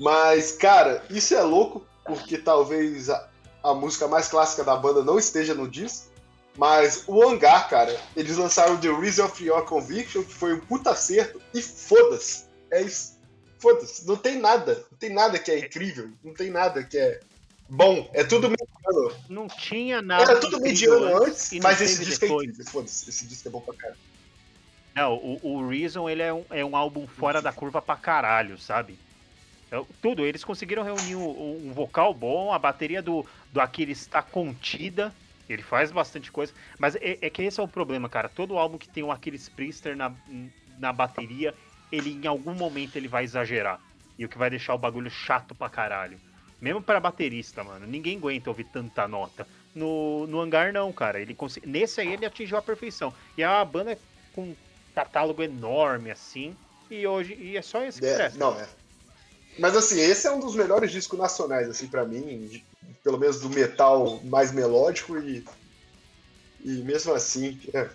Mas, 0.00 0.52
cara, 0.52 1.02
isso 1.10 1.34
é 1.34 1.42
louco, 1.42 1.86
porque 2.06 2.38
talvez 2.38 3.10
a, 3.10 3.28
a 3.62 3.74
música 3.74 4.08
mais 4.08 4.28
clássica 4.28 4.64
da 4.64 4.76
banda 4.76 5.02
não 5.02 5.18
esteja 5.18 5.54
no 5.54 5.68
disco. 5.68 6.15
Mas 6.56 7.04
o 7.06 7.22
Hangar, 7.22 7.68
cara, 7.68 7.98
eles 8.16 8.36
lançaram 8.36 8.78
The 8.78 8.88
Reason 8.88 9.24
of 9.24 9.44
Your 9.44 9.62
Conviction, 9.64 10.22
que 10.22 10.32
foi 10.32 10.54
um 10.54 10.60
puta 10.60 10.90
acerto, 10.90 11.40
e 11.52 11.60
foda-se. 11.60 12.46
É 12.70 12.82
isso. 12.82 13.18
Foda-se. 13.58 14.06
Não 14.06 14.16
tem 14.16 14.38
nada. 14.38 14.84
Não 14.90 14.98
tem 14.98 15.12
nada 15.12 15.38
que 15.38 15.50
é 15.50 15.58
incrível. 15.58 16.10
Não 16.24 16.32
tem 16.34 16.50
nada 16.50 16.82
que 16.82 16.96
é 16.96 17.20
bom. 17.68 18.08
É 18.12 18.24
tudo 18.24 18.50
mediano. 18.50 19.20
Não 19.28 19.48
tinha 19.48 20.00
nada. 20.00 20.22
Era 20.22 20.40
tudo 20.40 20.60
mediano 20.60 21.24
antes, 21.24 21.52
mas 21.62 21.80
esse 21.80 22.04
disco 22.04 22.24
é 22.24 22.28
incrível. 22.28 22.64
Foda-se. 22.66 23.08
Esse 23.08 23.26
disco 23.26 23.48
é 23.48 23.50
bom 23.50 23.60
pra 23.60 23.74
caralho. 23.74 24.00
Não, 24.94 25.14
o, 25.14 25.40
o 25.42 25.68
Reason 25.68 26.08
ele 26.08 26.22
é 26.22 26.32
um, 26.32 26.44
é 26.48 26.64
um 26.64 26.74
álbum 26.74 27.06
fora 27.06 27.42
da 27.42 27.52
curva 27.52 27.82
pra 27.82 27.96
caralho, 27.96 28.58
sabe? 28.58 28.98
É, 29.70 29.82
tudo, 30.00 30.24
eles 30.24 30.42
conseguiram 30.42 30.82
reunir 30.82 31.16
um, 31.16 31.68
um 31.68 31.72
vocal 31.74 32.14
bom, 32.14 32.50
a 32.50 32.58
bateria 32.58 33.02
do, 33.02 33.26
do 33.52 33.60
Aquiles 33.60 34.00
está 34.00 34.22
contida, 34.22 35.12
ele 35.48 35.62
faz 35.62 35.92
bastante 35.92 36.30
coisa, 36.32 36.52
mas 36.78 36.96
é, 36.96 37.18
é 37.20 37.30
que 37.30 37.42
esse 37.42 37.60
é 37.60 37.62
o 37.62 37.68
problema, 37.68 38.08
cara. 38.08 38.28
Todo 38.28 38.58
álbum 38.58 38.78
que 38.78 38.88
tem 38.88 39.02
o 39.02 39.12
Aquiles 39.12 39.48
Priester 39.48 39.96
na, 39.96 40.12
na 40.78 40.92
bateria, 40.92 41.54
ele 41.90 42.10
em 42.12 42.26
algum 42.26 42.54
momento 42.54 42.96
ele 42.96 43.08
vai 43.08 43.24
exagerar. 43.24 43.80
E 44.18 44.24
o 44.24 44.28
que 44.28 44.38
vai 44.38 44.48
deixar 44.48 44.74
o 44.74 44.78
bagulho 44.78 45.10
chato 45.10 45.54
pra 45.54 45.68
caralho. 45.68 46.18
Mesmo 46.60 46.80
pra 46.80 46.98
baterista, 46.98 47.62
mano. 47.62 47.86
Ninguém 47.86 48.16
aguenta 48.16 48.48
ouvir 48.48 48.64
tanta 48.64 49.06
nota. 49.06 49.46
No, 49.74 50.26
no 50.26 50.40
hangar, 50.40 50.72
não, 50.72 50.90
cara. 50.90 51.20
Ele 51.20 51.34
consegui... 51.34 51.66
Nesse 51.66 52.00
aí 52.00 52.14
ele 52.14 52.24
atingiu 52.24 52.56
a 52.56 52.62
perfeição. 52.62 53.12
E 53.36 53.42
é 53.42 53.48
uma 53.48 53.64
banda 53.64 53.98
com 54.34 54.40
um 54.42 54.56
catálogo 54.94 55.42
enorme, 55.42 56.10
assim. 56.10 56.56
E 56.90 57.06
hoje. 57.06 57.34
E 57.34 57.58
é 57.58 57.62
só 57.62 57.84
esse 57.84 58.00
que 58.00 58.06
É, 58.06 58.14
presta. 58.14 58.38
não, 58.38 58.58
é. 58.58 58.66
Mas 59.58 59.76
assim, 59.76 60.00
esse 60.00 60.26
é 60.26 60.30
um 60.30 60.40
dos 60.40 60.54
melhores 60.54 60.90
discos 60.90 61.18
nacionais, 61.18 61.68
assim, 61.68 61.86
para 61.86 62.04
mim, 62.04 62.46
de- 62.46 62.64
pelo 63.02 63.18
menos 63.18 63.40
do 63.40 63.48
metal 63.48 64.20
mais 64.24 64.52
melódico 64.52 65.18
e. 65.18 65.44
E 66.64 66.82
mesmo 66.82 67.12
assim. 67.12 67.60
é. 67.72 67.88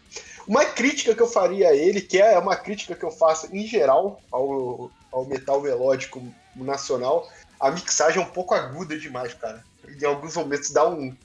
Uma 0.47 0.65
crítica 0.65 1.13
que 1.13 1.21
eu 1.21 1.27
faria 1.27 1.69
a 1.69 1.75
ele, 1.75 2.01
que 2.01 2.17
é 2.19 2.37
uma 2.39 2.55
crítica 2.55 2.95
que 2.95 3.03
eu 3.03 3.11
faço 3.11 3.53
em 3.53 3.67
geral 3.67 4.21
ao, 4.31 4.89
ao 5.11 5.25
metal 5.25 5.61
melódico 5.61 6.21
nacional, 6.55 7.27
a 7.59 7.69
mixagem 7.69 8.21
é 8.21 8.25
um 8.25 8.29
pouco 8.29 8.53
aguda 8.53 8.97
demais, 8.97 9.33
cara. 9.33 9.63
Em 9.87 10.05
alguns 10.05 10.35
momentos 10.35 10.71
dá 10.71 10.87
um. 10.87 11.15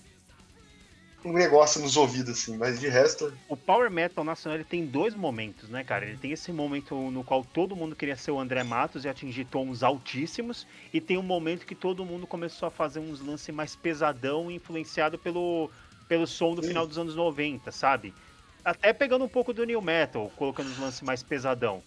Um 1.25 1.33
negócio 1.33 1.81
nos 1.83 1.97
ouvidos, 1.97 2.39
assim, 2.41 2.57
mas 2.57 2.79
de 2.81 2.89
resto. 2.89 3.39
O 3.49 3.57
Power 3.57 3.91
Metal 3.91 4.25
Nacional 4.25 4.57
ele 4.57 4.65
tem 4.65 4.85
dois 4.87 5.15
momentos, 5.15 5.69
né, 5.71 5.85
cara? 5.85 6.05
Ele 6.05 6.17
tem 6.19 6.33
esse 6.33 6.53
momento 6.53 7.11
no 7.13 7.25
qual 7.25 7.45
todo 7.45 7.77
mundo 7.77 7.95
queria 7.95 8.17
ser 8.17 8.33
o 8.33 8.41
André 8.41 8.65
Matos 8.65 9.05
e 9.05 9.09
atingir 9.09 9.45
tons 9.45 9.83
altíssimos, 9.85 10.67
e 10.93 11.01
tem 11.01 11.17
um 11.17 11.23
momento 11.23 11.65
que 11.67 11.77
todo 11.77 12.05
mundo 12.05 12.27
começou 12.27 12.67
a 12.67 12.71
fazer 12.71 12.99
uns 12.99 13.21
lances 13.21 13.55
mais 13.55 13.77
pesadão, 13.77 14.51
influenciado 14.51 15.17
pelo, 15.19 15.73
pelo 16.09 16.27
som 16.27 16.55
do 16.57 16.63
Sim. 16.63 16.69
final 16.69 16.87
dos 16.89 16.99
anos 16.99 17.15
90, 17.15 17.71
sabe? 17.71 18.17
Até 18.65 18.93
pegando 18.93 19.25
um 19.25 19.29
pouco 19.29 19.53
do 19.55 19.65
New 19.65 19.81
Metal, 19.81 20.29
colocando 20.33 20.69
os 20.71 20.79
lances 20.79 21.01
mais 21.03 21.23
pesadão. 21.23 21.85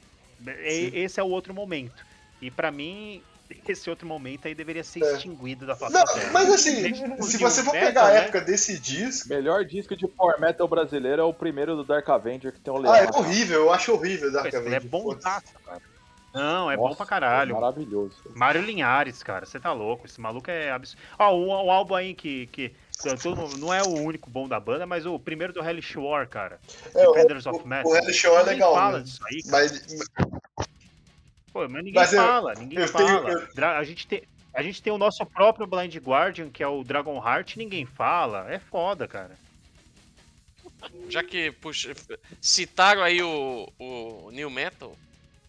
E- 0.47 0.89
Sim. 0.91 0.91
Esse 0.93 1.19
é 1.19 1.23
o 1.23 1.27
outro 1.29 1.53
momento. 1.53 2.05
E 2.41 2.49
pra 2.49 2.71
mim, 2.71 3.25
esse 3.67 3.89
outro 3.89 4.07
momento 4.07 4.47
aí 4.47 4.53
deveria 4.55 4.83
ser 4.83 5.03
É. 5.03 5.13
extinguido 5.13 5.65
da 5.65 5.75
face 5.75 5.93
Não, 5.93 6.03
da 6.03 6.31
mas 6.31 6.49
assim, 6.53 6.93
se 7.23 7.37
você 7.37 7.61
o 7.61 7.63
for 7.65 7.73
metal, 7.73 7.87
pegar 7.87 8.03
a 8.05 8.11
né? 8.11 8.17
época 8.19 8.41
desse 8.41 8.77
disco. 8.79 9.29
Melhor 9.29 9.65
disco 9.65 9.95
de 9.95 10.07
power 10.07 10.39
metal 10.39 10.67
brasileiro 10.67 11.21
é 11.21 11.25
o 11.25 11.33
primeiro 11.33 11.75
do 11.75 11.83
Dark 11.83 12.07
Avenger, 12.09 12.53
que 12.53 12.59
tem 12.59 12.73
um 12.73 12.77
leão. 12.77 12.93
Ah, 12.93 12.99
é 12.99 13.09
horrível, 13.09 13.61
eu 13.61 13.71
acho 13.73 13.91
horrível 13.93 14.31
Dark 14.31 14.47
Esse 14.47 14.57
é 14.57 14.59
Avenger. 14.59 14.85
bom 14.87 15.03
foda-se. 15.03 15.23
cara. 15.65 15.81
Não, 16.31 16.69
é 16.69 16.77
Nossa, 16.77 16.89
bom 16.89 16.95
pra 16.95 17.05
caralho. 17.07 17.55
Maravilhoso. 17.55 18.13
Mário 18.35 18.61
Linhares, 18.61 19.23
cara, 19.23 19.47
você 19.47 19.59
tá 19.59 19.73
louco. 19.73 20.05
Esse 20.05 20.21
maluco 20.21 20.51
é 20.51 20.69
absurdo. 20.69 21.01
Ó, 21.17 21.33
o, 21.35 21.47
o 21.65 21.71
álbum 21.71 21.95
aí 21.95 22.13
que, 22.13 22.45
que 22.47 22.71
todo- 23.23 23.57
não 23.57 23.73
é 23.73 23.81
o 23.81 23.89
único 23.99 24.29
bom 24.29 24.47
da 24.47 24.59
banda, 24.59 24.85
mas 24.85 25.07
o 25.07 25.17
primeiro 25.17 25.51
do 25.53 25.59
Hellish 25.67 25.97
War, 25.97 26.29
cara. 26.29 26.59
É, 26.93 27.07
o, 27.07 27.13
Defenders 27.13 27.47
of 27.47 27.67
Metal. 27.67 27.91
o 27.91 27.95
Red 27.95 28.13
Show 28.13 28.37
é 28.37 28.43
legal, 28.43 28.75
fala 28.75 28.97
né? 28.99 29.03
disso 29.05 29.19
aí, 29.25 29.41
cara. 29.41 29.63
Mas, 29.63 29.87
Pô, 31.51 31.61
mas 31.67 31.83
ninguém 31.83 31.93
Mas 31.93 32.13
eu- 32.13 32.21
fala, 32.23 32.53
ninguém 32.55 32.79
eu 32.79 32.87
fala. 32.87 33.05
tenho- 33.25 33.47
eu- 33.57 33.65
A, 33.67 33.83
gente 33.83 34.07
tem, 34.07 34.23
a 34.53 34.61
gente 34.61 34.81
tem 34.81 34.93
o 34.93 34.97
nosso 34.97 35.25
próprio 35.25 35.65
Blind 35.67 35.95
Guardian, 35.97 36.49
que 36.49 36.61
é 36.63 36.67
o 36.67 36.83
Dragon 36.83 37.17
Heart, 37.17 37.57
ninguém 37.57 37.85
fala. 37.85 38.51
É 38.51 38.59
foda, 38.59 39.07
cara. 39.07 39.31
Já 41.09 41.23
que, 41.23 41.51
puxa, 41.51 41.93
citaram 42.39 43.01
aí 43.03 43.21
o, 43.21 43.67
o 43.77 44.29
New 44.31 44.49
Metal, 44.49 44.95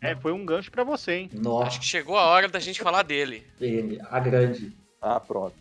É, 0.00 0.16
foi 0.16 0.32
um 0.32 0.44
gancho 0.46 0.70
pra 0.70 0.82
você, 0.82 1.12
hein? 1.12 1.30
acho 1.32 1.42
Nossa, 1.42 1.78
que 1.78 1.84
chegou 1.84 2.16
a 2.16 2.24
hora 2.24 2.48
da 2.48 2.58
gente 2.58 2.80
falar 2.80 3.02
dele. 3.02 3.46
ele, 3.60 4.00
a 4.10 4.18
grande. 4.18 4.72
Ah, 5.00 5.20
pronto. 5.20 5.54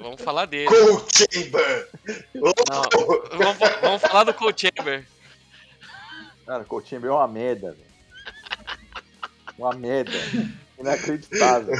Vamos 0.00 0.20
falar 0.20 0.46
dele. 0.46 0.66
Cold 0.68 1.04
Chamber! 1.30 1.88
Não, 2.34 2.82
vamos, 3.38 3.58
vamos 3.80 4.02
falar 4.02 4.24
do 4.24 4.34
Cold 4.34 4.58
Chamber. 4.60 5.06
Cara, 6.44 6.64
Coutinho 6.64 7.06
é 7.06 7.10
uma 7.10 7.28
merda, 7.28 7.72
velho. 7.72 7.85
Uma 9.58 9.74
merda. 9.74 10.12
Inacreditável. 10.78 11.74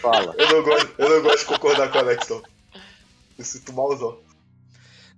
Fala. 0.00 0.34
Eu 0.38 0.48
não 0.48 0.62
gosto, 0.62 0.94
eu 0.98 1.08
não 1.10 1.22
gosto 1.22 1.38
de 1.40 1.44
concordar 1.46 1.90
com 1.90 1.98
o 1.98 2.00
Alex, 2.00 2.28
não. 2.28 2.42
Eu 3.38 3.44
sinto 3.44 3.72
malzão. 3.72 4.18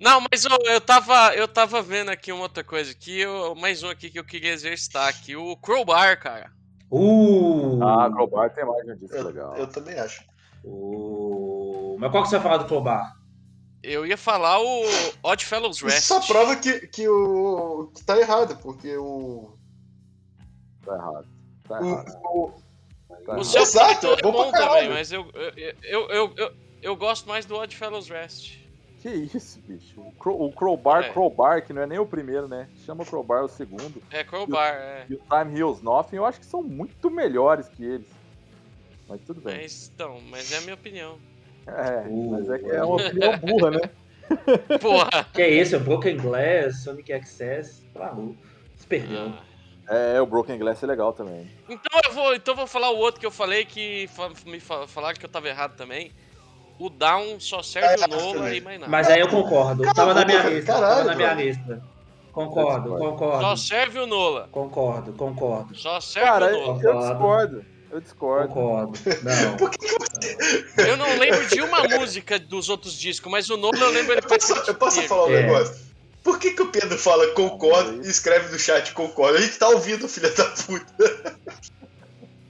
Não, 0.00 0.20
mas 0.30 0.44
eu, 0.44 0.50
eu, 0.64 0.80
tava, 0.80 1.34
eu 1.36 1.46
tava 1.46 1.80
vendo 1.80 2.10
aqui 2.10 2.32
uma 2.32 2.42
outra 2.42 2.64
coisa 2.64 2.90
aqui, 2.90 3.20
eu, 3.20 3.54
mais 3.54 3.84
um 3.84 3.88
aqui 3.88 4.10
que 4.10 4.18
eu 4.18 4.24
queria 4.24 4.52
exercitar 4.52 5.06
aqui, 5.08 5.36
o 5.36 5.56
Crowbar, 5.56 6.20
cara. 6.20 6.50
Uh! 6.90 7.78
Ah, 7.82 8.10
Crowbar 8.12 8.52
tem 8.52 8.64
mais 8.66 8.84
de 8.84 8.92
um 8.92 8.96
disco 8.96 9.14
Eu, 9.16 9.24
legal. 9.24 9.56
eu 9.56 9.66
também 9.68 9.96
acho. 9.98 10.24
Uh, 10.64 11.96
Mas 12.00 12.10
qual 12.10 12.24
que 12.24 12.28
você 12.28 12.36
vai 12.36 12.42
falar 12.42 12.56
do 12.58 12.68
Clobar? 12.68 13.16
Eu 13.82 14.06
ia 14.06 14.16
falar 14.16 14.60
o 14.60 14.84
Odd 15.22 15.44
Fellows 15.44 15.76
Isso 15.78 15.86
Rest. 15.86 16.02
só 16.04 16.20
prova 16.20 16.54
que, 16.56 16.86
que 16.88 17.08
o. 17.08 17.90
que 17.94 18.04
tá 18.04 18.16
errado, 18.18 18.56
porque 18.62 18.96
o. 18.96 19.56
Tá 20.84 20.94
errado. 20.94 21.26
Tá 21.78 21.84
o, 22.30 22.44
o- 22.46 22.62
Tá 23.26 23.36
O 23.36 23.44
seu 23.44 23.62
Exato, 23.62 24.06
é 24.14 24.22
bom 24.22 24.50
também, 24.50 24.88
mas 24.88 25.12
eu, 25.12 25.30
eu, 25.34 25.74
eu, 25.82 26.08
eu, 26.08 26.34
eu, 26.36 26.52
eu 26.82 26.96
gosto 26.96 27.28
mais 27.28 27.46
do 27.46 27.54
Odd 27.56 27.74
Fellows 27.76 28.08
Rest. 28.08 28.58
Que 29.00 29.08
isso, 29.10 29.60
bicho. 29.66 30.00
O, 30.00 30.12
Crow, 30.12 30.42
o 30.44 30.52
Crowbar, 30.52 31.04
É. 31.04 31.08
Crowbar, 31.10 31.64
que 31.64 31.72
não 31.72 31.82
é 31.82 31.86
nem 31.86 31.98
o 31.98 32.06
primeiro, 32.06 32.48
né? 32.48 32.68
Chama 32.86 33.04
Crowbar 33.04 33.44
o 33.44 33.48
segundo. 33.48 34.00
É, 34.10 34.22
Crowbar, 34.24 34.74
é. 34.74 35.06
E 35.08 35.14
o 35.14 35.18
Time 35.28 35.58
Heals 35.58 35.82
Nothing, 35.82 36.16
eu 36.16 36.24
acho 36.24 36.38
que 36.40 36.46
são 36.46 36.62
muito 36.62 37.10
melhores 37.10 37.68
que 37.68 37.84
eles. 37.84 38.06
Mas 39.08 39.20
tudo 39.22 39.40
bem. 39.40 39.58
Mas, 39.62 39.90
então, 39.94 40.20
mas 40.30 40.52
é 40.52 40.58
a 40.58 40.60
minha 40.62 40.74
opinião. 40.74 41.18
É, 41.66 42.08
Uh, 42.08 42.30
mas 42.30 42.48
é 42.50 42.58
que 42.58 42.70
é 42.70 42.82
uma 42.82 42.96
opinião 42.96 43.38
burra, 43.38 43.70
né? 43.72 43.90
Porra! 44.80 45.24
Que 45.34 45.42
é 45.42 45.50
esse? 45.52 45.74
É 45.74 45.78
o 45.78 45.80
Broken 45.80 46.16
Glass, 46.16 46.82
Sonic 46.82 47.12
Access. 47.12 47.82
Tá 47.92 48.00
maluco. 48.00 48.36
Se 48.76 48.86
perdeu. 48.86 49.26
Ah. 49.28 49.42
É, 49.94 50.20
o 50.20 50.26
Broken 50.26 50.58
Glass 50.58 50.82
é 50.82 50.86
legal 50.86 51.12
também. 51.12 51.50
Então 51.68 52.00
eu 52.06 52.12
vou, 52.12 52.34
então 52.34 52.52
eu 52.52 52.56
vou 52.58 52.66
falar 52.66 52.90
o 52.90 52.96
outro 52.96 53.20
que 53.20 53.26
eu 53.26 53.30
falei 53.30 53.64
que 53.64 54.08
me 54.46 54.58
fa- 54.58 54.86
falaram 54.86 55.18
que 55.18 55.24
eu 55.26 55.28
tava 55.30 55.48
errado 55.48 55.76
também. 55.76 56.10
O 56.78 56.88
Down 56.88 57.38
só 57.38 57.62
serve 57.62 58.02
Ah, 58.02 58.06
o 58.06 58.08
Nola 58.10 58.32
também. 58.34 58.56
e 58.56 58.60
mais 58.60 58.80
nada. 58.80 58.90
Mas 58.90 59.08
aí 59.08 59.20
eu 59.20 59.28
concordo. 59.28 59.82
Tava 59.94 60.14
na 60.14 60.24
minha 60.24 60.42
lista. 60.48 60.72
caralho, 60.72 60.96
tava 60.96 61.04
na 61.10 61.14
minha 61.14 61.34
lista. 61.34 61.82
Concordo, 62.32 62.94
Eu 62.94 62.98
Só 62.98 63.10
concordo. 63.10 63.56
serve 63.58 63.98
o 63.98 64.06
Nola. 64.06 64.48
Concordo, 64.50 65.12
concordo. 65.12 65.74
Só 65.76 66.00
serve 66.00 66.26
Cara, 66.28 66.46
o 66.46 66.48
eu 66.48 66.66
Nola. 66.94 67.08
discordo. 67.10 67.64
Eu 67.90 68.00
discordo. 68.00 68.48
Concordo. 68.48 68.92
Não. 69.22 70.86
Eu 70.86 70.96
não 70.96 71.18
lembro 71.18 71.46
de 71.48 71.60
uma 71.60 71.82
música 71.84 72.38
dos 72.38 72.70
outros 72.70 72.94
discos, 72.98 73.30
mas 73.30 73.50
o 73.50 73.56
Nola 73.58 73.76
eu 73.78 73.90
lembro 73.90 74.12
ele 74.12 74.22
Eu 74.24 74.28
posso, 74.28 74.52
eu 74.70 74.74
posso 74.74 75.02
falar 75.02 75.26
um 75.26 75.30
É. 75.34 75.42
negócio? 75.42 75.91
Por 76.22 76.38
que, 76.38 76.52
que 76.52 76.62
o 76.62 76.70
Pedro 76.70 76.96
fala 76.98 77.26
concordo 77.28 77.96
e 78.04 78.08
escreve 78.08 78.52
no 78.52 78.58
chat 78.58 78.92
concordo? 78.92 79.38
A 79.38 79.40
gente 79.40 79.58
tá 79.58 79.68
ouvindo, 79.68 80.08
filha 80.08 80.30
da 80.30 80.44
puta. 80.44 81.38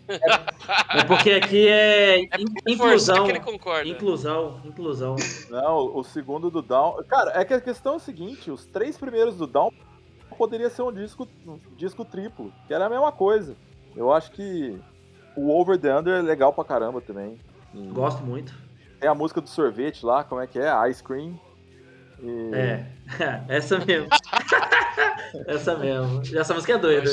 É 0.08 1.04
porque 1.04 1.30
aqui 1.32 1.68
é, 1.68 2.24
É 2.24 2.28
porque 2.28 2.76
forçar 2.76 3.16
inclusão. 3.16 3.24
que 3.24 3.30
ele 3.30 3.40
concorda. 3.40 3.88
Inclusão, 3.88 4.60
inclusão. 4.64 5.16
Não, 5.48 5.96
o 5.96 6.04
segundo 6.04 6.50
do 6.50 6.60
Down. 6.60 7.02
Cara, 7.08 7.32
é 7.40 7.44
que 7.44 7.54
a 7.54 7.60
questão 7.60 7.94
é 7.94 7.96
o 7.96 8.00
seguinte: 8.00 8.50
os 8.50 8.66
três 8.66 8.96
primeiros 8.98 9.36
do 9.36 9.46
Down 9.46 9.72
poderia 10.36 10.68
ser 10.68 10.82
um 10.82 10.92
disco, 10.92 11.26
um 11.46 11.58
disco 11.76 12.04
triplo, 12.04 12.52
que 12.66 12.74
era 12.74 12.86
a 12.86 12.90
mesma 12.90 13.12
coisa. 13.12 13.56
Eu 13.96 14.12
acho 14.12 14.32
que 14.32 14.78
o 15.36 15.50
Over 15.50 15.78
the 15.78 15.96
Under 15.96 16.18
é 16.18 16.22
legal 16.22 16.52
pra 16.52 16.64
caramba 16.64 17.00
também. 17.00 17.38
E 17.74 17.86
Gosto 17.88 18.22
muito. 18.22 18.54
Tem 19.00 19.08
a 19.08 19.14
música 19.14 19.40
do 19.40 19.48
sorvete 19.48 20.04
lá, 20.04 20.24
como 20.24 20.40
é 20.40 20.46
que 20.46 20.58
é? 20.58 20.90
Ice 20.90 21.02
Cream. 21.02 21.38
E- 22.22 22.50
É. 22.54 22.86
Essa 23.48 23.78
mesmo. 23.78 24.08
Essa 25.46 25.76
mesmo. 25.76 26.22
Essa 26.34 26.54
música 26.54 26.74
é 26.74 26.78
doida. 26.78 27.10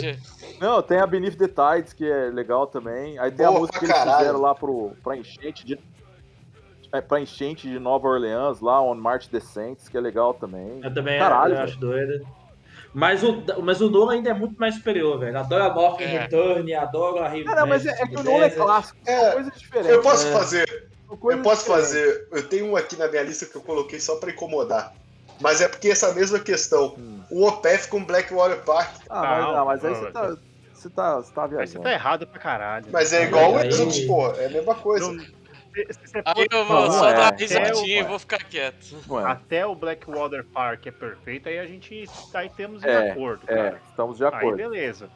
Não, 0.60 0.82
tem 0.82 1.00
a 1.00 1.08
Beneath 1.08 1.38
the 1.38 1.48
Tides, 1.48 1.94
que 1.94 2.06
é 2.10 2.30
legal 2.30 2.68
também. 2.68 3.18
Aí 3.18 3.32
tem 3.32 3.46
a 3.46 3.50
Boa 3.50 3.62
música 3.62 3.80
que 3.80 3.86
pra 3.86 3.96
eles 3.96 4.04
caralho. 4.06 4.20
fizeram 4.20 4.42
lá 4.42 4.54
pro, 4.56 4.92
pra 5.04 5.18
enchente 5.18 5.66
de. 5.66 5.80
É, 6.92 7.02
pra 7.02 7.20
enchente 7.22 7.68
de 7.70 7.78
Nova 7.80 8.08
Orleans, 8.08 8.62
lá, 8.62 8.82
On 8.82 8.96
March 8.96 9.28
the 9.28 9.40
Saints, 9.40 9.88
que 9.88 9.96
é 9.98 10.02
legal 10.02 10.34
também. 10.34 10.80
Eu 10.84 10.94
também 10.94 11.20
Caralho, 11.20 11.56
eu 11.56 11.62
acho 11.62 11.80
doida. 11.80 12.22
Mas 12.92 13.22
o, 13.22 13.44
mas 13.62 13.80
o 13.82 13.90
Nolan 13.92 14.14
ainda 14.14 14.32
é 14.32 14.34
muito 14.34 14.60
mais 14.60 14.74
superior, 14.74 15.20
velho. 15.20 15.38
Adoro 15.38 15.64
a 15.64 15.72
Morphin 15.72 16.06
É. 16.06 16.22
Return, 16.22 16.74
adoro 16.74 17.20
a 17.20 17.28
Rio 17.30 17.46
Cara, 17.46 17.64
mas 17.68 17.86
é, 17.86 17.92
é 17.92 18.08
que 18.08 18.18
o 18.18 18.24
Nolan 18.24 18.46
é 18.46 18.50
clássico, 18.50 18.98
É, 19.06 19.20
são 19.20 19.32
coisas 19.34 19.60
diferentes. 19.60 19.92
Eu 19.96 20.02
posso 20.02 20.28
É, 20.28 20.32
fazer, 20.32 20.79
eu 21.12 21.42
posso 21.42 21.66
fazer. 21.66 22.28
Eu 22.32 22.48
tenho 22.48 22.66
um 22.68 22.76
aqui 22.76 22.96
na 22.96 23.08
minha 23.08 23.24
lista 23.24 23.46
que 23.46 23.56
eu 23.56 23.62
coloquei 23.62 24.00
só 24.00 24.16
pra 24.18 24.32
incomodar. 24.32 24.94
Mas 25.42 25.62
é 25.62 25.68
porque 25.68 25.90
essa 25.90 26.14
mesma 26.14 26.40
questão. 26.40 26.96
Hum. 26.98 27.20
O 27.32 27.46
Opeth 27.48 27.88
com 27.90 28.04
Blackwater 28.04 28.60
Park. 28.64 28.96
Ah, 29.10 29.22
mas, 29.22 29.44
Não, 29.46 29.54
não, 29.56 29.66
mas 29.66 29.86
aí 29.86 29.92
não, 29.92 30.00
você 30.02 30.12
tá, 30.12 30.38
você 30.74 30.90
tá, 30.90 31.16
você 31.18 31.34
tá 31.34 31.44
Aí 31.44 31.50
você 31.50 31.56
viajando. 31.56 31.84
tá 31.84 31.92
errado 31.94 32.28
pra 32.28 32.40
caralho. 32.40 32.86
Mas 32.92 33.14
é 33.14 33.24
igual 33.24 33.58
Aí- 33.58 33.70
os 33.70 33.80
outros, 33.80 34.00
porra. 34.02 34.38
É 34.42 34.46
a 34.48 34.50
mesma 34.50 34.76
coisa. 34.76 35.12
Não- 35.12 35.40
Aí 36.26 36.48
eu 36.52 36.66
vou 36.66 36.82
Não, 36.88 36.92
só 36.92 37.10
é. 37.10 37.14
dar 37.14 37.22
uma 37.22 37.30
É, 37.30 37.38
risadinha 37.38 38.00
e 38.00 38.04
vou 38.04 38.18
ficar 38.20 38.44
quieto. 38.44 38.98
Ué, 39.08 39.24
Até 39.24 39.66
o 39.66 39.76
Blackwater 39.76 40.44
Park 40.44 40.88
é 40.88 40.92
perfeito, 40.92 41.48
aí 41.48 41.60
a 41.60 41.66
gente 41.66 42.06
aí 42.34 42.50
temos 42.50 42.84
em 42.84 42.88
É, 42.88 43.12
acordo, 43.12 43.44
é, 43.48 43.56
cara. 43.56 43.82
estamos 43.90 44.18
de 44.18 44.26
Aí 44.26 44.34
acordo. 44.34 44.58
beleza. 44.58 45.10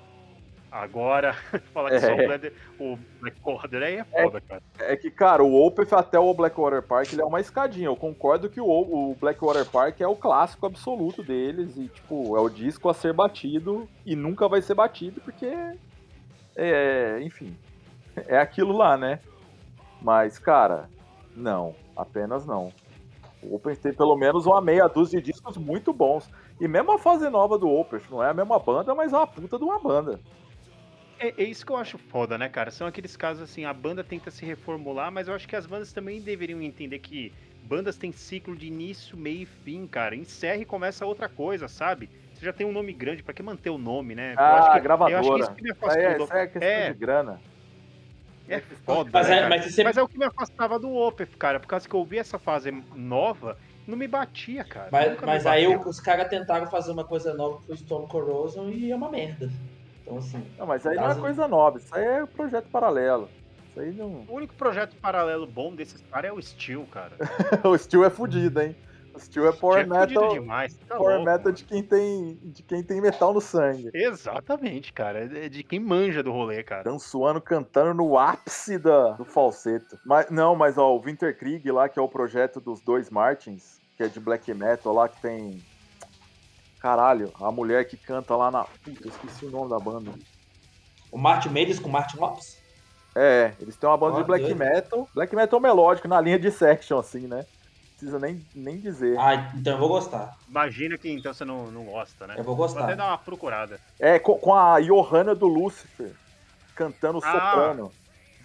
Agora, 0.74 1.34
falar 1.72 1.92
que 1.92 1.96
É. 1.98 2.00
só 2.00 2.14
o, 2.14 2.18
Black, 2.18 2.54
o 2.80 2.98
Blackwater 3.22 3.84
aí 3.84 3.98
é 3.98 4.04
foda, 4.04 4.42
cara. 4.42 4.64
É 4.80 4.98
que, 4.98 5.12
cara, 5.12 5.44
o 5.44 5.64
Opeth 5.64 5.94
até 5.94 6.18
o 6.18 6.34
Blackwater 6.34 6.82
Park 6.82 7.14
ele 7.14 7.22
é 7.22 7.26
uma 7.26 7.40
escadinha. 7.40 7.86
Eu 7.86 7.96
concordo 7.96 8.50
que 8.50 8.60
o, 8.60 8.66
o 8.66 9.16
Blackwater 9.22 9.68
Park 9.68 10.02
é 10.02 10.08
o 10.08 10.16
clássico 10.16 10.66
absoluto 10.66 11.22
deles 11.22 11.78
e, 11.78 11.88
tipo, 11.90 12.36
é 12.36 12.42
o 12.42 12.50
disco 12.50 12.90
a 12.90 12.94
ser 12.96 13.14
batido 13.14 13.88
e 14.04 14.16
nunca 14.16 14.48
vai 14.48 14.64
ser 14.64 14.74
batido 14.74 15.22
porque, 15.22 15.54
é, 16.56 17.20
enfim, 17.22 17.56
é 18.28 18.40
aquilo 18.40 18.76
lá, 18.76 18.98
né? 18.98 19.20
Mas, 20.02 20.40
cara, 20.40 20.90
não, 21.36 21.76
apenas 21.96 22.48
não. 22.48 22.74
O 23.44 23.58
Opeth 23.58 23.76
tem 23.76 23.94
pelo 23.94 24.16
menos 24.16 24.48
uma 24.48 24.60
meia 24.60 24.88
dúzia 24.88 25.22
de 25.22 25.32
discos 25.32 25.56
muito 25.56 25.94
bons. 25.94 26.28
E 26.60 26.68
mesmo 26.68 26.94
a 26.94 26.98
fase 26.98 27.30
nova 27.30 27.60
do 27.60 27.70
Opeth, 27.70 28.10
não 28.10 28.24
é 28.24 28.32
a 28.32 28.34
mesma 28.34 28.58
banda, 28.58 28.96
mas 28.96 29.14
é 29.14 29.18
uma 29.18 29.28
puta 29.28 29.60
de 29.60 29.64
uma 29.64 29.78
banda. 29.78 30.20
É, 31.20 31.42
é 31.42 31.44
isso 31.46 31.66
que 31.66 31.72
eu 31.72 31.78
acho 31.78 31.98
foda, 31.98 32.38
né, 32.38 32.50
cara? 32.50 32.72
São 32.72 32.86
aqueles 32.88 33.16
casos 33.16 33.44
assim, 33.44 33.66
a 33.66 33.74
banda 33.74 34.04
tenta 34.04 34.30
se 34.30 34.46
reformular, 34.46 35.12
mas 35.12 35.28
eu 35.28 35.34
acho 35.34 35.48
que 35.48 35.56
as 35.56 35.66
bandas 35.66 35.94
também 35.94 36.22
deveriam 36.22 36.62
entender 36.62 37.00
que 37.00 37.32
bandas 37.64 37.98
têm 37.98 38.12
ciclo 38.12 38.56
de 38.56 38.68
início, 38.68 39.18
meio 39.18 39.44
e 39.44 39.46
fim, 39.46 39.88
cara. 39.88 40.16
Encerra 40.16 40.58
e 40.62 40.66
começa 40.66 41.06
outra 41.06 41.30
coisa, 41.30 41.68
sabe? 41.68 42.10
Você 42.34 42.46
já 42.46 42.52
tem 42.52 42.66
um 42.68 42.72
nome 42.72 42.92
grande, 42.94 43.24
pra 43.24 43.34
que 43.34 43.44
manter 43.44 43.70
o 43.70 43.78
nome, 43.78 44.16
né? 44.16 44.36
Ah, 44.38 44.50
eu 44.50 44.56
acho 44.58 44.72
que, 44.74 44.80
gravadora. 44.82 45.14
Eu 45.16 45.20
acho 45.20 45.34
que 45.34 45.40
isso 45.40 45.56
que 45.56 45.64
me 45.64 45.70
Isso 45.72 45.80
aí 45.86 46.06
afastou 46.06 46.12
é, 46.12 46.18
do... 46.18 46.24
isso 46.24 46.34
aí 46.34 46.42
é 46.42 46.48
questão 46.48 46.70
É. 46.70 46.88
de 46.92 47.00
grana. 47.00 47.42
É 48.46 48.60
foda, 48.60 49.10
Mas 49.14 49.30
né, 49.30 49.36
é- 49.36 49.40
cara? 49.40 49.50
mas 49.50 49.74
você- 49.74 49.84
Mas 49.86 49.98
é 49.98 50.02
o 50.04 50.08
que 50.08 50.18
me 50.18 50.26
afastava 50.26 50.78
do 50.78 50.92
Opeth, 50.94 51.30
cara. 51.40 51.60
Por 51.62 51.68
causa 51.68 51.88
que 51.88 51.96
eu 51.96 52.00
ouvi 52.02 52.18
essa 52.18 52.38
fase 52.38 52.72
nova, 52.94 53.58
não 53.88 53.98
me 53.98 54.06
batia, 54.08 54.66
cara. 54.66 54.90
Mas, 54.92 55.18
mas 55.22 55.46
aí 55.46 55.66
o- 55.66 55.88
os 55.88 56.00
caras 56.02 56.28
tentaram 56.28 56.68
fazer 56.68 56.92
uma 56.92 57.06
coisa 57.06 57.34
nova 57.34 57.60
que 57.62 57.68
foi 57.68 57.78
Stone 57.78 58.08
Corrosion 58.10 58.70
e 58.70 58.92
é 58.92 58.96
uma 58.96 59.10
merda. 59.10 59.50
Então, 60.04 60.18
assim. 60.18 60.46
Não, 60.58 60.68
mas 60.68 60.86
aí 60.86 60.96
não 60.96 61.10
é 61.10 61.16
coisa 61.16 61.48
nova, 61.48 61.78
isso 61.78 61.94
aí 61.96 62.04
é 62.04 62.26
projeto 62.26 62.70
paralelo. 62.70 63.30
Isso 63.70 63.80
aí 63.80 63.92
não. 63.92 64.26
O 64.28 64.36
único 64.36 64.54
projeto 64.54 64.96
paralelo 64.98 65.48
bom 65.48 65.74
desses 65.74 66.02
caras 66.12 66.30
é 66.30 66.34
o 66.34 66.42
Steel, 66.42 66.86
cara. 66.92 67.14
o 67.64 67.78
Steel 67.78 68.06
é 68.06 68.10
fudido, 68.10 68.62
hein? 68.62 68.76
Steel 69.20 69.48
é 69.48 69.52
power 69.52 69.84
Tinha 69.84 70.00
fudido 70.02 70.22
metal, 70.22 70.34
demais. 70.34 70.76
Tá 70.88 70.96
power 70.96 71.16
louco, 71.16 71.26
metal 71.26 71.44
mano. 71.46 71.56
de 71.56 71.64
quem 71.64 71.84
tem 71.84 72.40
de 72.44 72.64
quem 72.64 72.84
tem 72.84 73.02
metal 73.02 73.34
no 73.34 73.42
sangue. 73.42 73.90
Exatamente, 73.94 74.92
cara. 74.92 75.26
É 75.26 75.50
de 75.50 75.64
quem 75.64 75.80
manja 75.80 76.24
do 76.24 76.32
rolê, 76.32 76.64
cara. 76.64 76.84
Dan 76.84 77.00
suando 77.00 77.42
cantando 77.42 77.94
no 77.94 78.18
ápice 78.18 78.78
da, 78.78 79.12
do 79.12 79.26
falseto. 79.26 80.00
Mas, 80.06 80.30
não, 80.30 80.56
mas 80.56 80.78
ó, 80.78 80.96
o 80.96 81.02
Winterkrieg 81.02 81.70
lá, 81.72 81.88
que 81.88 82.00
é 82.00 82.02
o 82.02 82.08
projeto 82.08 82.60
dos 82.60 82.82
dois 82.82 83.10
Martins, 83.10 83.80
que 83.98 84.04
é 84.04 84.08
de 84.08 84.20
black 84.20 84.52
metal 84.54 84.94
lá, 84.94 85.08
que 85.08 85.22
tem. 85.22 85.64
Caralho, 86.84 87.32
a 87.40 87.50
mulher 87.50 87.88
que 87.88 87.96
canta 87.96 88.36
lá 88.36 88.52
na. 88.52 88.66
Puta, 88.66 89.08
eu 89.08 89.10
esqueci 89.10 89.46
o 89.46 89.50
nome 89.50 89.70
da 89.70 89.80
banda. 89.80 90.12
O 91.10 91.18
Martin 91.18 91.48
Mendes 91.48 91.80
com 91.80 91.88
o 91.88 91.92
Martin 91.92 92.18
Lopes? 92.18 92.58
É, 93.16 93.54
eles 93.62 93.78
têm 93.78 93.88
uma 93.90 93.96
banda 93.96 94.18
Ó, 94.18 94.20
de 94.20 94.26
black 94.28 94.44
doido. 94.44 94.58
metal. 94.58 95.08
Black 95.16 95.34
metal 95.34 95.62
melódico, 95.62 96.10
na 96.10 96.20
linha 96.20 96.38
de 96.38 96.52
section, 96.52 97.00
assim, 97.00 97.22
né? 97.26 97.46
Precisa 97.98 98.20
nem, 98.20 98.46
nem 98.54 98.78
dizer. 98.82 99.18
Ah, 99.18 99.50
então 99.56 99.74
eu 99.74 99.80
vou 99.80 99.88
gostar. 99.88 100.36
Imagina 100.50 100.98
que 100.98 101.10
então 101.10 101.34
você 101.34 101.46
não, 101.46 101.72
não 101.72 101.86
gosta, 101.86 102.28
né? 102.28 102.36
Eu 102.38 102.44
vou 102.44 102.54
Vou 102.54 102.66
até 102.66 102.74
gostar. 102.80 102.96
dar 102.96 103.08
uma 103.12 103.18
procurada. 103.18 103.80
É, 103.98 104.20
com, 104.20 104.38
com 104.38 104.54
a 104.54 104.82
Johanna 104.82 105.34
do 105.34 105.48
Lucifer, 105.48 106.12
cantando 106.76 107.20
Ah. 107.24 107.32
soprano. 107.32 107.94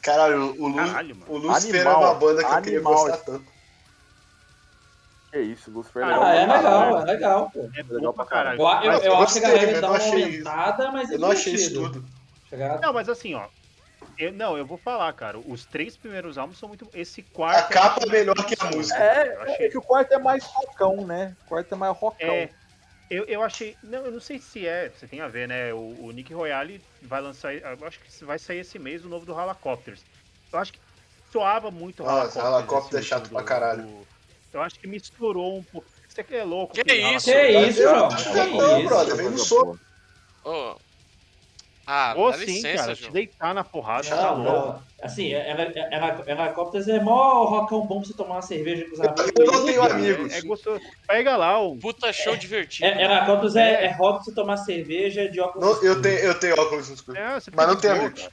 Caralho, 0.00 0.54
o, 0.62 0.68
Lu, 0.68 0.76
Caralho, 0.76 1.16
mano. 1.16 1.32
o 1.32 1.38
Lucifer 1.38 1.80
Animal, 1.88 2.02
é 2.02 2.06
uma 2.06 2.14
banda 2.14 2.44
que 2.44 2.52
eu 2.54 2.62
queria 2.62 2.78
animal. 2.78 2.94
gostar 2.94 3.16
tanto. 3.16 3.57
Que 5.30 5.38
isso, 5.40 5.70
Lucifer 5.70 6.06
legal 6.06 6.22
Ah, 6.22 6.34
é 6.34 6.46
legal, 6.46 7.00
é 7.00 7.04
legal, 7.04 7.50
pô. 7.50 7.70
É 7.74 7.82
Legal 7.82 8.00
bom 8.00 8.12
pra 8.14 8.24
caralho. 8.24 8.60
Eu, 8.60 8.66
eu, 8.66 8.92
eu 8.92 9.00
eu 9.02 9.16
acho 9.18 9.38
que 9.40 9.44
a 9.44 9.50
galera 9.50 9.80
dá 9.80 9.88
uma 9.88 9.96
achei- 9.96 10.22
aumentada, 10.24 10.90
mas 10.92 11.10
é 11.10 11.14
Eu 11.14 11.18
não 11.18 11.30
achei 11.30 11.54
isso 11.54 11.74
tudo. 11.74 12.04
Chegar- 12.48 12.80
Não, 12.80 12.92
mas 12.94 13.08
assim, 13.10 13.34
ó. 13.34 13.46
eu- 14.18 14.32
não, 14.32 14.56
eu 14.56 14.64
vou 14.64 14.78
falar, 14.78 15.12
cara. 15.12 15.38
Os 15.38 15.66
três 15.66 15.96
primeiros 15.98 16.38
álbuns 16.38 16.58
são 16.58 16.68
muito. 16.68 16.88
Esse 16.94 17.22
quarto. 17.22 17.70
A 17.70 17.74
capa 17.74 18.00
eu 18.04 18.08
é 18.08 18.12
melhor 18.12 18.34
achei 18.38 18.56
que 18.56 18.64
a 18.66 18.70
música. 18.70 18.98
É. 18.98 19.28
Eu 19.36 19.42
é 19.42 19.52
achei. 19.52 19.68
que 19.68 19.76
o 19.78 19.82
quarto 19.82 20.12
é 20.12 20.18
mais 20.18 20.44
rockão, 20.44 21.06
né? 21.06 21.36
O 21.44 21.48
quarto 21.48 21.74
é 21.74 21.76
mais 21.76 21.94
rockão. 21.96 22.26
É, 22.28 22.48
eu, 23.10 23.24
eu 23.24 23.42
achei. 23.42 23.76
Não, 23.82 24.06
eu 24.06 24.10
não 24.12 24.20
sei 24.20 24.38
se 24.38 24.66
é. 24.66 24.88
Você 24.88 25.06
tem 25.06 25.20
a 25.20 25.28
ver, 25.28 25.46
né? 25.46 25.74
O, 25.74 26.06
o 26.06 26.10
Nick 26.10 26.32
Royale 26.32 26.82
vai 27.02 27.20
lançar. 27.20 27.54
Eu 27.54 27.86
acho 27.86 28.00
que 28.00 28.24
vai 28.24 28.38
sair 28.38 28.60
esse 28.60 28.78
mês 28.78 29.04
o 29.04 29.08
novo 29.10 29.26
do 29.26 29.38
Helicopters. 29.38 30.00
Eu 30.50 30.58
acho 30.58 30.72
que 30.72 30.80
soava 31.30 31.70
muito 31.70 32.02
Nossa, 32.02 32.40
Helicopters 32.40 32.94
esse 33.04 33.12
é 33.12 33.16
chato 33.18 33.28
pra 33.28 33.42
caralho. 33.42 33.82
do- 33.82 34.17
eu 34.52 34.62
acho 34.62 34.78
que 34.80 34.86
misturou 34.86 35.58
um 35.58 35.62
pouco. 35.62 35.86
Você 36.08 36.24
que 36.24 36.34
é 36.34 36.44
louco. 36.44 36.74
Que 36.74 36.82
filho, 36.82 37.08
isso? 37.16 37.26
Que 37.30 37.36
Helicopters. 37.36 37.70
isso, 37.76 37.82
João? 37.82 38.08
Não, 38.08 38.08
Que 38.08 38.80
isso? 38.80 38.88
brother, 38.88 39.16
vem 39.16 39.30
no 39.30 39.38
soco. 39.38 39.78
Ô. 40.44 40.74
Ah, 41.90 42.12
Ô, 42.18 42.30
dá 42.30 42.36
sim, 42.36 42.44
licença, 42.44 42.82
cara. 42.82 42.94
Te 42.94 43.00
João. 43.00 43.12
deitar 43.12 43.54
na 43.54 43.64
porrada, 43.64 44.06
tá 44.10 44.16
Não, 44.16 44.42
louco. 44.42 44.68
não. 44.72 44.82
Assim, 45.02 45.32
ela, 45.32 45.62
ela, 45.90 46.24
Helicópteros 46.26 46.86
é 46.86 47.00
mó 47.00 47.44
rockão 47.44 47.86
bom 47.86 48.00
pra 48.00 48.08
você 48.08 48.14
tomar 48.14 48.34
uma 48.34 48.42
cerveja 48.42 48.84
com 48.84 48.92
os 48.92 49.00
amigos. 49.00 49.24
Eu 49.38 49.46
não 49.46 49.64
tenho 49.64 49.82
É, 49.86 49.90
amigos. 49.92 50.32
É, 50.34 50.38
é 50.38 50.42
gostoso. 50.42 50.80
Pega 51.06 51.34
lá 51.36 51.58
o. 51.58 51.78
Puta 51.78 52.12
show 52.12 52.36
divertido. 52.36 52.84
É, 52.86 53.04
Helicópteros 53.04 53.56
é, 53.56 53.86
é 53.86 53.92
rock 53.92 54.16
pra 54.16 54.24
você 54.24 54.34
tomar 54.34 54.56
cerveja 54.58 55.30
de 55.30 55.40
óculos 55.40 55.64
Não, 55.64 55.70
eu, 55.82 55.92
escuros. 55.92 56.02
tenho, 56.02 56.18
eu 56.18 56.34
tenho 56.38 56.60
óculos 56.60 56.88
no 56.90 56.94
escuro. 56.94 57.16
É, 57.18 57.38
Mas 57.54 57.66
não 57.68 57.76
tem 57.76 57.90
amigos. 57.90 58.28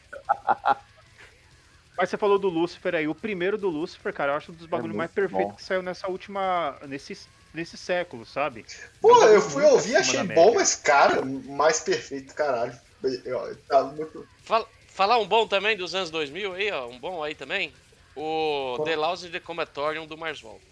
Mas 1.98 2.10
você 2.10 2.18
falou 2.18 2.38
do 2.38 2.50
Lucifer 2.50 2.94
aí. 2.96 3.08
O 3.08 3.16
primeiro 3.16 3.58
do 3.58 3.70
Lucifer, 3.70 4.14
cara, 4.14 4.34
eu 4.34 4.38
acho 4.38 4.52
um 4.52 4.56
dos 4.56 4.66
bagulhos 4.66 4.96
muito 4.96 4.98
mais 4.98 5.12
perfeitos 5.12 5.48
bom. 5.52 5.56
que 5.56 5.64
saiu 5.64 5.82
nessa 5.82 6.10
última. 6.10 6.78
nesse, 6.88 7.30
nesse 7.54 7.78
século, 7.78 8.26
sabe? 8.26 8.66
Pô, 9.00 9.12
É 9.12 9.14
bagulho 9.14 9.34
eu 9.36 9.42
fui 9.42 9.64
ouvir, 9.64 9.96
acima 9.96 10.22
achei 10.24 10.36
bom, 10.36 10.54
mas, 10.56 10.76
cara, 10.76 11.24
mais 11.24 11.80
perfeito, 11.80 12.34
caralho. 12.36 12.78
Eu- 13.24 13.56
Tá 13.68 13.84
muito... 13.84 14.28
Fala- 14.44 14.68
falar 14.88 15.18
um 15.20 15.28
bom 15.28 15.48
também 15.48 15.78
dos 15.78 15.96
anos 15.96 16.10
2000 16.12 16.54
aí, 16.54 16.72
ó. 16.72 16.88
Um 16.88 17.00
bom 17.00 17.24
aí 17.24 17.34
também. 17.34 17.74
O 18.16 18.74
Qual? 18.78 18.86
The 18.86 18.96
Lousy 18.96 19.30
Decomatorium 19.30 20.06
do 20.08 20.18
Mars 20.18 20.42
Volta. 20.42 20.66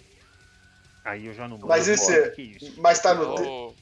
Aí 1.05 1.25
eu 1.27 1.33
já 1.33 1.47
não 1.47 1.57
Mas 1.59 1.87
eu 1.87 1.95
esse 1.95 2.17
é- 2.17 2.29
que 2.29 2.41
isso. 2.41 2.81
Mas 2.81 2.99
tá 2.99 3.13
no, 3.13 3.33
O- 3.69 3.75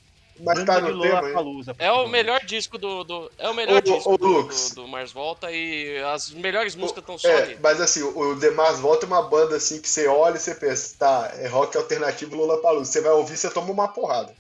mas 0.44 0.64
tá 0.64 0.80
no 0.82 1.00
tema? 1.02 1.22
Lollapalooza, 1.22 1.76
É 1.78 1.92
o 1.92 2.08
melhor 2.08 2.44
disco 2.46 2.78
do. 2.78 3.04
do- 3.04 3.32
é 3.38 3.50
o 3.50 3.54
melhor 3.54 3.78
Ô, 3.78 3.82
disco 3.82 4.14
ô, 4.14 4.18
do, 4.18 4.28
Lux. 4.28 4.70
do, 4.70 4.82
do 4.82 4.88
Mars 4.88 5.12
Volta 5.12 5.52
e 5.52 5.98
as 6.04 6.32
melhores 6.32 6.76
músicas 6.76 7.02
estão 7.04 7.18
só 7.18 7.28
É, 7.30 7.44
ali. 7.44 7.58
mas 7.62 7.80
assim, 7.82 8.02
o 8.02 8.18
o 8.32 8.40
The 8.40 8.52
Mars 8.52 8.80
Volta 8.80 9.06
é 9.06 9.08
uma 9.08 9.22
banda 9.30 9.56
assim 9.56 9.82
que 9.82 9.88
você 9.88 10.08
olha 10.08 10.36
e 10.36 10.40
você 10.40 10.56
pensa, 10.56 10.98
tá, 10.98 11.32
é 11.36 11.48
rock 11.48 11.78
alternativo 11.78 12.36
Lollapalooza. 12.36 12.92
Você 12.92 13.02
vai 13.02 13.12
ouvir, 13.12 13.38
você 13.38 13.50
toma 13.52 13.72
uma 13.72 13.88
porrada. 13.88 14.34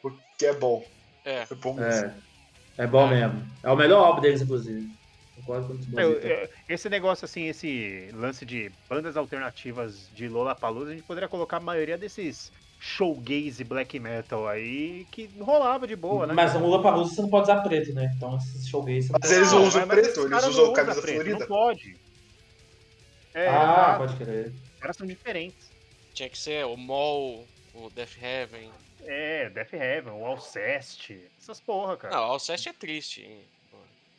Porque 0.00 0.46
é 0.46 0.52
bom. 0.54 0.84
É. 1.24 1.46
É 1.50 1.54
bom 1.54 1.78
É, 1.78 1.88
mesmo. 1.88 2.22
é 2.78 2.86
bom 2.86 3.06
mesmo. 3.06 3.46
É 3.62 3.70
o 3.70 3.76
melhor 3.76 4.04
álbum 4.04 4.20
deles, 4.20 4.42
inclusive. 4.42 4.90
O 5.36 5.52
Eu- 5.52 5.68
Bonzito. 5.68 6.26
eu- 6.26 6.48
esse 6.68 6.88
negócio, 6.88 7.24
assim, 7.24 7.46
esse 7.48 8.10
lance 8.12 8.44
de 8.44 8.70
bandas 8.88 9.16
alternativas 9.16 10.08
de 10.10 10.28
Lollapalooza, 10.28 10.90
a 10.90 10.94
gente 10.94 11.04
poderia 11.04 11.28
colocar 11.28 11.56
a 11.56 11.60
maioria 11.60 11.96
desses 11.98 12.52
showgaze 12.84 13.62
black 13.62 13.98
metal 14.00 14.48
aí 14.48 15.06
que 15.12 15.30
rolava 15.40 15.86
de 15.86 15.94
boa, 15.94 16.26
né? 16.26 16.34
Mas 16.34 16.52
no 16.54 16.60
Lula 16.66 16.82
Palusa 16.82 17.14
você 17.14 17.22
não 17.22 17.30
pode 17.30 17.44
usar 17.44 17.60
preto, 17.62 17.92
né? 17.94 18.12
Então 18.16 18.36
esses 18.36 18.66
não 19.12 19.20
Mas 19.20 19.30
pode 19.30 19.34
eles 19.34 19.48
usar. 19.52 19.56
usam 19.60 19.86
preto, 19.88 20.20
eles 20.26 20.44
usam 20.46 20.66
não 20.66 20.72
camisa 20.72 21.00
preto, 21.00 21.14
florida. 21.14 21.38
Não 21.38 21.46
pode. 21.46 21.96
É, 23.34 23.48
Ah, 23.48 23.52
exato. 23.52 23.98
pode 23.98 24.16
crer. 24.16 24.46
os 24.74 24.80
caras 24.80 24.96
são 24.96 25.06
diferentes. 25.06 25.70
Tinha 26.12 26.28
que 26.28 26.36
ser 26.38 26.66
o 26.66 26.76
Mol, 26.76 27.46
o 27.72 27.88
Death 27.90 28.16
Heaven. 28.20 28.70
É, 29.04 29.48
Death 29.50 29.72
Heaven, 29.72 30.12
o 30.14 30.26
Alcest, 30.26 31.12
essas 31.40 31.60
porra, 31.60 31.96
cara. 31.96 32.14
Não, 32.16 32.22
o 32.22 32.32
Alcest 32.32 32.66
é 32.68 32.72
triste. 32.72 33.22
hein? 33.22 33.42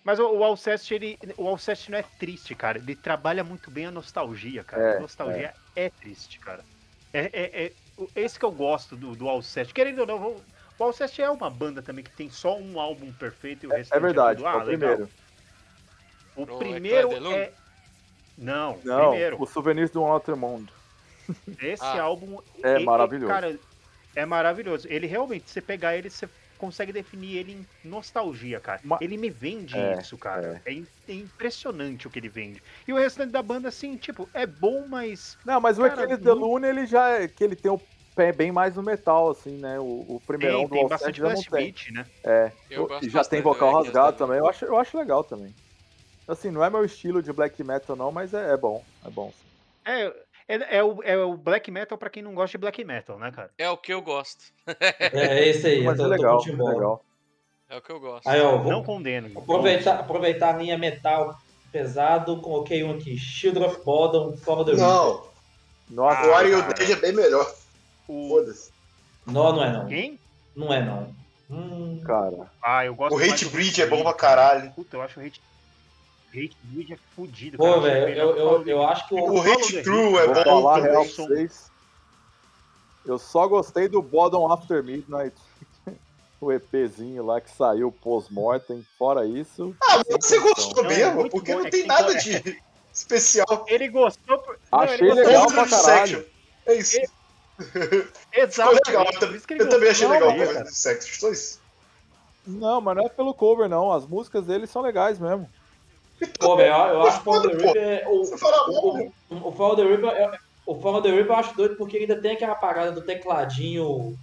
Mas 0.05 0.19
o, 0.19 0.27
o 0.29 0.43
Alcest, 0.43 0.89
ele, 0.91 1.17
o 1.37 1.47
Alcest 1.47 1.89
não 1.89 1.97
é 1.97 2.03
triste, 2.17 2.55
cara. 2.55 2.77
Ele 2.77 2.95
trabalha 2.95 3.43
muito 3.43 3.69
bem 3.69 3.85
a 3.85 3.91
nostalgia, 3.91 4.63
cara. 4.63 4.83
É, 4.93 4.97
a 4.97 4.99
nostalgia 5.01 5.53
é. 5.75 5.89
triste, 5.89 6.39
cara. 6.39 6.63
É, 7.13 7.29
é, 7.31 7.65
é 7.65 7.65
o- 7.67 7.73
esse 8.15 8.37
que 8.39 8.45
eu 8.45 8.51
gosto 8.51 8.95
do, 8.95 9.15
do 9.15 9.27
Alcest. 9.29 9.73
Querendo 9.73 9.99
ou 9.99 10.05
não, 10.07 10.19
vou- 10.19 10.41
o 10.79 10.83
Alcest 10.83 11.19
é 11.19 11.29
uma 11.29 11.49
banda 11.49 11.81
também 11.81 12.03
que 12.03 12.11
tem 12.11 12.29
só 12.29 12.57
um 12.57 12.79
álbum 12.79 13.11
perfeito 13.13 13.65
e 13.65 13.67
o 13.67 13.71
restante 13.71 13.97
É 13.97 14.01
verdade, 14.01 14.37
tudo, 14.37 14.47
é 14.47 14.51
ah, 14.51 14.55
o 14.55 14.63
legal. 14.63 14.65
primeiro. 14.95 15.09
O 16.35 16.45
primeiro 16.57 17.31
é... 17.33 17.51
Não, 18.37 18.79
Não, 18.83 19.09
primeiro. 19.11 19.41
o 19.41 19.45
Souvenirs 19.45 19.91
do 19.91 20.01
Outro 20.01 20.35
Mundo. 20.35 20.71
Esse 21.61 21.83
Ah. 21.83 22.01
álbum 22.01 22.39
É 22.63 22.75
ele- 22.75 22.85
maravilhoso. 22.85 23.31
Cara, 23.31 23.59
é 24.15 24.25
maravilhoso. 24.25 24.87
Ele 24.89 25.05
realmente, 25.05 25.49
você 25.49 25.61
pegar 25.61 25.95
ele, 25.95 26.09
você 26.09 26.27
consegue 26.57 26.91
definir 26.93 27.37
ele 27.37 27.51
em 27.53 27.67
nostalgia, 27.83 28.59
cara. 28.59 28.81
Ma- 28.83 28.99
Ele 29.01 29.17
me 29.17 29.29
vende 29.29 29.77
É, 29.77 29.99
isso, 29.99 30.17
cara. 30.17 30.61
É. 30.65 30.71
im- 30.73 30.87
é 31.07 31.13
impressionante 31.13 32.07
o 32.07 32.11
que 32.11 32.19
ele 32.19 32.29
vende. 32.29 32.61
E 32.87 32.93
o 32.93 32.97
restante 32.97 33.31
da 33.31 33.41
banda, 33.41 33.67
assim, 33.69 33.97
tipo, 33.97 34.29
é 34.33 34.45
bom, 34.45 34.87
mas. 34.87 35.37
Não, 35.45 35.59
mas 35.59 35.77
o 35.77 35.81
Cara, 35.81 35.93
Aquiles 35.93 36.19
muito- 36.19 36.23
de 36.23 36.31
Lune, 36.31 36.67
ele 36.67 36.85
já 36.85 37.09
é 37.09 37.27
que 37.27 37.43
ele 37.43 37.55
tem 37.55 37.71
o 37.71 37.81
pé 38.15 38.31
bem 38.31 38.51
mais 38.51 38.75
no 38.75 38.83
metal, 38.83 39.29
assim, 39.29 39.57
né? 39.57 39.79
O, 39.79 40.05
o 40.15 40.21
primeirão 40.21 40.59
Tem, 40.59 40.67
do 40.69 40.75
tem 40.75 40.87
bastante 40.87 41.17
já 41.17 41.23
não 41.25 41.31
blast 41.31 41.49
tem. 41.49 41.65
beat, 41.65 41.91
né? 41.91 42.05
É, 42.25 42.51
Eu 42.69 42.87
e 43.01 43.09
já 43.09 43.23
tem 43.23 43.41
vocal 43.41 43.73
rasgado 43.73 44.17
também. 44.17 44.37
Eu 44.37 44.47
acho, 44.47 44.65
eu 44.65 44.77
acho 44.77 44.97
legal 44.97 45.23
também. 45.23 45.53
Assim, 46.27 46.51
não 46.51 46.63
é 46.63 46.69
meu 46.69 46.85
estilo 46.85 47.21
de 47.21 47.33
black 47.33 47.61
metal, 47.63 47.95
não, 47.95 48.11
mas 48.11 48.33
é, 48.33 48.53
é 48.53 48.57
bom. 48.57 48.85
É 49.03 49.09
bom. 49.09 49.29
sim. 49.31 49.47
É, 49.85 50.13
é, 50.55 50.77
é 50.77 50.83
o, 50.83 51.03
é 51.03 51.17
o 51.17 51.35
black 51.35 51.69
metal 51.71 51.97
pra 51.97 52.09
quem 52.09 52.23
não 52.23 52.33
gosta 52.33 52.57
de 52.57 52.61
black 52.61 52.83
metal, 52.83 53.17
né, 53.17 53.31
cara? 53.31 53.51
É 53.57 53.69
o 53.69 53.77
que 53.77 53.93
eu 53.93 54.01
gosto. 54.01 54.43
É 54.99 55.47
esse 55.47 55.67
aí, 55.67 55.83
Mas 55.83 55.99
eu 55.99 56.05
é 56.05 56.07
tô, 56.07 56.11
legal, 56.11 56.37
tô 56.43 56.49
o 56.49 56.53
é 56.53 56.73
legal. 56.73 57.05
É 57.69 57.77
o 57.77 57.81
que 57.81 57.91
eu 57.91 57.99
gosto. 57.99 58.27
Aí, 58.27 58.39
ó, 58.41 58.57
vou 58.57 58.71
Não 58.71 58.83
condeno. 58.83 59.31
aproveitar, 59.37 59.99
aproveitar 59.99 60.53
a 60.53 60.57
linha 60.57 60.77
metal 60.77 61.39
pesado, 61.71 62.39
coloquei 62.39 62.83
um 62.83 62.91
aqui, 62.95 63.17
Shield 63.17 63.59
of 63.59 63.83
Bodom, 63.83 64.37
Follow 64.37 64.63
the 64.63 64.73
Reaper. 64.73 64.87
Não, 64.87 65.23
Nossa, 65.89 66.21
o 66.21 66.41
Iron 66.45 66.61
cara. 66.61 66.73
Dead 66.73 66.89
é 66.91 66.95
bem 66.97 67.13
melhor. 67.13 67.51
O... 68.07 68.29
Foda-se. 68.29 68.71
Não, 69.25 69.53
não 69.53 69.63
é 69.63 69.71
não. 69.71 69.87
Quem? 69.87 70.19
Não 70.55 70.71
é 70.71 70.83
não. 70.83 71.15
Hum, 71.49 72.01
cara. 72.05 72.51
Ah, 72.61 72.85
eu 72.85 72.95
gosto 72.95 73.15
O 73.15 73.19
Hate 73.19 73.45
do 73.45 73.51
Breed 73.51 73.77
é 73.79 73.87
bom 73.87 74.03
pra 74.03 74.13
caralho. 74.13 74.71
Puta, 74.71 74.97
eu 74.97 75.01
acho 75.01 75.19
o 75.19 75.23
Hate, 75.25 75.41
Hate 76.35 76.93
é 76.93 76.97
fudido. 77.15 77.57
pô, 77.57 77.63
cara. 77.65 77.81
velho, 77.81 78.07
Ele 78.09 78.19
é 78.19 78.23
eu, 78.23 78.35
eu, 78.35 78.67
eu 78.67 78.83
acho 78.87 79.07
que 79.07 79.13
O 79.13 79.33
o. 79.35 79.41
Hate 79.41 79.83
True 79.83 80.17
é 80.17 80.27
bom 80.27 80.43
falar 80.43 80.81
real 80.81 81.05
vocês. 81.05 81.71
Eu 83.05 83.19
só 83.19 83.47
gostei 83.47 83.87
do 83.87 84.01
Bottom 84.01 84.51
After 84.51 84.83
Midnight. 84.83 85.35
o 86.41 86.51
EPzinho 86.51 87.25
lá 87.25 87.39
que 87.39 87.51
saiu 87.51 87.91
pós-mortem. 87.91 88.85
Fora 88.97 89.25
isso. 89.25 89.75
Ah, 89.83 90.01
você 90.19 90.39
gostou 90.39 90.83
Não, 90.83 90.89
é 90.91 90.97
mesmo? 90.97 91.15
muito 91.19 91.31
Porque 91.31 91.53
bom, 91.53 91.59
não 91.59 91.67
é 91.67 91.69
tem 91.69 91.85
nada 91.85 92.15
de 92.15 92.61
especial. 92.93 93.65
Ele 93.67 93.87
gostou. 93.89 94.37
por- 94.39 94.57
Não, 94.71 94.79
Achei 94.79 94.95
ele 94.95 95.07
gostou 95.07 95.25
legal 95.27 95.47
pra 95.47 95.63
o 95.63 95.69
caralho. 95.69 96.25
É 96.65 96.73
isso. 96.75 96.97
Exato. 98.33 98.75
Ficou 98.75 98.87
legal. 98.87 99.05
Eu, 99.13 99.19
também- 99.19 99.41
eu 99.59 99.69
também 99.69 99.89
achei 99.89 100.07
legal 100.07 100.29
o 100.29 100.31
cover 100.37 100.63
do. 100.63 100.71
Só 100.73 101.29
isso. 101.29 101.61
Não, 102.45 102.81
mas 102.81 102.97
não 102.97 103.05
é 103.05 103.09
pelo 103.09 103.33
cover, 103.33 103.69
não. 103.69 103.91
As 103.91 104.05
músicas 104.07 104.45
dele 104.45 104.65
são 104.67 104.81
legais 104.81 105.19
mesmo. 105.19 105.49
Pô, 106.39 106.55
velho, 106.57 106.73
eu, 106.73 106.77
eu 106.93 107.07
acho 107.07 107.21
que 107.21 107.29
o 107.29 107.33
Follow 107.33 107.49
the 107.49 107.63
Reaper. 107.63 108.09
O, 108.09 108.25
Você 108.25 108.37
fala 108.37 108.69
o, 108.69 108.81
bom. 108.81 109.11
o, 109.29 109.47
o 109.47 109.51
Follow 109.51 109.75
the 109.75 109.83
Reaper. 109.83 110.09
eu- 110.21 110.31
O 110.65 110.81
Follow 110.81 111.01
the 111.01 111.09
Reaper 111.11 111.31
eu 111.31 111.39
acho 111.39 111.55
doido 111.55 111.75
porque 111.75 111.97
ainda 111.97 112.15
tem 112.21 112.31
aquela 112.33 112.55
parada 112.55 112.91
do 112.91 113.01
tecladinho. 113.01 114.17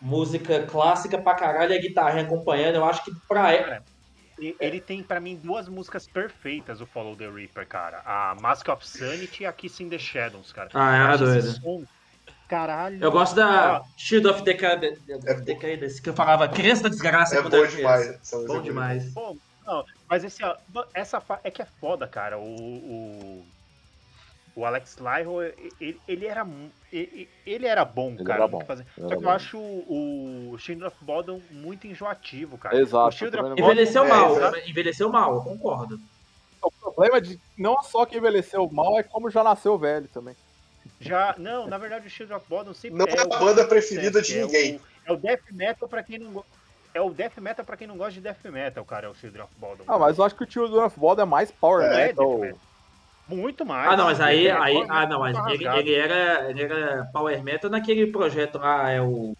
Música 0.00 0.64
clássica 0.66 1.16
pra 1.16 1.34
caralho 1.34 1.72
e 1.72 1.78
a 1.78 1.80
guitarrinha 1.80 2.24
acompanhando. 2.24 2.74
Eu 2.76 2.84
acho 2.84 3.04
que 3.04 3.12
pra 3.28 3.52
ela. 3.52 3.82
E- 4.40 4.56
Ele 4.58 4.80
tem, 4.80 5.00
pra 5.02 5.20
mim, 5.20 5.36
duas 5.40 5.68
músicas 5.68 6.06
perfeitas, 6.08 6.80
o 6.80 6.86
Follow 6.86 7.14
the 7.14 7.28
Reaper, 7.30 7.64
cara. 7.68 8.02
A 8.04 8.34
Mask 8.40 8.68
of 8.68 8.84
Sanity 8.86 9.44
e 9.44 9.46
a 9.46 9.52
Kiss 9.52 9.80
in 9.82 9.88
the 9.88 9.98
Shadows, 9.98 10.52
cara. 10.52 10.70
Ah, 10.74 11.12
é 11.14 11.16
doido. 11.18 11.86
caralho. 12.48 12.98
Eu 13.00 13.12
gosto 13.12 13.36
da. 13.36 13.82
Shield 13.96 14.26
of 14.26 14.42
Decad- 14.42 14.98
Decadence, 15.44 16.02
que 16.02 16.08
eu 16.08 16.14
falava 16.14 16.48
criança 16.48 16.82
da 16.82 16.88
desgraça 16.88 17.36
É 17.36 17.42
bom 17.42 17.48
demais. 17.66 18.32
é 18.32 18.46
Bom 18.46 18.60
demais. 18.60 19.12
Pô, 19.14 19.36
não, 19.64 19.84
mas 20.12 20.24
esse, 20.24 20.44
ó, 20.44 20.54
essa 20.92 21.22
é 21.42 21.50
que 21.50 21.62
é 21.62 21.64
foda, 21.80 22.06
cara. 22.06 22.38
O, 22.38 22.44
o, 22.44 23.44
o 24.54 24.66
Alex 24.66 24.98
Lyro, 24.98 25.40
ele, 25.80 25.98
ele 26.06 26.26
era 26.26 26.46
ele, 26.92 27.26
ele 27.46 27.66
era 27.66 27.82
bom, 27.82 28.10
Ele 28.10 28.22
cara. 28.24 28.40
era 28.40 28.44
que 28.44 28.50
bom, 28.52 28.60
fazer. 28.66 28.86
Só 28.94 29.06
era 29.06 29.16
que 29.16 29.22
bom. 29.22 29.30
eu 29.30 29.30
acho 29.30 29.58
o, 29.58 30.58
Shield 30.58 30.84
of 30.84 30.94
Bodom 31.00 31.40
muito 31.50 31.86
enjoativo, 31.86 32.58
cara. 32.58 32.76
Exato, 32.78 33.08
O 33.08 33.10
Shield 33.10 33.38
eu 33.38 33.42
of 33.52 33.58
Envelheceu 33.62 34.04
É, 34.04 34.08
mal, 34.08 34.36
exato. 34.36 34.58
envelheceu 34.68 35.08
mal, 35.08 35.34
eu 35.36 35.40
concordo. 35.40 35.98
O 36.62 36.70
problema 36.70 37.18
de 37.18 37.40
não 37.56 37.82
só 37.82 38.04
que 38.04 38.18
envelheceu 38.18 38.68
mal, 38.70 38.98
é 38.98 39.02
como 39.02 39.30
já 39.30 39.42
nasceu 39.42 39.78
velho 39.78 40.08
também. 40.08 40.36
já. 41.00 41.34
Não, 41.38 41.66
na 41.66 41.78
verdade, 41.78 42.06
o 42.06 42.10
Shield 42.10 42.34
of 42.34 42.44
Bodom 42.50 42.74
sempre 42.74 42.98
Não 42.98 43.06
é, 43.06 43.14
é 43.16 43.20
a 43.22 43.24
o 43.24 43.28
banda 43.30 43.66
preferida 43.66 44.20
de 44.20 44.38
é 44.38 44.44
o- 44.44 44.46
ninguém. 44.46 44.78
É 45.06 45.10
o 45.12 45.16
Death 45.16 45.40
Metal 45.52 45.88
pra 45.88 46.02
quem 46.02 46.18
não 46.18 46.32
go- 46.34 46.44
É 46.94 47.00
o 47.00 47.10
Death 47.10 47.38
Metal 47.38 47.64
pra 47.64 47.76
quem 47.76 47.86
não 47.86 47.96
gosta 47.96 48.12
de 48.12 48.20
Death 48.20 48.44
Metal, 48.44 48.84
cara, 48.84 49.06
é 49.06 49.10
o 49.10 49.14
Shield 49.14 49.40
of 49.40 49.52
Bodom. 49.58 49.84
Ah, 49.88 49.98
mas 49.98 50.18
eu 50.18 50.24
acho 50.24 50.36
que 50.36 50.44
o 50.44 50.50
Children 50.50 50.84
of 50.84 50.98
Bodom 50.98 51.22
é 51.22 51.26
mais 51.26 51.50
power 51.50 51.84
É, 51.84 52.06
metal. 52.06 52.38
Death 52.40 52.56
Muito 53.28 53.64
mais. 53.64 53.92
Ah, 53.92 53.96
não, 53.96 54.04
mas 54.04 54.20
aí, 54.20 54.40
Ele 54.40 54.48
é 54.48 54.52
aí 54.52 54.74
power 54.74 54.90
ah, 54.90 55.06
não, 55.06 55.22
metal 55.22 55.44
mas 55.44 55.54
ele, 55.54 55.68
ele 55.68 55.94
era, 55.94 56.50
ele 56.50 56.62
era 56.62 57.06
Power 57.12 57.42
Metal 57.42 57.70
naquele 57.70 58.06
projeto 58.08 58.58
lá, 58.58 58.90
é 58.90 59.00
o. 59.00 59.32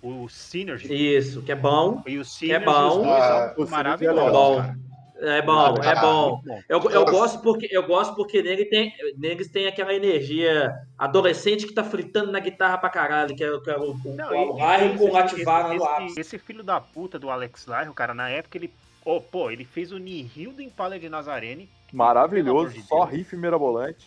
O 0.00 0.28
Synergy 0.28 1.16
Isso, 1.16 1.42
que 1.42 1.50
é 1.50 1.56
bom. 1.56 2.02
e 2.06 2.18
o 2.18 2.24
Synergy, 2.24 2.64
bom. 2.64 2.88
os 2.88 2.96
dois 3.04 3.24
Ah, 3.24 3.52
são 3.56 3.64
o 3.64 3.70
maravilhosos, 3.70 4.28
É 4.28 4.30
bom. 4.30 4.56
cara. 4.56 4.87
É 5.20 5.42
bom, 5.42 5.74
é 5.82 6.00
bom. 6.00 6.40
Eu, 6.68 6.80
eu 6.90 7.04
gosto 7.06 7.42
porque 7.42 7.68
eu 7.72 7.84
gosto 7.86 8.14
porque 8.14 8.40
nele 8.40 8.64
tem, 8.66 8.92
neles 9.16 9.48
tem 9.50 9.66
aquela 9.66 9.92
energia 9.92 10.72
adolescente 10.96 11.66
que 11.66 11.74
tá 11.74 11.82
fritando 11.82 12.30
na 12.30 12.38
guitarra 12.38 12.78
pra 12.78 12.88
caralho, 12.88 13.34
que 13.34 13.42
é, 13.42 13.60
que 13.60 13.70
é 13.70 13.76
o, 13.76 13.90
o, 13.92 14.14
Não, 14.14 14.50
o 14.50 14.54
Ryan 14.56 14.96
com 14.96 15.04
o 15.04 15.08
esse- 15.08 15.10
Lativar 15.10 15.72
esse- 15.74 15.84
no 15.84 16.06
esse, 16.06 16.20
esse 16.20 16.38
filho 16.38 16.62
da 16.62 16.80
puta 16.80 17.18
do 17.18 17.30
Alex 17.30 17.66
Lyro, 17.66 17.92
cara, 17.94 18.14
na 18.14 18.28
época 18.28 18.56
ele. 18.58 18.72
Oh, 19.04 19.20
pô, 19.20 19.50
ele 19.50 19.64
fez 19.64 19.90
o 19.90 19.98
Nihil 19.98 20.52
do 20.52 20.62
Impala 20.62 20.98
de 20.98 21.08
Nazarene. 21.08 21.68
Maravilhoso, 21.92 22.74
de 22.74 22.82
só 22.82 23.04
riff 23.04 23.34
mirabolante. 23.36 24.06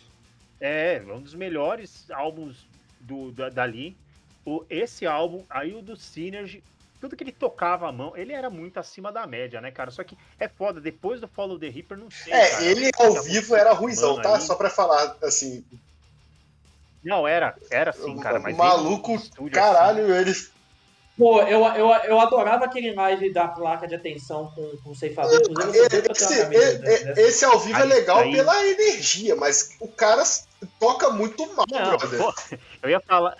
É, 0.60 1.02
um 1.06 1.20
dos 1.20 1.34
melhores 1.34 2.08
álbuns 2.10 2.66
do, 3.00 3.32
da, 3.32 3.48
dali. 3.48 3.96
O, 4.46 4.64
esse 4.70 5.04
álbum, 5.06 5.42
aí 5.50 5.74
o 5.74 5.82
do 5.82 5.96
Synergy, 5.96 6.62
tudo 7.02 7.16
que 7.16 7.24
ele 7.24 7.32
tocava 7.32 7.88
a 7.88 7.92
mão, 7.92 8.16
ele 8.16 8.32
era 8.32 8.48
muito 8.48 8.78
acima 8.78 9.10
da 9.10 9.26
média, 9.26 9.60
né, 9.60 9.72
cara? 9.72 9.90
Só 9.90 10.04
que 10.04 10.16
é 10.38 10.46
foda, 10.46 10.80
depois 10.80 11.20
do 11.20 11.26
Follow 11.26 11.58
the 11.58 11.68
Reaper, 11.68 11.98
não 11.98 12.08
sei. 12.08 12.32
É, 12.32 12.48
cara. 12.48 12.64
ele 12.64 12.90
ao 12.96 13.22
vivo 13.24 13.56
era 13.56 13.72
ruizão, 13.72 14.22
tá? 14.22 14.36
aí- 14.36 14.40
Só 14.40 14.54
pra 14.54 14.70
falar, 14.70 15.16
assim, 15.20 15.64
Não, 17.02 17.26
era, 17.26 17.56
era 17.72 17.90
assim, 17.90 18.16
cara, 18.20 18.38
mas. 18.38 18.56
maluco, 18.56 19.16
estúdio, 19.16 19.50
caralho, 19.52 20.14
ele. 20.14 20.32
Pô, 21.18 21.42
eu, 21.42 21.64
eu, 21.74 21.88
eu 22.04 22.20
adorava 22.20 22.64
aquele 22.66 22.94
live 22.94 23.32
da 23.32 23.48
placa 23.48 23.86
de 23.88 23.96
atenção 23.96 24.52
com, 24.54 24.76
com 24.78 24.90
o 24.90 24.94
ceifador. 24.96 25.40
Esse, 26.52 26.78
dessa. 26.78 27.20
esse 27.20 27.44
ao 27.44 27.58
vivo 27.58 27.78
é 27.80 27.82
Aí- 27.82 27.88
legal 27.88 28.18
aí- 28.20 28.32
pela 28.32 28.64
energia, 28.64 29.34
mas 29.34 29.76
o 29.80 29.88
cara 29.88 30.22
toca 30.78 31.10
muito 31.10 31.44
mal, 31.54 31.66
Não, 31.68 31.96
brother. 31.98 32.18
pô, 32.20 32.34
eu 32.84 32.90
ia 32.90 33.00
falar. 33.00 33.36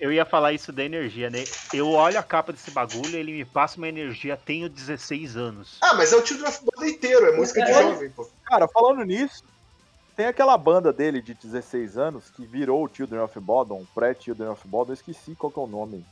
Eu 0.00 0.10
ia 0.10 0.24
falar 0.24 0.54
isso 0.54 0.72
da 0.72 0.82
energia, 0.82 1.28
né? 1.28 1.40
Eu 1.74 1.88
olho 1.88 2.18
a 2.18 2.22
capa 2.22 2.52
desse 2.52 2.70
bagulho, 2.70 3.14
ele 3.16 3.32
me 3.32 3.44
passa 3.44 3.76
uma 3.76 3.86
energia, 3.86 4.34
tenho 4.34 4.66
16 4.68 5.36
anos. 5.36 5.78
Ah, 5.82 5.92
mas 5.94 6.10
é 6.12 6.16
o 6.16 6.24
Children 6.24 6.48
of 6.48 6.60
Bodom 6.64 6.88
inteiro, 6.88 7.26
é 7.26 7.36
música 7.36 7.62
de 7.62 7.70
É. 7.70 7.82
jovem, 7.82 8.10
pô. 8.10 8.26
Cara, 8.46 8.66
falando 8.72 9.04
nisso, 9.04 9.42
tem 10.16 10.24
aquela 10.24 10.56
banda 10.56 10.90
dele 10.90 11.20
de 11.20 11.34
16 11.34 11.98
anos 11.98 12.30
que 12.30 12.46
virou 12.46 12.82
o 12.84 12.90
Children 12.92 13.20
of 13.20 13.38
Bodom, 13.38 13.84
pré-Children 13.94 14.48
of 14.48 14.66
Bodom, 14.66 14.90
eu 14.92 14.94
esqueci 14.94 15.36
qual 15.36 15.52
que 15.52 15.60
é 15.60 15.62
o 15.62 15.66
nome. 15.66 16.02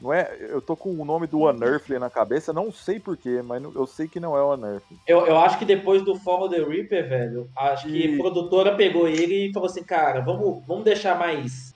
Não 0.00 0.12
é, 0.12 0.38
eu 0.48 0.62
tô 0.62 0.76
com 0.76 0.94
o 0.94 1.04
nome 1.04 1.26
do 1.26 1.40
Unearthly 1.40 1.98
na 1.98 2.08
cabeça, 2.08 2.52
não 2.52 2.70
sei 2.70 3.00
porquê, 3.00 3.42
mas 3.42 3.60
eu 3.64 3.84
sei 3.84 4.06
que 4.06 4.20
não 4.20 4.36
é 4.36 4.40
o 4.44 4.54
Unearthly. 4.54 4.96
Eu, 5.04 5.26
eu 5.26 5.36
acho 5.38 5.58
que 5.58 5.64
depois 5.64 6.04
do 6.04 6.14
Follow 6.20 6.48
the 6.48 6.62
Reaper, 6.62 7.08
velho, 7.08 7.50
acho 7.56 7.88
que 7.88 8.06
E- 8.06 8.14
a 8.14 8.16
produtora 8.16 8.76
pegou 8.76 9.08
ele 9.08 9.48
e 9.48 9.52
falou 9.52 9.66
assim, 9.68 9.82
cara, 9.82 10.20
vamos, 10.20 10.64
vamos 10.68 10.84
deixar 10.84 11.18
mais, 11.18 11.74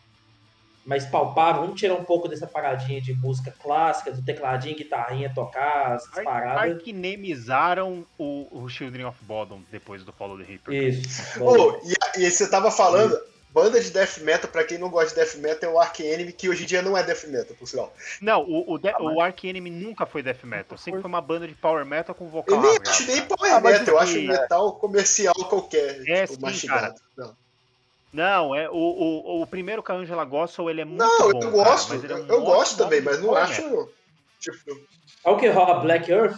mais 0.84 1.04
palpável, 1.06 1.62
vamos 1.62 1.78
tirar 1.78 1.94
um 1.94 2.04
pouco 2.04 2.26
dessa 2.28 2.46
paradinha 2.46 3.00
de 3.00 3.14
música 3.14 3.54
clássica, 3.62 4.10
do 4.12 4.22
tecladinho, 4.24 4.76
guitarrinha, 4.76 5.32
tocar, 5.32 5.94
essas 5.96 6.16
Ar- 6.18 6.24
paradas. 6.24 6.72
Arquinemizaram 6.76 8.06
o, 8.18 8.48
o 8.50 8.68
Children 8.68 9.06
of 9.06 9.18
Bodom 9.24 9.62
depois 9.70 10.04
do 10.04 10.12
Follow 10.12 10.36
the 10.38 10.44
Reaper. 10.44 10.74
Isso. 10.74 11.38
Pô, 11.38 11.80
e, 11.84 11.92
a- 12.02 12.18
e 12.18 12.30
você 12.30 12.48
tava 12.50 12.70
falando, 12.70 13.16
banda 13.50 13.80
de 13.80 13.90
death 13.90 14.18
metal, 14.22 14.50
pra 14.50 14.64
quem 14.64 14.78
não 14.78 14.88
gosta 14.90 15.10
de 15.10 15.14
death 15.14 15.36
metal, 15.40 15.70
é 15.70 15.72
o 15.72 15.78
Ark 15.78 16.00
Enemy, 16.00 16.32
que 16.32 16.48
hoje 16.48 16.64
em 16.64 16.66
dia 16.66 16.82
não 16.82 16.96
é 16.96 17.02
death 17.04 17.24
metal, 17.28 17.54
por 17.56 17.68
sinal. 17.68 17.94
Não, 18.20 18.42
o, 18.42 18.72
o, 18.72 18.78
de- 18.78 18.88
Ah, 18.88 18.96
mas- 18.98 19.14
o 19.14 19.20
Ark 19.20 19.44
Enemy 19.48 19.70
nunca 19.70 20.04
foi 20.04 20.22
death 20.22 20.42
metal, 20.44 20.76
sempre 20.76 21.00
foi 21.00 21.08
uma 21.08 21.20
banda 21.20 21.46
de 21.46 21.54
power 21.54 21.84
metal 21.86 22.14
com 22.14 22.28
vocal 22.28 22.56
Eu 22.56 22.60
nem 22.62 22.78
acho 22.88 23.06
nem 23.06 23.16
cara. 23.22 23.36
power 23.36 23.54
Ah, 23.54 23.60
metal, 23.60 23.94
eu 23.94 23.98
acho 24.00 24.20
metal 24.20 24.72
comercial 24.76 25.34
qualquer, 25.48 26.02
É, 26.08 26.22
tipo, 26.26 26.34
sim, 26.34 26.40
mastigado. 26.40 26.94
Não, 27.16 27.36
Não, 28.12 28.54
é 28.54 28.68
o, 28.68 28.74
o, 28.74 29.42
o 29.42 29.46
primeiro 29.46 29.82
que 29.82 29.90
a 29.90 29.94
Angela 29.94 30.24
Gossel, 30.24 30.68
ele 30.68 30.82
é 30.82 30.84
muito 30.84 30.98
Não, 31.02 31.18
bom, 31.18 31.26
eu 31.28 31.40
cara, 31.40 31.50
gosto, 31.50 31.94
ele 31.94 32.06
é 32.12 32.16
eu, 32.16 32.22
um 32.22 32.26
eu 32.26 32.42
gosto 32.42 32.76
também, 32.76 33.00
mas 33.00 33.20
não 33.22 33.34
acho, 33.34 33.62
metal. 33.62 33.88
tipo, 34.38 34.80
É 35.24 35.30
o 35.30 35.36
que 35.38 35.48
rola 35.48 35.80
Black 35.80 36.10
Earth? 36.10 36.36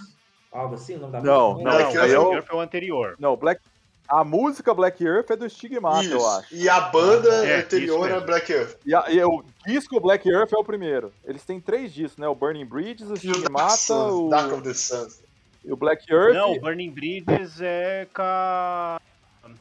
Algo 0.53 0.75
assim, 0.77 0.97
não 0.97 1.11
dá 1.11 1.21
Não, 1.21 1.55
Não, 1.55 1.63
Black 1.65 1.83
o 1.83 1.83
Earth 1.83 1.93
Black 1.95 2.13
é 2.13 2.19
o- 2.19 2.33
Earth 2.35 2.47
é 2.51 2.55
o 2.55 2.61
anterior. 2.61 3.17
Não, 3.19 3.37
Black, 3.37 3.61
a 4.07 4.23
música 4.23 4.73
Black 4.73 5.03
Earth 5.05 5.31
é 5.33 5.37
do 5.37 5.51
Stigmata, 5.51 6.05
eu 6.07 6.25
acho. 6.25 6.55
E 6.55 6.69
a 6.69 6.81
banda 6.81 7.45
É, 7.45 7.57
anterior 7.61 8.09
é. 8.09 8.21
Black 8.21 8.53
Earth. 8.53 8.77
E, 8.87 8.95
a- 8.95 9.07
e 9.11 9.21
o 9.25 9.43
disco 9.67 9.99
Black 9.99 10.29
Earth 10.29 10.53
é 10.53 10.57
o 10.57 10.63
primeiro. 10.63 11.13
Eles 11.25 11.45
têm 11.45 11.59
três 11.61 11.93
discos, 11.93 12.19
né? 12.19 12.29
O 12.29 12.37
Burning 12.37 12.67
Bridges, 12.67 13.11
o 13.11 13.17
Stigmata 13.17 13.95
o, 13.95 14.29
Dark 14.29 14.53
of 14.53 14.63
the 14.63 14.75
Suns. 14.75 15.21
e 15.65 15.73
o 15.73 15.77
Black 15.77 16.05
Earth. 16.13 16.35
Não, 16.35 16.53
o 16.53 16.61
Burning 16.61 16.91
Bridges 16.93 17.61
é 17.61 18.07
com 18.15 18.23
a... 18.23 19.01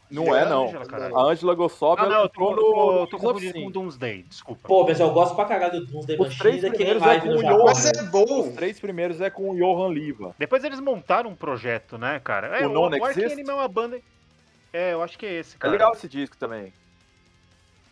Não 0.10 0.36
é, 0.36 0.48
não. 0.48 0.68
Angela. 0.68 1.20
A 1.20 1.32
Angela 1.32 1.56
Gossob 1.56 2.02
Ah, 2.02 2.06
não, 2.08 2.28
tô, 2.30 2.56
tô, 2.56 2.56
tô 2.56 2.62
no 2.62 3.02
of 3.04 3.18
confundindo 3.18 3.54
com 3.64 3.72
Doomsday, 3.72 4.24
desculpa. 4.24 4.68
Pô, 4.68 4.86
mas 4.86 5.00
eu 5.00 5.12
gosto 5.12 5.36
pra 5.36 5.46
caralho 5.46 5.80
do 5.82 5.88
Doomsday 5.88 6.18
Os 6.20 6.38
três 6.38 6.62
primeiros 6.62 7.04
é 7.04 7.20
com 7.20 7.30
o. 7.30 7.64
Mas 7.66 7.86
é 7.86 7.92
Os 8.50 8.56
três 8.56 8.80
primeiros 8.80 9.22
é 9.22 9.30
com 9.30 9.50
o 9.50 9.56
Johan 9.56 9.94
Liva. 9.94 10.36
Depois 10.38 10.64
eles 10.64 10.80
montaram 10.80 11.30
um 11.32 11.36
projeto, 11.36 11.98
né, 11.98 12.20
cara? 12.24 12.60
É, 12.60 12.68
O 12.68 12.70
o, 12.70 12.74
Non 12.74 12.90
o 12.90 13.08
Exist? 13.08 13.34
Enemy 13.34 13.50
é 13.50 13.54
uma 13.54 13.68
banda... 13.68 14.00
É, 14.72 14.94
eu 14.94 15.04
acho 15.04 15.20
que 15.20 15.26
é 15.26 15.34
esse, 15.34 15.56
É 15.56 15.60
cara. 15.60 15.72
legal 15.72 15.94
esse 15.94 16.08
disco 16.08 16.36
também. 16.36 16.74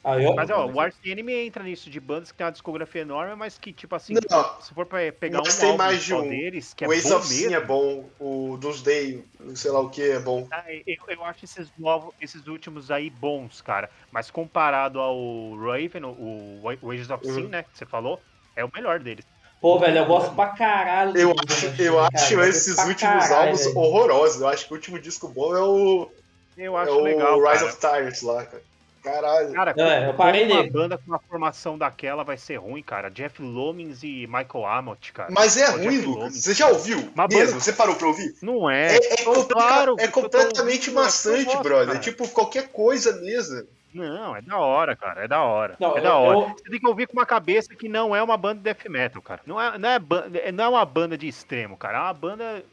Ah, 0.03 0.17
eu- 0.19 0.33
Mas, 0.35 0.49
ó, 0.49 0.65
o 0.67 0.79
Ark 0.79 0.95
Enemy 1.03 1.33
entra 1.33 1.63
nisso 1.63 1.89
de 1.89 1.99
bandas 1.99 2.31
que 2.31 2.37
tem 2.37 2.45
uma 2.45 2.51
discografia 2.51 3.01
enorme, 3.01 3.35
mas 3.35 3.57
que, 3.57 3.73
tipo 3.73 3.95
assim, 3.95 4.15
Não. 4.29 4.59
se 4.59 4.73
for 4.73 4.85
pra 4.85 5.11
pegar 5.13 5.41
um 5.43 5.53
tem 5.59 5.75
mais 5.77 6.03
de 6.03 6.13
um. 6.13 6.27
deles, 6.27 6.73
que 6.73 6.83
é 6.85 6.87
o 6.87 6.93
Ace 6.93 7.03
bom 7.03 7.13
of 7.13 7.25
Sin 7.27 7.53
é 7.53 7.59
bom, 7.65 8.13
o 8.19 8.57
Doomsday, 8.57 9.25
sei 9.55 9.71
lá 9.71 9.79
o 9.81 9.89
que 9.89 10.01
é 10.01 10.19
bom. 10.19 10.47
Ah, 10.51 10.65
Eu, 10.85 10.95
eu 11.07 11.23
acho 11.23 11.45
esses 11.45 11.71
novos, 11.77 12.13
esses 12.19 12.47
últimos 12.47 12.91
aí 12.91 13.09
bons, 13.09 13.61
cara. 13.61 13.89
Mas 14.11 14.29
comparado 14.29 14.99
ao 14.99 15.55
Raven, 15.57 16.03
o, 16.05 16.61
o 16.81 16.91
Ages 16.91 17.09
of 17.09 17.25
Uhum. 17.25 17.43
Sin, 17.43 17.47
né, 17.49 17.63
que 17.63 17.77
você 17.77 17.85
falou, 17.85 18.25
é 18.55 18.63
o 18.65 18.69
melhor 18.73 18.99
deles. 19.01 19.25
Pô, 19.61 19.79
velho, 19.79 19.99
eu 19.99 20.05
gosto 20.07 20.35
pra 20.35 20.53
caralho 20.53 21.13
Eu 21.13 21.31
acho, 21.31 21.65
eu 21.83 21.99
cara, 22.11 22.15
acho 22.15 22.35
gosto 22.35 22.49
esses 22.49 22.83
últimos 22.83 23.29
caralho, 23.29 23.31
álbuns 23.31 23.65
velho. 23.65 23.75
horrorosos. 23.75 24.41
Eu 24.41 24.47
acho 24.47 24.67
que 24.67 24.73
o 24.73 24.75
último 24.75 24.99
disco 24.99 25.27
bom 25.29 25.55
é 25.55 25.61
o, 25.61 26.11
Eu 26.55 26.77
é 26.81 26.89
acho 26.89 26.91
o 26.91 27.03
legal, 27.03 27.39
Rise 27.41 27.63
cara. 27.63 27.65
of 27.65 27.79
Tyrants 27.79 28.21
lá, 28.21 28.45
cara. 28.47 28.65
Caralho. 29.01 29.53
Cara, 29.53 29.73
É, 29.77 30.09
eu 30.09 30.13
parei 30.13 30.45
uma 30.51 30.63
banda 30.69 30.97
com 30.97 31.03
uma 31.07 31.19
formação 31.19 31.77
daquela 31.77 32.23
vai 32.23 32.37
ser 32.37 32.57
ruim, 32.57 32.83
cara. 32.83 33.09
Jeff 33.09 33.41
Lomins 33.41 34.03
e 34.03 34.27
Michael 34.27 34.65
Amott, 34.65 35.11
cara. 35.11 35.29
Mas 35.31 35.57
é 35.57 35.67
O 35.69 35.71
ruim, 35.77 35.81
Jeff 35.89 35.97
Lucas. 36.05 36.23
Lomins. 36.23 36.43
Você 36.43 36.53
já 36.53 36.67
ouviu? 36.67 36.97
Uma 37.15 37.27
Mesmo? 37.27 37.45
banda- 37.45 37.59
Você 37.59 37.73
parou 37.73 37.95
pra 37.95 38.07
ouvir? 38.07 38.35
Não 38.41 38.69
é. 38.69 38.95
É, 38.95 39.13
é, 39.13 39.15
claro, 39.49 39.95
é 39.99 40.07
tô 40.07 40.21
completamente 40.21 40.89
eu 40.89 40.93
maçante, 40.93 41.45
gosto, 41.45 41.63
brother. 41.63 41.87
cara. 41.87 41.99
Tipo, 41.99 42.27
qualquer 42.29 42.67
coisa 42.69 43.19
mesmo. 43.21 43.67
Não, 43.93 44.35
é 44.37 44.41
da 44.41 44.57
hora, 44.57 44.95
cara. 44.95 45.25
É 45.25 45.27
da 45.27 45.41
hora. 45.43 45.75
Não, 45.79 45.97
é 45.97 46.01
da 46.01 46.15
hora. 46.15 46.37
eu- 46.49 46.55
Você 46.57 46.69
tem 46.69 46.79
que 46.79 46.87
ouvir 46.87 47.07
com 47.07 47.13
uma 47.13 47.25
cabeça 47.25 47.75
que 47.75 47.89
não 47.89 48.15
é 48.15 48.23
uma 48.23 48.37
banda 48.37 48.55
de 48.59 48.63
death 48.63 48.85
metal, 48.89 49.21
cara. 49.21 49.41
Não 49.45 49.59
é, 49.61 49.77
não 49.77 49.89
é, 49.89 50.51
não 50.53 50.63
é 50.63 50.67
uma 50.69 50.85
banda 50.85 51.17
de 51.17 51.27
extremo, 51.27 51.75
cara. 51.75 51.97
É 51.97 52.01
uma 52.01 52.13
banda. 52.13 52.63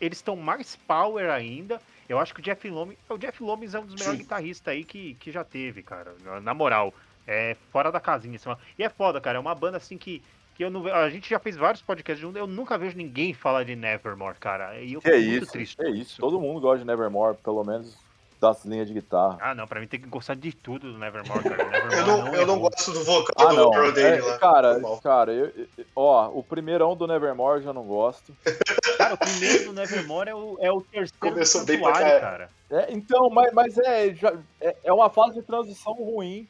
Eles 0.00 0.18
estão 0.18 0.36
mais 0.36 0.76
power 0.86 1.28
ainda. 1.30 1.80
Eu 2.08 2.18
acho 2.18 2.34
que 2.34 2.40
o 2.40 2.42
Jeff 2.42 2.68
Loomis. 2.68 2.98
O 3.08 3.18
Jeff 3.18 3.42
Loomis 3.42 3.74
é 3.74 3.80
um 3.80 3.86
dos 3.86 3.94
melhores 3.94 4.20
guitarristas 4.20 4.72
aí 4.72 4.84
que, 4.84 5.14
que 5.14 5.30
já 5.30 5.44
teve, 5.44 5.82
cara. 5.82 6.14
Na, 6.42 6.54
moral. 6.54 6.92
É 7.26 7.56
fora 7.72 7.90
da 7.90 8.00
casinha. 8.00 8.36
assim. 8.36 8.50
E 8.78 8.84
é 8.84 8.88
foda, 8.88 9.20
cara. 9.20 9.38
É 9.38 9.40
uma 9.40 9.54
banda 9.54 9.76
assim 9.76 9.96
que. 9.96 10.22
Que 10.54 10.62
eu 10.62 10.70
não, 10.70 10.86
a 10.86 11.10
gente 11.10 11.28
já 11.28 11.40
fez 11.40 11.56
vários 11.56 11.82
podcasts 11.82 12.20
juntos, 12.20 12.38
eu 12.38 12.46
nunca 12.46 12.78
vejo 12.78 12.96
ninguém 12.96 13.34
falar 13.34 13.64
de 13.64 13.74
Nevermore, 13.74 14.36
cara. 14.38 14.78
E 14.78 14.92
eu 14.92 15.00
fico 15.00 15.12
é 15.12 15.18
muito 15.18 15.42
isso, 15.42 15.52
triste. 15.52 15.76
com 15.76 15.88
isso. 15.88 16.20
Todo 16.20 16.40
mundo 16.40 16.60
gosta 16.60 16.78
de 16.78 16.84
Nevermore, 16.84 17.36
pelo 17.38 17.64
menos 17.64 17.98
das 18.44 18.64
linhas 18.64 18.86
de 18.86 18.94
guitarra. 18.94 19.38
Ah, 19.40 19.54
não, 19.54 19.66
pra 19.66 19.80
mim 19.80 19.86
tem 19.86 19.98
que 19.98 20.06
gostar 20.08 20.34
de 20.34 20.52
tudo 20.52 20.92
do 20.92 20.98
Nevermore, 20.98 21.42
cara. 21.42 21.64
Nevermore 21.64 21.96
Eu 21.96 22.06
não, 22.06 22.18
eu 22.34 22.46
não 22.46 22.54
errou. 22.56 22.70
gosto 22.70 22.92
do 22.92 23.02
vocal 23.04 23.34
Ah, 23.48 23.50
do 23.50 23.56
não. 23.56 23.74
Earl 23.74 23.92
dele 23.92 24.18
É, 24.18 24.22
lá. 24.22 24.38
cara, 24.38 24.80
cara, 25.02 25.32
eu, 25.32 25.50
ó, 25.96 26.28
o 26.28 26.42
primeirão 26.42 26.94
do 26.94 27.06
Nevermore 27.06 27.58
eu 27.60 27.62
já 27.62 27.72
não 27.72 27.84
gosto. 27.84 28.34
Cara, 28.98 29.14
o 29.14 29.18
primeiro 29.18 29.64
do 29.64 29.72
Nevermore 29.72 30.28
é 30.30 30.34
o, 30.36 30.56
é 30.60 30.70
o 30.70 30.80
terceiro 30.80 31.12
Começou 31.18 31.64
bem 31.64 31.80
pra 31.80 31.92
caralho. 31.92 32.20
cara. 32.20 32.48
É, 32.70 32.92
então, 32.92 33.28
mas, 33.28 33.52
mas 33.52 33.76
é, 33.78 34.14
já- 34.14 34.34
é, 34.60 34.76
é 34.84 34.92
uma 34.92 35.10
fase 35.10 35.34
de 35.34 35.42
transição 35.42 35.94
ruim. 35.94 36.46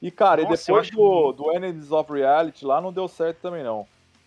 E, 0.00 0.08
cara, 0.10 0.42
Nossa, 0.42 0.54
e 0.54 0.64
depois 0.66 0.90
do, 0.90 1.32
do 1.32 1.52
Enemies 1.52 1.90
of 1.90 2.12
Reality 2.12 2.64
lá 2.64 2.80
não 2.80 2.92
deu 2.92 3.08
certo 3.08 3.38
também, 3.42 3.64
não. 3.64 3.84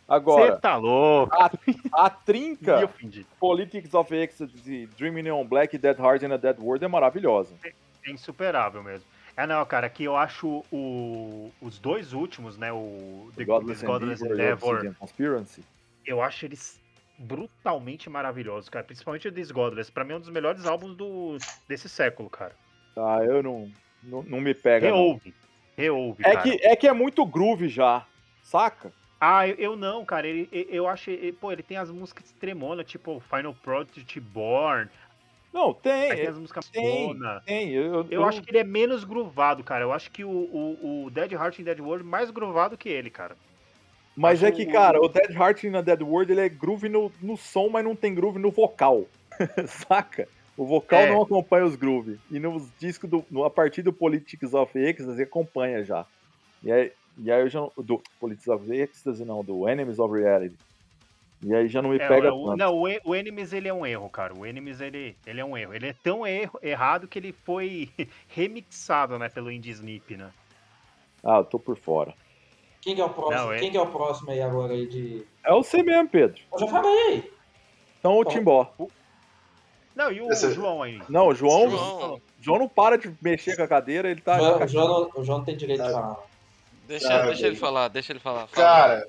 Você 0.07 0.13
Agora, 0.13 0.57
tá 0.57 0.77
louco. 0.77 1.35
a, 1.35 1.49
a 2.05 2.09
trinca. 2.09 2.87
Politics 3.39 3.93
of 3.95 4.13
Ecstasy, 4.15 4.87
Dreaming 4.97 5.31
on 5.31 5.45
Black, 5.47 5.75
Dead 5.77 5.97
Heart 5.99 6.23
and 6.23 6.33
a 6.33 6.37
Dead 6.37 6.57
World 6.59 6.85
é 6.85 6.87
maravilhosa. 6.87 7.55
É 7.63 8.11
insuperável 8.11 8.83
mesmo. 8.83 9.05
É, 9.35 9.47
não, 9.47 9.65
cara, 9.65 9.89
que 9.89 10.03
eu 10.03 10.15
acho 10.15 10.63
o- 10.71 11.51
os 11.59 11.79
dois 11.79 12.13
últimos, 12.13 12.55
né? 12.57 12.71
O 12.71 13.29
The 13.35 13.43
Godless, 13.45 13.83
Godless, 13.85 14.21
Godless 14.23 14.25
Endeavor 14.25 14.85
e 14.85 14.93
Conspiracy. 14.93 15.63
eu 16.05 16.21
acho 16.21 16.45
eles 16.45 16.79
brutalmente 17.17 18.09
maravilhosos, 18.09 18.69
cara. 18.69 18.85
Principalmente 18.85 19.27
o 19.27 19.31
This 19.31 19.51
Godless. 19.51 19.91
Pra 19.91 20.03
mim 20.03 20.13
é 20.13 20.15
um 20.17 20.19
dos 20.19 20.29
melhores 20.29 20.65
álbuns 20.65 20.95
do, 20.95 21.37
desse 21.67 21.89
século, 21.89 22.29
cara. 22.29 22.53
Tá, 22.93 23.25
eu 23.25 23.41
não, 23.43 23.69
não, 24.03 24.23
não 24.23 24.39
me 24.39 24.53
pega. 24.53 24.85
Reouve. 24.85 25.33
Reouve, 25.75 26.23
É 26.23 26.31
cara. 26.33 26.41
que, 26.43 26.59
é 26.65 26.75
que 26.75 26.87
é 26.87 26.93
muito 26.93 27.25
groove 27.25 27.67
já, 27.67 28.05
saca? 28.43 28.93
Ah, 29.19 29.47
eu, 29.47 29.55
eu 29.55 29.75
não, 29.75 30.03
cara. 30.05 30.27
Ele, 30.27 30.47
eu 30.51 30.87
acho. 30.87 31.09
ele- 31.09 31.31
pô, 31.31 31.51
ele 31.51 31.63
tem 31.63 31.77
as 31.77 31.89
músicas 31.89 32.31
tremona, 32.39 32.83
tipo 32.83 33.21
Final 33.33 33.53
Project 33.53 34.19
Born. 34.19 34.89
Não, 35.53 35.73
tem. 35.73 36.11
Aí 36.11 36.17
tem 36.17 36.27
as 36.27 36.37
músicas 36.37 36.67
tem. 36.69 37.17
Tem, 37.45 37.71
eu, 37.71 38.05
Eu 38.11 38.25
acho 38.25 38.41
que 38.41 38.51
ele 38.51 38.57
é 38.57 38.63
menos 38.63 39.03
groovado, 39.05 39.63
cara. 39.63 39.83
Eu 39.85 39.93
acho 39.93 40.11
que 40.11 40.23
o, 40.25 40.29
o, 40.29 41.05
o 41.05 41.09
Dead 41.09 41.31
Heart 41.31 41.59
em 41.59 41.63
Dead 41.63 41.79
World 41.79 42.03
é 42.05 42.07
mais 42.09 42.29
groovado 42.29 42.77
que 42.77 42.89
ele, 42.89 43.09
cara. 43.09 43.37
Mas 44.17 44.43
é 44.43 44.47
acho 44.47 44.57
que, 44.57 44.63
o- 44.63 44.71
cara, 44.71 44.99
o 45.01 45.07
Dead 45.07 45.31
Heart 45.31 45.63
na 45.65 45.81
Dead 45.81 46.01
World 46.01 46.31
ele 46.31 46.41
é 46.41 46.49
groove 46.49 46.89
no, 46.89 47.11
no 47.21 47.37
som, 47.37 47.69
mas 47.69 47.83
não 47.85 47.95
tem 47.95 48.13
groove 48.13 48.37
no 48.37 48.51
vocal. 48.51 49.05
Saca? 49.67 50.27
O 50.57 50.65
vocal 50.65 50.99
É. 50.99 51.09
não 51.09 51.21
acompanha 51.21 51.65
os 51.65 51.75
groove. 51.75 52.17
E 52.31 52.39
nos 52.39 52.69
discos 52.79 53.09
do. 53.09 53.25
No, 53.31 53.43
a 53.45 53.49
partir 53.49 53.81
do 53.81 53.91
Politics 53.93 54.53
of 54.53 54.77
Ecstasy 54.77 55.23
acompanha 55.23 55.83
já. 55.83 56.05
E 56.63 56.71
aí, 56.71 56.91
e 57.17 57.31
aí 57.31 57.41
eu 57.41 57.49
já 57.49 57.59
não. 57.61 57.71
Do 57.77 58.01
Politics 58.19 58.47
of 58.47 58.71
Ecstasy, 58.71 59.23
não, 59.25 59.43
do 59.43 59.67
Enemies 59.67 59.99
of 59.99 60.13
Reality. 60.13 60.55
E 61.43 61.53
aí 61.53 61.67
já 61.67 61.81
não 61.81 61.89
me 61.91 61.97
É, 61.97 62.07
pega 62.07 62.33
o, 62.33 62.45
tanto. 62.45 62.57
não, 62.57 62.73
o, 62.75 62.87
o 63.03 63.15
Enemies 63.15 63.53
ele 63.53 63.67
é 63.67 63.73
um 63.73 63.85
erro, 63.85 64.09
cara. 64.09 64.33
O 64.33 64.45
Enemies 64.45 64.81
ele, 64.81 65.15
ele 65.25 65.39
é 65.41 65.45
um 65.45 65.55
erro. 65.57 65.73
Ele 65.73 65.87
é 65.87 65.93
tão 65.93 66.25
erro, 66.25 66.57
errado 66.63 67.07
que 67.07 67.19
ele 67.19 67.31
foi 67.43 67.89
remixado, 68.29 69.19
né, 69.19 69.29
pelo 69.29 69.51
Indie 69.51 69.71
Snip, 69.71 70.15
né? 70.17 70.31
Ah, 71.23 71.37
eu 71.37 71.43
tô 71.45 71.59
por 71.59 71.77
fora. 71.77 72.13
Quem 72.81 72.95
que 72.95 73.01
é 73.01 73.05
o 73.05 73.09
próximo? 73.09 73.37
Não, 73.43 73.53
é- 73.53 73.59
Quem 73.59 73.71
que 73.71 73.77
é 73.77 73.81
o 73.81 73.87
próximo 73.87 74.31
aí 74.31 74.41
agora 74.41 74.73
aí 74.73 74.87
de. 74.87 75.25
É 75.43 75.51
você 75.51 75.83
mesmo, 75.83 76.07
Pedro. 76.09 76.41
Eu 76.53 76.59
já 76.59 76.67
falei! 76.67 77.31
Então 77.99 78.17
o 78.19 78.23
Bom. 78.23 78.29
Timbó. 78.29 78.73
Não, 79.95 80.11
e 80.11 80.21
o 80.21 80.31
Esse- 80.31 80.51
João 80.53 80.83
aí? 80.83 81.01
Não, 81.09 81.27
o 81.27 81.35
João, 81.35 81.69
João. 81.69 82.21
João 82.41 82.59
não 82.59 82.67
para 82.69 82.97
de 82.97 83.11
mexer 83.21 83.55
com 83.55 83.63
a 83.63 83.67
cadeira, 83.67 84.09
ele 84.09 84.21
tá. 84.21 84.35
O 84.35 84.39
João, 84.39 84.59
o 84.63 84.67
João 84.67 84.87
não, 84.87 85.21
o 85.21 85.23
João 85.23 85.37
não 85.39 85.45
tem 85.45 85.55
direito 85.57 85.83
de 85.83 85.91
falar. 85.91 86.17
Deixa, 86.87 87.23
deixa 87.25 87.47
ele 87.47 87.55
falar, 87.55 87.87
deixa 87.87 88.11
ele 88.13 88.19
falar. 88.19 88.47
Fala. 88.47 88.67
Cara, 88.67 89.07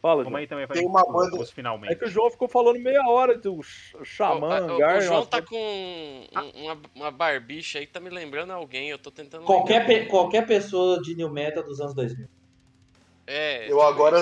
Fala, 0.00 0.24
João. 0.24 0.34
aí 0.36 0.46
também 0.48 0.66
Tem 0.66 0.84
uma 0.84 1.04
banda- 1.04 1.38
os 1.40 1.50
finalmente. 1.52 1.92
É 1.92 1.94
que 1.94 2.04
o 2.06 2.08
João 2.08 2.28
ficou 2.28 2.48
falando 2.48 2.76
meia 2.80 3.06
hora 3.08 3.38
do 3.38 3.54
O, 3.60 4.04
Xamã, 4.04 4.60
o- 4.66 4.74
o 4.74 4.78
Gar, 4.78 5.00
João 5.00 5.18
umas 5.20 5.28
tá 5.28 5.40
com 5.40 5.56
um- 5.56 6.26
uma, 6.64 6.80
uma 6.94 7.10
barbicha 7.12 7.78
aí, 7.78 7.86
tá 7.86 8.00
me 8.00 8.10
lembrando 8.10 8.52
alguém. 8.52 8.90
Eu 8.90 8.98
tô 8.98 9.12
tentando. 9.12 9.44
Qualquer, 9.44 9.86
pe- 9.86 10.06
qualquer 10.06 10.44
pessoa 10.44 11.00
de 11.00 11.14
New 11.14 11.30
Metal 11.30 11.62
dos 11.62 11.80
anos 11.80 11.94
2000. 11.94 12.26
É, 13.26 13.62
eu 13.62 13.66
tipo 13.68 13.80
agora. 13.82 14.18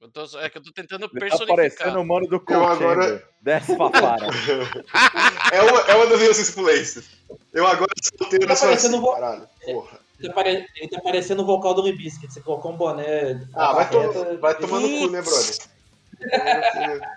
Eu 0.00 0.08
tô- 0.08 0.38
é 0.38 0.48
que 0.48 0.56
eu 0.58 0.62
tô 0.62 0.72
tentando 0.72 1.04
Ele 1.06 1.12
tá 1.12 1.18
personificar. 1.18 1.56
parecendo 1.56 2.00
o 2.00 2.06
mano 2.06 2.26
do 2.28 2.36
Eu 2.36 2.40
Cold 2.40 2.62
agora-. 2.84 3.22
Desce 3.42 3.76
pra 3.76 3.90
fara. 3.90 4.26
É 5.52 5.60
uma, 5.62 5.80
é 5.80 5.94
uma 5.96 6.06
das 6.06 6.20
minhas 6.20 6.38
influências. 6.38 7.10
Eu 7.52 7.66
agora 7.66 7.88
Tá 7.88 8.16
sou 8.16 8.28
assim, 8.52 8.66
parecendo 8.66 9.00
vo- 9.00 9.12
caralho. 9.14 9.48
Porra. 9.64 9.98
Ele 10.20 10.28
tá, 10.28 10.34
pare- 10.34 10.66
ele 10.76 10.88
tá 10.88 11.00
parecendo 11.00 11.42
o 11.42 11.46
vocal 11.46 11.72
do 11.74 11.82
Limbiskit. 11.82 12.32
Você 12.32 12.40
colocou 12.40 12.72
um 12.72 12.76
boné. 12.76 13.40
Ah, 13.54 13.72
vai, 13.72 13.88
to 13.90 14.38
vai 14.38 14.54
tomando 14.54 14.86
cu, 14.88 15.10
né, 15.10 15.22
brother? 15.22 15.58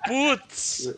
Putz! 0.08 0.94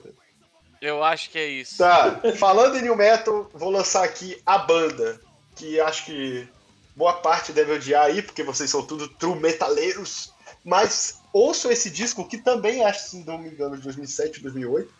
Eu 0.82 1.04
acho 1.04 1.30
que 1.32 1.40
é 1.40 1.48
isso. 1.48 1.78
Tá, 1.78 2.22
falando 2.38 2.78
em 2.78 2.82
New 2.84 2.96
Metal, 2.96 3.50
vou 3.54 3.72
lançar 3.72 4.04
aqui 4.04 4.40
a 4.46 4.58
banda, 4.60 5.20
que 5.56 5.80
acho 5.80 6.06
que 6.06 6.48
boa 6.96 7.14
parte 7.14 7.52
deve 7.52 7.74
odiar 7.74 8.06
aí, 8.06 8.22
porque 8.22 8.44
vocês 8.44 8.70
são 8.70 8.86
tudo 8.86 9.08
true 9.08 9.40
metaleiros, 9.40 10.32
mas 10.64 11.20
ouçam 11.34 11.72
esse 11.72 11.90
disco, 11.90 12.28
que 12.28 12.38
também 12.38 12.84
acho, 12.86 13.10
se 13.10 13.24
não 13.26 13.38
me 13.40 13.50
engano, 13.50 13.76
de 13.78 13.84
2007, 13.84 14.42
2008. 14.42 14.94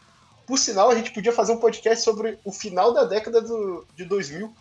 Por 0.48 0.58
sinal, 0.58 0.90
a 0.90 0.96
gente 0.96 1.12
podia 1.12 1.32
fazer 1.32 1.54
um 1.54 1.58
podcast 1.60 2.04
sobre 2.04 2.40
o 2.44 2.52
final 2.52 2.94
da 2.94 3.04
década 3.04 3.42
do, 3.42 3.86
de 3.96 4.06
2000, 4.06 4.54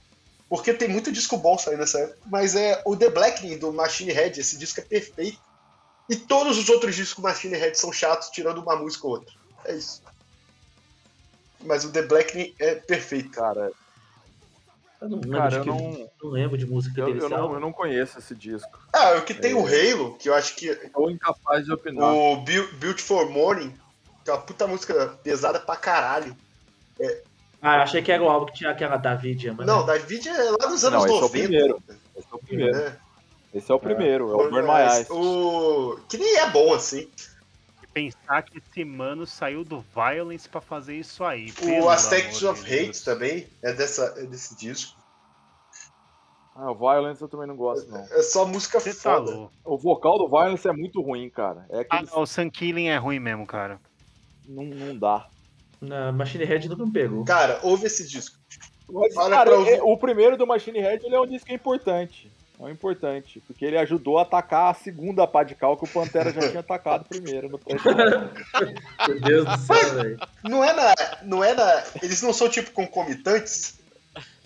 porque 0.49 0.73
tem 0.75 0.89
muito 0.89 1.11
disco 1.13 1.37
bom 1.37 1.57
saindo 1.59 1.81
nessa 1.81 1.99
época, 2.01 2.19
mas 2.27 2.55
é 2.55 2.83
o 2.85 2.97
The 2.97 3.11
Blackening 3.11 3.59
do 3.59 3.73
Machine 3.73 4.13
Head, 4.13 4.41
esse 4.41 4.57
disco 4.59 4.81
é 4.81 4.85
perfeito. 4.85 5.39
E 6.09 6.17
todos 6.17 6.59
os 6.59 6.69
outros 6.69 6.95
discos 6.95 7.17
do 7.17 7.27
Machine 7.27 7.57
Head 7.57 7.79
são 7.79 7.91
chatos, 7.93 8.29
tirando 8.29 8.59
uma 8.59 8.77
música 8.77 9.07
ou 9.07 9.15
outra. 9.15 9.33
É 9.65 9.75
isso. 9.75 10.03
Mas 11.65 11.85
o 11.85 11.91
The 11.91 12.03
Blackening 12.03 12.55
é 12.59 12.75
perfeito. 12.75 13.31
Cara, 13.31 13.73
Eu 15.01 15.09
não 15.09 15.17
lembro, 15.19 15.39
cara, 15.39 15.51
de 15.51 15.57
eu 15.57 15.65
não, 15.65 16.11
não 16.23 16.31
lembro 16.31 16.59
de 16.59 16.67
música 16.67 17.01
eu, 17.01 17.07
dele. 17.07 17.21
eu 17.23 17.29
não, 17.31 17.55
eu 17.55 17.61
não 17.61 17.73
conheço 17.73 18.19
esse 18.19 18.35
disco. 18.35 18.79
Ah, 18.93 19.13
o 19.17 19.23
que 19.23 19.33
tem 19.33 19.53
É. 19.53 19.55
o 19.55 19.67
Halo, 19.67 20.15
que 20.17 20.29
eu 20.29 20.35
acho 20.35 20.55
que 20.57 20.75
Tô 20.91 21.09
incapaz 21.09 21.65
de 21.65 21.73
opinar. 21.73 22.13
o 22.13 22.45
for 22.99 23.29
Morning, 23.31 23.75
que 24.23 24.31
é 24.31 24.33
uma 24.35 24.43
puta 24.43 24.67
música 24.67 25.19
pesada 25.23 25.59
pra 25.59 25.77
caralho. 25.77 26.37
Ah, 27.67 27.83
achei 27.83 28.03
que 28.03 28.13
era 28.13 28.23
o 28.23 28.29
álbum 28.29 28.45
que 28.47 28.53
tinha 28.53 28.69
aquela 28.71 28.99
David, 28.99 29.51
mas 29.53 29.67
Não, 29.67 29.87
David 29.87 30.29
é 30.29 30.51
lá 30.51 30.67
dos 30.69 30.85
anos 30.85 31.05
Não, 31.05 31.07
esse 31.07 31.15
é 31.15 31.17
o 31.17 31.21
90. 31.23 31.31
primeiro. 31.31 31.83
Esse 32.15 32.27
é 32.31 32.35
o 32.35 32.39
primeiro. 32.39 32.79
né? 32.79 32.97
Esse 33.55 33.73
é 33.73 33.75
o 33.75 33.81
primeiro, 33.81 34.31
é 34.33 34.35
o 34.35 34.51
Burn 34.51 34.69
My 34.69 34.97
Eyes. 34.97 35.09
O... 35.11 35.99
Que 36.09 36.19
nem 36.19 36.37
é 36.41 36.51
bom 36.51 36.75
assim. 36.75 37.09
E 37.83 37.87
pensar 37.87 38.43
que 38.43 38.59
esse 38.59 38.85
mano 38.85 39.27
saiu 39.27 39.65
do 39.65 39.83
Violence 39.95 40.47
pra 40.47 40.61
fazer 40.61 40.97
isso 40.97 41.25
aí. 41.25 41.55
O 41.81 41.89
Aspects 41.89 42.43
of 42.43 42.63
de 42.63 42.69
Deus. 42.69 42.89
Hate 42.91 43.05
também 43.05 43.47
é, 43.63 43.73
dessa, 43.73 44.15
é 44.19 44.25
desse 44.27 44.55
disco. 44.57 45.03
Ah, 46.57 46.71
o 46.71 46.75
Violence 46.75 47.23
eu 47.23 47.29
também 47.29 47.47
não 47.47 47.57
gosto, 47.57 47.91
não. 47.91 48.01
É 48.11 48.23
só 48.23 48.45
música 48.45 48.79
Você 48.79 48.93
tá 48.93 49.15
foda. 49.17 49.31
louco. 49.35 49.53
O 49.65 49.79
vocal 49.79 50.19
do 50.19 50.29
Violence 50.29 50.69
é 50.69 50.73
muito 50.73 51.01
ruim, 51.01 51.31
cara. 51.31 51.67
É 51.71 51.87
Ah, 51.89 52.03
não, 52.03 52.21
o 52.21 52.27
Sun 52.27 52.51
Killing 52.51 52.89
é 52.89 52.97
ruim 52.99 53.19
mesmo, 53.19 53.47
cara. 53.47 53.81
Não, 54.47 54.65
não 54.65 54.97
dá. 54.99 55.27
Na 55.89 56.13
Machine 56.13 56.45
Head 56.45 56.69
nunca 56.69 56.85
me 56.87 56.93
pegou. 56.93 57.25
Cara, 57.25 57.59
ouve 57.63 57.87
esse 57.87 58.07
disco. 58.09 58.37
Mas, 58.91 59.17
Olha 59.17 59.37
cara, 59.37 59.51
é- 59.71 59.83
o 59.83 59.97
primeiro 59.97 60.37
do 60.37 60.47
Machine 60.47 60.79
Head 60.81 61.05
ele 61.07 61.15
é 61.15 61.21
um 61.21 61.27
disco 61.27 61.51
importante. 61.53 62.31
É 62.61 62.63
um 62.63 62.69
importante. 62.71 63.43
Porque 63.47 63.65
ele 63.65 63.77
ajudou 63.79 64.19
a 64.19 64.23
atacar 64.23 64.71
a 64.71 64.75
segunda 64.75 65.27
pá 65.27 65.43
de 65.43 65.55
cal 65.55 65.77
que 65.77 65.85
o 65.85 65.89
Pantera 65.89 66.31
já 66.33 66.41
tinha 66.49 66.61
atacado 66.61 67.05
primeiro 67.09 67.49
no. 67.49 67.59
Meu 69.09 69.21
Deus 69.21 69.45
do 69.47 69.59
céu, 69.59 69.95
velho. 69.95 70.19
Não 70.45 70.63
é 70.63 70.73
na. 70.73 70.95
Não 71.23 71.43
é 71.43 71.53
na. 71.55 71.83
Eles 72.03 72.23
não 72.23 72.33
são 72.33 72.49
tipo 72.49 72.71
concomitantes. 72.71 73.81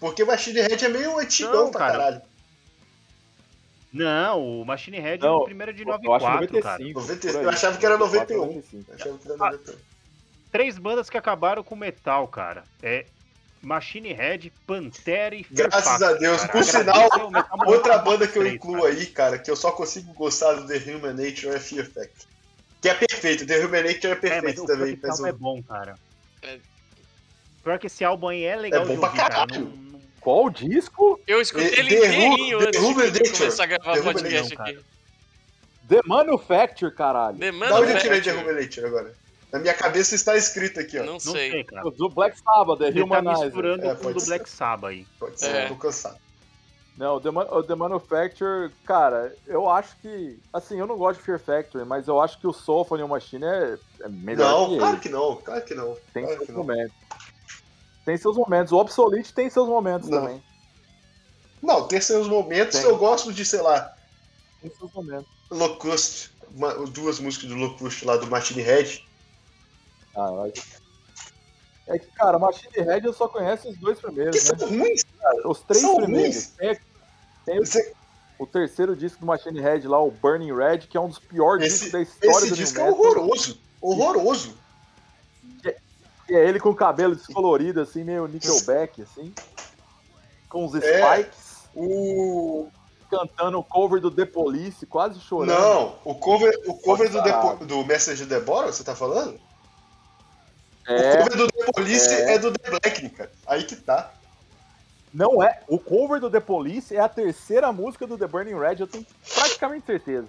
Porque 0.01 0.23
o 0.23 0.27
Machine 0.27 0.61
Head 0.61 0.85
é 0.85 0.89
meio 0.89 1.19
antigão 1.19 1.65
Não, 1.65 1.71
pra 1.71 1.81
cara. 1.81 1.93
caralho. 1.99 2.23
Não, 3.93 4.61
o 4.61 4.65
Machine 4.65 4.99
Head 5.01 5.25
é 5.25 5.27
Não, 5.29 5.37
o 5.39 5.45
primeiro 5.45 5.73
de 5.73 5.83
Eu 5.83 5.93
acho 5.93 6.25
94, 6.25 6.63
cara. 6.63 6.79
95. 6.79 7.01
90, 7.01 7.21
por 7.29 7.37
aí. 7.39 7.45
eu 7.45 7.51
achava 7.51 7.79
que 7.79 7.87
era 7.87 7.99
94, 7.99 8.37
91. 8.37 8.47
95. 8.47 8.91
Eu 8.91 8.95
achava 8.95 9.19
que 9.19 9.27
era 9.29 9.35
Ah, 9.35 9.51
91. 9.53 9.88
Três 10.51 10.79
bandas 10.79 11.11
que 11.11 11.17
acabaram 11.17 11.63
com 11.63 11.77
metal, 11.77 12.27
cara. 12.29 12.65
É 12.83 13.05
Machine 13.61 14.13
Head, 14.13 14.53
Pantera 14.67 15.35
e 15.35 15.43
Fear 15.45 15.69
Graças 15.69 15.85
Factory, 15.85 16.15
a 16.15 16.19
Deus. 16.19 16.41
cara. 16.41 16.53
Por 16.53 16.65
sinal, 16.65 17.09
Outra 17.67 17.99
banda 17.99 18.27
que 18.27 18.39
eu 18.39 18.43
três, 18.43 18.55
incluo 18.57 18.83
cara. 18.83 18.89
aí, 18.95 19.07
cara, 19.07 19.39
que 19.39 19.51
eu 19.51 19.57
só 19.57 19.73
consigo 19.73 20.13
gostar 20.15 20.53
do 20.55 20.67
The 20.67 20.77
Human 20.91 21.15
Nature 21.15 21.49
é 21.55 21.59
Fear 21.61 21.85
Factory. 21.87 22.29
Que 22.81 22.89
é 22.89 22.95
perfeito, 22.95 23.45
The 23.47 23.65
Human 23.65 23.83
Nature 23.83 24.07
é 24.07 24.11
É, 24.11 24.15
mas 24.15 24.21
perfeito 24.21 24.63
o 24.63 24.67
também. 24.67 24.93
esse 24.95 25.03
Mas 25.03 25.11
álbum 25.11 25.23
o- 25.25 25.27
é 25.27 25.33
bom, 25.33 25.63
cara. 25.63 25.99
É. 26.43 26.59
Pior 27.65 27.79
que 27.79 27.87
esse 27.89 28.05
álbum 28.05 28.29
aí 28.29 28.45
é 28.45 28.57
legal 28.57 28.83
É 28.83 28.87
bom 28.87 28.95
de 28.95 28.99
pra 29.01 29.09
ouvir, 29.09 29.19
cara. 29.21 29.35
caralho. 29.35 29.61
Não- 29.61 29.71
não- 29.93 30.01
Qual 30.21 30.45
o 30.47 30.51
disco? 30.51 31.21
Eu 31.27 31.41
escutei 31.41 31.71
The- 31.71 31.81
ele 31.81 31.89
The 31.89 31.97
inteirinho 32.07 32.59
antes 32.61 32.81
The 32.81 33.11
de 33.23 33.31
começar 33.39 33.63
a 33.63 33.67
gravar 33.67 33.93
The 33.95 34.01
o 34.01 34.03
podcast 34.05 34.55
Nature, 34.57 34.77
aqui. 34.79 34.85
The 35.89 36.01
Manufacture, 36.07 36.95
caralho. 36.95 37.39
The 37.39 37.51
Da 37.53 37.75
onde 37.81 37.93
eu 37.93 37.99
tirei 37.99 38.21
The 38.21 38.33
Manufacture. 38.33 38.37
Human 38.39 38.63
Nature 38.63 38.87
agora? 38.87 39.15
Na 39.53 39.59
minha 39.59 39.75
cabeça 39.75 40.15
está 40.15 40.37
escrito 40.37 40.79
aqui, 40.79 40.99
ó. 40.99 41.05
Não 41.05 41.13
Não 41.15 41.21
sei. 41.21 41.51
sei, 41.51 41.65
cara. 41.65 41.91
Do 41.91 42.09
Black 42.11 42.39
Sabbath, 42.39 42.79
The 42.79 42.89
Ele 42.89 43.01
tá 43.01 43.05
Humanizer. 43.07 43.45
misturando 43.47 43.87
É, 43.87 43.95
com 43.95 44.13
do 44.13 44.21
ser. 44.21 44.27
Black 44.27 44.49
Sabbath 44.51 44.91
aí. 44.91 45.07
Pode 45.19 45.41
ser, 45.41 45.55
É. 45.55 45.65
eu 45.65 45.69
tô 45.69 45.77
cansado. 45.77 46.17
Não, 46.99 47.15
o 47.15 47.21
The, 47.21 47.31
Man- 47.31 47.47
o 47.51 47.63
The 47.63 47.75
Manufacture, 47.77 48.73
cara, 48.85 49.33
eu 49.47 49.71
acho 49.71 49.97
que. 50.03 50.39
Assim, 50.53 50.79
eu 50.81 50.87
não 50.87 50.99
gosto 50.99 51.21
de 51.21 51.25
Fear 51.25 51.39
Factory, 51.39 51.85
mas 51.85 52.09
eu 52.09 52.21
acho 52.21 52.39
que 52.41 52.47
o 52.47 52.53
Symphony 52.53 53.07
Machine 53.07 53.45
é, 53.45 53.79
é 54.03 54.09
melhor 54.09 54.51
Não, 54.51 54.69
que 54.71 54.79
claro 54.79 54.95
ele. 54.95 55.01
que 55.03 55.09
não, 55.09 55.37
claro 55.37 55.65
que 55.65 55.75
não. 55.75 55.97
Tem 56.13 56.25
claro 56.25 56.37
seus 56.39 56.47
que 56.47 56.53
não. 56.53 56.59
momentos. 56.59 56.97
Tem 58.05 58.17
seus 58.17 58.37
momentos. 58.37 58.73
O 58.73 58.77
Obsolete 58.79 59.33
tem 59.33 59.49
seus 59.49 59.69
momentos 59.69 60.09
Não. 60.09 60.21
também. 60.23 60.43
Não, 61.63 61.87
tem 61.89 62.01
seus 62.01 62.27
momentos, 62.29 62.79
Tem. 62.81 62.89
eu 62.89 62.97
gosto 62.97 63.33
de, 63.33 63.45
sei 63.45 63.61
lá, 63.63 63.93
Tem 64.61 64.71
seus 64.75 64.93
momentos. 64.93 65.27
Locust, 65.51 66.31
uma- 66.51 66.75
duas 66.87 67.19
músicas 67.21 67.49
do 67.49 67.55
Locust 67.55 68.05
lá 68.05 68.17
do 68.17 68.27
Machine 68.27 68.61
Head. 68.63 69.08
Ah, 70.19 70.51
É 71.87 71.99
que, 71.99 72.07
cara, 72.13 72.39
Machine 72.39 72.73
Head 72.75 73.07
eu 73.07 73.13
só 73.13 73.29
conheço 73.29 73.69
os 73.69 73.77
dois 73.79 73.99
Que 73.99 74.07
primeiros, 74.07 74.35
né? 74.51 74.59
são 74.59 74.69
ruins, 74.69 75.03
Os 75.45 75.61
três 75.61 75.81
são 75.83 75.97
primeiros. 75.97 76.47
Tem, 77.47 77.59
Você- 77.61 77.95
o 78.39 78.47
terceiro 78.47 78.95
disco 78.97 79.21
do 79.21 79.27
Machine 79.27 79.61
Head 79.61 79.87
lá, 79.89 80.03
o 80.03 80.11
Burning 80.11 80.53
Red, 80.55 80.79
que 80.81 80.97
é 80.97 81.01
um 81.01 81.09
dos 81.09 81.19
piores 81.19 81.65
Esse, 81.67 81.75
discos 81.85 81.93
da 81.93 82.01
história 82.03 82.37
esse 82.45 82.51
do 82.51 82.57
disco 82.57 82.79
New 82.79 82.87
é 82.87 82.91
horroroso. 82.91 83.59
Horroroso. 83.81 84.55
E 86.29 86.35
é 86.35 86.47
ele 86.47 86.61
com 86.61 86.69
o 86.69 86.75
cabelo 86.75 87.17
descolorido, 87.17 87.81
assim, 87.81 88.05
meio 88.05 88.27
Nickelback, 88.27 89.01
assim. 89.01 89.33
Com 90.49 90.67
os 90.67 90.75
É. 90.75 90.81
spikes, 91.23 91.69
O. 91.75 92.69
cantando 93.11 93.59
o 93.59 93.65
cover 93.65 93.99
do 93.99 94.11
The 94.11 94.27
Police, 94.27 94.85
quase 94.85 95.19
chorando. 95.21 95.59
Não, 95.59 95.95
o 96.05 96.15
cover, 96.15 96.53
o 96.67 96.75
cover 96.75 97.09
do. 97.11 97.23
Depo, 97.23 97.65
do 97.65 97.83
Message 97.87 98.25
de 98.25 98.29
Deborah, 98.29 98.71
você 98.71 98.85
tá 98.85 98.95
falando? 98.95 99.41
O 100.89 100.93
É, 100.93 101.17
cover 101.19 101.37
do 101.37 101.49
The 101.49 101.65
Police 101.73 102.09
É. 102.15 102.35
é, 102.35 102.39
do 102.39 102.53
The 102.53 102.71
Black, 102.71 103.09
cara. 103.11 103.31
Aí 103.47 103.65
que 103.65 103.77
tá. 103.77 104.11
não 105.13 105.43
é. 105.43 105.61
O 105.69 105.79
cover 105.79 106.21
do 106.21 106.31
The 106.31 106.41
Police 106.41 106.95
é 106.97 107.01
a 107.01 107.09
terceira 107.09 107.71
música 107.73 108.07
do 108.07 108.17
The 108.17 108.27
Burning 108.27 108.59
Red, 108.59 108.77
eu 108.81 108.87
tenho 108.87 109.07
praticamente 109.35 109.87
certeza. 109.87 110.29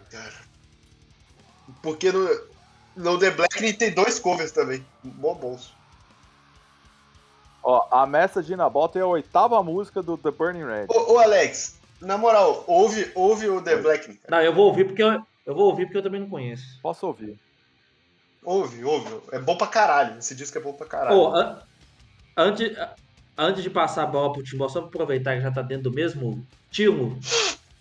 Porque 1.82 2.12
no, 2.12 2.28
no 2.96 3.18
The 3.20 3.32
Black 3.32 3.74
tem 3.74 3.92
dois 3.94 4.20
covers 4.20 4.52
também. 4.52 4.86
Bom 5.04 5.36
bolso. 5.36 5.74
Ó, 7.64 7.88
a 7.92 8.06
Message 8.06 8.54
in 8.54 8.60
a 8.60 8.70
Bottle 8.70 9.02
é 9.02 9.04
a 9.04 9.08
oitava 9.08 9.62
música 9.64 10.02
do 10.02 10.18
The 10.18 10.32
Burning 10.32 10.64
Red. 10.66 10.86
Ô, 10.90 11.14
ô, 11.14 11.20
Alex, 11.20 11.76
na 12.02 12.18
moral, 12.18 12.64
ouve, 12.68 13.12
ouve 13.16 13.50
o 13.50 13.62
The 13.62 13.78
Black, 13.78 14.14
cara. 14.16 14.38
Não, 14.38 14.42
eu 14.42 14.54
vou 14.54 14.68
ouvir 14.68 14.86
porque 14.86 15.04
eu, 15.04 15.22
eu 15.46 15.54
vou 15.56 15.66
ouvir 15.66 15.86
porque 15.86 15.98
eu 15.98 16.04
também 16.04 16.22
não 16.22 16.30
conheço. 16.30 16.80
Posso 16.82 17.06
ouvir? 17.06 17.38
Ouve, 18.44 18.84
ouve. 18.84 19.20
É 19.32 19.40
bom 19.40 19.56
pra 19.58 19.68
caralho. 19.68 20.18
Esse 20.20 20.34
disco 20.36 20.58
é 20.58 20.62
bom 20.62 20.74
pra 20.74 20.88
caralho. 20.88 21.16
Pô, 21.16 21.36
an- 21.36 21.62
antes, 22.38 22.76
antes 23.38 23.62
de 23.64 23.70
passar 23.70 24.04
a 24.04 24.08
bola 24.08 24.32
pro 24.34 24.44
Timbó, 24.44 24.68
só 24.70 24.80
pra 24.82 24.88
aproveitar 24.90 25.36
que 25.36 25.42
já 25.42 25.52
tá 25.52 25.62
dentro 25.62 25.84
do 25.90 25.92
mesmo 25.96 26.46
timo, 26.72 27.20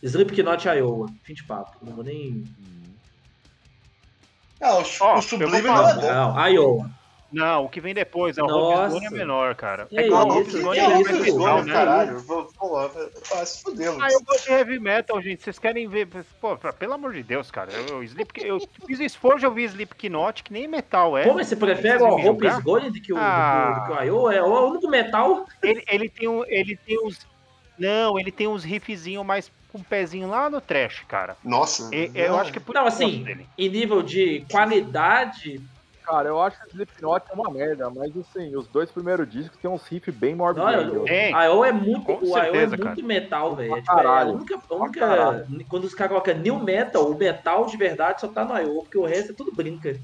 Slipknot 0.03 0.67
Iowa. 0.69 1.07
Fim 1.23 1.35
de 1.35 1.45
papo. 1.45 1.77
Não 1.83 1.95
vou 1.95 2.05
nem. 2.05 2.45
Ah, 4.61 4.75
o, 4.79 4.85
Ó, 5.01 5.19
o 5.19 5.23
Sublime 5.23 5.61
não 5.63 5.89
é 5.89 5.95
bom. 5.95 6.03
Não, 6.03 6.49
Iowa. 6.49 6.91
Não, 7.31 7.67
o 7.67 7.69
que 7.69 7.79
vem 7.81 7.93
depois 7.93 8.39
é 8.39 8.43
o 8.43 8.47
Nossa. 8.47 8.89
Zone 8.95 9.05
é 9.07 9.11
menor, 9.11 9.55
cara. 9.55 9.85
Que 9.87 9.99
É 9.99 10.07
igual 10.07 10.29
o 10.29 10.45
que 10.45 10.51
Zone 10.51 10.79
é 10.79 10.85
é 10.85 10.89
mais 10.89 11.21
legal, 11.21 11.63
né? 11.63 11.73
caralho. 11.73 12.19
Vou, 12.21 12.51
vai 13.31 13.45
se 13.45 13.63
fuder, 13.63 13.91
Ah, 14.01 14.09
eu 14.11 14.23
gosto 14.23 14.45
de 14.47 14.51
heavy 14.53 14.81
metal, 14.81 15.21
gente. 15.21 15.43
Vocês 15.43 15.59
querem 15.59 15.87
ver. 15.87 16.09
Pô, 16.41 16.57
pelo 16.57 16.95
amor 16.95 17.13
de 17.13 17.23
Deus, 17.23 17.51
cara. 17.51 17.71
Eu, 17.71 17.87
eu, 17.97 18.03
Sleep, 18.03 18.31
eu 18.43 18.59
fiz 18.87 18.99
esforço 19.01 19.41
de 19.41 19.47
ouvir 19.47 19.65
Slipknot, 19.65 20.43
que 20.43 20.53
nem 20.53 20.67
metal 20.67 21.19
é. 21.19 21.25
Pô, 21.25 21.35
mas 21.35 21.49
você 21.49 21.57
prefere 21.57 22.03
o 22.03 22.07
Hope 22.17 22.47
is? 22.47 22.59
Gone 22.61 22.91
do 22.91 23.01
que 23.01 23.13
o, 23.13 23.17
Ah. 23.19 23.85
do, 23.89 24.05
Iowa? 24.05 24.35
É 24.35 24.43
o 24.43 24.71
único 24.71 24.89
metal. 24.89 25.45
Ele, 25.63 25.85
ele 25.87 26.09
tem 26.09 26.27
um. 26.29 26.43
Ele 26.47 26.77
tem 26.77 26.99
uns. 27.07 27.27
Não, 27.79 28.19
ele 28.19 28.33
tem 28.33 28.49
uns 28.49 28.65
riffzinhos 28.65 29.25
mais 29.25 29.53
com 29.71 29.79
um 29.79 29.83
pezinho 29.83 30.29
lá 30.29 30.49
no 30.49 30.61
trash, 30.63 31.05
cara. 31.07 31.37
Nossa. 31.45 31.95
E- 31.95 32.11
eu 32.15 32.39
acho 32.39 32.51
que 32.51 32.59
é 32.59 32.61
por 32.61 32.75
Não, 32.75 32.83
eu 32.83 32.89
assim, 32.89 33.23
dele. 33.23 33.47
em 33.59 33.69
nível 33.69 34.03
de 34.03 34.45
qualidade. 34.51 35.61
Cara, 36.09 36.29
eu 36.31 36.41
acho 36.41 36.59
que 36.59 36.69
Slipknot 36.71 37.27
é 37.31 37.35
uma 37.35 37.51
merda, 37.51 37.91
mas 37.91 38.11
assim, 38.17 38.57
os 38.57 38.67
dois 38.69 38.91
primeiros 38.91 39.31
discos 39.31 39.59
tem 39.61 39.71
uns 39.71 39.87
riffs 39.87 40.15
bem. 40.15 40.35
Tem. 41.05 41.33
Iowa 41.33 41.69
é 41.69 41.73
muito. 41.73 42.01
Com 42.07 42.13
o 42.15 42.29
Iowa 42.29 42.39
é 42.39 42.45
certeza, 42.45 42.77
muito 42.79 42.83
cara. 42.95 43.07
metal, 43.07 43.55
velho. 43.55 43.77
É, 43.77 43.83
Pra 43.83 43.97
tipo, 43.97 44.01
é 44.01 44.07
a 44.07 44.25
única. 44.25 44.55
a 44.57 44.59
Pra 44.59 45.29
única 45.51 45.65
quando 45.69 45.85
os 45.85 45.95
caras 45.95 46.13
colocam 46.13 46.35
new 46.39 46.59
metal, 46.59 47.11
o 47.11 47.15
metal 47.19 47.67
de 47.67 47.77
verdade 47.77 48.23
só 48.23 48.29
tá 48.29 48.43
no 48.43 48.57
Iowa, 48.57 48.83
porque 48.85 48.97
o 48.97 49.05
resto 49.05 49.33
é 49.33 49.35
tudo 49.35 49.53
brinca. 49.55 50.01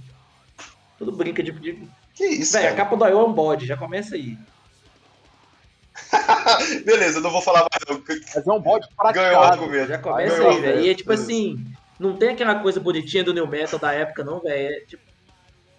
Tudo 0.99 1.11
brinca 1.11 1.43
de. 1.43 1.53
de... 1.53 1.89
Que 2.13 2.27
isso, 2.27 2.53
Velho, 2.53 2.69
a 2.69 2.77
capa 2.77 2.97
do 2.97 3.07
Iowa 3.07 3.23
é 3.23 3.27
um 3.27 3.33
bode, 3.33 3.65
já 3.67 3.77
começa 3.77 4.15
aí. 4.15 4.37
Beleza, 6.85 7.19
eu 7.19 7.23
não 7.23 7.31
vou 7.31 7.41
falar 7.41 7.61
mais 7.61 7.83
não. 7.89 8.05
Mas 8.35 8.47
é 8.47 8.53
um 8.53 8.61
bode 8.61 8.87
Ganhou 9.15 9.41
o 9.41 9.43
argumento. 9.43 9.89
Já 9.89 9.99
começa 9.99 10.37
Ganhou, 10.37 10.51
aí, 10.51 10.61
velho. 10.61 10.81
E 10.81 10.91
é 10.91 10.95
tipo 10.95 11.09
beleza. 11.09 11.25
assim, 11.25 11.67
não 11.99 12.15
tem 12.15 12.29
aquela 12.29 12.57
coisa 12.57 12.79
bonitinha 12.79 13.25
do 13.25 13.33
new 13.33 13.47
metal 13.47 13.79
da 13.79 13.93
época, 13.95 14.23
não, 14.23 14.39
velho. 14.41 14.75
É, 14.75 14.81
tipo, 14.81 15.14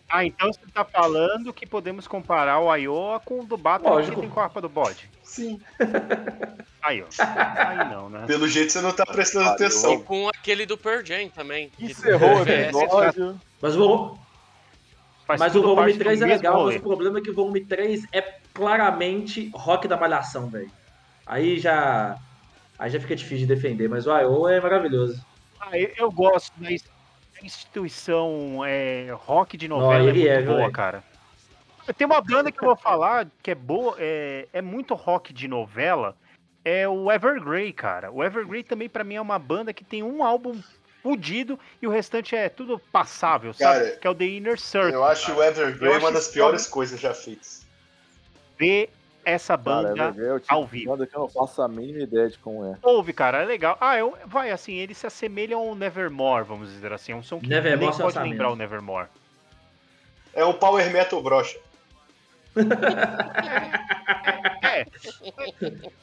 Ah, 0.10 0.24
então 0.24 0.54
você 0.54 0.60
tá 0.74 0.86
falando 0.86 1.52
que 1.52 1.66
podemos 1.66 2.08
comparar 2.08 2.60
o 2.60 2.74
Iowa 2.76 3.20
com 3.20 3.40
o 3.40 3.46
do 3.46 3.58
Batman 3.58 3.90
Lógico. 3.92 4.16
que 4.16 4.22
tem 4.22 4.30
corpa 4.30 4.62
do 4.62 4.70
bode. 4.70 5.10
Sim. 5.24 5.60
Aí, 6.82 7.02
ó. 7.04 7.06
Aí 7.20 7.90
não, 7.90 8.10
né? 8.10 8.26
Pelo 8.28 8.48
jeito 8.48 8.72
você 8.72 8.82
não 8.82 8.92
tá 8.92 9.06
prestando 9.06 9.46
Ah, 9.50 9.52
E 9.52 9.56
atenção. 9.56 10.00
com 10.04 10.30
aquele 10.30 10.66
do 10.66 10.78
Pearl 10.78 11.04
Jam 11.04 11.28
também. 11.30 11.70
que 11.70 11.86
Encerrou 11.86 12.30
o 12.38 12.42
oferece- 12.42 12.78
episódio. 12.80 13.42
mas 13.62 13.76
o, 13.76 14.18
Faz 15.26 15.40
mas 15.40 15.56
o 15.56 15.62
volume 15.64 15.82
parte 15.82 15.94
do 15.98 16.00
3 16.00 16.22
é 16.22 16.26
legal, 16.28 16.54
mas 16.54 16.64
rolê. 16.64 16.78
o 16.78 16.82
problema 16.82 17.18
é 17.18 17.22
que 17.22 17.32
o 17.32 17.34
volume 17.34 17.66
3 17.66 18.06
é 18.14 18.22
claramente 18.54 19.50
rock 19.56 19.88
da 19.88 19.98
malhação, 19.98 20.48
velho. 20.50 20.70
Aí 21.26 21.58
já. 21.60 22.16
Aí 22.78 22.92
já 22.92 23.00
fica 23.00 23.16
difícil 23.16 23.48
de 23.48 23.56
defender, 23.56 23.90
mas 23.90 24.06
o 24.06 24.16
Iowa 24.16 24.54
é 24.54 24.62
maravilhoso. 24.62 25.20
Ah, 25.60 25.76
eu, 25.80 25.90
eu 25.98 26.12
gosto 26.12 26.52
da 26.58 26.70
instituição 27.46 28.64
é, 28.66 29.10
rock 29.12 29.58
de 29.58 29.68
novela, 29.68 30.10
é 30.10 30.10
é, 30.10 30.14
muito 30.14 30.38
viu, 30.38 30.46
boa, 30.46 30.60
velho? 30.60 30.72
cara. 30.72 31.04
Tem 31.96 32.08
uma 32.08 32.22
banda 32.22 32.52
que 32.52 32.60
eu 32.60 32.66
vou 32.66 32.76
falar 32.76 33.28
que 33.44 33.52
é 33.52 33.56
boa, 33.56 33.96
é, 34.00 34.48
é 34.52 34.62
muito 34.62 34.96
rock 34.96 35.32
de 35.32 35.48
novela, 35.48 36.16
é 36.64 36.88
o 36.88 37.12
Evergrey, 37.12 37.72
cara. 37.72 38.12
O 38.12 38.24
Evergrey 38.24 38.64
também 38.64 38.90
pra 38.90 39.04
mim 39.04 39.16
é 39.16 39.22
uma 39.22 39.38
banda 39.38 39.72
que 39.72 39.84
tem 39.84 40.02
um 40.02 40.24
álbum 40.24 40.60
fudido 41.04 41.60
e 41.80 41.86
o 41.86 41.92
restante 41.92 42.36
é 42.36 42.50
tudo 42.50 42.80
passável, 42.92 43.54
sabe? 43.54 43.86
Cara, 43.86 43.98
que 43.98 44.08
é 44.08 44.10
o 44.10 44.16
The 44.16 44.26
Inner 44.26 44.60
Circle. 44.60 44.94
Eu 44.94 45.04
acho 45.04 45.32
o 45.32 45.44
Evergrey 45.44 45.94
Eu 45.94 46.00
uma 46.00 46.12
das 46.12 46.28
piores 46.30 46.66
coisas 46.66 47.00
já 47.00 47.14
feitas. 47.14 47.64
Ver 48.58 48.90
essa 49.26 49.58
Cara, 49.58 49.82
banda 49.82 49.90
Evergrey 49.92 50.36
é 50.36 50.40
tipo 50.40 50.54
ao 50.54 50.66
vivo. 50.66 50.92
banda 50.92 51.08
que 51.08 51.16
eu 51.16 51.22
não 51.22 51.30
faço 51.30 51.62
a 51.62 51.68
mínima 51.68 52.04
ideia 52.04 52.30
de 52.30 52.38
como 52.38 52.64
é. 52.66 52.78
Ouve, 52.84 53.12
cara, 53.12 53.42
é 53.42 53.46
legal. 53.46 53.78
Ah, 53.82 53.98
eu, 53.98 54.16
vai, 54.26 54.52
assim, 54.52 54.74
ele 54.76 54.94
se 54.94 55.08
assemelha 55.08 55.56
ao 55.56 55.76
Nevermore, 55.76 56.46
vamos 56.46 56.70
dizer 56.70 56.94
assim. 56.94 57.12
É 57.12 57.16
um 57.16 57.24
som 57.24 57.40
que 57.40 57.48
Nevermore 57.48 57.90
nem 57.90 57.98
pode 57.98 58.20
lembrar 58.20 58.52
o 58.52 58.56
Nevermore. 58.56 59.08
É 60.34 60.46
um 60.46 60.54
power 60.54 60.92
metal 60.92 61.22
brocha. 61.24 61.58
É. 64.62 64.86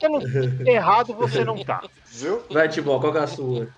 Pelo 0.00 0.20
errado 0.66 1.14
você 1.14 1.44
não 1.44 1.62
tá. 1.64 1.82
Viu? 2.06 2.42
Vai, 2.50 2.68
Tibó, 2.68 2.98
qual 2.98 3.12
que 3.12 3.18
é 3.18 3.22
a 3.22 3.26
sua? 3.26 3.68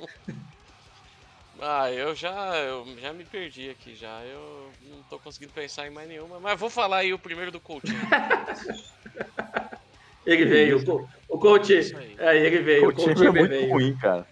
Ah, 1.66 1.90
eu 1.90 2.14
já, 2.14 2.56
eu 2.58 2.84
já 3.00 3.10
me 3.12 3.24
perdi 3.24 3.70
aqui 3.70 3.94
já. 3.94 4.20
Eu 4.22 4.70
não 4.82 5.02
tô 5.08 5.18
conseguindo 5.18 5.52
pensar 5.52 5.86
em 5.86 5.90
mais 5.90 6.06
nenhuma. 6.06 6.38
Mas 6.38 6.60
vou 6.60 6.68
falar 6.68 6.98
aí 6.98 7.14
o 7.14 7.18
primeiro 7.18 7.50
do 7.50 7.58
Coutinho. 7.58 7.98
Ele 10.26 10.44
veio, 10.46 10.78
o, 10.90 11.08
o 11.28 11.38
coach. 11.38 11.78
Isso 11.78 11.96
aí. 11.96 12.16
É, 12.18 12.36
ele 12.38 12.60
veio, 12.60 12.86
O 12.86 12.88
o 12.88 12.92
time 12.92 13.14
coach 13.14 13.26
é 13.26 13.30
muito 13.30 13.50
veio. 13.50 13.70
ruim, 13.70 13.94
cara. 13.98 14.26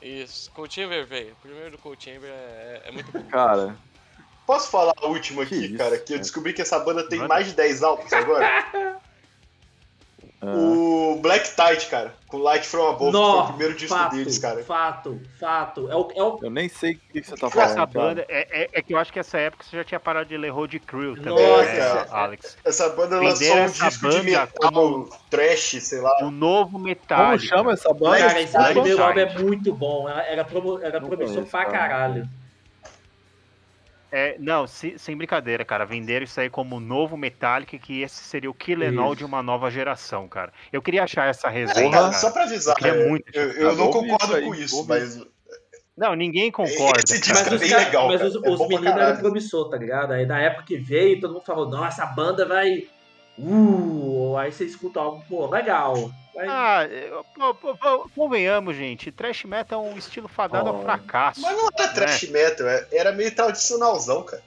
Isso, 0.00 0.48
Coutinho 0.52 0.88
veio. 0.88 1.32
O 1.32 1.36
primeiro 1.36 1.72
do 1.72 1.78
Coutinho 1.78 2.20
é, 2.24 2.82
é 2.84 2.90
muito 2.92 3.10
bom. 3.10 3.22
Cara, 3.24 3.76
Posso 4.46 4.68
falar 4.68 4.92
a 4.96 5.06
última 5.06 5.44
aqui, 5.44 5.68
Que 5.68 5.76
cara? 5.76 5.96
Que 5.98 6.14
eu 6.14 6.18
descobri 6.18 6.52
que 6.52 6.60
essa 6.62 6.78
banda 6.80 7.08
tem 7.08 7.18
Manda. 7.20 7.28
mais 7.34 7.46
de 7.46 7.54
10 7.54 7.82
álbuns 7.84 8.12
agora. 8.12 8.48
ah, 10.42 10.46
o 10.56 11.18
Black 11.20 11.50
Tide, 11.54 11.86
cara, 11.86 12.14
com 12.26 12.38
Light 12.38 12.66
From 12.66 12.88
Above, 12.88 13.10
que 13.12 13.18
foi 13.18 13.40
o 13.40 13.46
primeiro 13.48 13.74
disco 13.74 13.94
fato, 13.96 14.16
deles, 14.16 14.38
cara. 14.38 14.64
fato, 14.64 15.20
fato. 15.38 15.90
É 15.90 15.94
o, 15.94 16.08
é 16.14 16.22
o, 16.22 16.38
eu 16.42 16.50
nem 16.50 16.68
sei 16.68 16.92
o 16.92 16.98
que 17.12 17.22
você 17.22 17.34
tá 17.36 17.46
Essa 17.48 17.56
falando. 17.56 17.74
cara. 17.76 17.86
banda, 17.86 18.24
é, 18.28 18.62
é- 18.64 18.68
é 18.72 18.82
que 18.82 18.94
eu 18.94 18.98
acho 18.98 19.12
que 19.12 19.18
essa 19.18 19.36
época 19.38 19.64
você 19.64 19.76
já 19.76 19.84
tinha 19.84 20.00
parado 20.00 20.28
de 20.28 20.36
ler 20.36 20.48
Road 20.50 20.78
Crew 20.80 21.14
também, 21.16 21.46
Nossa, 21.46 21.64
né, 21.64 21.78
cara. 21.78 22.06
Alex? 22.10 22.56
Essa 22.64 22.88
banda 22.90 23.20
lançou 23.20 23.54
um 23.54 23.58
essa 23.58 23.88
disco 23.88 24.08
de 24.08 24.16
banda 24.16 24.22
metal, 24.22 24.72
como- 24.72 25.10
trash, 25.28 25.76
sei 25.82 26.00
lá. 26.00 26.18
O 26.22 26.30
novo 26.30 26.72
Como 26.72 26.84
Metallica. 26.84 27.44
chama 27.56 27.72
essa 27.72 27.92
banda? 27.92 28.18
Cara, 28.18 28.40
esse 28.40 28.56
primeiro 28.72 29.02
álbum 29.02 29.20
é 29.20 29.38
muito 29.38 29.74
bom. 29.74 30.08
Era, 30.08 30.22
era, 30.26 30.44
promissor 31.00 31.44
pra 31.44 31.64
cara. 31.66 31.78
caralho. 31.88 32.28
É, 34.12 34.36
não, 34.38 34.66
se- 34.66 34.98
sem 34.98 35.16
brincadeira, 35.16 35.64
cara. 35.64 35.84
Venderam 35.84 36.24
isso 36.24 36.40
aí 36.40 36.50
como 36.50 36.80
novo 36.80 37.16
Metallica, 37.16 37.78
que 37.78 38.02
esse 38.02 38.24
seria 38.24 38.50
o 38.50 38.54
Kill 38.54 38.80
All 39.00 39.06
Isso. 39.12 39.16
de 39.16 39.24
uma 39.24 39.42
nova 39.42 39.70
geração, 39.70 40.26
cara. 40.26 40.52
Eu 40.72 40.82
queria 40.82 41.04
achar 41.04 41.28
essa 41.28 41.48
resenha, 41.48 42.12
só 42.12 42.30
pra 42.32 42.42
avisar, 42.44 42.74
Eu 42.82 42.94
é, 42.94 43.08
muito 43.08 43.24
eu, 43.32 43.50
eu 43.52 43.76
não 43.76 43.90
concordo 43.90 44.24
isso 44.24 44.34
aí, 44.34 44.44
com 44.44 44.54
isso, 44.54 44.86
mas 44.88 45.22
Não, 45.96 46.14
ninguém 46.16 46.50
concorda. 46.50 47.00
Esse 47.04 47.20
disco 47.20 47.34
Mas 47.50 47.52
é 47.52 47.58
bem 47.58 47.68
cara- 47.70 47.84
legal, 47.84 48.08
mas 48.08 48.18
cara. 48.20 48.28
os, 48.30 48.36
É 48.44 48.50
os 48.50 48.68
meninos 48.68 48.86
eram 48.96 49.16
promissor, 49.20 49.68
tá 49.68 49.76
ligado? 49.76 50.12
Aí 50.12 50.26
na 50.26 50.40
época 50.40 50.64
que 50.64 50.76
veio, 50.76 51.20
todo 51.20 51.34
mundo 51.34 51.44
falou, 51.44 51.68
nossa, 51.68 52.02
essa 52.02 52.06
banda 52.06 52.46
vai. 52.46 52.88
Uh, 53.42 54.36
aí 54.36 54.52
você 54.52 54.64
escuta 54.64 55.00
algo, 55.00 55.24
pô, 55.28 55.46
legal. 55.46 56.10
Ah, 56.48 56.82
pô, 57.34 57.54
pô, 57.54 57.76
pô, 57.76 58.10
convenhamos, 58.14 58.76
gente. 58.76 59.10
Trash 59.10 59.44
metal 59.44 59.84
é 59.84 59.90
um 59.90 59.96
estilo 59.98 60.28
fadado 60.28 60.68
ao 60.68 60.76
Oh. 60.76 60.82
fracasso. 60.82 61.40
Mas 61.40 61.56
não 61.56 61.68
era 61.76 61.88
trash 61.88 62.28
metal, 62.30 62.68
é- 62.68 62.86
era 62.92 63.12
meio 63.12 63.34
tradicionalzão, 63.34 64.22
cara. 64.22 64.42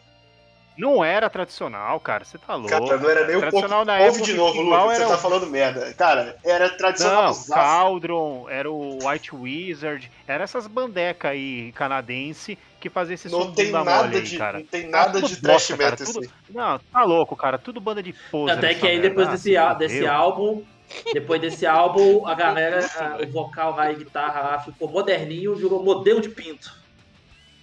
Não 0.75 1.05
era 1.05 1.29
tradicional, 1.29 1.99
cara. 1.99 2.25
Você 2.25 2.37
tá 2.39 2.55
louco. 2.55 2.69
Cara, 2.69 2.97
não 2.97 3.07
era 3.09 3.27
nem 3.27 3.35
um 3.35 3.41
pouco. 3.41 3.51
Tradicional 3.51 3.85
na 3.85 3.93
Ouve 3.99 4.07
época, 4.07 4.23
de 4.25 4.33
novo, 4.33 4.59
Lucas, 4.61 4.81
você 4.81 4.95
era 4.95 5.07
tá 5.07 5.15
o- 5.15 5.19
falando 5.19 5.45
merda. 5.47 5.93
Cara, 5.93 6.35
era 6.43 6.67
Não, 6.69 6.77
tradicional. 6.77 7.35
Cauldron, 7.47 8.49
era 8.49 8.71
o 8.71 8.97
White 9.07 9.35
Wizard, 9.35 10.11
era 10.27 10.43
essas 10.43 10.65
bandecas 10.65 11.29
aí 11.29 11.71
canadense 11.73 12.57
que 12.83 12.89
fazia 12.89 13.13
esse 13.13 13.29
som 13.29 13.39
Não 13.45 13.53
tem 13.53 13.67
bunda 13.67 13.83
nada 13.85 14.03
mole 14.03 14.17
aí, 14.17 14.23
de, 14.23 14.37
cara. 14.37 14.59
não 14.59 14.65
tem 14.65 14.89
nada 14.89 15.21
de 15.21 15.37
trash 15.41 15.69
metal 15.69 16.05
tudo- 16.05 16.19
assim. 16.19 16.29
Não, 16.49 16.77
tá 16.91 17.03
louco, 17.03 17.33
cara. 17.33 17.57
Tudo 17.57 17.79
banda 17.79 18.03
de 18.03 18.11
pose. 18.29 18.51
Até 18.51 18.73
que 18.75 18.85
aí 18.85 18.99
depois 18.99 19.29
desse, 19.29 19.55
á- 19.55 19.73
desse 19.73 20.05
álbum, 20.05 20.63
Depois 21.13 21.39
desse 21.41 21.65
álbum, 21.65 22.27
a 22.27 22.35
galera, 22.35 22.85
a- 22.99 23.17
o 23.23 23.27
vocal 23.31 23.73
lá 23.75 23.89
e 23.91 23.95
guitarra 23.95 24.41
lá 24.41 24.59
ficou 24.59 24.89
moderninho, 24.91 25.55
virou 25.55 25.81
modelo 25.81 26.19
de 26.21 26.27
pinto 26.29 26.71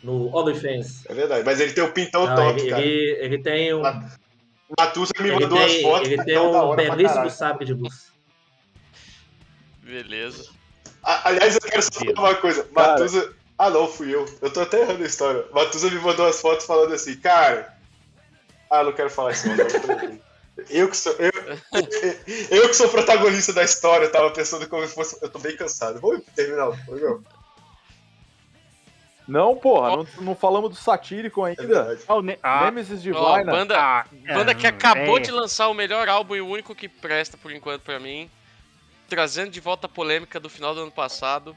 no 0.03 0.35
OnlyFans. 0.35 1.05
É 1.07 1.15
verdade, 1.15 1.45
mas 1.45 1.61
ele 1.61 1.73
tem 1.75 1.85
o 1.85 1.93
pintão 1.93 2.27
Não, 2.27 2.35
top, 2.35 2.59
ele, 2.61 2.71
cara. 2.71 2.83
ele, 2.83 3.19
ele 3.21 3.39
tem 3.43 3.75
um, 3.75 3.85
Ah, 3.85 4.09
Matusa 4.79 5.13
me 5.21 5.31
mandou 5.33 5.59
as 5.59 5.71
tem, 5.73 5.83
fotos, 5.83 6.09
ele 6.09 6.17
tem 6.17 6.25
pintão 6.27 6.51
da 6.51 6.65
um 6.71 6.75
belíssimo 6.75 7.31
sabre 7.31 7.67
de 7.67 7.75
luz. 7.75 8.11
Beleza. 9.83 10.49
A- 11.03 11.29
Aliás, 11.29 11.55
eu 11.55 11.61
quero 11.61 11.83
só 11.83 11.91
falar 12.17 12.31
uma 12.31 12.35
coisa. 12.37 12.65
Cara. 12.65 12.93
Matusa. 12.93 13.35
Ah, 13.61 13.69
não, 13.69 13.87
fui 13.87 14.15
eu. 14.15 14.25
Eu 14.41 14.51
tô 14.51 14.63
até 14.63 14.81
errando 14.81 15.03
a 15.03 15.07
história. 15.07 15.45
Matusa 15.53 15.91
me 15.91 16.01
mandou 16.01 16.27
as 16.27 16.41
fotos 16.41 16.65
falando 16.65 16.95
assim, 16.95 17.15
cara. 17.21 17.77
Ah, 18.71 18.83
não 18.83 18.91
quero 18.91 19.11
falar 19.11 19.33
isso, 19.33 19.49
não. 19.49 19.53
agora. 19.53 20.19
Eu 20.71 20.89
que 20.89 20.97
sou. 20.97 21.13
Eu, 21.19 21.31
eu 22.59 22.69
que 22.69 22.75
sou 22.75 22.87
o 22.87 22.91
protagonista 22.91 23.53
da 23.53 23.63
história, 23.63 24.07
eu 24.07 24.13
tava 24.13 24.31
pensando 24.31 24.67
como 24.67 24.87
se 24.87 24.95
fosse. 24.95 25.19
Eu 25.21 25.29
tô 25.29 25.39
bem 25.39 25.55
cansado. 25.59 26.01
Vamos 26.01 26.25
terminar 26.35 26.71
o 26.71 26.85
programa? 26.87 27.23
Não, 29.29 29.55
porra, 29.55 29.95
não, 29.95 30.07
não 30.23 30.35
falamos 30.35 30.71
do 30.71 30.77
satírico 30.77 31.47
É 31.47 31.51
ainda. 31.51 31.67
verdade. 31.67 32.01
Ah, 32.09 32.15
o 32.15 32.23
Ne- 32.23 32.39
ah, 32.43 32.65
Nemesis 32.65 33.05
banda, 33.05 33.79
ah, 33.79 34.07
banda 34.33 34.55
que 34.55 34.67
é, 34.67 34.71
acabou 34.71 35.19
é. 35.19 35.21
de 35.21 35.31
lançar 35.31 35.69
o 35.69 35.75
melhor 35.75 36.09
álbum 36.09 36.35
e 36.35 36.41
o 36.41 36.49
único 36.49 36.75
que 36.75 36.89
presta 36.89 37.37
por 37.37 37.53
enquanto 37.53 37.83
pra 37.83 38.01
mim, 38.01 38.31
trazendo 39.07 39.51
de 39.51 39.61
volta 39.61 39.85
a 39.85 39.91
polêmica 39.91 40.41
do 40.41 40.49
final 40.49 40.75
do 40.75 40.81
ano 40.81 40.91
passado. 40.91 41.55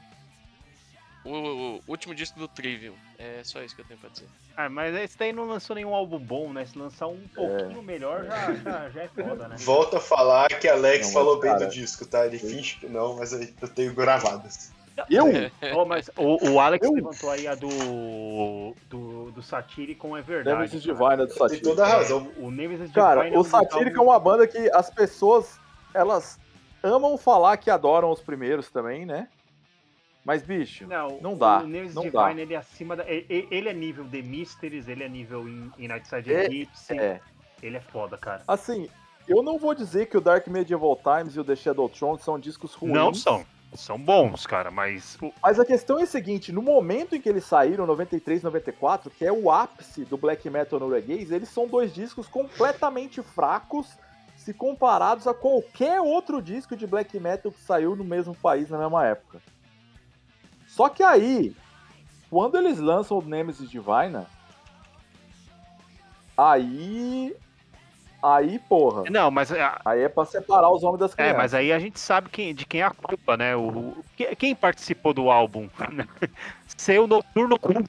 O, 1.24 1.30
o 1.78 1.80
último 1.88 2.14
disco 2.14 2.38
do 2.38 2.46
Trivium. 2.46 2.92
É 3.18 3.40
só 3.44 3.62
isso 3.62 3.74
que 3.74 3.80
eu 3.80 3.86
tenho 3.86 3.98
pra 3.98 4.10
dizer. 4.10 4.26
Ah, 4.56 4.68
mas 4.68 4.94
esse 4.94 5.16
daí 5.18 5.32
não 5.32 5.46
lançou 5.46 5.74
nenhum 5.74 5.94
álbum 5.94 6.18
bom, 6.18 6.52
né? 6.52 6.66
Se 6.66 6.76
lançar 6.78 7.06
É. 7.06 7.08
um 7.08 7.20
pouquinho 7.34 7.82
melhor, 7.82 8.24
já, 8.26 8.52
já, 8.54 8.90
já 8.90 9.02
é 9.04 9.08
foda, 9.08 9.48
né? 9.48 9.56
Volto 9.58 9.96
a 9.96 10.00
falar 10.00 10.48
que 10.48 10.68
Alex 10.68 11.06
Não, 11.06 11.12
falou 11.14 11.40
bem 11.40 11.50
cara, 11.52 11.64
do 11.66 11.72
disco, 11.72 12.04
tá? 12.04 12.26
Ele 12.26 12.38
finge 12.38 12.76
que 12.76 12.86
não, 12.86 13.16
mas 13.16 13.32
aí 13.32 13.54
eu 13.62 13.68
tenho 13.68 13.94
gravadas. 13.94 14.70
Eu? 15.10 15.24
Oh, 15.74 15.84
mas 15.86 16.08
o, 16.16 16.50
o 16.50 16.60
Alex 16.60 16.86
Eu- 16.86 16.92
levantou 16.92 17.30
aí 17.30 17.46
a 17.48 17.54
do, 17.54 18.74
do, 18.88 19.30
do 19.32 19.42
Satyricon, 19.42 20.16
é 20.16 20.22
verdade. 20.22 20.56
Nemesis 20.56 20.84
cara. 20.84 20.94
Divina 20.94 21.16
do 21.16 21.28
Tem 21.28 21.38
Satírico. 21.38 21.68
toda 21.68 21.84
a 21.84 21.88
razão. 21.88 22.30
É, 22.36 22.40
o 22.40 22.50
Nemesis 22.50 22.92
Cara, 22.92 23.20
Divine 23.22 23.36
é 23.36 23.38
o 23.38 23.42
dos 23.42 23.50
Satírico 23.50 23.98
é 23.98 24.02
uma 24.02 24.18
banda 24.20 24.46
que 24.46 24.70
as 24.72 24.90
pessoas, 24.90 25.58
elas 25.92 26.38
amam 26.82 27.16
falar 27.16 27.56
que 27.56 27.70
adoram 27.70 28.10
os 28.10 28.20
primeiros 28.20 28.70
também, 28.70 29.04
né? 29.06 29.26
Mas, 30.24 30.42
bicho, 30.42 30.86
Não, 30.86 31.18
Não 31.20 31.36
dá, 31.36 31.60
O 31.60 31.66
Nemesis 31.66 31.94
não 31.94 32.04
Divine, 32.04 32.34
dá. 32.34 32.40
ele 32.42 32.54
é 32.54 32.56
acima 32.56 32.96
da. 32.96 33.04
Ele, 33.06 33.68
é 33.68 33.72
nível 33.72 34.06
The 34.10 34.22
Mysteries, 34.22 34.88
ele 34.88 35.04
é 35.04 35.08
nível 35.08 35.46
in, 35.48 35.70
in 35.78 35.88
É, 35.90 35.96
Eclipse. 36.44 36.98
é. 36.98 37.20
Ele 37.62 37.76
é 37.76 37.80
foda, 37.80 38.16
cara. 38.16 38.42
Assim, 38.48 38.88
eu 39.28 39.42
não 39.42 39.58
vou 39.58 39.74
dizer 39.74 40.06
que 40.06 40.16
o 40.16 40.20
Dark 40.20 40.46
Medieval 40.48 40.96
Times 40.96 41.34
e 41.36 41.40
o 41.40 41.44
The 41.44 41.56
Shadow 41.56 41.88
Throne 41.88 42.18
são 42.18 42.38
discos 42.38 42.74
ruins. 42.74 42.94
Não 42.94 43.12
são. 43.14 43.44
São 43.74 43.98
bons, 43.98 44.46
cara, 44.46 44.70
mas. 44.70 45.18
Mas 45.42 45.58
a 45.58 45.64
questão 45.64 45.98
é 45.98 46.04
a 46.04 46.06
seguinte, 46.06 46.52
no 46.52 46.62
momento 46.62 47.16
em 47.16 47.20
que 47.20 47.28
eles 47.28 47.44
saíram, 47.44 47.86
93, 47.86 48.42
94, 48.42 49.10
que 49.10 49.24
é 49.24 49.32
o 49.32 49.50
ápice 49.50 50.04
do 50.04 50.16
black 50.16 50.48
metal 50.48 50.78
norueguês, 50.78 51.32
eles 51.32 51.48
são 51.48 51.66
dois 51.66 51.92
discos 51.92 52.28
completamente 52.28 53.20
fracos 53.20 53.88
se 54.36 54.54
comparados 54.54 55.26
a 55.26 55.34
qualquer 55.34 56.00
outro 56.00 56.40
disco 56.40 56.76
de 56.76 56.86
black 56.86 57.18
metal 57.18 57.50
que 57.50 57.60
saiu 57.62 57.96
no 57.96 58.04
mesmo 58.04 58.34
país 58.34 58.70
na 58.70 58.78
mesma 58.78 59.04
época. 59.06 59.40
Só 60.74 60.88
que 60.88 61.04
aí, 61.04 61.54
quando 62.28 62.58
eles 62.58 62.80
lançam 62.80 63.18
o 63.18 63.22
Nemesis 63.22 63.70
Divina, 63.70 64.26
aí 66.36 67.34
aí, 68.20 68.58
porra, 68.58 69.04
Não, 69.10 69.30
mas. 69.30 69.52
ah, 69.52 69.80
aí 69.84 70.00
é 70.00 70.08
pra 70.08 70.24
separar 70.24 70.68
os 70.70 70.82
homens 70.82 70.98
das 70.98 71.12
É, 71.12 71.14
crianças. 71.14 71.36
mas 71.36 71.54
aí 71.54 71.72
a 71.72 71.78
gente 71.78 72.00
sabe 72.00 72.28
quem, 72.30 72.52
de 72.54 72.64
quem 72.66 72.80
é 72.80 72.84
a 72.84 72.90
culpa, 72.90 73.36
né? 73.36 73.54
O, 73.54 73.68
o- 73.68 74.04
que- 74.16 74.34
quem 74.34 74.52
participou 74.54 75.12
do 75.14 75.30
álbum? 75.30 75.68
Seu 76.76 77.06
Noturno 77.06 77.56
Cult, 77.58 77.88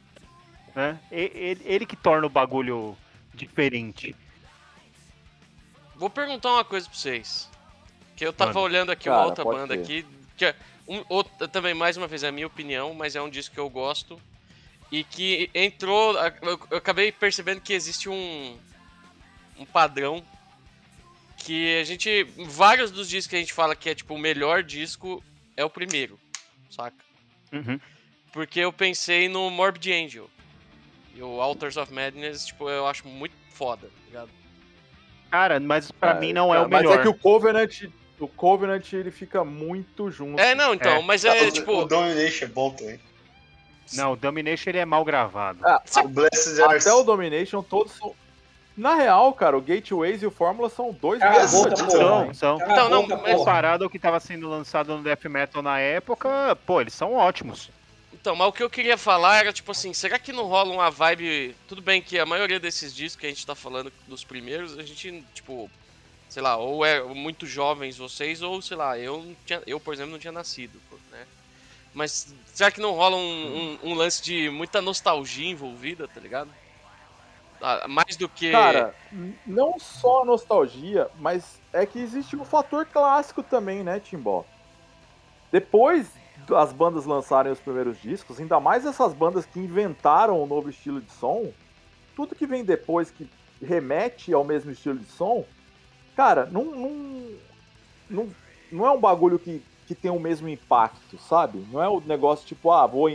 né? 0.75 0.99
E- 1.11 1.31
Ele, 1.33 1.61
ele 1.65 1.85
que 1.87 1.95
torna 1.95 2.27
o 2.27 2.29
bagulho 2.29 2.95
diferente. 3.33 4.15
Vou 5.95 6.09
perguntar 6.09 6.51
uma 6.53 6.65
coisa 6.65 6.87
pra 6.87 6.95
vocês. 6.99 7.49
Que 8.15 8.25
eu 8.27 8.31
tava 8.33 8.49
Manda. 8.53 8.59
olhando 8.65 8.91
aqui 8.91 9.05
Cara, 9.05 9.17
uma 9.21 9.25
outra 9.25 9.43
banda 9.43 9.73
ser. 9.73 9.81
aqui. 9.81 10.05
Que 10.37 10.45
é 10.45 10.55
um, 10.87 11.03
outra- 11.09 11.47
também, 11.47 11.73
mais 11.73 11.97
uma 11.97 12.07
vez, 12.07 12.23
é 12.23 12.27
a 12.27 12.31
minha 12.31 12.47
opinião, 12.47 12.93
mas 12.93 13.15
é 13.15 13.21
um 13.21 13.29
disco 13.29 13.53
que 13.53 13.59
eu 13.59 13.69
gosto. 13.69 14.19
E 14.91 15.03
que 15.03 15.49
entrou. 15.53 16.15
Eu, 16.41 16.59
eu 16.71 16.77
acabei 16.77 17.11
percebendo 17.11 17.59
que 17.61 17.73
existe 17.73 18.07
um. 18.07 18.57
Um 19.57 19.65
padrão. 19.65 20.23
Que 21.37 21.79
a 21.79 21.83
gente. 21.83 22.23
Vários 22.47 22.91
dos 22.91 23.09
discos 23.09 23.27
que 23.29 23.35
a 23.35 23.39
gente 23.39 23.53
fala 23.53 23.75
que 23.75 23.89
é 23.89 23.95
tipo 23.95 24.13
o 24.13 24.17
melhor 24.19 24.63
disco 24.63 25.23
é 25.57 25.63
o 25.65 25.69
primeiro. 25.69 26.19
Saca? 26.69 26.95
Uhum. 27.51 27.79
Porque 28.31 28.59
eu 28.59 28.71
pensei 28.71 29.27
no 29.29 29.49
Morbid 29.49 29.91
Angel. 29.91 30.29
E 31.15 31.21
o 31.21 31.39
Altars 31.41 31.77
of 31.77 31.93
Madness, 31.93 32.47
tipo, 32.47 32.69
eu 32.69 32.85
acho 32.87 33.07
muito 33.07 33.33
foda, 33.51 33.87
tá 33.87 33.93
ligado? 34.07 34.29
Cara, 35.31 35.59
mas 35.59 35.89
pra 35.91 36.11
Ah, 36.11 36.15
mim 36.15 36.33
não 36.33 36.53
é 36.53 36.59
o 36.59 36.69
Mas 36.69 36.81
melhor. 36.83 36.99
é 36.99 37.01
que 37.01 37.07
o 37.07 37.13
Covenant, 37.13 37.83
o 38.19 38.27
Covenant 38.27 38.93
ele 38.93 39.11
fica 39.11 39.43
muito 39.43 40.09
junto. 40.11 40.39
É, 40.39 40.55
não, 40.55 40.73
então, 40.73 40.93
É. 40.97 41.01
mas 41.01 41.25
Ah, 41.25 41.35
é 41.35 41.47
o- 41.47 41.51
tipo. 41.51 41.71
O 41.81 41.85
Domination 41.85 42.45
é 42.45 42.47
bom 42.47 42.71
também. 42.71 42.99
Não, 43.93 44.13
o 44.13 44.15
Domination 44.15 44.69
ele 44.71 44.79
é 44.79 44.85
mal 44.85 45.03
gravado. 45.05 45.59
Ah, 45.63 45.81
O 46.03 46.07
Blessed 46.07 46.61
Até 46.61 46.91
o 46.93 47.03
Domination, 47.03 47.61
todos 47.61 47.93
são. 47.93 48.15
Na 48.75 48.95
real, 48.95 49.31
cara, 49.33 49.57
o 49.57 49.61
Gateways 49.61 50.21
e 50.21 50.25
o 50.25 50.31
Fórmula 50.31 50.69
são 50.69 50.91
dois 50.91 51.19
Cala 51.21 51.47
boca, 51.47 51.69
porra. 51.75 52.25
né? 52.25 52.33
São, 52.33 52.33
são. 52.33 52.57
Cala 52.57 52.71
Então, 52.73 52.89
não, 52.89 53.01
boca, 53.03 53.17
mas-. 53.21 53.35
Comparado 53.37 53.83
ao 53.85 53.89
que 53.89 53.97
tava 53.97 54.19
sendo 54.19 54.49
lançado 54.49 54.95
no 54.97 55.01
Death 55.03 55.23
Metal 55.25 55.61
na 55.61 55.79
época, 55.79 56.57
pô, 56.65 56.81
eles 56.81 56.93
são 56.93 57.13
ótimos. 57.13 57.69
Então, 58.11 58.35
mas 58.35 58.47
o 58.47 58.51
que 58.51 58.63
eu 58.63 58.69
queria 58.69 58.97
falar 58.97 59.37
era, 59.37 59.53
tipo 59.53 59.71
assim, 59.71 59.93
será 59.93 60.17
que 60.19 60.33
não 60.33 60.43
rola 60.45 60.73
uma 60.73 60.89
vibe. 60.91 61.55
Tudo 61.69 61.81
bem 61.81 62.01
que 62.01 62.19
a 62.19 62.25
maioria 62.25 62.59
desses 62.59 62.93
discos 62.93 63.21
que 63.21 63.27
a 63.27 63.29
gente 63.29 63.45
tá 63.45 63.55
falando 63.55 63.93
dos 64.07 64.23
primeiros, 64.25 64.77
a 64.77 64.83
gente, 64.83 65.23
tipo, 65.33 65.69
sei 66.29 66.41
lá, 66.41 66.57
ou 66.57 66.85
é 66.85 67.01
muito 67.03 67.45
jovens 67.45 67.97
vocês, 67.97 68.41
ou 68.41 68.61
sei 68.61 68.77
lá, 68.77 68.97
eu 68.97 69.35
tinha, 69.45 69.61
eu, 69.65 69.79
por 69.79 69.93
exemplo, 69.93 70.11
não 70.11 70.19
tinha 70.19 70.31
nascido, 70.33 70.79
né? 71.11 71.25
Mas 71.93 72.33
será 72.53 72.69
que 72.71 72.81
não 72.81 72.91
rola 72.91 73.15
um, 73.15 73.77
um- 73.81 73.91
um 73.91 73.93
lance 73.93 74.21
de 74.21 74.49
muita 74.49 74.81
nostalgia 74.81 75.49
envolvida, 75.49 76.07
tá 76.07 76.19
ligado? 76.19 76.51
Ah, 77.61 77.87
mais 77.87 78.17
do 78.17 78.27
que. 78.27 78.51
Cara, 78.51 78.93
não 79.45 79.79
só 79.79 80.25
nostalgia, 80.25 81.09
mas 81.19 81.57
é 81.71 81.85
que 81.85 81.99
existe 81.99 82.35
um 82.35 82.43
fator 82.43 82.85
clássico 82.85 83.41
também, 83.41 83.81
né, 83.81 83.99
Timbó? 83.99 84.43
Depois 85.51 86.07
das 86.47 86.73
bandas 86.73 87.05
lançarem 87.05 87.51
os 87.51 87.59
primeiros 87.59 87.99
discos, 88.01 88.39
ainda 88.39 88.59
mais 88.59 88.85
essas 88.85 89.13
bandas 89.13 89.45
que 89.45 89.57
inventaram 89.57 90.43
um 90.43 90.45
novo 90.45 90.69
estilo 90.69 90.99
de 90.99 91.11
som, 91.13 91.51
tudo 92.15 92.35
que 92.35 92.45
vem 92.45 92.63
depois 92.63 93.09
que 93.09 93.27
remete 93.63 94.33
ao 94.33 94.43
mesmo 94.43 94.71
estilo 94.71 94.99
de 94.99 95.09
som, 95.09 95.45
cara, 96.15 96.47
não, 96.51 96.63
não, 96.65 96.91
não, 98.09 98.29
não 98.71 98.85
é 98.87 98.91
um 98.91 98.99
bagulho 98.99 99.37
que, 99.39 99.61
que 99.87 99.93
tem 99.95 100.11
o 100.11 100.19
mesmo 100.19 100.47
impacto, 100.49 101.17
sabe? 101.19 101.65
Não 101.71 101.81
é 101.81 101.87
o 101.87 101.99
negócio 102.01 102.45
tipo, 102.47 102.71
ah, 102.71 102.85
vou, 102.87 103.09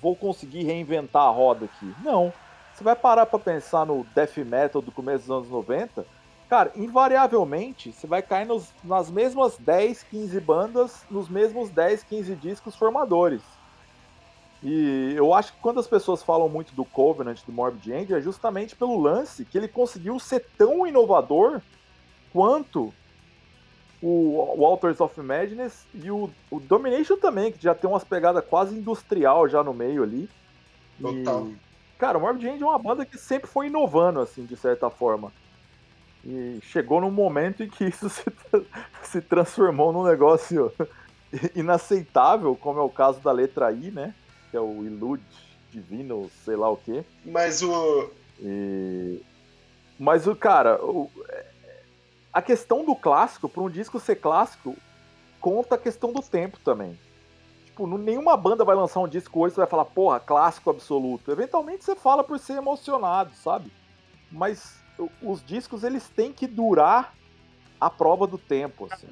vou 0.00 0.14
conseguir 0.14 0.64
reinventar 0.64 1.22
a 1.22 1.30
roda 1.30 1.66
aqui. 1.66 1.94
Não. 2.02 2.32
Você 2.74 2.84
vai 2.84 2.94
parar 2.94 3.24
pra 3.26 3.38
pensar 3.38 3.86
no 3.86 4.04
death 4.14 4.36
metal 4.38 4.82
do 4.82 4.92
começo 4.92 5.20
dos 5.26 5.30
anos 5.30 5.48
90, 5.48 6.06
cara, 6.48 6.70
invariavelmente 6.76 7.90
você 7.90 8.06
vai 8.06 8.20
cair 8.20 8.46
nos- 8.46 8.68
nas 8.84 9.10
mesmas 9.10 9.56
10, 9.58 10.02
15 10.02 10.38
bandas, 10.40 11.02
nos 11.10 11.28
mesmos 11.28 11.70
10, 11.70 12.02
15 12.02 12.34
discos 12.36 12.76
formadores. 12.76 13.40
E 14.62 15.12
eu 15.16 15.32
acho 15.34 15.52
que 15.52 15.58
quando 15.60 15.80
as 15.80 15.86
pessoas 15.86 16.22
falam 16.22 16.48
muito 16.48 16.74
do 16.74 16.84
Covenant, 16.84 17.40
do 17.46 17.52
Morbid 17.52 17.92
Angel, 17.92 18.18
é 18.18 18.20
justamente 18.20 18.74
pelo 18.74 18.98
lance 19.00 19.44
que 19.44 19.56
ele 19.56 19.68
conseguiu 19.68 20.18
ser 20.18 20.44
tão 20.58 20.86
inovador 20.86 21.60
quanto 22.36 22.92
o, 24.02 24.54
o 24.58 24.66
Altars 24.66 25.00
of 25.00 25.18
Madness 25.22 25.86
e 25.94 26.10
o, 26.10 26.30
o 26.50 26.60
Domination 26.60 27.16
também, 27.16 27.50
que 27.50 27.62
já 27.62 27.74
tem 27.74 27.88
umas 27.88 28.04
pegadas 28.04 28.44
quase 28.44 28.74
industrial 28.74 29.48
já 29.48 29.64
no 29.64 29.72
meio 29.72 30.02
ali. 30.02 30.28
E, 31.00 31.02
Total. 31.02 31.48
cara, 31.98 32.18
o 32.18 32.20
Morbid 32.20 32.46
Angel 32.46 32.66
é 32.68 32.70
uma 32.70 32.78
banda 32.78 33.06
que 33.06 33.16
sempre 33.16 33.48
foi 33.48 33.68
inovando, 33.68 34.20
assim, 34.20 34.44
de 34.44 34.54
certa 34.54 34.90
forma. 34.90 35.32
E 36.22 36.58
chegou 36.62 37.00
num 37.00 37.10
momento 37.10 37.62
em 37.62 37.70
que 37.70 37.84
isso 37.88 38.10
se, 38.10 38.24
se 39.02 39.22
transformou 39.22 39.90
num 39.90 40.04
negócio 40.04 40.70
inaceitável, 41.56 42.54
como 42.54 42.80
é 42.80 42.82
o 42.82 42.90
caso 42.90 43.18
da 43.20 43.32
letra 43.32 43.72
I, 43.72 43.90
né? 43.90 44.14
Que 44.50 44.58
é 44.58 44.60
o 44.60 44.84
Illude 44.84 45.24
Divino, 45.72 46.30
sei 46.44 46.54
lá 46.56 46.68
o 46.68 46.76
quê. 46.76 47.02
Mas 47.24 47.62
o. 47.62 48.10
E... 48.42 49.22
Mas 49.98 50.26
o 50.26 50.36
cara, 50.36 50.78
o- 50.84 51.10
a 52.36 52.42
questão 52.42 52.84
do 52.84 52.94
clássico, 52.94 53.48
para 53.48 53.62
um 53.62 53.70
disco 53.70 53.98
ser 53.98 54.16
clássico, 54.16 54.76
conta 55.40 55.76
a 55.76 55.78
questão 55.78 56.12
do 56.12 56.20
tempo 56.20 56.58
também. 56.62 56.98
Tipo, 57.64 57.86
nenhuma 57.96 58.36
banda 58.36 58.62
vai 58.62 58.76
lançar 58.76 59.00
um 59.00 59.08
disco 59.08 59.40
hoje 59.40 59.54
e 59.54 59.56
vai 59.56 59.66
falar, 59.66 59.86
porra, 59.86 60.20
clássico 60.20 60.68
absoluto. 60.68 61.32
Eventualmente 61.32 61.82
você 61.82 61.96
fala 61.96 62.22
por 62.22 62.38
ser 62.38 62.58
emocionado, 62.58 63.34
sabe? 63.34 63.72
Mas 64.30 64.78
os 65.22 65.42
discos 65.46 65.82
eles 65.82 66.10
têm 66.10 66.30
que 66.30 66.46
durar 66.46 67.14
a 67.80 67.88
prova 67.88 68.26
do 68.26 68.36
tempo. 68.36 68.86
Assim. 68.90 69.08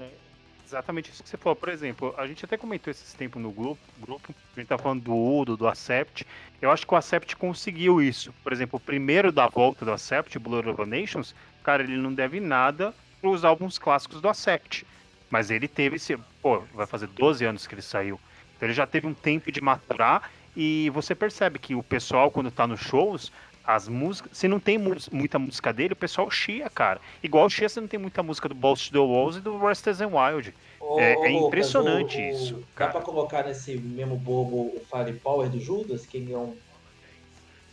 exatamente 0.63 1.11
isso 1.11 1.23
que 1.23 1.29
você 1.31 1.39
falou. 1.39 1.57
Por 1.57 1.71
exemplo, 1.71 2.15
a 2.19 2.27
gente 2.27 2.45
até 2.45 2.59
comentou 2.59 2.91
esses 2.91 3.15
tempos 3.15 3.41
no 3.41 3.51
grupo, 3.51 3.81
grupo 3.99 4.35
a 4.55 4.61
gente 4.61 4.69
tá 4.69 4.77
falando 4.77 5.01
do 5.01 5.17
Udo, 5.17 5.57
do 5.57 5.67
Acept. 5.67 6.27
Eu 6.61 6.71
acho 6.71 6.87
que 6.87 6.93
o 6.93 6.97
Acept 6.99 7.37
conseguiu 7.37 8.03
isso. 8.03 8.35
Por 8.43 8.53
exemplo, 8.53 8.77
o 8.77 8.81
primeiro 8.81 9.33
da 9.33 9.49
volta 9.49 9.83
do 9.83 9.93
Acept, 9.93 10.39
Blood 10.39 10.69
of 10.69 10.85
Nations, 10.85 11.35
cara, 11.63 11.83
ele 11.83 11.97
não 11.97 12.13
deve 12.13 12.39
nada 12.39 12.95
pros 13.25 13.43
álbuns 13.43 13.79
clássicos 13.79 14.21
do 14.21 14.29
Acept. 14.29 14.87
Mas 15.31 15.51
ele 15.51 15.67
teve 15.67 15.97
esse. 15.97 16.15
Pô, 16.43 16.61
vai 16.75 16.87
fazer 16.87 17.07
12 17.07 17.43
anos 17.47 17.67
que 17.67 17.75
ele 17.75 17.81
saiu. 17.81 18.21
Então 18.55 18.67
ele 18.67 18.75
já 18.75 18.87
teve 18.87 19.07
um 19.07 19.15
tempo 19.15 19.51
de 19.51 19.63
maturar. 19.63 20.31
E 20.55 20.91
você 20.91 21.15
percebe 21.15 21.59
que 21.59 21.75
o 21.75 21.83
pessoal, 21.83 22.31
quando 22.31 22.51
tá 22.51 22.67
nos 22.67 22.81
shows, 22.81 23.33
as 23.67 23.89
músicas. 23.89 24.37
Se 24.37 24.47
não 24.47 24.61
tem 24.61 24.77
mu- 24.77 24.95
muita 25.11 25.39
música 25.39 25.73
dele, 25.73 25.95
o 25.95 25.97
pessoal 25.97 26.31
chia, 26.31 26.69
cara. 26.69 27.01
Igual 27.23 27.49
chia, 27.49 27.67
se 27.69 27.81
não 27.81 27.89
tem 27.89 27.99
muita 27.99 28.23
música 28.23 28.47
do 28.47 28.55
Balls 28.55 28.87
to 28.87 28.93
the 28.93 28.99
Walls 28.99 29.37
e 29.39 29.41
do 29.41 29.57
Restless 29.59 30.05
and 30.05 30.09
Wild. 30.09 30.55
Ô, 30.79 31.01
É- 31.01 31.17
ô, 31.17 31.25
é 31.25 31.29
Lucas, 31.31 31.47
impressionante 31.49 32.19
o- 32.19 32.21
o- 32.21 32.31
isso, 32.31 32.55
Dá 32.57 32.63
cara. 32.75 32.91
pra 32.93 33.01
colocar 33.01 33.45
nesse 33.45 33.75
mesmo 33.79 34.17
bobo 34.17 34.57
o 34.77 34.83
Firepower 34.89 35.49
do 35.49 35.59
Judas, 35.59 36.05
que 36.05 36.31
é 36.31 36.37
um 36.37 36.55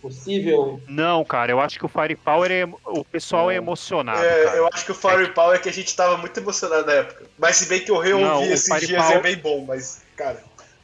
possível. 0.01 0.81
Não, 0.87 1.23
cara, 1.23 1.51
eu 1.51 1.59
acho 1.59 1.77
que 1.79 1.85
o 1.85 1.89
Firepower 1.89 2.51
é. 2.51 2.65
O 2.85 3.03
pessoal 3.05 3.49
é 3.51 3.55
emocionado, 3.55 4.23
É, 4.23 4.43
cara. 4.45 4.57
eu 4.57 4.67
acho 4.73 4.85
que 4.85 4.91
o 4.91 4.95
Firepower 4.95 5.55
é 5.55 5.59
que 5.59 5.69
a 5.69 5.73
gente 5.73 5.95
tava 5.95 6.17
muito 6.17 6.37
emocionado 6.39 6.85
na 6.85 6.93
época. 6.93 7.25
Mas 7.37 7.57
se 7.57 7.67
bem 7.67 7.79
que 7.81 7.91
eu 7.91 7.97
reouvi 7.97 8.23
Não, 8.25 8.43
esses 8.43 8.65
dias 8.79 8.81
Firepower- 8.89 9.17
é 9.17 9.19
bem 9.21 9.37
bom, 9.37 9.65
mas, 9.65 10.01
cara. 10.17 10.43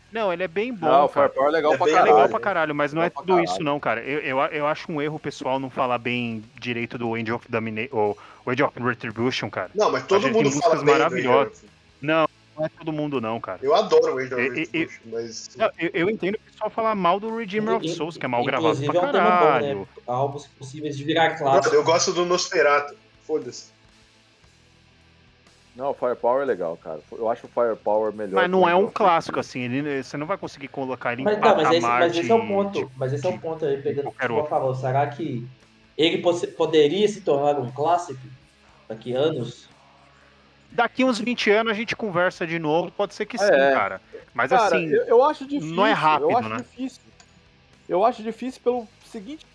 Não, 0.10 0.32
ele 0.32 0.42
é 0.44 0.48
bem 0.48 0.74
bom. 0.74 0.88
Não, 0.88 1.06
o. 1.06 1.10
Firepower 1.10 1.50
é 1.50 1.52
legal 1.52 1.74
É 1.74 1.78
pra 1.78 1.86
bem 1.86 1.94
É 1.94 1.98
caralho. 1.98 2.16
legal 2.16 2.30
pra 2.30 2.40
caralho, 2.40 2.76
mas 2.76 2.94
não 2.94 3.02
é 3.04 3.10
pra 3.10 3.22
tudo 3.22 3.34
caralho. 3.34 3.46
isso, 3.46 3.62
não, 3.64 3.80
cara. 3.80 4.02
Eu, 4.02 4.20
eu, 4.22 4.38
eu 4.40 4.66
acho 4.68 4.90
um 4.92 5.02
erro 5.02 5.16
o 5.18 5.20
pessoal 5.20 5.60
não 5.60 5.70
falar 5.70 5.98
bem 5.98 6.44
direito 6.60 6.98
do 6.98 7.18
End 7.18 7.30
of 7.32 7.46
Domination, 7.50 7.90
ou 7.96 8.18
o 8.46 8.52
End 8.52 8.64
of 8.64 8.80
Retribution, 8.82 9.50
cara. 9.50 9.70
Não, 9.76 9.92
mas 9.92 10.06
todo 10.08 10.22
gente 10.22 10.34
mundo 10.34 10.50
tem 10.52 10.62
fala 10.62 10.76
bem. 11.10 11.24
Não, 12.02 12.28
não 12.58 12.66
é 12.66 12.70
todo 12.70 12.92
mundo, 12.92 13.22
não, 13.22 13.40
cara. 13.40 13.60
Eu 13.62 13.76
adoro 13.76 14.16
o 14.16 14.20
Angel 14.20 14.40
E- 14.40 14.44
e- 14.44 14.50
Retribution, 14.60 15.02
mas. 15.12 15.50
Não, 15.56 15.70
Eu, 15.78 15.92
eu 15.94 16.10
entendo 16.10 16.36
o 16.36 16.40
pessoal 16.52 16.70
falar 16.70 16.96
mal 16.96 17.20
do 17.20 17.36
Redeemer 17.36 17.76
of 17.78 17.88
Souls, 17.90 18.18
que 18.18 18.26
é 18.26 18.28
mal 18.28 18.44
gravado 18.44 18.70
Inclusive 18.84 18.92
pra 18.92 19.02
é 19.02 19.10
um 19.10 19.12
tema 19.12 19.30
bom, 19.32 19.38
caralho. 19.46 19.80
né? 19.80 19.86
Álbuns 20.08 20.48
possíveis 20.48 20.98
de 20.98 21.04
virar 21.04 21.38
clássico. 21.38 21.76
eu 21.76 21.84
gosto 21.84 22.12
do 22.14 22.26
Nosferatu. 22.26 22.96
Foda-se. 23.26 23.72
Não, 25.76 25.92
o 25.92 25.94
Firepower 25.94 26.42
é 26.42 26.46
legal, 26.46 26.76
cara. 26.78 27.00
Eu 27.12 27.30
acho 27.30 27.46
o 27.46 27.50
Firepower 27.50 28.12
melhor. 28.12 28.34
Mas 28.34 28.50
não 28.50 28.68
é 28.68 28.74
um 28.74 28.90
clássico, 28.90 29.40
assim. 29.40 29.62
Ele, 29.62 30.02
você 30.02 30.18
não 30.18 30.26
vai 30.26 30.36
conseguir 30.36 30.70
colocar 30.70 31.14
ele 31.14 31.22
em 31.22 31.26
Mas, 31.26 31.38
não, 31.40 31.56
mas, 31.56 31.60
esse, 31.70 31.82
patamar 31.82 32.00
mas 32.00 32.18
esse 32.18 32.32
é 32.32 32.34
o 32.34 32.48
ponto. 32.48 32.80
de- 32.80 32.98
mas 32.98 33.14
esse 33.14 33.28
é 33.28 33.30
o 33.30 33.40
ponto 33.40 33.64
aí, 33.64 33.80
pegando 33.84 34.08
o 34.10 34.12
que 34.12 34.28
você 34.28 34.50
falou. 34.50 34.74
Será 34.74 35.06
que 35.06 35.46
ele 35.96 36.24
poderia 36.58 37.08
se 37.08 37.22
tornar 37.22 37.60
um 37.60 37.70
clássico 37.72 38.20
daqui 38.90 39.16
a 39.16 39.20
anos? 39.20 39.70
Daqui 40.72 41.04
uns 41.04 41.20
20 41.20 41.50
anos 41.52 41.72
a 41.72 41.76
gente 41.76 41.96
conversa 41.96 42.46
de 42.46 42.60
novo, 42.60 42.92
pode 42.92 43.14
ser 43.14 43.26
que 43.26 43.38
sim, 43.38 43.46
É. 43.46 43.74
cara. 43.74 44.02
Mas 44.34 44.52
Cara, 44.52 44.66
assim, 44.66 44.86
eu, 44.88 45.06
eu 45.06 45.24
acho 45.24 45.46
difícil. 45.48 45.76
não 45.76 45.86
é 45.86 45.94
rápido, 45.94 46.32
eu 46.32 46.38
acho 46.38 46.50
né? 46.50 46.58
difícil. 46.58 47.02
Eu 47.90 48.06
acho 48.06 48.22
difícil 48.22 48.62
pelo 48.64 48.88
seguinte, 49.06 49.46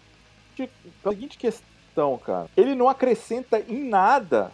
pela 0.57 1.15
seguinte 1.15 1.39
questão, 1.39 2.19
cara. 2.19 2.49
Ele 2.57 2.75
não 2.75 2.89
acrescenta 2.89 3.61
em 3.61 3.85
nada 3.89 4.51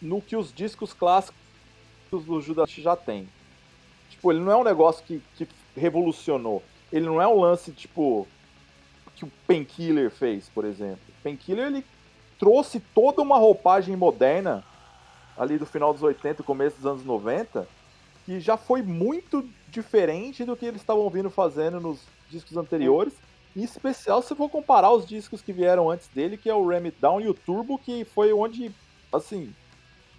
no 0.00 0.20
que 0.22 0.36
os 0.36 0.52
discos 0.52 0.92
clássicos 0.94 1.36
do 2.10 2.40
Judas 2.40 2.70
já 2.70 2.96
tem. 2.96 3.28
Tipo, 4.10 4.32
ele 4.32 4.40
não 4.40 4.52
é 4.52 4.56
um 4.56 4.64
negócio 4.64 5.04
que, 5.04 5.20
que 5.36 5.46
revolucionou. 5.76 6.62
Ele 6.92 7.06
não 7.06 7.20
é 7.20 7.26
um 7.26 7.40
lance, 7.40 7.72
tipo, 7.72 8.26
que 9.16 9.24
o 9.24 9.32
Painkiller 9.46 10.10
fez, 10.10 10.48
por 10.48 10.64
exemplo. 10.64 11.00
Painkiller, 11.22 11.66
ele 11.66 11.84
trouxe 12.38 12.80
toda 12.94 13.20
uma 13.22 13.36
roupagem 13.38 13.96
moderna 13.96 14.64
ali 15.36 15.58
do 15.58 15.66
final 15.66 15.92
dos 15.92 16.02
80 16.02 16.42
e 16.42 16.44
começo 16.44 16.76
dos 16.76 16.86
anos 16.86 17.04
90 17.04 17.66
que 18.24 18.38
já 18.38 18.56
foi 18.56 18.82
muito 18.82 19.48
diferente 19.68 20.44
do 20.44 20.56
que 20.56 20.64
eles 20.64 20.80
estavam 20.80 21.08
vindo 21.10 21.28
fazendo 21.28 21.80
nos 21.80 22.00
discos 22.30 22.56
anteriores. 22.56 23.12
Em 23.56 23.62
especial 23.64 24.22
se 24.22 24.34
for 24.34 24.48
comparar 24.48 24.92
os 24.92 25.04
discos 25.04 25.42
que 25.42 25.52
vieram 25.52 25.90
antes 25.90 26.06
dele, 26.08 26.36
que 26.36 26.48
é 26.48 26.54
o 26.54 26.66
Ram 26.66 26.84
It 26.84 26.96
Down 27.00 27.20
e 27.20 27.28
o 27.28 27.34
Turbo, 27.34 27.76
que 27.78 28.04
foi 28.04 28.32
onde, 28.32 28.70
assim, 29.12 29.52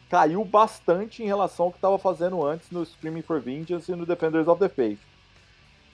caiu 0.10 0.44
bastante 0.44 1.23
em 1.23 1.26
relação 1.26 1.68
ao 1.68 1.72
que 1.72 1.77
estava 1.77 1.98
fazendo 1.98 2.45
antes 2.45 2.69
no 2.72 2.85
Screaming 2.85 3.22
for 3.22 3.40
Vengeance 3.40 3.90
e 3.91 3.95
no 3.95 4.06
Defenders 4.06 4.48
of 4.48 4.60
the 4.60 4.69
Faith. 4.69 4.99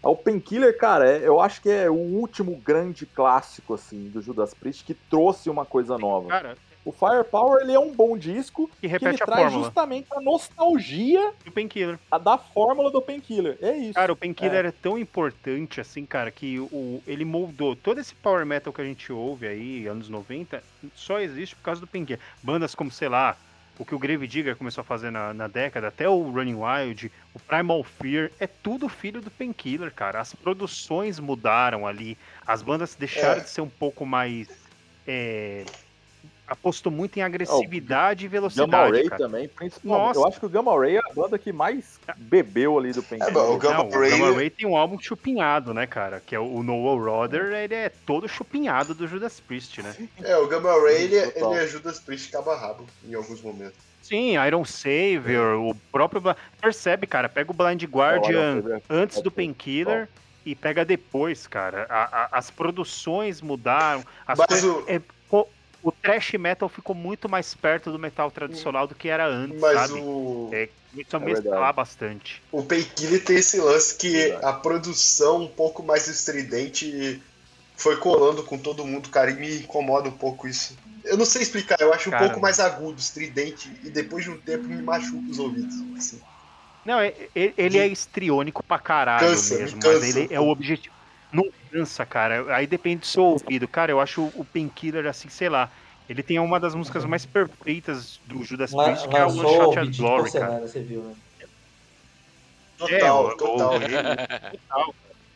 O 0.01 0.15
Painkiller, 0.15 0.77
cara, 0.77 1.09
é- 1.09 1.27
eu 1.27 1.39
acho 1.39 1.61
que 1.61 1.69
é 1.69 1.89
o 1.89 1.93
último 1.93 2.55
grande 2.55 3.05
clássico, 3.05 3.73
assim, 3.75 4.09
do 4.09 4.21
Judas 4.21 4.53
Priest 4.53 4.83
que 4.83 4.93
trouxe 4.93 5.49
uma 5.49 5.65
coisa 5.65 5.97
nova. 5.97 6.27
cara, 6.29 6.57
O 6.89 6.91
Firepower, 6.91 7.61
ele 7.61 7.71
é 7.71 7.79
um 7.79 7.93
bom 7.93 8.17
disco 8.17 8.67
que 8.67 8.79
que 8.79 8.85
ele 8.87 8.93
repete 8.93 9.17
traz 9.23 9.41
fórmula 9.43 9.63
justamente 9.63 10.07
a 10.11 10.19
nostalgia 10.19 11.33
do 11.45 11.51
Painkiller. 11.51 11.99
a 12.09 12.17
da 12.17 12.35
fórmula 12.35 12.89
do 12.89 12.99
Painkiller. 12.99 13.59
É 13.61 13.77
isso. 13.77 13.93
Cara, 13.93 14.11
o 14.11 14.15
Painkiller 14.15 14.65
é. 14.65 14.71
tão 14.71 14.97
importante 14.97 15.79
assim, 15.79 16.03
cara, 16.03 16.31
que 16.31 16.59
o, 16.59 17.03
ele 17.05 17.23
moldou 17.23 17.75
todo 17.75 17.99
esse 17.99 18.15
power 18.15 18.43
metal 18.43 18.73
que 18.73 18.81
a 18.81 18.83
gente 18.83 19.11
ouve 19.11 19.47
aí, 19.47 19.85
anos 19.85 20.09
90, 20.09 20.63
só 20.95 21.19
existe 21.19 21.55
por 21.55 21.61
causa 21.61 21.79
do 21.79 21.85
Painkiller. 21.85 22.19
Bandas 22.41 22.73
como, 22.73 22.89
sei 22.89 23.07
lá, 23.07 23.37
o 23.77 23.85
que 23.85 23.93
o 23.93 23.99
Grave 23.99 24.25
Digger 24.27 24.55
começou 24.55 24.81
a 24.81 24.85
fazer 24.85 25.11
na, 25.11 25.31
na 25.31 25.47
década, 25.47 25.89
até 25.89 26.09
o 26.09 26.31
Running 26.31 26.55
Wild, 26.55 27.11
o 27.35 27.39
Primal 27.39 27.83
Fear, 27.83 28.31
é 28.39 28.47
tudo 28.47 28.89
filho 28.89 29.21
do 29.21 29.29
Painkiller, 29.29 29.93
cara. 29.93 30.19
As 30.19 30.33
produções 30.33 31.19
mudaram 31.19 31.85
ali, 31.85 32.17
as 32.47 32.63
bandas 32.63 32.95
deixaram 32.95 33.41
É. 33.41 33.43
de 33.43 33.49
ser 33.49 33.61
um 33.61 33.69
pouco 33.69 34.07
mais. 34.07 34.49
É, 35.07 35.63
apostou 36.49 36.91
muito 36.91 37.17
em 37.17 37.21
agressividade 37.21 38.25
e 38.25 38.27
Gamma 38.27 38.41
velocidade, 38.41 38.91
Ray 38.91 39.09
cara. 39.09 39.23
também, 39.23 39.47
principalmente. 39.47 40.07
Nossa. 40.07 40.19
Eu 40.19 40.27
acho 40.27 40.39
que 40.39 40.45
o 40.45 40.49
Gamma 40.49 40.77
Ray 40.77 40.95
é 40.97 40.99
a 40.99 41.13
banda 41.13 41.37
que 41.37 41.51
mais 41.53 41.99
bebeu 42.17 42.77
ali 42.77 42.91
do 42.91 43.03
Painkiller. 43.03 43.35
É, 43.35 43.39
o 43.49 43.57
Gamma 43.57 43.83
Não, 43.83 43.89
Ray- 43.89 44.13
o 44.13 44.17
Gamma 44.17 44.35
Ray 44.35 44.49
tem 44.49 44.67
um 44.67 44.75
álbum 44.75 44.99
chupinhado, 44.99 45.73
né, 45.73 45.85
cara? 45.85 46.19
Que 46.25 46.35
é 46.35 46.39
o 46.39 46.63
Noah 46.63 46.99
Roder, 47.11 47.53
ele 47.53 47.75
é 47.75 47.89
todo 48.05 48.27
chupinhado 48.27 48.93
do 48.93 49.07
Judas 49.07 49.39
Priest, 49.39 49.81
né? 49.81 49.95
É, 50.23 50.35
o 50.37 50.47
Gamma 50.47 50.71
Ray, 50.81 51.03
ele, 51.03 51.21
Total. 51.31 51.53
ele 51.53 51.61
ajuda 51.61 51.89
as 51.91 51.99
Priest 51.99 52.31
cabo 52.31 52.49
a 52.51 52.57
rabo 52.57 52.85
em 53.07 53.13
alguns 53.13 53.41
momentos. 53.41 53.77
Sim, 54.01 54.35
Iron 54.43 54.65
Savior, 54.65 55.59
o 55.59 55.75
próprio. 55.91 56.21
Percebe, 56.59 57.05
cara, 57.05 57.29
pega 57.29 57.51
o 57.51 57.53
Blind 57.53 57.83
Guardian 57.83 58.63
Olha, 58.65 58.81
antes 58.89 59.21
do 59.21 59.29
é 59.29 59.31
Painkiller 59.31 60.09
e 60.45 60.55
pega 60.55 60.83
depois, 60.83 61.45
cara. 61.45 61.85
A- 61.89 62.03
a- 62.23 62.29
as 62.31 62.49
produções 62.49 63.39
mudaram, 63.41 64.03
as 64.25 64.39
Mas 64.39 64.47
coisas. 64.47 64.63
o- 64.65 64.83
é, 64.87 64.99
o 65.81 65.91
thrash 65.91 66.33
metal 66.33 66.67
ficou 66.69 66.95
muito 66.95 67.29
mais 67.29 67.53
perto 67.53 67.91
do 67.91 67.99
metal 67.99 68.29
tradicional 68.31 68.87
do 68.87 68.95
que 68.95 69.07
era 69.09 69.25
antes, 69.27 69.59
Mas 69.61 69.89
sabe? 69.89 70.01
o, 70.01 70.49
É, 70.53 70.69
começou 70.91 71.19
a 71.19 71.21
É 71.21 71.25
mesclar 71.25 71.73
bastante. 71.73 72.41
o 72.51 72.63
Painkiller 72.63 73.23
tem 73.23 73.37
esse 73.37 73.59
lance 73.59 73.97
que 73.97 74.11
Verdade. 74.11 74.45
a 74.45 74.53
produção 74.53 75.43
um 75.43 75.47
pouco 75.47 75.83
mais 75.83 76.07
estridente 76.07 77.21
foi 77.77 77.95
colando 77.97 78.43
com 78.43 78.57
todo 78.57 78.85
mundo, 78.85 79.09
cara, 79.09 79.31
e 79.31 79.35
me 79.35 79.59
incomoda 79.59 80.09
um 80.09 80.17
pouco 80.17 80.47
isso. 80.47 80.75
Eu 81.05 81.17
não 81.17 81.25
sei 81.25 81.41
explicar, 81.41 81.77
eu 81.79 81.93
acho 81.93 82.09
um 82.09 82.13
pouco 82.13 82.41
mais 82.41 82.59
agudo, 82.59 82.99
estridente, 82.99 83.69
e 83.83 83.89
depois 83.89 84.25
de 84.25 84.31
um 84.31 84.37
tempo 84.37 84.67
me 84.67 84.81
machuca 84.81 85.31
os 85.31 85.39
ouvidos. 85.39 85.73
assim. 85.97 86.19
Não, 86.85 86.99
ele 87.35 87.77
é 87.77 87.87
histriônico 87.87 88.63
pra 88.63 88.79
caralho 88.79 89.29
Cansa, 89.29 89.55
me 89.55 89.61
mesmo, 89.61 89.79
cansa 89.81 89.99
mas 89.99 90.15
ele 90.15 90.33
é 90.33 90.39
o 90.39 90.49
objetivo. 90.49 90.93
Não 91.31 91.43
cansa, 91.69 92.05
cara. 92.05 92.55
Aí 92.55 92.65
depende 92.67 93.01
do 93.01 93.05
seu 93.05 93.23
ouvido. 93.23 93.67
Cara, 93.67 93.91
eu 93.91 93.99
acho 93.99 94.31
o 94.35 94.43
Painkiller, 94.45 95.05
assim, 95.07 95.29
sei 95.29 95.49
lá. 95.49 95.71
Ele 96.07 96.23
tem 96.23 96.39
uma 96.39 96.59
das 96.59 96.73
músicas 96.73 97.05
mais 97.05 97.25
perfeitas 97.25 98.19
do 98.25 98.43
Judas 98.43 98.73
Priest, 98.75 99.07
que 99.07 99.15
é 99.15 99.21
a 99.21 99.27
One 99.27 99.37
Shot 99.37 99.77
o 99.77 99.81
at 99.81 99.97
Glory, 99.97 100.31
cara. 100.31 100.59
você 100.59 100.81
viu, 100.81 101.03
né? 101.03 101.15
Total, 102.77 103.25
o- 103.25 103.37
total. 103.37 103.75
o- 103.75 103.79
Total, 103.79 104.95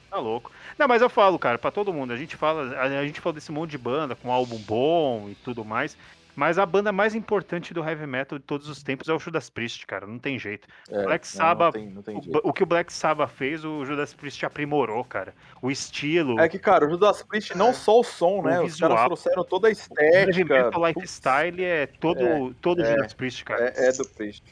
Tá 0.09 0.19
louco. 0.19 0.51
Não, 0.77 0.87
mas 0.87 1.01
eu 1.01 1.09
falo, 1.09 1.39
cara, 1.39 1.57
pra 1.57 1.71
todo 1.71 1.91
mundo. 1.91 2.13
A 2.13 2.15
gente 2.17 2.37
fala, 2.37 2.75
a, 2.75 2.83
a 2.83 3.05
gente 3.05 3.19
fala 3.19 3.33
desse 3.33 3.51
monte 3.51 3.71
de 3.71 3.79
banda 3.79 4.15
com 4.15 4.31
álbum 4.31 4.57
bom 4.59 5.27
e 5.27 5.35
tudo 5.35 5.65
mais. 5.65 5.97
Mas 6.35 6.57
a 6.57 6.65
banda 6.65 6.91
mais 6.91 7.13
importante 7.13 7.73
do 7.73 7.83
heavy 7.87 8.07
metal 8.07 8.39
de 8.39 8.43
todos 8.45 8.67
os 8.67 8.81
tempos 8.81 9.07
é 9.07 9.13
o 9.13 9.19
Judas 9.19 9.49
Priest, 9.49 9.85
cara. 9.85 10.07
Não 10.07 10.17
tem 10.17 10.39
jeito. 10.39 10.67
É, 10.89 11.03
Black 11.03 11.25
não, 11.27 11.31
Sabbath, 11.37 11.75
Não 11.75 11.81
tem, 11.81 11.89
não 11.91 12.01
tem 12.01 12.17
O, 12.17 12.21
jeito. 12.23 12.41
o 12.43 12.51
que 12.53 12.63
o 12.63 12.65
Black 12.65 12.91
Sabbath 12.91 13.29
fez, 13.31 13.63
o 13.63 13.85
Judas 13.85 14.13
Priest 14.13 14.43
aprimorou, 14.45 15.03
cara. 15.05 15.33
O 15.61 15.69
estilo, 15.69 16.39
É 16.39 16.49
que, 16.49 16.57
cara, 16.57 16.85
o 16.87 16.89
Judas 16.89 17.21
Priest 17.21 17.55
não 17.55 17.73
só 17.73 17.99
o 17.99 18.03
som, 18.03 18.41
né? 18.41 18.59
Os 18.59 18.71
visual. 18.73 18.89
caras 18.91 19.05
trouxeram 19.05 19.43
toda 19.43 19.67
a 19.67 19.71
o 19.71 19.73
heavy 20.01 20.31
estética. 20.31 20.63
metal 20.65 20.85
lifestyle 20.87 21.63
é 21.63 21.87
todo, 21.87 22.53
todo 22.55 22.81
é, 22.81 22.91
Judas 22.91 23.13
Priest, 23.13 23.45
cara. 23.45 23.73
É, 23.75 23.89
é 23.89 23.91
do 23.91 24.07
Priest. 24.09 24.43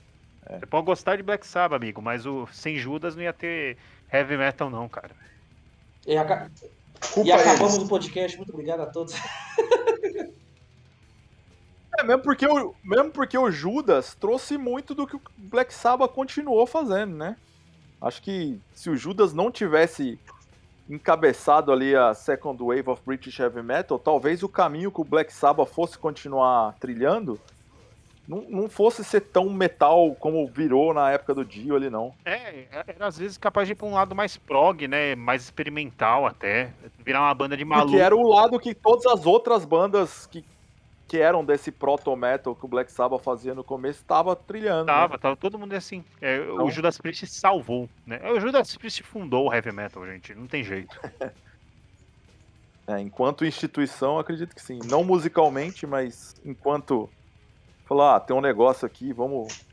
Você 0.60 0.66
pode 0.66 0.86
gostar 0.86 1.16
de 1.16 1.24
Black 1.24 1.48
Sabbath, 1.48 1.82
amigo, 1.82 2.02
mas 2.02 2.26
o 2.26 2.46
sem 2.52 2.78
Judas 2.78 3.16
não 3.16 3.24
ia 3.24 3.32
ter 3.34 3.78
heavy 4.12 4.38
metal, 4.38 4.70
não, 4.70 4.88
cara. 4.90 5.12
E, 6.06 6.16
Culpa 7.14 7.30
e 7.30 7.32
acabamos 7.32 7.76
eles. 7.76 7.86
o 7.86 7.90
podcast. 7.90 8.38
Muito 8.38 8.52
obrigado 8.54 8.82
a 8.82 8.86
todos. 8.86 9.14
É, 12.00 12.04
mesmo 12.04 12.24
porque, 12.24 12.46
o, 12.48 12.74
mesmo 12.84 13.12
porque 13.12 13.38
o 13.38 13.52
Judas 13.52 14.16
trouxe 14.16 14.58
muito 14.58 14.96
do 14.96 15.06
que 15.06 15.16
o 15.16 15.22
Black 15.38 15.74
Sabbath 15.74 16.14
continuou 16.14 16.66
fazendo, 16.66 17.16
né? 17.16 17.36
Acho 18.02 18.22
que 18.22 18.60
se 18.74 18.90
o 18.90 18.96
Judas 18.96 19.34
não 19.34 19.52
tivesse 19.52 20.20
encabeçado 20.90 21.72
ali 21.72 21.96
a 21.96 22.14
Second 22.14 22.62
Wave 22.62 22.90
of 22.90 23.02
British 23.06 23.40
Heavy 23.40 23.62
Metal, 23.62 24.00
talvez 24.00 24.44
o 24.44 24.50
caminho 24.50 24.92
que 24.92 25.02
o 25.02 25.06
Black 25.06 25.32
Sabbath 25.32 25.70
fosse 25.70 25.98
continuar 25.98 26.76
trilhando 26.80 27.40
não, 28.28 28.46
não 28.50 28.70
fosse 28.70 29.04
ser 29.04 29.22
tão 29.22 29.50
metal 29.50 30.16
como 30.16 30.48
virou 30.48 30.94
na 30.94 31.12
época 31.12 31.34
do 31.34 31.44
Dio 31.44 31.76
ali, 31.76 31.90
não. 31.90 32.14
É, 32.24 32.66
era 32.72 33.08
às 33.08 33.18
vezes 33.18 33.38
capaz 33.38 33.68
de 33.68 33.74
ir 33.74 33.76
pra 33.76 33.88
um 33.88 33.94
lado 33.94 34.16
mais 34.16 34.38
prog, 34.38 34.88
né? 34.88 35.16
Mais 35.16 35.44
experimental 35.44 36.26
até. 36.26 36.72
Virar 37.00 37.22
uma 37.22 37.34
banda 37.34 37.58
de 37.58 37.66
maluco. 37.66 37.92
Porque 37.92 38.02
era 38.02 38.16
o 38.16 38.28
lado 38.28 38.60
que 38.60 38.74
todas 38.74 39.06
as 39.06 39.26
outras 39.26 39.66
bandas 39.66 40.28
que, 40.28 40.46
que 41.12 41.20
eram 41.20 41.44
desse 41.44 41.74
proto-metal 41.74 42.56
que 42.56 42.64
o 42.64 42.70
Black 42.70 42.90
Sabbath 42.90 43.22
fazia 43.22 43.54
no 43.54 43.66
começo 43.66 44.02
tava 44.06 44.34
trilhando. 44.34 44.86
né? 44.86 44.94
Tava, 44.94 45.20
tava 45.20 45.36
todo 45.36 45.60
mundo 45.60 45.74
assim. 45.74 46.06
É, 46.22 46.38
Então- 46.38 46.64
O 46.64 46.72
Judas 46.72 46.98
Priest 46.98 47.28
salvou, 47.28 47.90
né? 48.08 48.22
O 48.32 48.40
Judas 48.40 48.78
Priest 48.78 49.04
fundou 49.04 49.50
o 49.50 49.54
heavy 49.54 49.74
metal, 49.74 50.06
gente. 50.06 50.34
Não 50.34 50.48
tem 50.48 50.64
jeito. 50.64 50.98
É, 52.88 53.00
enquanto 53.00 53.46
instituição, 53.46 54.18
acredito 54.18 54.56
que 54.56 54.62
sim. 54.62 54.80
Não 54.86 55.04
musicalmente, 55.04 55.86
mas 55.86 56.36
enquanto. 56.44 57.08
Falar, 57.86 58.16
ah, 58.16 58.20
tem 58.20 58.36
um 58.36 58.42
negócio 58.42 58.86
aqui, 58.86 59.14
vamos. 59.14 59.64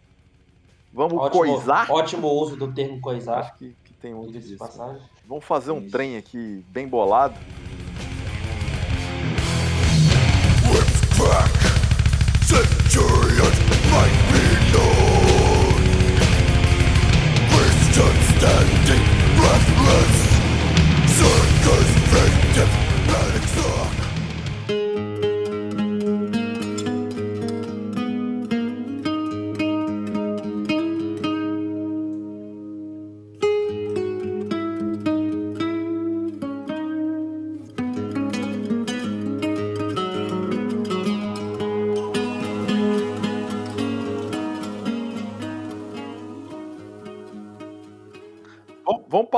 Vamos 0.93 1.19
Ótimo, 1.19 1.31
coisar. 1.45 1.91
ótimo 1.91 2.29
uso 2.29 2.55
do 2.57 2.71
termo 2.73 3.01
coisar. 3.01 3.39
Acho 3.39 3.55
que, 3.57 3.75
que 3.85 3.95
tem 3.95 4.15
de 4.31 4.57
passagem. 4.57 5.03
Vamos 5.27 5.45
fazer 5.45 5.73
um 5.73 5.81
Isso. 5.81 5.91
trem 5.91 6.17
aqui 6.19 6.65
bem 6.69 6.87
bolado. 6.87 7.35
Centurions 12.99 13.59
might 13.93 14.19
be 14.33 14.45
known. 14.73 15.79
Standing 18.39 19.05
breathless. 19.37 20.18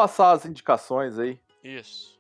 Passar 0.01 0.33
as 0.33 0.47
indicações 0.47 1.19
aí. 1.19 1.39
Isso. 1.63 2.19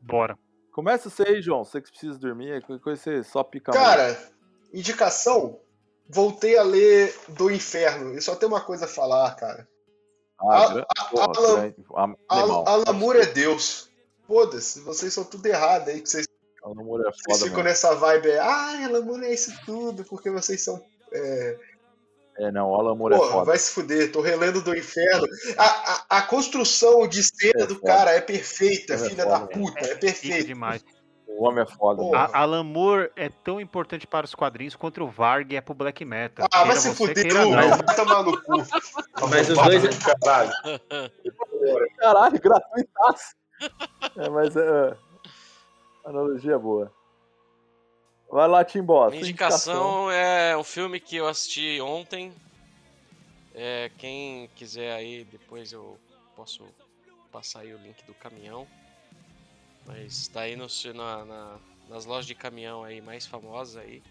Bora. 0.00 0.38
Começa 0.72 1.10
você 1.10 1.22
aí, 1.24 1.42
João. 1.42 1.64
Você 1.64 1.80
que 1.82 1.90
precisa 1.90 2.16
dormir, 2.18 2.62
qualquer 2.64 2.82
coisa 2.82 3.02
você 3.02 3.24
só 3.24 3.42
pica 3.42 3.72
a 3.72 3.74
mão. 3.74 3.84
Cara, 3.84 4.16
indicação. 4.72 5.60
Voltei 6.08 6.56
a 6.56 6.62
ler 6.62 7.14
Do 7.28 7.50
Inferno. 7.50 8.14
E 8.16 8.20
só 8.22 8.36
tem 8.36 8.48
uma 8.48 8.60
coisa 8.60 8.84
a 8.84 8.88
falar, 8.88 9.34
cara. 9.34 9.68
Ah, 10.40 10.84
Alan-. 11.26 12.16
Al- 12.28 12.68
Alan 12.68 12.92
Moore 12.92 13.18
é 13.20 13.26
Deus. 13.26 13.90
Foda-se, 14.26 14.80
vocês 14.80 15.12
são 15.12 15.24
tudo 15.24 15.44
errado 15.46 15.88
aí, 15.88 16.00
que 16.00 16.08
vocês, 16.08 16.26
Alan 16.62 16.74
Moore 16.84 17.02
é 17.02 17.10
vocês 17.10 17.22
foda 17.24 17.38
ficam 17.38 17.56
mesmo. 17.56 17.62
nessa 17.64 17.94
vibe. 17.96 18.28
é, 18.30 18.38
Ah, 18.38 18.84
Alan 18.84 19.00
Moore 19.02 19.24
é 19.24 19.34
isso 19.34 19.52
tudo, 19.66 20.04
porque 20.04 20.30
vocês 20.30 20.62
são. 20.62 20.80
É... 21.12 21.58
É, 22.40 22.52
não, 22.52 22.72
Alan 22.74 22.94
Moore 22.94 23.14
é 23.14 23.18
Porra, 23.18 23.32
foda. 23.32 23.44
vai 23.46 23.58
se 23.58 23.72
fuder, 23.72 24.12
tô 24.12 24.20
relendo 24.20 24.62
do 24.62 24.76
inferno. 24.76 25.26
A, 25.56 25.64
a, 25.64 26.18
a 26.18 26.22
construção 26.22 27.06
de 27.08 27.22
cena 27.22 27.64
É 27.64 27.66
do 27.66 27.74
foda. 27.74 27.86
cara 27.86 28.10
é 28.12 28.20
perfeita, 28.20 28.94
É 28.94 28.98
filha 28.98 29.24
foda 29.24 29.38
da 29.40 29.46
puta, 29.46 29.80
é 29.80 29.84
Fica 29.84 29.98
perfeita. 29.98 30.44
demais. 30.44 30.84
O 31.26 31.44
homem 31.46 31.62
é 31.62 31.66
foda. 31.66 32.02
A 32.16 32.40
Alan 32.40 32.64
Moore 32.64 33.10
é 33.16 33.28
tão 33.28 33.60
importante 33.60 34.06
para 34.06 34.24
os 34.24 34.34
quadrinhos 34.34 34.74
quanto 34.76 35.02
o 35.04 35.08
Varg 35.10 35.52
é 35.54 35.60
pro 35.60 35.74
black 35.74 36.04
metal. 36.04 36.46
Ah, 36.52 36.64
vai 36.64 36.76
se 36.76 36.94
fuder, 36.94 37.32
vai 37.32 37.96
tomar 37.96 38.22
no 38.22 38.40
cu. 38.42 38.52
Mas 39.30 39.48
os 39.50 39.58
dois- 39.58 39.82
do 39.82 40.04
Caralho. 40.20 40.52
Caralho, 41.98 42.40
gratuitaço. 42.40 43.34
É, 44.16 44.28
mas 44.30 44.54
é. 44.56 44.96
Analogia 46.04 46.58
boa. 46.58 46.92
Vai 48.30 48.46
lá, 48.48 48.64
Timbó. 48.64 49.08
Minha 49.08 49.20
sua 49.20 49.28
indicação 49.30 50.10
é 50.10 50.56
um 50.56 50.64
filme 50.64 51.00
que 51.00 51.16
eu 51.16 51.26
assisti 51.26 51.80
ontem. 51.80 52.32
É, 53.54 53.90
quem 53.98 54.48
quiser 54.54 54.92
aí, 54.92 55.24
depois 55.24 55.72
eu 55.72 55.98
posso 56.36 56.64
passar 57.32 57.60
aí 57.60 57.72
o 57.74 57.78
link 57.78 58.04
do 58.04 58.14
caminhão. 58.14 58.66
Mas 59.86 60.28
tá 60.28 60.42
aí 60.42 60.54
no, 60.56 60.66
na- 60.94 61.24
na- 61.24 61.56
nas 61.88 62.04
lojas 62.04 62.26
de 62.26 62.34
caminhão 62.34 62.84
aí 62.84 63.00
mais 63.00 63.26
famosas 63.26 63.76
aí. 63.82 64.02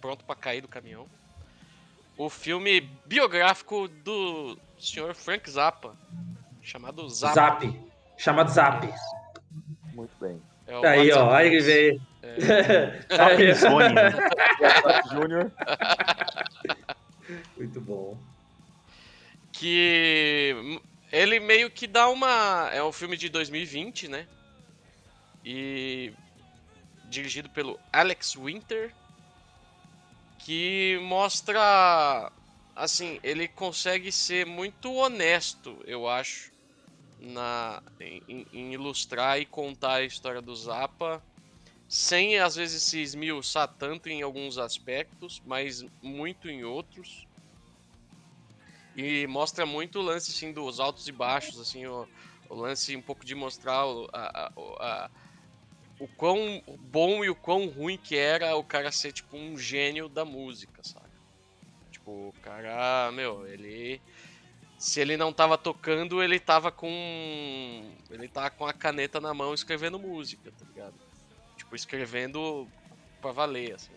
Pronto 0.00 0.24
pra 0.24 0.36
cair 0.36 0.60
do 0.60 0.68
caminhão. 0.68 1.06
O 2.16 2.30
filme 2.30 2.80
biográfico 3.04 3.88
do 3.88 4.56
senhor 4.78 5.14
Frank 5.14 5.50
Zappa. 5.50 5.96
Chamado 6.62 7.08
Zappa. 7.08 7.34
Zap. 7.34 7.80
Chamado 8.16 8.50
Zap. 8.50 8.86
Muito 9.92 10.12
bem. 10.20 10.40
É 10.66 10.78
o 10.78 10.82
Tá 10.82 10.90
aí, 10.90 11.10
ó. 11.12 11.30
Aí 11.32 11.48
ele 11.48 11.60
veio. 11.62 12.00
Sapin 13.16 13.54
Zone, 13.54 13.94
né? 13.94 14.12
Júnior. 15.10 15.52
Muito 17.56 17.80
bom. 17.80 18.18
que 19.52 20.54
ele 21.12 21.38
meio 21.40 21.70
que 21.70 21.86
dá 21.86 22.08
uma 22.08 22.70
é 22.72 22.82
um 22.82 22.92
filme 22.92 23.16
de 23.16 23.28
2020, 23.28 24.08
né? 24.08 24.26
E 25.44 26.12
dirigido 27.08 27.48
pelo 27.50 27.78
Alex 27.92 28.34
Winter, 28.36 28.92
que 30.38 30.98
mostra 31.02 32.30
assim, 32.76 33.18
ele 33.22 33.48
consegue 33.48 34.10
ser 34.12 34.46
muito 34.46 34.92
honesto, 34.94 35.82
eu 35.86 36.08
acho, 36.08 36.50
na 37.18 37.82
em, 38.00 38.22
em- 38.28 38.46
em 38.52 38.72
ilustrar 38.72 39.38
e 39.38 39.44
contar 39.44 39.94
a 39.96 40.04
história 40.04 40.40
do 40.40 40.54
Zappa, 40.56 41.22
sem 41.90 42.38
às 42.38 42.54
vezes 42.56 42.84
se 42.84 43.02
esmiuçar 43.02 43.68
tanto 43.76 44.08
em 44.08 44.22
alguns 44.22 44.56
aspectos, 44.58 45.42
mas 45.44 45.84
muito 46.02 46.48
em 46.48 46.64
outros. 46.64 47.28
E 48.94 49.26
mostra 49.28 49.64
muito 49.64 49.98
o 50.00 50.02
lance 50.02 50.32
assim, 50.32 50.52
dos 50.52 50.80
altos 50.80 51.06
e 51.06 51.12
baixos, 51.12 51.60
assim, 51.60 51.86
o, 51.86 52.08
o 52.48 52.54
lance 52.54 52.96
um 52.96 53.02
pouco 53.02 53.24
de 53.24 53.34
mostrar 53.34 53.86
o, 53.86 54.08
a, 54.12 54.52
o- 54.56 54.76
a- 54.80 55.10
o 55.98 56.08
quão 56.08 56.62
bom 56.80 57.24
e 57.24 57.30
o 57.30 57.36
quão 57.36 57.66
ruim 57.68 57.98
que 57.98 58.16
era 58.16 58.56
o 58.56 58.64
cara 58.64 58.92
ser 58.92 59.12
tipo 59.12 59.36
um 59.36 59.58
gênio 59.58 60.08
da 60.08 60.24
música, 60.24 60.82
sabe? 60.84 61.12
Tipo, 61.90 62.30
o 62.30 62.34
cara, 62.42 63.12
meu, 63.12 63.46
ele 63.46 64.02
se 64.78 65.00
ele 65.00 65.16
não 65.16 65.32
tava 65.32 65.58
tocando, 65.58 66.22
ele 66.22 66.40
tava 66.40 66.72
com 66.72 67.96
ele 68.10 68.28
tava 68.28 68.50
com 68.50 68.66
a 68.66 68.74
caneta 68.74 69.20
na 69.20 69.34
mão 69.34 69.54
escrevendo 69.54 69.98
música, 70.00 70.52
tá 70.52 70.64
ligado? 70.66 71.00
Tipo, 71.70 71.76
escrevendo 71.76 72.68
pra 73.20 73.30
valer, 73.30 73.74
assim. 73.74 73.92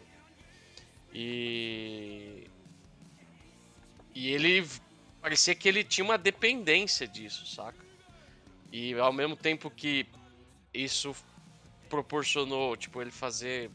E 1.12 2.48
e 4.14 4.30
ele 4.30 4.64
parecia 5.20 5.56
que 5.56 5.68
ele 5.68 5.84
tinha 5.84 6.06
uma 6.06 6.18
dependência 6.20 7.08
disso, 7.08 7.48
saca? 7.48 7.84
E 8.72 8.94
ao 8.94 9.12
mesmo 9.12 9.36
tempo 9.36 9.72
que 9.72 10.06
isso 10.72 11.16
proporcionou, 11.90 12.78
tipo, 12.78 13.02
ele 13.02 13.10
fazer 13.10 13.72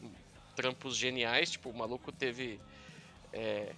trampos 0.55 0.95
geniais, 0.95 1.51
tipo, 1.51 1.69
o 1.69 1.77
maluco 1.77 2.09
teve 2.09 2.57
é, 3.33 3.75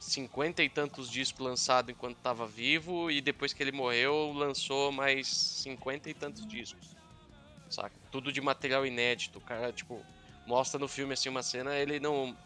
50 0.00 0.62
e 0.62 0.70
tantos 0.70 1.10
discos 1.10 1.44
lançados 1.44 1.90
enquanto 1.90 2.16
tava 2.18 2.46
vivo 2.46 3.10
e 3.10 3.20
depois 3.20 3.52
que 3.52 3.62
ele 3.62 3.72
morreu 3.72 4.32
lançou 4.32 4.90
mais 4.90 5.28
50 5.28 6.08
e 6.08 6.14
tantos 6.14 6.46
discos, 6.46 6.96
saca? 7.70 7.94
Tudo 8.10 8.32
de 8.32 8.40
material 8.40 8.86
inédito, 8.86 9.38
o 9.38 9.42
cara, 9.42 9.72
tipo, 9.72 10.04
mostra 10.46 10.78
no 10.78 10.88
filme 10.88 11.12
assim 11.12 11.28
uma 11.28 11.42
cena, 11.42 11.76
ele 11.76 12.00
não 12.00 12.36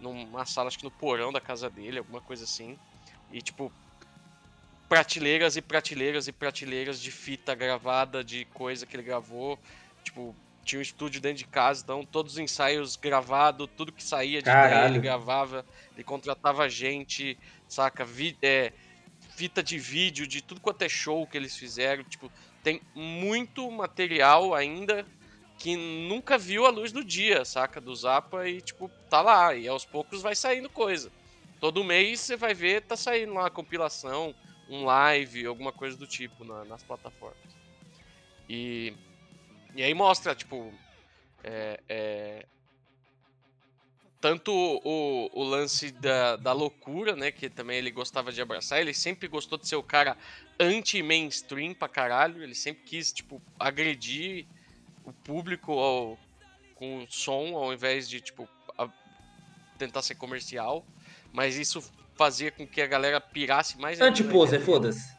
numa 0.00 0.44
sala, 0.44 0.68
acho 0.68 0.78
que 0.78 0.84
no 0.84 0.90
porão 0.90 1.32
da 1.32 1.40
casa 1.40 1.70
dele, 1.70 1.98
alguma 1.98 2.20
coisa 2.20 2.44
assim. 2.44 2.76
E 3.32 3.40
tipo, 3.40 3.72
prateleiras 4.88 5.56
e 5.56 5.62
prateleiras 5.62 6.28
e 6.28 6.32
prateleiras 6.32 7.00
de 7.00 7.10
fita 7.10 7.54
gravada, 7.54 8.22
de 8.22 8.44
coisa 8.46 8.84
que 8.84 8.96
ele 8.96 9.04
gravou. 9.04 9.58
Tipo, 10.02 10.34
tinha 10.64 10.78
um 10.78 10.82
estúdio 10.82 11.20
dentro 11.20 11.38
de 11.38 11.46
casa, 11.46 11.82
então 11.82 12.04
todos 12.04 12.34
os 12.34 12.38
ensaios 12.38 12.96
gravados, 12.96 13.68
tudo 13.76 13.92
que 13.92 14.02
saía 14.02 14.42
de 14.42 14.50
ideia 14.50 14.86
ele 14.86 14.98
gravava, 15.00 15.64
ele 15.94 16.04
contratava 16.04 16.68
gente, 16.68 17.38
saca? 17.68 18.04
Vi, 18.04 18.36
é, 18.42 18.72
fita 19.36 19.62
de 19.62 19.78
vídeo, 19.78 20.26
de 20.26 20.42
tudo 20.42 20.60
quanto 20.60 20.82
é 20.82 20.88
show 20.88 21.26
que 21.26 21.36
eles 21.36 21.56
fizeram. 21.56 22.04
Tipo, 22.04 22.30
tem 22.62 22.80
muito 22.94 23.70
material 23.70 24.54
ainda 24.54 25.06
que 25.58 25.76
nunca 25.76 26.36
viu 26.36 26.66
a 26.66 26.70
luz 26.70 26.90
do 26.90 27.04
dia, 27.04 27.44
saca? 27.44 27.80
Do 27.80 27.94
Zappa 27.94 28.48
e, 28.48 28.60
tipo, 28.60 28.90
tá 29.08 29.20
lá. 29.20 29.54
E 29.54 29.68
aos 29.68 29.84
poucos 29.84 30.20
vai 30.20 30.34
saindo 30.34 30.68
coisa. 30.68 31.10
Todo 31.60 31.84
mês 31.84 32.20
você 32.20 32.36
vai 32.36 32.52
ver, 32.52 32.82
tá 32.82 32.96
saindo 32.96 33.32
lá 33.34 33.42
uma 33.42 33.50
compilação, 33.50 34.34
um 34.68 34.84
live, 34.84 35.46
alguma 35.46 35.72
coisa 35.72 35.96
do 35.96 36.06
tipo 36.06 36.44
na- 36.44 36.64
nas 36.64 36.82
plataformas. 36.82 37.38
E, 38.48 38.92
e 39.74 39.82
aí 39.82 39.94
mostra, 39.94 40.34
tipo, 40.34 40.72
é, 41.44 41.80
é, 41.88 42.46
tanto 44.22 44.52
o, 44.54 45.28
o 45.32 45.42
lance 45.42 45.90
da, 45.90 46.36
da 46.36 46.52
loucura, 46.52 47.16
né? 47.16 47.32
Que 47.32 47.50
também 47.50 47.76
ele 47.78 47.90
gostava 47.90 48.30
de 48.32 48.40
abraçar. 48.40 48.80
Ele 48.80 48.94
sempre 48.94 49.26
gostou 49.26 49.58
de 49.58 49.66
ser 49.66 49.74
o 49.74 49.82
cara 49.82 50.16
anti-mainstream 50.60 51.74
pra 51.74 51.88
caralho. 51.88 52.40
Ele 52.40 52.54
sempre 52.54 52.84
quis, 52.84 53.12
tipo, 53.12 53.42
agredir 53.58 54.46
o 55.04 55.12
público 55.12 55.72
ao, 55.72 56.16
com 56.76 57.02
o 57.02 57.06
som, 57.10 57.56
ao 57.56 57.72
invés 57.72 58.08
de, 58.08 58.20
tipo, 58.20 58.48
a- 58.78 58.88
tentar 59.76 60.02
ser 60.02 60.14
comercial. 60.14 60.86
Mas 61.32 61.56
isso 61.56 61.82
fazia 62.16 62.52
com 62.52 62.64
que 62.64 62.80
a 62.80 62.86
galera 62.86 63.20
pirasse 63.20 63.76
mais. 63.76 64.00
Antiposer, 64.00 64.60
foda-se. 64.64 65.12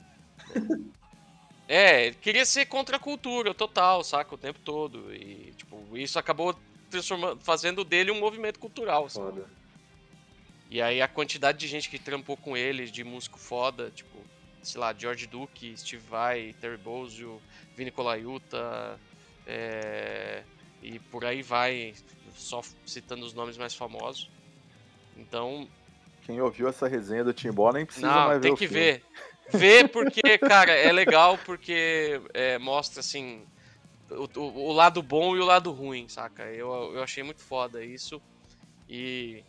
É, 1.68 2.06
ele 2.08 2.16
queria 2.16 2.46
ser 2.46 2.66
contra 2.68 2.96
a 2.96 3.00
cultura 3.00 3.54
total, 3.54 4.02
saca? 4.04 4.34
O 4.34 4.38
tempo 4.38 4.60
todo. 4.60 5.14
E, 5.14 5.52
tipo, 5.58 5.98
isso 5.98 6.18
acabou 6.18 6.58
transformando, 6.94 7.40
fazendo 7.42 7.84
dele 7.84 8.12
um 8.12 8.20
movimento 8.20 8.60
cultural, 8.60 9.10
sabe? 9.10 9.42
Foda. 9.42 9.50
E 10.70 10.82
aí 10.82 11.02
a 11.02 11.08
quantidade 11.08 11.58
de 11.58 11.68
gente 11.68 11.90
que 11.90 12.00
trampou 12.00 12.38
com 12.38 12.56
ele, 12.56 12.86
de 12.86 13.04
músico 13.04 13.40
foda, 13.40 13.92
tipo, 13.94 14.18
sei 14.62 14.80
lá, 14.80 14.94
George 14.94 15.28
Duke, 15.28 15.76
Steve 15.78 16.04
Vai, 16.08 16.56
Terry 16.60 16.78
Bozzio, 16.78 17.42
Vini 17.76 17.92
Colaiuta, 17.92 19.00
é, 19.46 20.44
e 20.82 21.00
por 21.00 21.26
aí 21.26 21.42
vai, 21.42 21.94
só 22.36 22.62
citando 22.86 23.26
os 23.26 23.34
nomes 23.34 23.58
mais 23.58 23.74
famosos. 23.76 24.30
Então, 25.18 25.68
Quem 26.26 26.42
ouviu 26.42 26.68
essa 26.68 26.88
resenha 26.88 27.24
do 27.24 27.34
Timbó 27.34 27.72
nem 27.72 27.86
precisa 27.86 28.08
não, 28.08 28.28
mais 28.28 28.40
ver 28.40 28.42
tem 28.42 28.54
o 28.54 28.58
que 28.58 28.68
filme. 28.68 28.84
ver. 28.84 29.04
Ver 29.52 29.90
porque, 29.90 30.38
cara, 30.40 30.72
é 30.72 30.92
legal 30.92 31.38
porque 31.46 32.20
é, 32.34 32.58
mostra, 32.58 33.02
assim, 33.02 33.44
o, 34.18 34.40
o- 34.40 34.70
o 34.70 34.72
lado 34.72 35.02
bom 35.02 35.36
e 35.36 35.40
o 35.40 35.46
lado 35.46 35.72
ruim, 35.72 36.08
saca? 36.08 36.44
Eu, 36.44 36.70
eu 36.96 37.04
achei 37.04 37.24
muito 37.24 37.42
foda 37.42 37.84
isso. 37.84 38.22
E. 38.90 39.44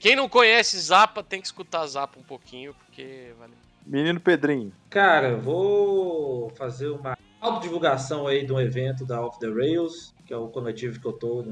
Quem 0.00 0.16
não 0.16 0.28
conhece 0.28 0.78
Zappa 0.80 1.22
tem 1.22 1.40
que 1.40 1.46
escutar 1.46 1.86
Zappa 1.86 2.18
um 2.18 2.24
pouquinho, 2.24 2.74
porque 2.74 3.32
vale. 3.38 3.52
Menino 3.86 4.20
Pedrinho. 4.20 4.72
Cara, 4.90 5.30
eu 5.30 5.40
vou 5.40 6.50
fazer 6.56 6.88
uma 6.88 7.16
autodivulgação 7.40 8.26
aí 8.26 8.44
de 8.44 8.52
um 8.52 8.60
evento 8.60 9.04
da 9.06 9.20
Off 9.24 9.38
the 9.38 9.48
Rails, 9.48 10.14
que 10.26 10.32
é 10.32 10.36
o 10.36 10.48
coletivo 10.48 11.00
que 11.00 11.06
eu 11.06 11.12
tô 11.12 11.44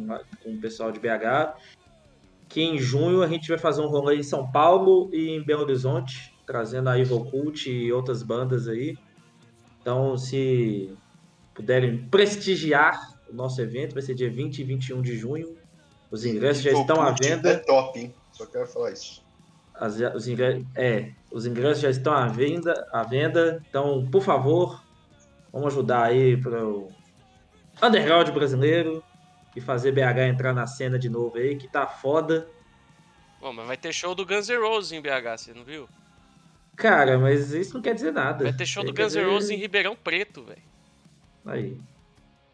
com 0.43 0.52
o 0.55 0.61
pessoal 0.61 0.90
de 0.93 0.98
BH. 1.01 1.55
Que 2.48 2.62
em 2.62 2.78
junho 2.78 3.23
a 3.23 3.28
gente 3.28 3.48
vai 3.48 3.59
fazer 3.59 3.81
um 3.82 3.89
rolê 3.89 4.16
em 4.16 4.23
São 4.24 4.51
Paulo 4.51 5.09
e 5.12 5.31
em 5.31 5.43
Belo 5.44 5.62
Horizonte, 5.62 6.35
trazendo 6.47 6.89
a 6.89 6.98
Evil 6.98 7.24
Cult 7.31 7.70
e 7.70 7.93
outras 7.93 8.23
bandas 8.24 8.66
aí. 8.66 8.97
Então, 9.81 10.16
se 10.16 10.97
puderem 11.61 11.99
prestigiar 12.09 13.15
o 13.28 13.35
nosso 13.35 13.61
evento, 13.61 13.93
vai 13.95 14.03
ser 14.03 14.15
dia 14.15 14.31
20 14.31 14.59
e 14.59 14.65
21 14.65 15.03
de 15.03 15.16
junho. 15.16 15.57
Os 16.11 16.24
ingressos 16.24 16.62
já 16.62 16.73
estão 16.73 17.01
à 17.01 17.12
venda. 17.12 17.51
É 17.51 17.57
top, 17.59 17.99
hein? 18.01 18.15
Só 18.32 18.47
quero 18.47 18.66
falar 18.66 18.93
isso. 18.93 19.23
As- 19.74 19.99
os, 20.15 20.27
ingressos, 20.27 20.65
é, 20.74 21.12
os 21.31 21.47
ingressos 21.47 21.81
já 21.82 21.91
estão 21.91 22.12
à 22.12 22.27
venda, 22.27 22.89
à 22.93 23.03
venda. 23.03 23.62
Então, 23.69 24.07
por 24.11 24.23
favor, 24.23 24.82
vamos 25.53 25.69
ajudar 25.69 26.05
aí 26.05 26.37
para 26.37 26.66
o 26.66 26.89
underground 27.82 28.28
brasileiro 28.31 29.03
e 29.55 29.61
fazer 29.61 29.93
BH 29.93 30.28
entrar 30.28 30.53
na 30.53 30.66
cena 30.66 30.99
de 30.99 31.09
novo 31.09 31.37
aí, 31.37 31.57
que 31.57 31.69
tá 31.69 31.87
foda. 31.87 32.49
Bom, 33.41 33.53
mas 33.53 33.66
vai 33.66 33.77
ter 33.77 33.93
show 33.93 34.15
do 34.15 34.27
Guns 34.27 34.49
N' 34.49 34.59
Roses 34.61 34.93
em 34.93 35.01
BH, 35.01 35.37
você 35.39 35.55
não 35.55 35.65
viu? 35.65 35.89
Cara, 36.77 37.19
mas 37.19 37.53
isso 37.53 37.74
não 37.74 37.82
quer 37.82 37.95
dizer 37.95 38.12
nada. 38.12 38.45
Vai 38.45 38.53
ter 38.53 38.66
show 38.66 38.82
do 38.85 38.93
Guns 38.93 39.15
N' 39.15 39.24
Roses 39.24 39.51
em 39.51 39.57
Ribeirão 39.57 39.95
Preto, 39.97 40.43
velho. 40.45 40.69
Aí. 41.45 41.77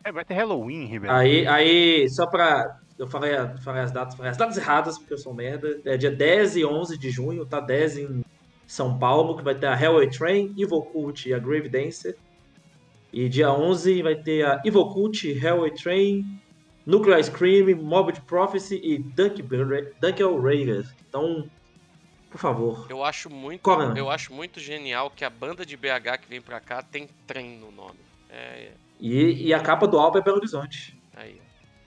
É, 0.05 0.13
vai 0.13 0.25
ter 0.25 0.35
Halloween, 0.35 0.87
Ribeirão. 0.87 1.17
Aí, 1.17 1.47
aí, 1.47 2.09
só 2.09 2.27
pra. 2.27 2.79
Eu 2.99 3.07
falei, 3.07 3.33
falei 3.63 3.83
as 3.83 3.93
datas, 3.93 4.15
falei 4.15 4.31
as 4.31 4.37
datas 4.37 4.57
erradas, 4.57 4.99
porque 4.99 5.15
eu 5.15 5.19
sou 5.19 5.35
merda. 5.35 5.81
É 5.85 5.97
dia 5.97 6.11
10 6.11 6.57
e 6.57 6.65
11 6.65 6.97
de 6.97 7.11
junho, 7.11 7.45
tá 7.45 7.61
10 7.61 7.99
em 7.99 8.25
São 8.67 8.99
Paulo, 8.99 9.37
que 9.37 9.43
vai 9.43 9.55
ter 9.55 9.67
a 9.67 9.79
Hellway 9.79 10.09
Train, 10.09 10.55
Evil 10.57 10.83
Cult 10.83 11.29
e 11.29 11.35
a 11.35 11.39
Grave 11.39 11.69
Dancer. 11.69 12.17
E 13.13 13.29
dia 13.29 13.53
11 13.53 14.03
vai 14.03 14.15
ter 14.15 14.47
a 14.47 14.63
Evil 14.65 14.87
Cult, 14.87 15.27
Hellway 15.27 15.73
Train, 15.73 16.25
Nuclear 16.87 17.23
Scream, 17.23 17.77
Morbid 17.77 18.21
Prophecy 18.23 18.81
e 18.83 18.99
Dunk, 18.99 19.43
Dunkel 20.01 20.41
Raiders. 20.41 20.95
Então, 21.09 21.51
por 22.31 22.39
favor. 22.39 22.87
Eu 22.89 23.03
acho 23.03 23.29
muito, 23.29 23.61
Qual 23.63 23.93
é? 23.93 23.99
eu 23.99 24.09
acho 24.09 24.33
muito 24.33 24.61
genial 24.61 25.11
que 25.11 25.25
a 25.25 25.31
banda 25.31 25.67
de 25.67 25.77
BH 25.77 26.19
que 26.23 26.29
vem 26.29 26.41
pra 26.41 26.61
cá 26.61 26.83
tem 26.83 27.09
trem 27.27 27.59
no 27.59 27.73
nome. 27.73 28.06
É, 28.37 28.73
E, 29.01 29.47
e 29.49 29.55
a 29.55 29.61
capa 29.61 29.87
do 29.87 29.99
álbum 29.99 30.19
é 30.19 30.23
Belo 30.23 30.37
Horizonte. 30.37 31.01
aí. 31.17 31.41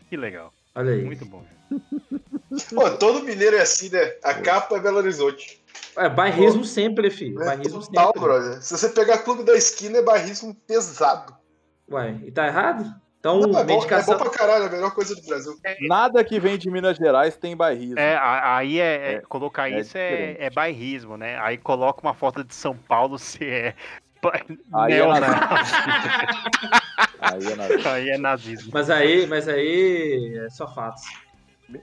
Que 0.10 0.18
legal. 0.18 0.52
Olha 0.76 0.94
aí. 0.94 1.04
Muito 1.04 1.26
bom. 1.26 1.44
Pô, 2.74 2.90
todo 2.98 3.24
mineiro 3.24 3.56
é 3.56 3.62
assim, 3.62 3.90
né? 3.90 4.14
A 4.24 4.34
capa 4.34 4.78
é 4.78 4.80
Belo 4.80 4.98
Horizonte. 4.98 5.62
É, 5.96 6.08
bairrismo 6.10 6.64
sempre, 6.64 7.10
filho. 7.10 7.42
É 7.42 7.46
Bairrismo 7.46 7.82
total, 7.82 8.08
sempre. 8.08 8.20
brother. 8.22 8.62
Se 8.64 8.78
você 8.78 8.90
pegar 8.90 9.20
Clube 9.20 9.44
da 9.44 9.56
Esquina, 9.56 9.98
é 10.00 10.02
barrismo 10.02 10.56
pesado. 10.68 11.36
Ué, 11.92 12.16
e 12.26 12.32
tá 12.32 12.48
errado? 12.48 12.86
Então, 13.20 13.42
Não, 13.42 13.60
é, 13.60 13.64
bom, 13.66 13.84
é 13.84 14.04
bom 14.04 14.18
pra 14.18 14.30
caralho, 14.30 14.64
é 14.64 14.68
a 14.68 14.72
melhor 14.72 14.94
coisa 14.96 15.14
do 15.14 15.22
Brasil. 15.24 15.54
Nada 15.82 16.24
que 16.24 16.40
vem 16.40 16.58
de 16.58 16.72
Minas 16.72 16.96
Gerais 16.96 17.36
tem 17.36 17.56
bairrismo. 17.56 18.00
É, 18.00 18.18
aí 18.18 18.80
é, 18.80 18.84
é- 18.96 19.14
É, 19.16 19.22
colocar 19.22 19.70
é 19.70 19.80
isso 19.82 19.98
é, 19.98 20.38
é 20.40 20.50
bairrismo, 20.50 21.18
né? 21.18 21.38
Aí 21.40 21.58
coloca 21.58 22.02
uma 22.02 22.14
foto 22.14 22.44
de 22.46 22.56
São 22.56 22.76
Paulo 22.78 23.20
se 23.20 23.44
é. 23.44 23.76
Aí 24.74 24.94
é. 24.94 25.02
Aí 27.22 27.48
é, 27.52 27.56
nada. 27.56 27.92
Aí 27.94 28.10
é 28.10 28.18
nazismo. 28.18 28.72
Mas 28.74 28.90
aí, 28.90 29.26
mas 29.28 29.48
aí 29.48 30.42
é 30.46 30.50
só 30.50 30.68
fatos. 30.74 31.04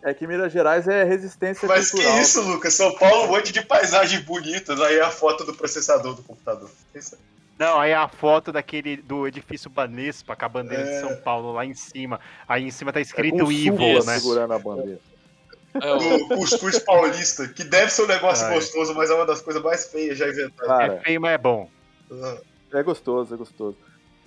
É 0.03 0.13
que 0.13 0.27
Minas 0.27 0.53
Gerais 0.53 0.89
é 0.89 1.05
resistência 1.05 1.69
Mas 1.69 1.87
que 1.91 1.97
cultural. 1.99 2.21
isso, 2.21 2.43
Lucas? 2.43 2.75
São 2.75 2.93
Paulo, 2.99 3.25
um 3.25 3.29
monte 3.29 3.53
de 3.53 3.63
paisagens 3.63 4.21
bonitas. 4.25 4.81
Aí 4.81 4.97
é 4.97 5.03
a 5.03 5.11
foto 5.11 5.45
do 5.45 5.55
processador 5.55 6.15
do 6.15 6.23
computador. 6.23 6.69
Isso. 6.95 7.17
Não, 7.59 7.81
aí 7.81 7.93
é 7.93 7.95
a 7.95 8.09
foto 8.09 8.53
daquele 8.53 8.97
do 8.97 9.27
edifício 9.27 9.71
Banespa 9.71 10.35
com 10.37 10.45
a 10.45 10.49
bandeira 10.49 10.83
de 10.85 10.91
É. 10.91 11.01
São 11.01 11.17
Paulo 11.17 11.53
lá 11.53 11.65
em 11.65 11.73
cima. 11.75 12.21
Aí 12.49 12.65
em 12.65 12.71
cima 12.71 12.93
tá 12.93 12.99
É 12.99 13.03
escrito 13.03 13.45
Evil, 13.51 13.73
súmula 13.77 14.05
né? 14.05 14.19
segurando 14.19 14.53
a 14.55 14.59
bandeira. 14.59 15.01
É, 15.81 15.93
o- 15.93 15.99
Do 15.99 16.29
cuscuz 16.37 16.79
paulista, 16.81 17.47
que 17.49 17.63
deve 17.63 17.91
ser 17.91 18.03
um 18.03 18.07
negócio 18.09 18.47
Ai. 18.47 18.55
gostoso, 18.55 18.93
mas 18.95 19.09
é 19.11 19.15
uma 19.15 19.27
das 19.27 19.41
coisas 19.41 19.63
mais 19.63 19.87
feias 19.87 20.19
já 20.19 20.27
inventadas. 20.29 20.67
Cara, 20.67 20.95
É 20.95 21.01
feio, 21.01 21.21
mas 21.21 21.33
é 21.33 21.39
bom. 21.39 21.71
É 22.73 22.83
gostoso, 22.83 23.35
é 23.35 23.37
gostoso. 23.37 23.77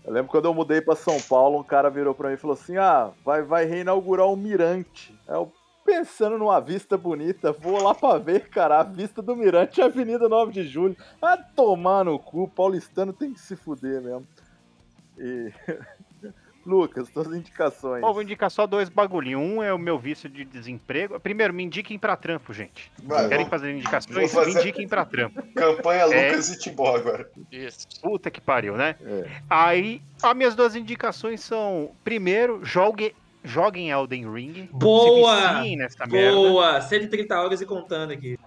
Eu 0.04 0.14
lembro 0.14 0.32
quando 0.32 0.46
eu 0.46 0.54
mudei 0.54 0.82
pra 0.82 0.96
São 0.96 1.20
Paulo, 1.22 1.60
um 1.60 1.64
cara 1.64 1.90
virou 1.90 2.14
pra 2.16 2.30
mim 2.30 2.36
e 2.36 2.38
falou 2.38 2.56
assim: 2.56 2.78
Ah, 2.78 3.12
vai, 3.24 3.42
vai 3.42 3.66
reinaugurar 3.66 4.28
um 4.28 4.36
mirante. 4.36 5.14
Eu, 5.28 5.52
pensando 5.86 6.38
numa 6.38 6.60
vista 6.60 6.98
bonita, 6.98 7.52
vou 7.52 7.82
lá 7.82 7.94
pra 7.94 8.18
ver, 8.18 8.50
cara. 8.50 8.80
A 8.80 8.84
vista 8.84 9.22
do 9.22 9.36
mirante 9.36 9.82
Avenida 9.82 10.30
9 10.30 10.52
de 10.52 10.64
Julho. 10.64 10.96
Ah, 11.22 11.38
tomar 11.38 12.06
no 12.06 12.18
cu, 12.18 12.48
paulistano 12.48 13.12
tem 13.14 13.34
que 13.34 13.40
se 13.40 13.56
fuder 13.56 14.02
mesmo. 14.02 14.28
E. 15.18 15.52
Lucas, 16.66 17.08
suas 17.10 17.28
indicações. 17.28 18.02
Bom, 18.02 18.14
vou 18.14 18.22
indicar 18.22 18.52
só 18.52 18.68
dois 18.68 18.90
bagulhinhos. 18.90 19.42
Um 19.42 19.64
é 19.64 19.74
o 19.74 19.80
meu 19.80 19.98
vício 19.98 20.30
de 20.30 20.44
desemprego. 20.46 21.20
Primeiro, 21.20 21.54
me 21.54 21.64
indiquem 21.64 21.98
pra 21.98 22.16
trampo, 22.16 22.54
gente. 22.54 22.92
vai, 23.04 23.24
Querem 23.24 23.38
vamos. 23.46 23.50
fazer 23.50 23.72
indicações? 23.74 24.32
Fazer- 24.32 24.54
Me 24.54 24.60
indiquem 24.62 24.88
pra 24.88 25.06
trampo. 25.06 25.42
Campanha 25.56 26.04
É. 26.04 26.30
Lucas 26.32 26.50
e 26.50 26.60
Timbó 26.60 26.96
agora. 26.96 27.30
isso. 27.52 27.88
Puta 28.02 28.30
que 28.30 28.42
pariu, 28.42 28.76
né? 28.76 28.96
É. 29.02 29.28
Aí, 29.50 30.02
as 30.22 30.36
minhas 30.36 30.56
duas 30.56 30.76
indicações 30.76 31.42
são: 31.42 31.92
primeiro, 32.04 32.64
jogue, 32.64 33.16
joguem 33.44 33.90
Elden 33.90 34.32
Ring. 34.32 34.70
Boa! 34.72 35.64
Se 35.64 35.76
nessa 35.76 36.06
merda. 36.06 36.36
Boa! 36.36 36.82
130 36.82 37.40
horas 37.42 37.62
e 37.62 37.66
contando 37.66 38.12
aqui. 38.12 38.38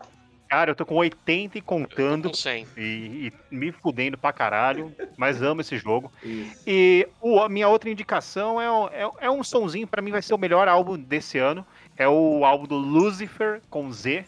Cara, 0.53 0.71
eu 0.71 0.75
tô 0.75 0.85
com 0.85 0.97
80 0.97 1.57
e 1.57 1.63
contando. 1.63 2.29
Com 2.29 2.35
100. 2.35 2.67
E, 2.77 3.33
e 3.51 3.55
me 3.55 3.73
fudendo 3.73 4.19
pra 4.19 4.35
caralho, 4.35 4.95
mas 5.17 5.41
amo 5.41 5.63
esse 5.63 5.79
jogo. 5.79 6.13
Isso. 6.23 6.55
E 6.67 7.09
o- 7.19 7.41
a 7.41 7.49
minha 7.49 7.69
outra 7.71 7.89
indicação 7.89 8.61
é, 8.61 8.71
um- 8.71 8.89
é, 8.89 9.11
é 9.21 9.31
um 9.31 9.43
sonzinho, 9.43 9.87
pra 9.87 10.03
mim 10.03 10.11
vai 10.11 10.21
ser 10.21 10.35
o 10.35 10.39
melhor 10.39 10.69
álbum 10.69 10.99
desse 10.99 11.39
ano. 11.39 11.67
É 11.97 12.07
o 12.07 12.45
álbum 12.45 12.67
do 12.67 12.77
Lucifer 12.77 13.63
com 13.71 13.91
Z, 13.91 14.27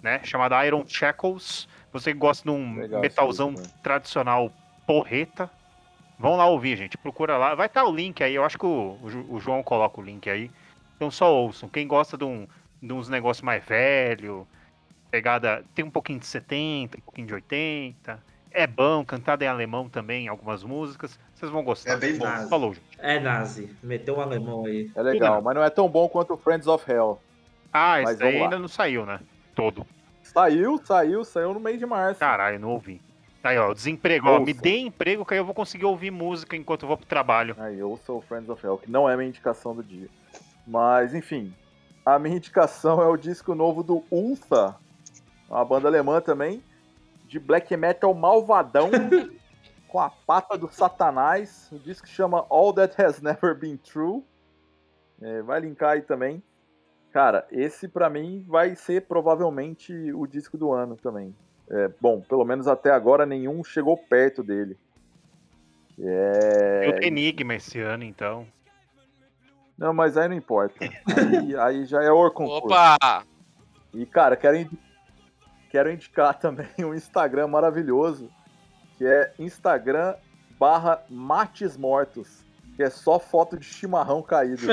né? 0.00 0.20
Chamado 0.22 0.54
Iron 0.64 0.84
Shackles. 0.86 1.66
Você 1.92 2.12
que 2.12 2.18
gosta 2.20 2.44
de 2.44 2.50
um 2.56 2.76
Legal 2.76 3.00
metalzão 3.00 3.52
disco, 3.54 3.68
tradicional 3.82 4.52
porreta. 4.86 5.50
Vão 6.16 6.36
lá 6.36 6.46
ouvir, 6.46 6.76
gente. 6.76 6.96
Procura 6.96 7.36
lá. 7.36 7.56
Vai 7.56 7.66
estar 7.66 7.84
o 7.84 7.92
link 7.92 8.22
aí. 8.22 8.36
Eu 8.36 8.44
acho 8.44 8.56
que 8.56 8.66
o, 8.66 9.00
o 9.28 9.40
João 9.40 9.64
coloca 9.64 10.00
o 10.00 10.04
link 10.04 10.30
aí. 10.30 10.48
Então 10.94 11.10
só 11.10 11.34
ouçam. 11.34 11.68
Quem 11.68 11.88
gosta 11.88 12.16
de, 12.16 12.24
um, 12.24 12.46
de 12.80 12.92
uns 12.92 13.08
negócios 13.08 13.42
mais 13.42 13.64
velho, 13.64 14.46
pegada. 15.10 15.64
Tem 15.74 15.84
um 15.84 15.90
pouquinho 15.90 16.18
de 16.18 16.26
70, 16.26 16.98
um 16.98 17.00
pouquinho 17.00 17.26
de 17.26 17.34
80. 17.34 18.22
É 18.50 18.66
bom, 18.66 19.04
cantada 19.04 19.44
em 19.44 19.48
alemão 19.48 19.88
também, 19.88 20.28
algumas 20.28 20.62
músicas. 20.64 21.18
Vocês 21.34 21.50
vão 21.50 21.62
gostar. 21.62 21.92
É 21.92 21.96
bem 21.96 22.16
bom. 22.16 22.24
Nazi. 22.24 22.48
Falou, 22.48 22.72
gente. 22.72 22.98
É 22.98 23.20
nazi. 23.20 23.76
Meteu 23.82 24.16
um 24.16 24.20
alemão 24.20 24.64
aí. 24.64 24.90
É 24.94 25.02
legal, 25.02 25.42
mas 25.42 25.54
não 25.54 25.62
é 25.62 25.68
tão 25.68 25.88
bom 25.88 26.08
quanto 26.08 26.34
o 26.34 26.36
Friends 26.36 26.66
of 26.66 26.90
Hell. 26.90 27.20
Ah, 27.72 28.00
Mas 28.02 28.18
esse 28.18 28.38
lá. 28.38 28.44
ainda 28.44 28.58
não 28.58 28.68
saiu, 28.68 29.04
né? 29.04 29.20
Todo. 29.54 29.86
Saiu, 30.22 30.80
saiu, 30.82 31.24
saiu 31.24 31.52
no 31.52 31.60
mês 31.60 31.78
de 31.78 31.84
março. 31.84 32.20
Caralho, 32.20 32.58
não 32.58 32.70
ouvi. 32.70 33.02
Aí, 33.44 33.58
ó, 33.58 33.72
desemprego. 33.72 34.28
Ó, 34.28 34.40
me 34.40 34.54
dê 34.54 34.78
emprego 34.78 35.24
que 35.24 35.34
aí 35.34 35.38
eu 35.38 35.44
vou 35.44 35.54
conseguir 35.54 35.84
ouvir 35.84 36.10
música 36.10 36.56
enquanto 36.56 36.82
eu 36.82 36.88
vou 36.88 36.96
pro 36.96 37.06
trabalho. 37.06 37.54
Aí 37.58 37.78
eu 37.78 37.98
sou 38.04 38.18
o 38.18 38.22
Friends 38.22 38.48
of 38.48 38.64
Hell, 38.64 38.78
que 38.78 38.90
não 38.90 39.08
é 39.08 39.14
minha 39.16 39.28
indicação 39.28 39.74
do 39.74 39.84
dia. 39.84 40.08
Mas, 40.66 41.14
enfim. 41.14 41.54
A 42.04 42.18
minha 42.18 42.36
indicação 42.36 43.02
é 43.02 43.06
o 43.06 43.16
disco 43.16 43.54
novo 43.54 43.82
do 43.82 44.02
Ultha, 44.10 44.74
uma 45.48 45.64
banda 45.64 45.88
alemã 45.88 46.20
também, 46.20 46.62
de 47.26 47.38
black 47.38 47.76
metal 47.76 48.12
malvadão, 48.14 48.90
com 49.88 50.00
a 50.00 50.10
pata 50.10 50.56
do 50.58 50.68
satanás. 50.68 51.68
O 51.72 51.78
disco 51.78 52.06
chama 52.06 52.44
All 52.48 52.72
That 52.72 53.00
Has 53.00 53.20
Never 53.20 53.54
Been 53.54 53.76
True. 53.76 54.22
É, 55.20 55.42
vai 55.42 55.60
linkar 55.60 55.92
aí 55.92 56.02
também. 56.02 56.42
Cara, 57.12 57.46
esse 57.50 57.88
pra 57.88 58.10
mim 58.10 58.44
vai 58.46 58.76
ser 58.76 59.06
provavelmente 59.06 59.92
o 60.12 60.26
disco 60.26 60.58
do 60.58 60.72
ano 60.72 60.96
também. 60.96 61.34
É, 61.70 61.88
bom, 62.00 62.20
pelo 62.20 62.44
menos 62.44 62.68
até 62.68 62.90
agora 62.90 63.24
nenhum 63.24 63.64
chegou 63.64 63.96
perto 63.96 64.42
dele. 64.42 64.76
É... 65.98 66.88
Eu 66.88 66.92
tenho 66.96 67.06
Enigma 67.06 67.54
esse 67.54 67.80
ano, 67.80 68.04
então. 68.04 68.46
Não, 69.78 69.92
mas 69.92 70.16
aí 70.16 70.28
não 70.28 70.36
importa. 70.36 70.74
Aí, 70.84 71.56
aí 71.56 71.84
já 71.84 72.02
é 72.02 72.10
o 72.10 72.30
concurso. 72.30 72.66
Opa! 72.66 73.24
E, 73.92 74.06
cara, 74.06 74.36
quero, 74.36 74.56
indi- 74.56 74.78
quero 75.76 75.92
indicar 75.92 76.32
também 76.40 76.68
um 76.80 76.94
Instagram 76.94 77.48
maravilhoso, 77.48 78.30
que 78.96 79.04
é 79.04 79.32
Instagram 79.38 80.14
barra 80.58 81.02
Mates 81.10 81.76
Mortos, 81.76 82.42
que 82.74 82.82
é 82.82 82.88
só 82.88 83.18
foto 83.18 83.58
de 83.58 83.66
chimarrão 83.66 84.22
caído. 84.22 84.66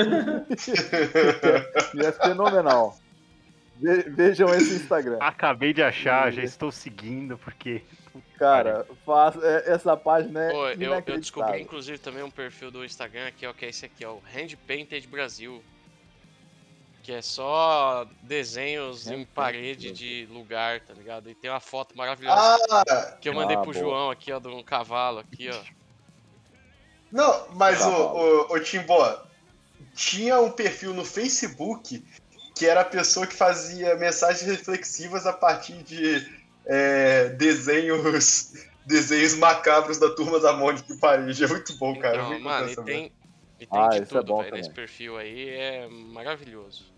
e 1.94 2.00
é 2.06 2.12
fenomenal. 2.12 2.96
Ve- 3.76 4.08
vejam 4.08 4.48
esse 4.54 4.76
Instagram. 4.76 5.18
Acabei 5.20 5.74
de 5.74 5.82
achar, 5.82 6.32
já 6.32 6.42
estou 6.42 6.72
seguindo, 6.72 7.36
porque. 7.36 7.82
Cara, 8.38 8.86
faz, 9.04 9.36
é- 9.42 9.72
essa 9.72 9.96
página 9.96 10.44
é 10.44 10.50
Pô, 10.52 10.68
eu, 10.68 10.94
eu 11.06 11.18
descobri 11.18 11.60
inclusive 11.60 11.98
também 11.98 12.22
um 12.22 12.30
perfil 12.30 12.70
do 12.70 12.84
Instagram 12.84 13.26
aqui, 13.26 13.46
ó, 13.46 13.52
que 13.52 13.66
é 13.66 13.68
esse 13.68 13.84
aqui, 13.84 14.06
ó, 14.06 14.12
o 14.12 14.22
Hand 14.34 14.56
Painted 14.66 15.06
Brasil. 15.08 15.62
Que 17.04 17.12
é 17.12 17.22
só 17.22 18.06
desenhos 18.22 19.06
Hand 19.06 19.12
em 19.20 19.24
parede 19.26 19.88
Brasil. 19.88 19.92
de 19.92 20.26
lugar, 20.32 20.80
tá 20.80 20.94
ligado? 20.94 21.28
E 21.30 21.34
tem 21.34 21.50
uma 21.50 21.60
foto 21.60 21.94
maravilhosa 21.96 22.56
Ah, 22.70 23.16
que 23.20 23.28
eu 23.28 23.34
mandei 23.34 23.56
ah, 23.56 23.60
pro 23.60 23.72
boa. 23.72 23.84
João 23.84 24.10
aqui, 24.10 24.32
ó, 24.32 24.38
de 24.40 24.48
um 24.48 24.62
cavalo 24.62 25.18
aqui, 25.18 25.50
ó. 25.50 25.60
não, 27.12 27.46
mas 27.54 27.78
Tá 27.80 27.88
o, 27.88 27.92
bom. 27.92 28.18
o, 28.50 28.54
o 28.54 28.60
Timbo, 28.60 28.94
tinha 29.94 30.40
um 30.40 30.50
perfil 30.50 30.94
no 30.94 31.04
Facebook 31.04 32.02
que 32.56 32.66
era 32.66 32.80
a 32.80 32.84
pessoa 32.84 33.26
que 33.26 33.34
fazia 33.34 33.96
mensagens 33.96 34.42
reflexivas 34.50 35.26
a 35.26 35.32
partir 35.32 35.82
de 35.82 36.26
é, 36.64 37.28
desenhos 37.30 38.52
desenhos 38.86 39.34
macabros 39.34 39.98
da 39.98 40.08
turma 40.14 40.40
da 40.40 40.52
Mônica 40.54 40.90
em 40.92 40.98
Paris. 40.98 41.40
É 41.40 41.46
muito 41.48 41.76
bom, 41.76 41.98
cara. 41.98 42.16
Então, 42.16 42.30
vi 42.30 42.38
mano, 42.38 42.70
e 42.70 42.76
tem, 42.76 43.12
e 43.60 43.66
tem 43.66 43.78
Ah, 43.78 43.88
de 43.88 43.96
esse 43.96 44.04
é 44.04 44.06
tudo, 44.06 44.24
bom 44.24 44.42
velho. 44.42 44.54
Nesse 44.56 44.68
também. 44.70 44.74
perfil 44.86 45.16
aí 45.18 45.48
é 45.50 45.88
maravilhoso. 45.88 46.93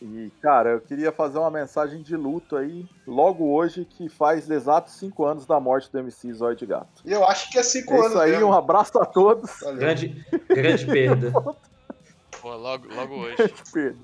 E, 0.00 0.30
cara, 0.40 0.70
eu 0.70 0.80
queria 0.80 1.10
fazer 1.10 1.38
uma 1.38 1.50
mensagem 1.50 2.00
de 2.02 2.16
luto 2.16 2.56
aí, 2.56 2.86
logo 3.04 3.52
hoje, 3.52 3.84
que 3.84 4.08
faz 4.08 4.48
exatos 4.48 4.94
5 4.94 5.24
anos 5.24 5.44
da 5.46 5.58
morte 5.58 5.90
do 5.90 5.98
MC 5.98 6.32
Zóio 6.34 6.54
de 6.54 6.66
Gato. 6.66 7.02
E 7.04 7.10
eu 7.12 7.26
acho 7.26 7.50
que 7.50 7.58
é 7.58 7.62
cinco 7.64 7.94
É 7.94 7.96
anos 7.98 8.08
isso 8.10 8.18
aí, 8.20 8.30
mesmo. 8.30 8.46
um 8.46 8.52
abraço 8.52 8.96
a 9.00 9.04
todos. 9.04 9.50
Valeu. 9.60 9.78
Grande, 9.78 10.24
grande 10.48 10.86
perda. 10.86 11.32
Pô, 12.40 12.54
logo, 12.54 12.86
logo 12.94 13.14
hoje. 13.16 13.36
Pedro. 13.72 13.98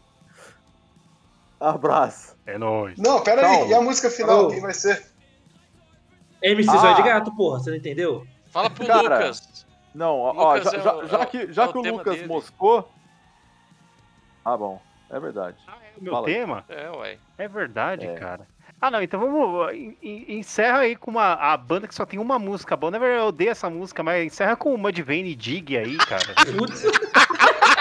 Abraço. 1.60 2.34
É 2.44 2.58
nóis. 2.58 2.98
Não, 2.98 3.22
pera 3.22 3.42
Calma. 3.42 3.64
aí. 3.64 3.70
E 3.70 3.74
a 3.74 3.80
música 3.80 4.10
final, 4.10 4.46
Oh. 4.46 4.48
quem 4.48 4.60
vai 4.60 4.74
ser? 4.74 5.00
MC 6.42 6.68
Ah. 6.70 6.76
Zóio 6.78 6.96
de 6.96 7.02
Gato, 7.02 7.34
porra, 7.36 7.60
você 7.60 7.70
não 7.70 7.76
entendeu? 7.76 8.26
Fala 8.50 8.68
pro 8.68 8.84
Cara, 8.84 9.00
Lucas. 9.02 9.64
Não, 9.94 10.18
ó, 10.18 10.34
ó, 10.36 10.54
Lucas 10.56 10.72
já, 10.72 10.78
é 10.78 10.82
já- 10.82 10.94
o- 10.96 11.06
já 11.06 11.18
é 11.18 11.22
o- 11.22 11.26
que, 11.26 11.52
já 11.52 11.62
é 11.62 11.66
o 11.66 11.72
que 11.72 11.78
o 11.78 11.82
tema 11.82 11.98
Lucas 11.98 12.14
dele. 12.16 12.26
moscou. 12.26 12.88
Ah, 14.44 14.56
bom, 14.56 14.80
é 15.10 15.18
verdade. 15.18 15.56
Ah, 15.66 15.76
é 15.82 15.98
o 15.98 16.02
meu 16.04 16.12
Fala 16.12 16.26
aí. 16.28 16.34
tema? 16.34 16.64
É, 16.68 16.90
ué. 16.90 17.18
É 17.38 17.48
verdade, 17.48 18.06
É. 18.06 18.14
cara. 18.14 18.46
Ah, 18.80 18.90
não, 18.90 19.00
então 19.02 19.18
vamos. 19.18 19.72
en- 19.72 19.96
en- 20.02 20.38
Encerra 20.38 20.80
aí 20.80 20.94
com 20.96 21.10
uma 21.12 21.32
a 21.34 21.56
banda 21.56 21.88
que 21.88 21.94
só 21.94 22.04
tem 22.04 22.18
uma 22.18 22.38
música 22.38 22.76
boa. 22.76 22.90
Na 22.90 22.98
verdade, 22.98 23.22
eu 23.22 23.28
odeio 23.28 23.50
essa 23.50 23.70
música, 23.70 24.02
mas 24.02 24.26
encerra 24.26 24.56
com 24.56 24.74
o 24.74 24.78
Mudvayne 24.78 25.30
e 25.30 25.34
Dig 25.34 25.76
aí, 25.78 25.96
cara. 25.96 26.34
Putz. 26.58 26.82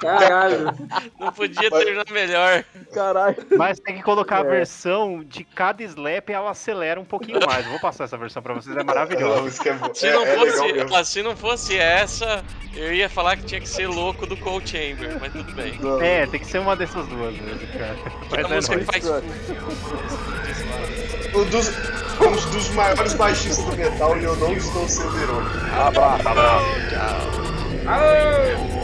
Caralho. 0.00 0.72
Não 1.18 1.32
podia 1.32 1.70
terminar 1.70 2.04
melhor. 2.10 2.64
Caralho. 2.92 3.36
Mas 3.56 3.78
tem 3.80 3.96
que 3.96 4.02
colocar 4.02 4.38
a 4.38 4.46
É. 4.46 4.50
versão 4.50 5.22
de 5.24 5.44
cada 5.44 5.82
slap 5.84 6.30
ela 6.30 6.50
acelera 6.50 7.00
um 7.00 7.04
pouquinho 7.04 7.40
mais. 7.46 7.64
Eu 7.64 7.72
vou 7.72 7.80
passar 7.80 8.04
essa 8.04 8.16
versão 8.16 8.42
pra 8.42 8.54
vocês, 8.54 8.76
é 8.76 8.82
maravilhosa. 8.82 9.48
é. 9.48 9.50
Se, 9.94 10.06
é, 10.08 10.12
não 10.12 10.26
fosse, 10.26 10.86
ó, 10.92 11.04
se 11.04 11.22
não 11.22 11.36
fosse 11.36 11.76
essa, 11.78 12.44
eu 12.74 12.92
ia 12.92 13.08
falar 13.08 13.36
que 13.36 13.44
tinha 13.44 13.60
que 13.60 13.68
ser 13.68 13.86
louco 13.86 14.26
do 14.26 14.36
Cold 14.36 14.68
Chamber, 14.68 15.16
mas 15.20 15.32
tudo 15.32 15.52
bem. 15.52 15.78
É, 16.00 16.26
tem 16.26 16.40
que 16.40 16.46
ser 16.46 16.58
uma 16.58 16.74
dessas 16.76 17.06
duas 17.06 17.34
mesmo, 17.36 17.66
cara. 17.78 17.96
É 18.32 18.42
Mas 18.42 18.50
é 18.70 18.76
música 18.76 18.84
faz. 18.92 19.06
Um 21.34 21.44
dos, 21.46 21.68
um 22.20 22.50
dos 22.50 22.68
maiores 22.70 23.14
baixistas 23.14 23.64
do 23.64 23.74
metal 23.76 24.18
e 24.18 24.24
eu 24.24 24.36
não 24.36 24.52
estou 24.52 24.86
sendo 24.88 25.18
irônico. 25.18 25.56
Abraço. 25.74 27.41
Oh! 27.84 28.81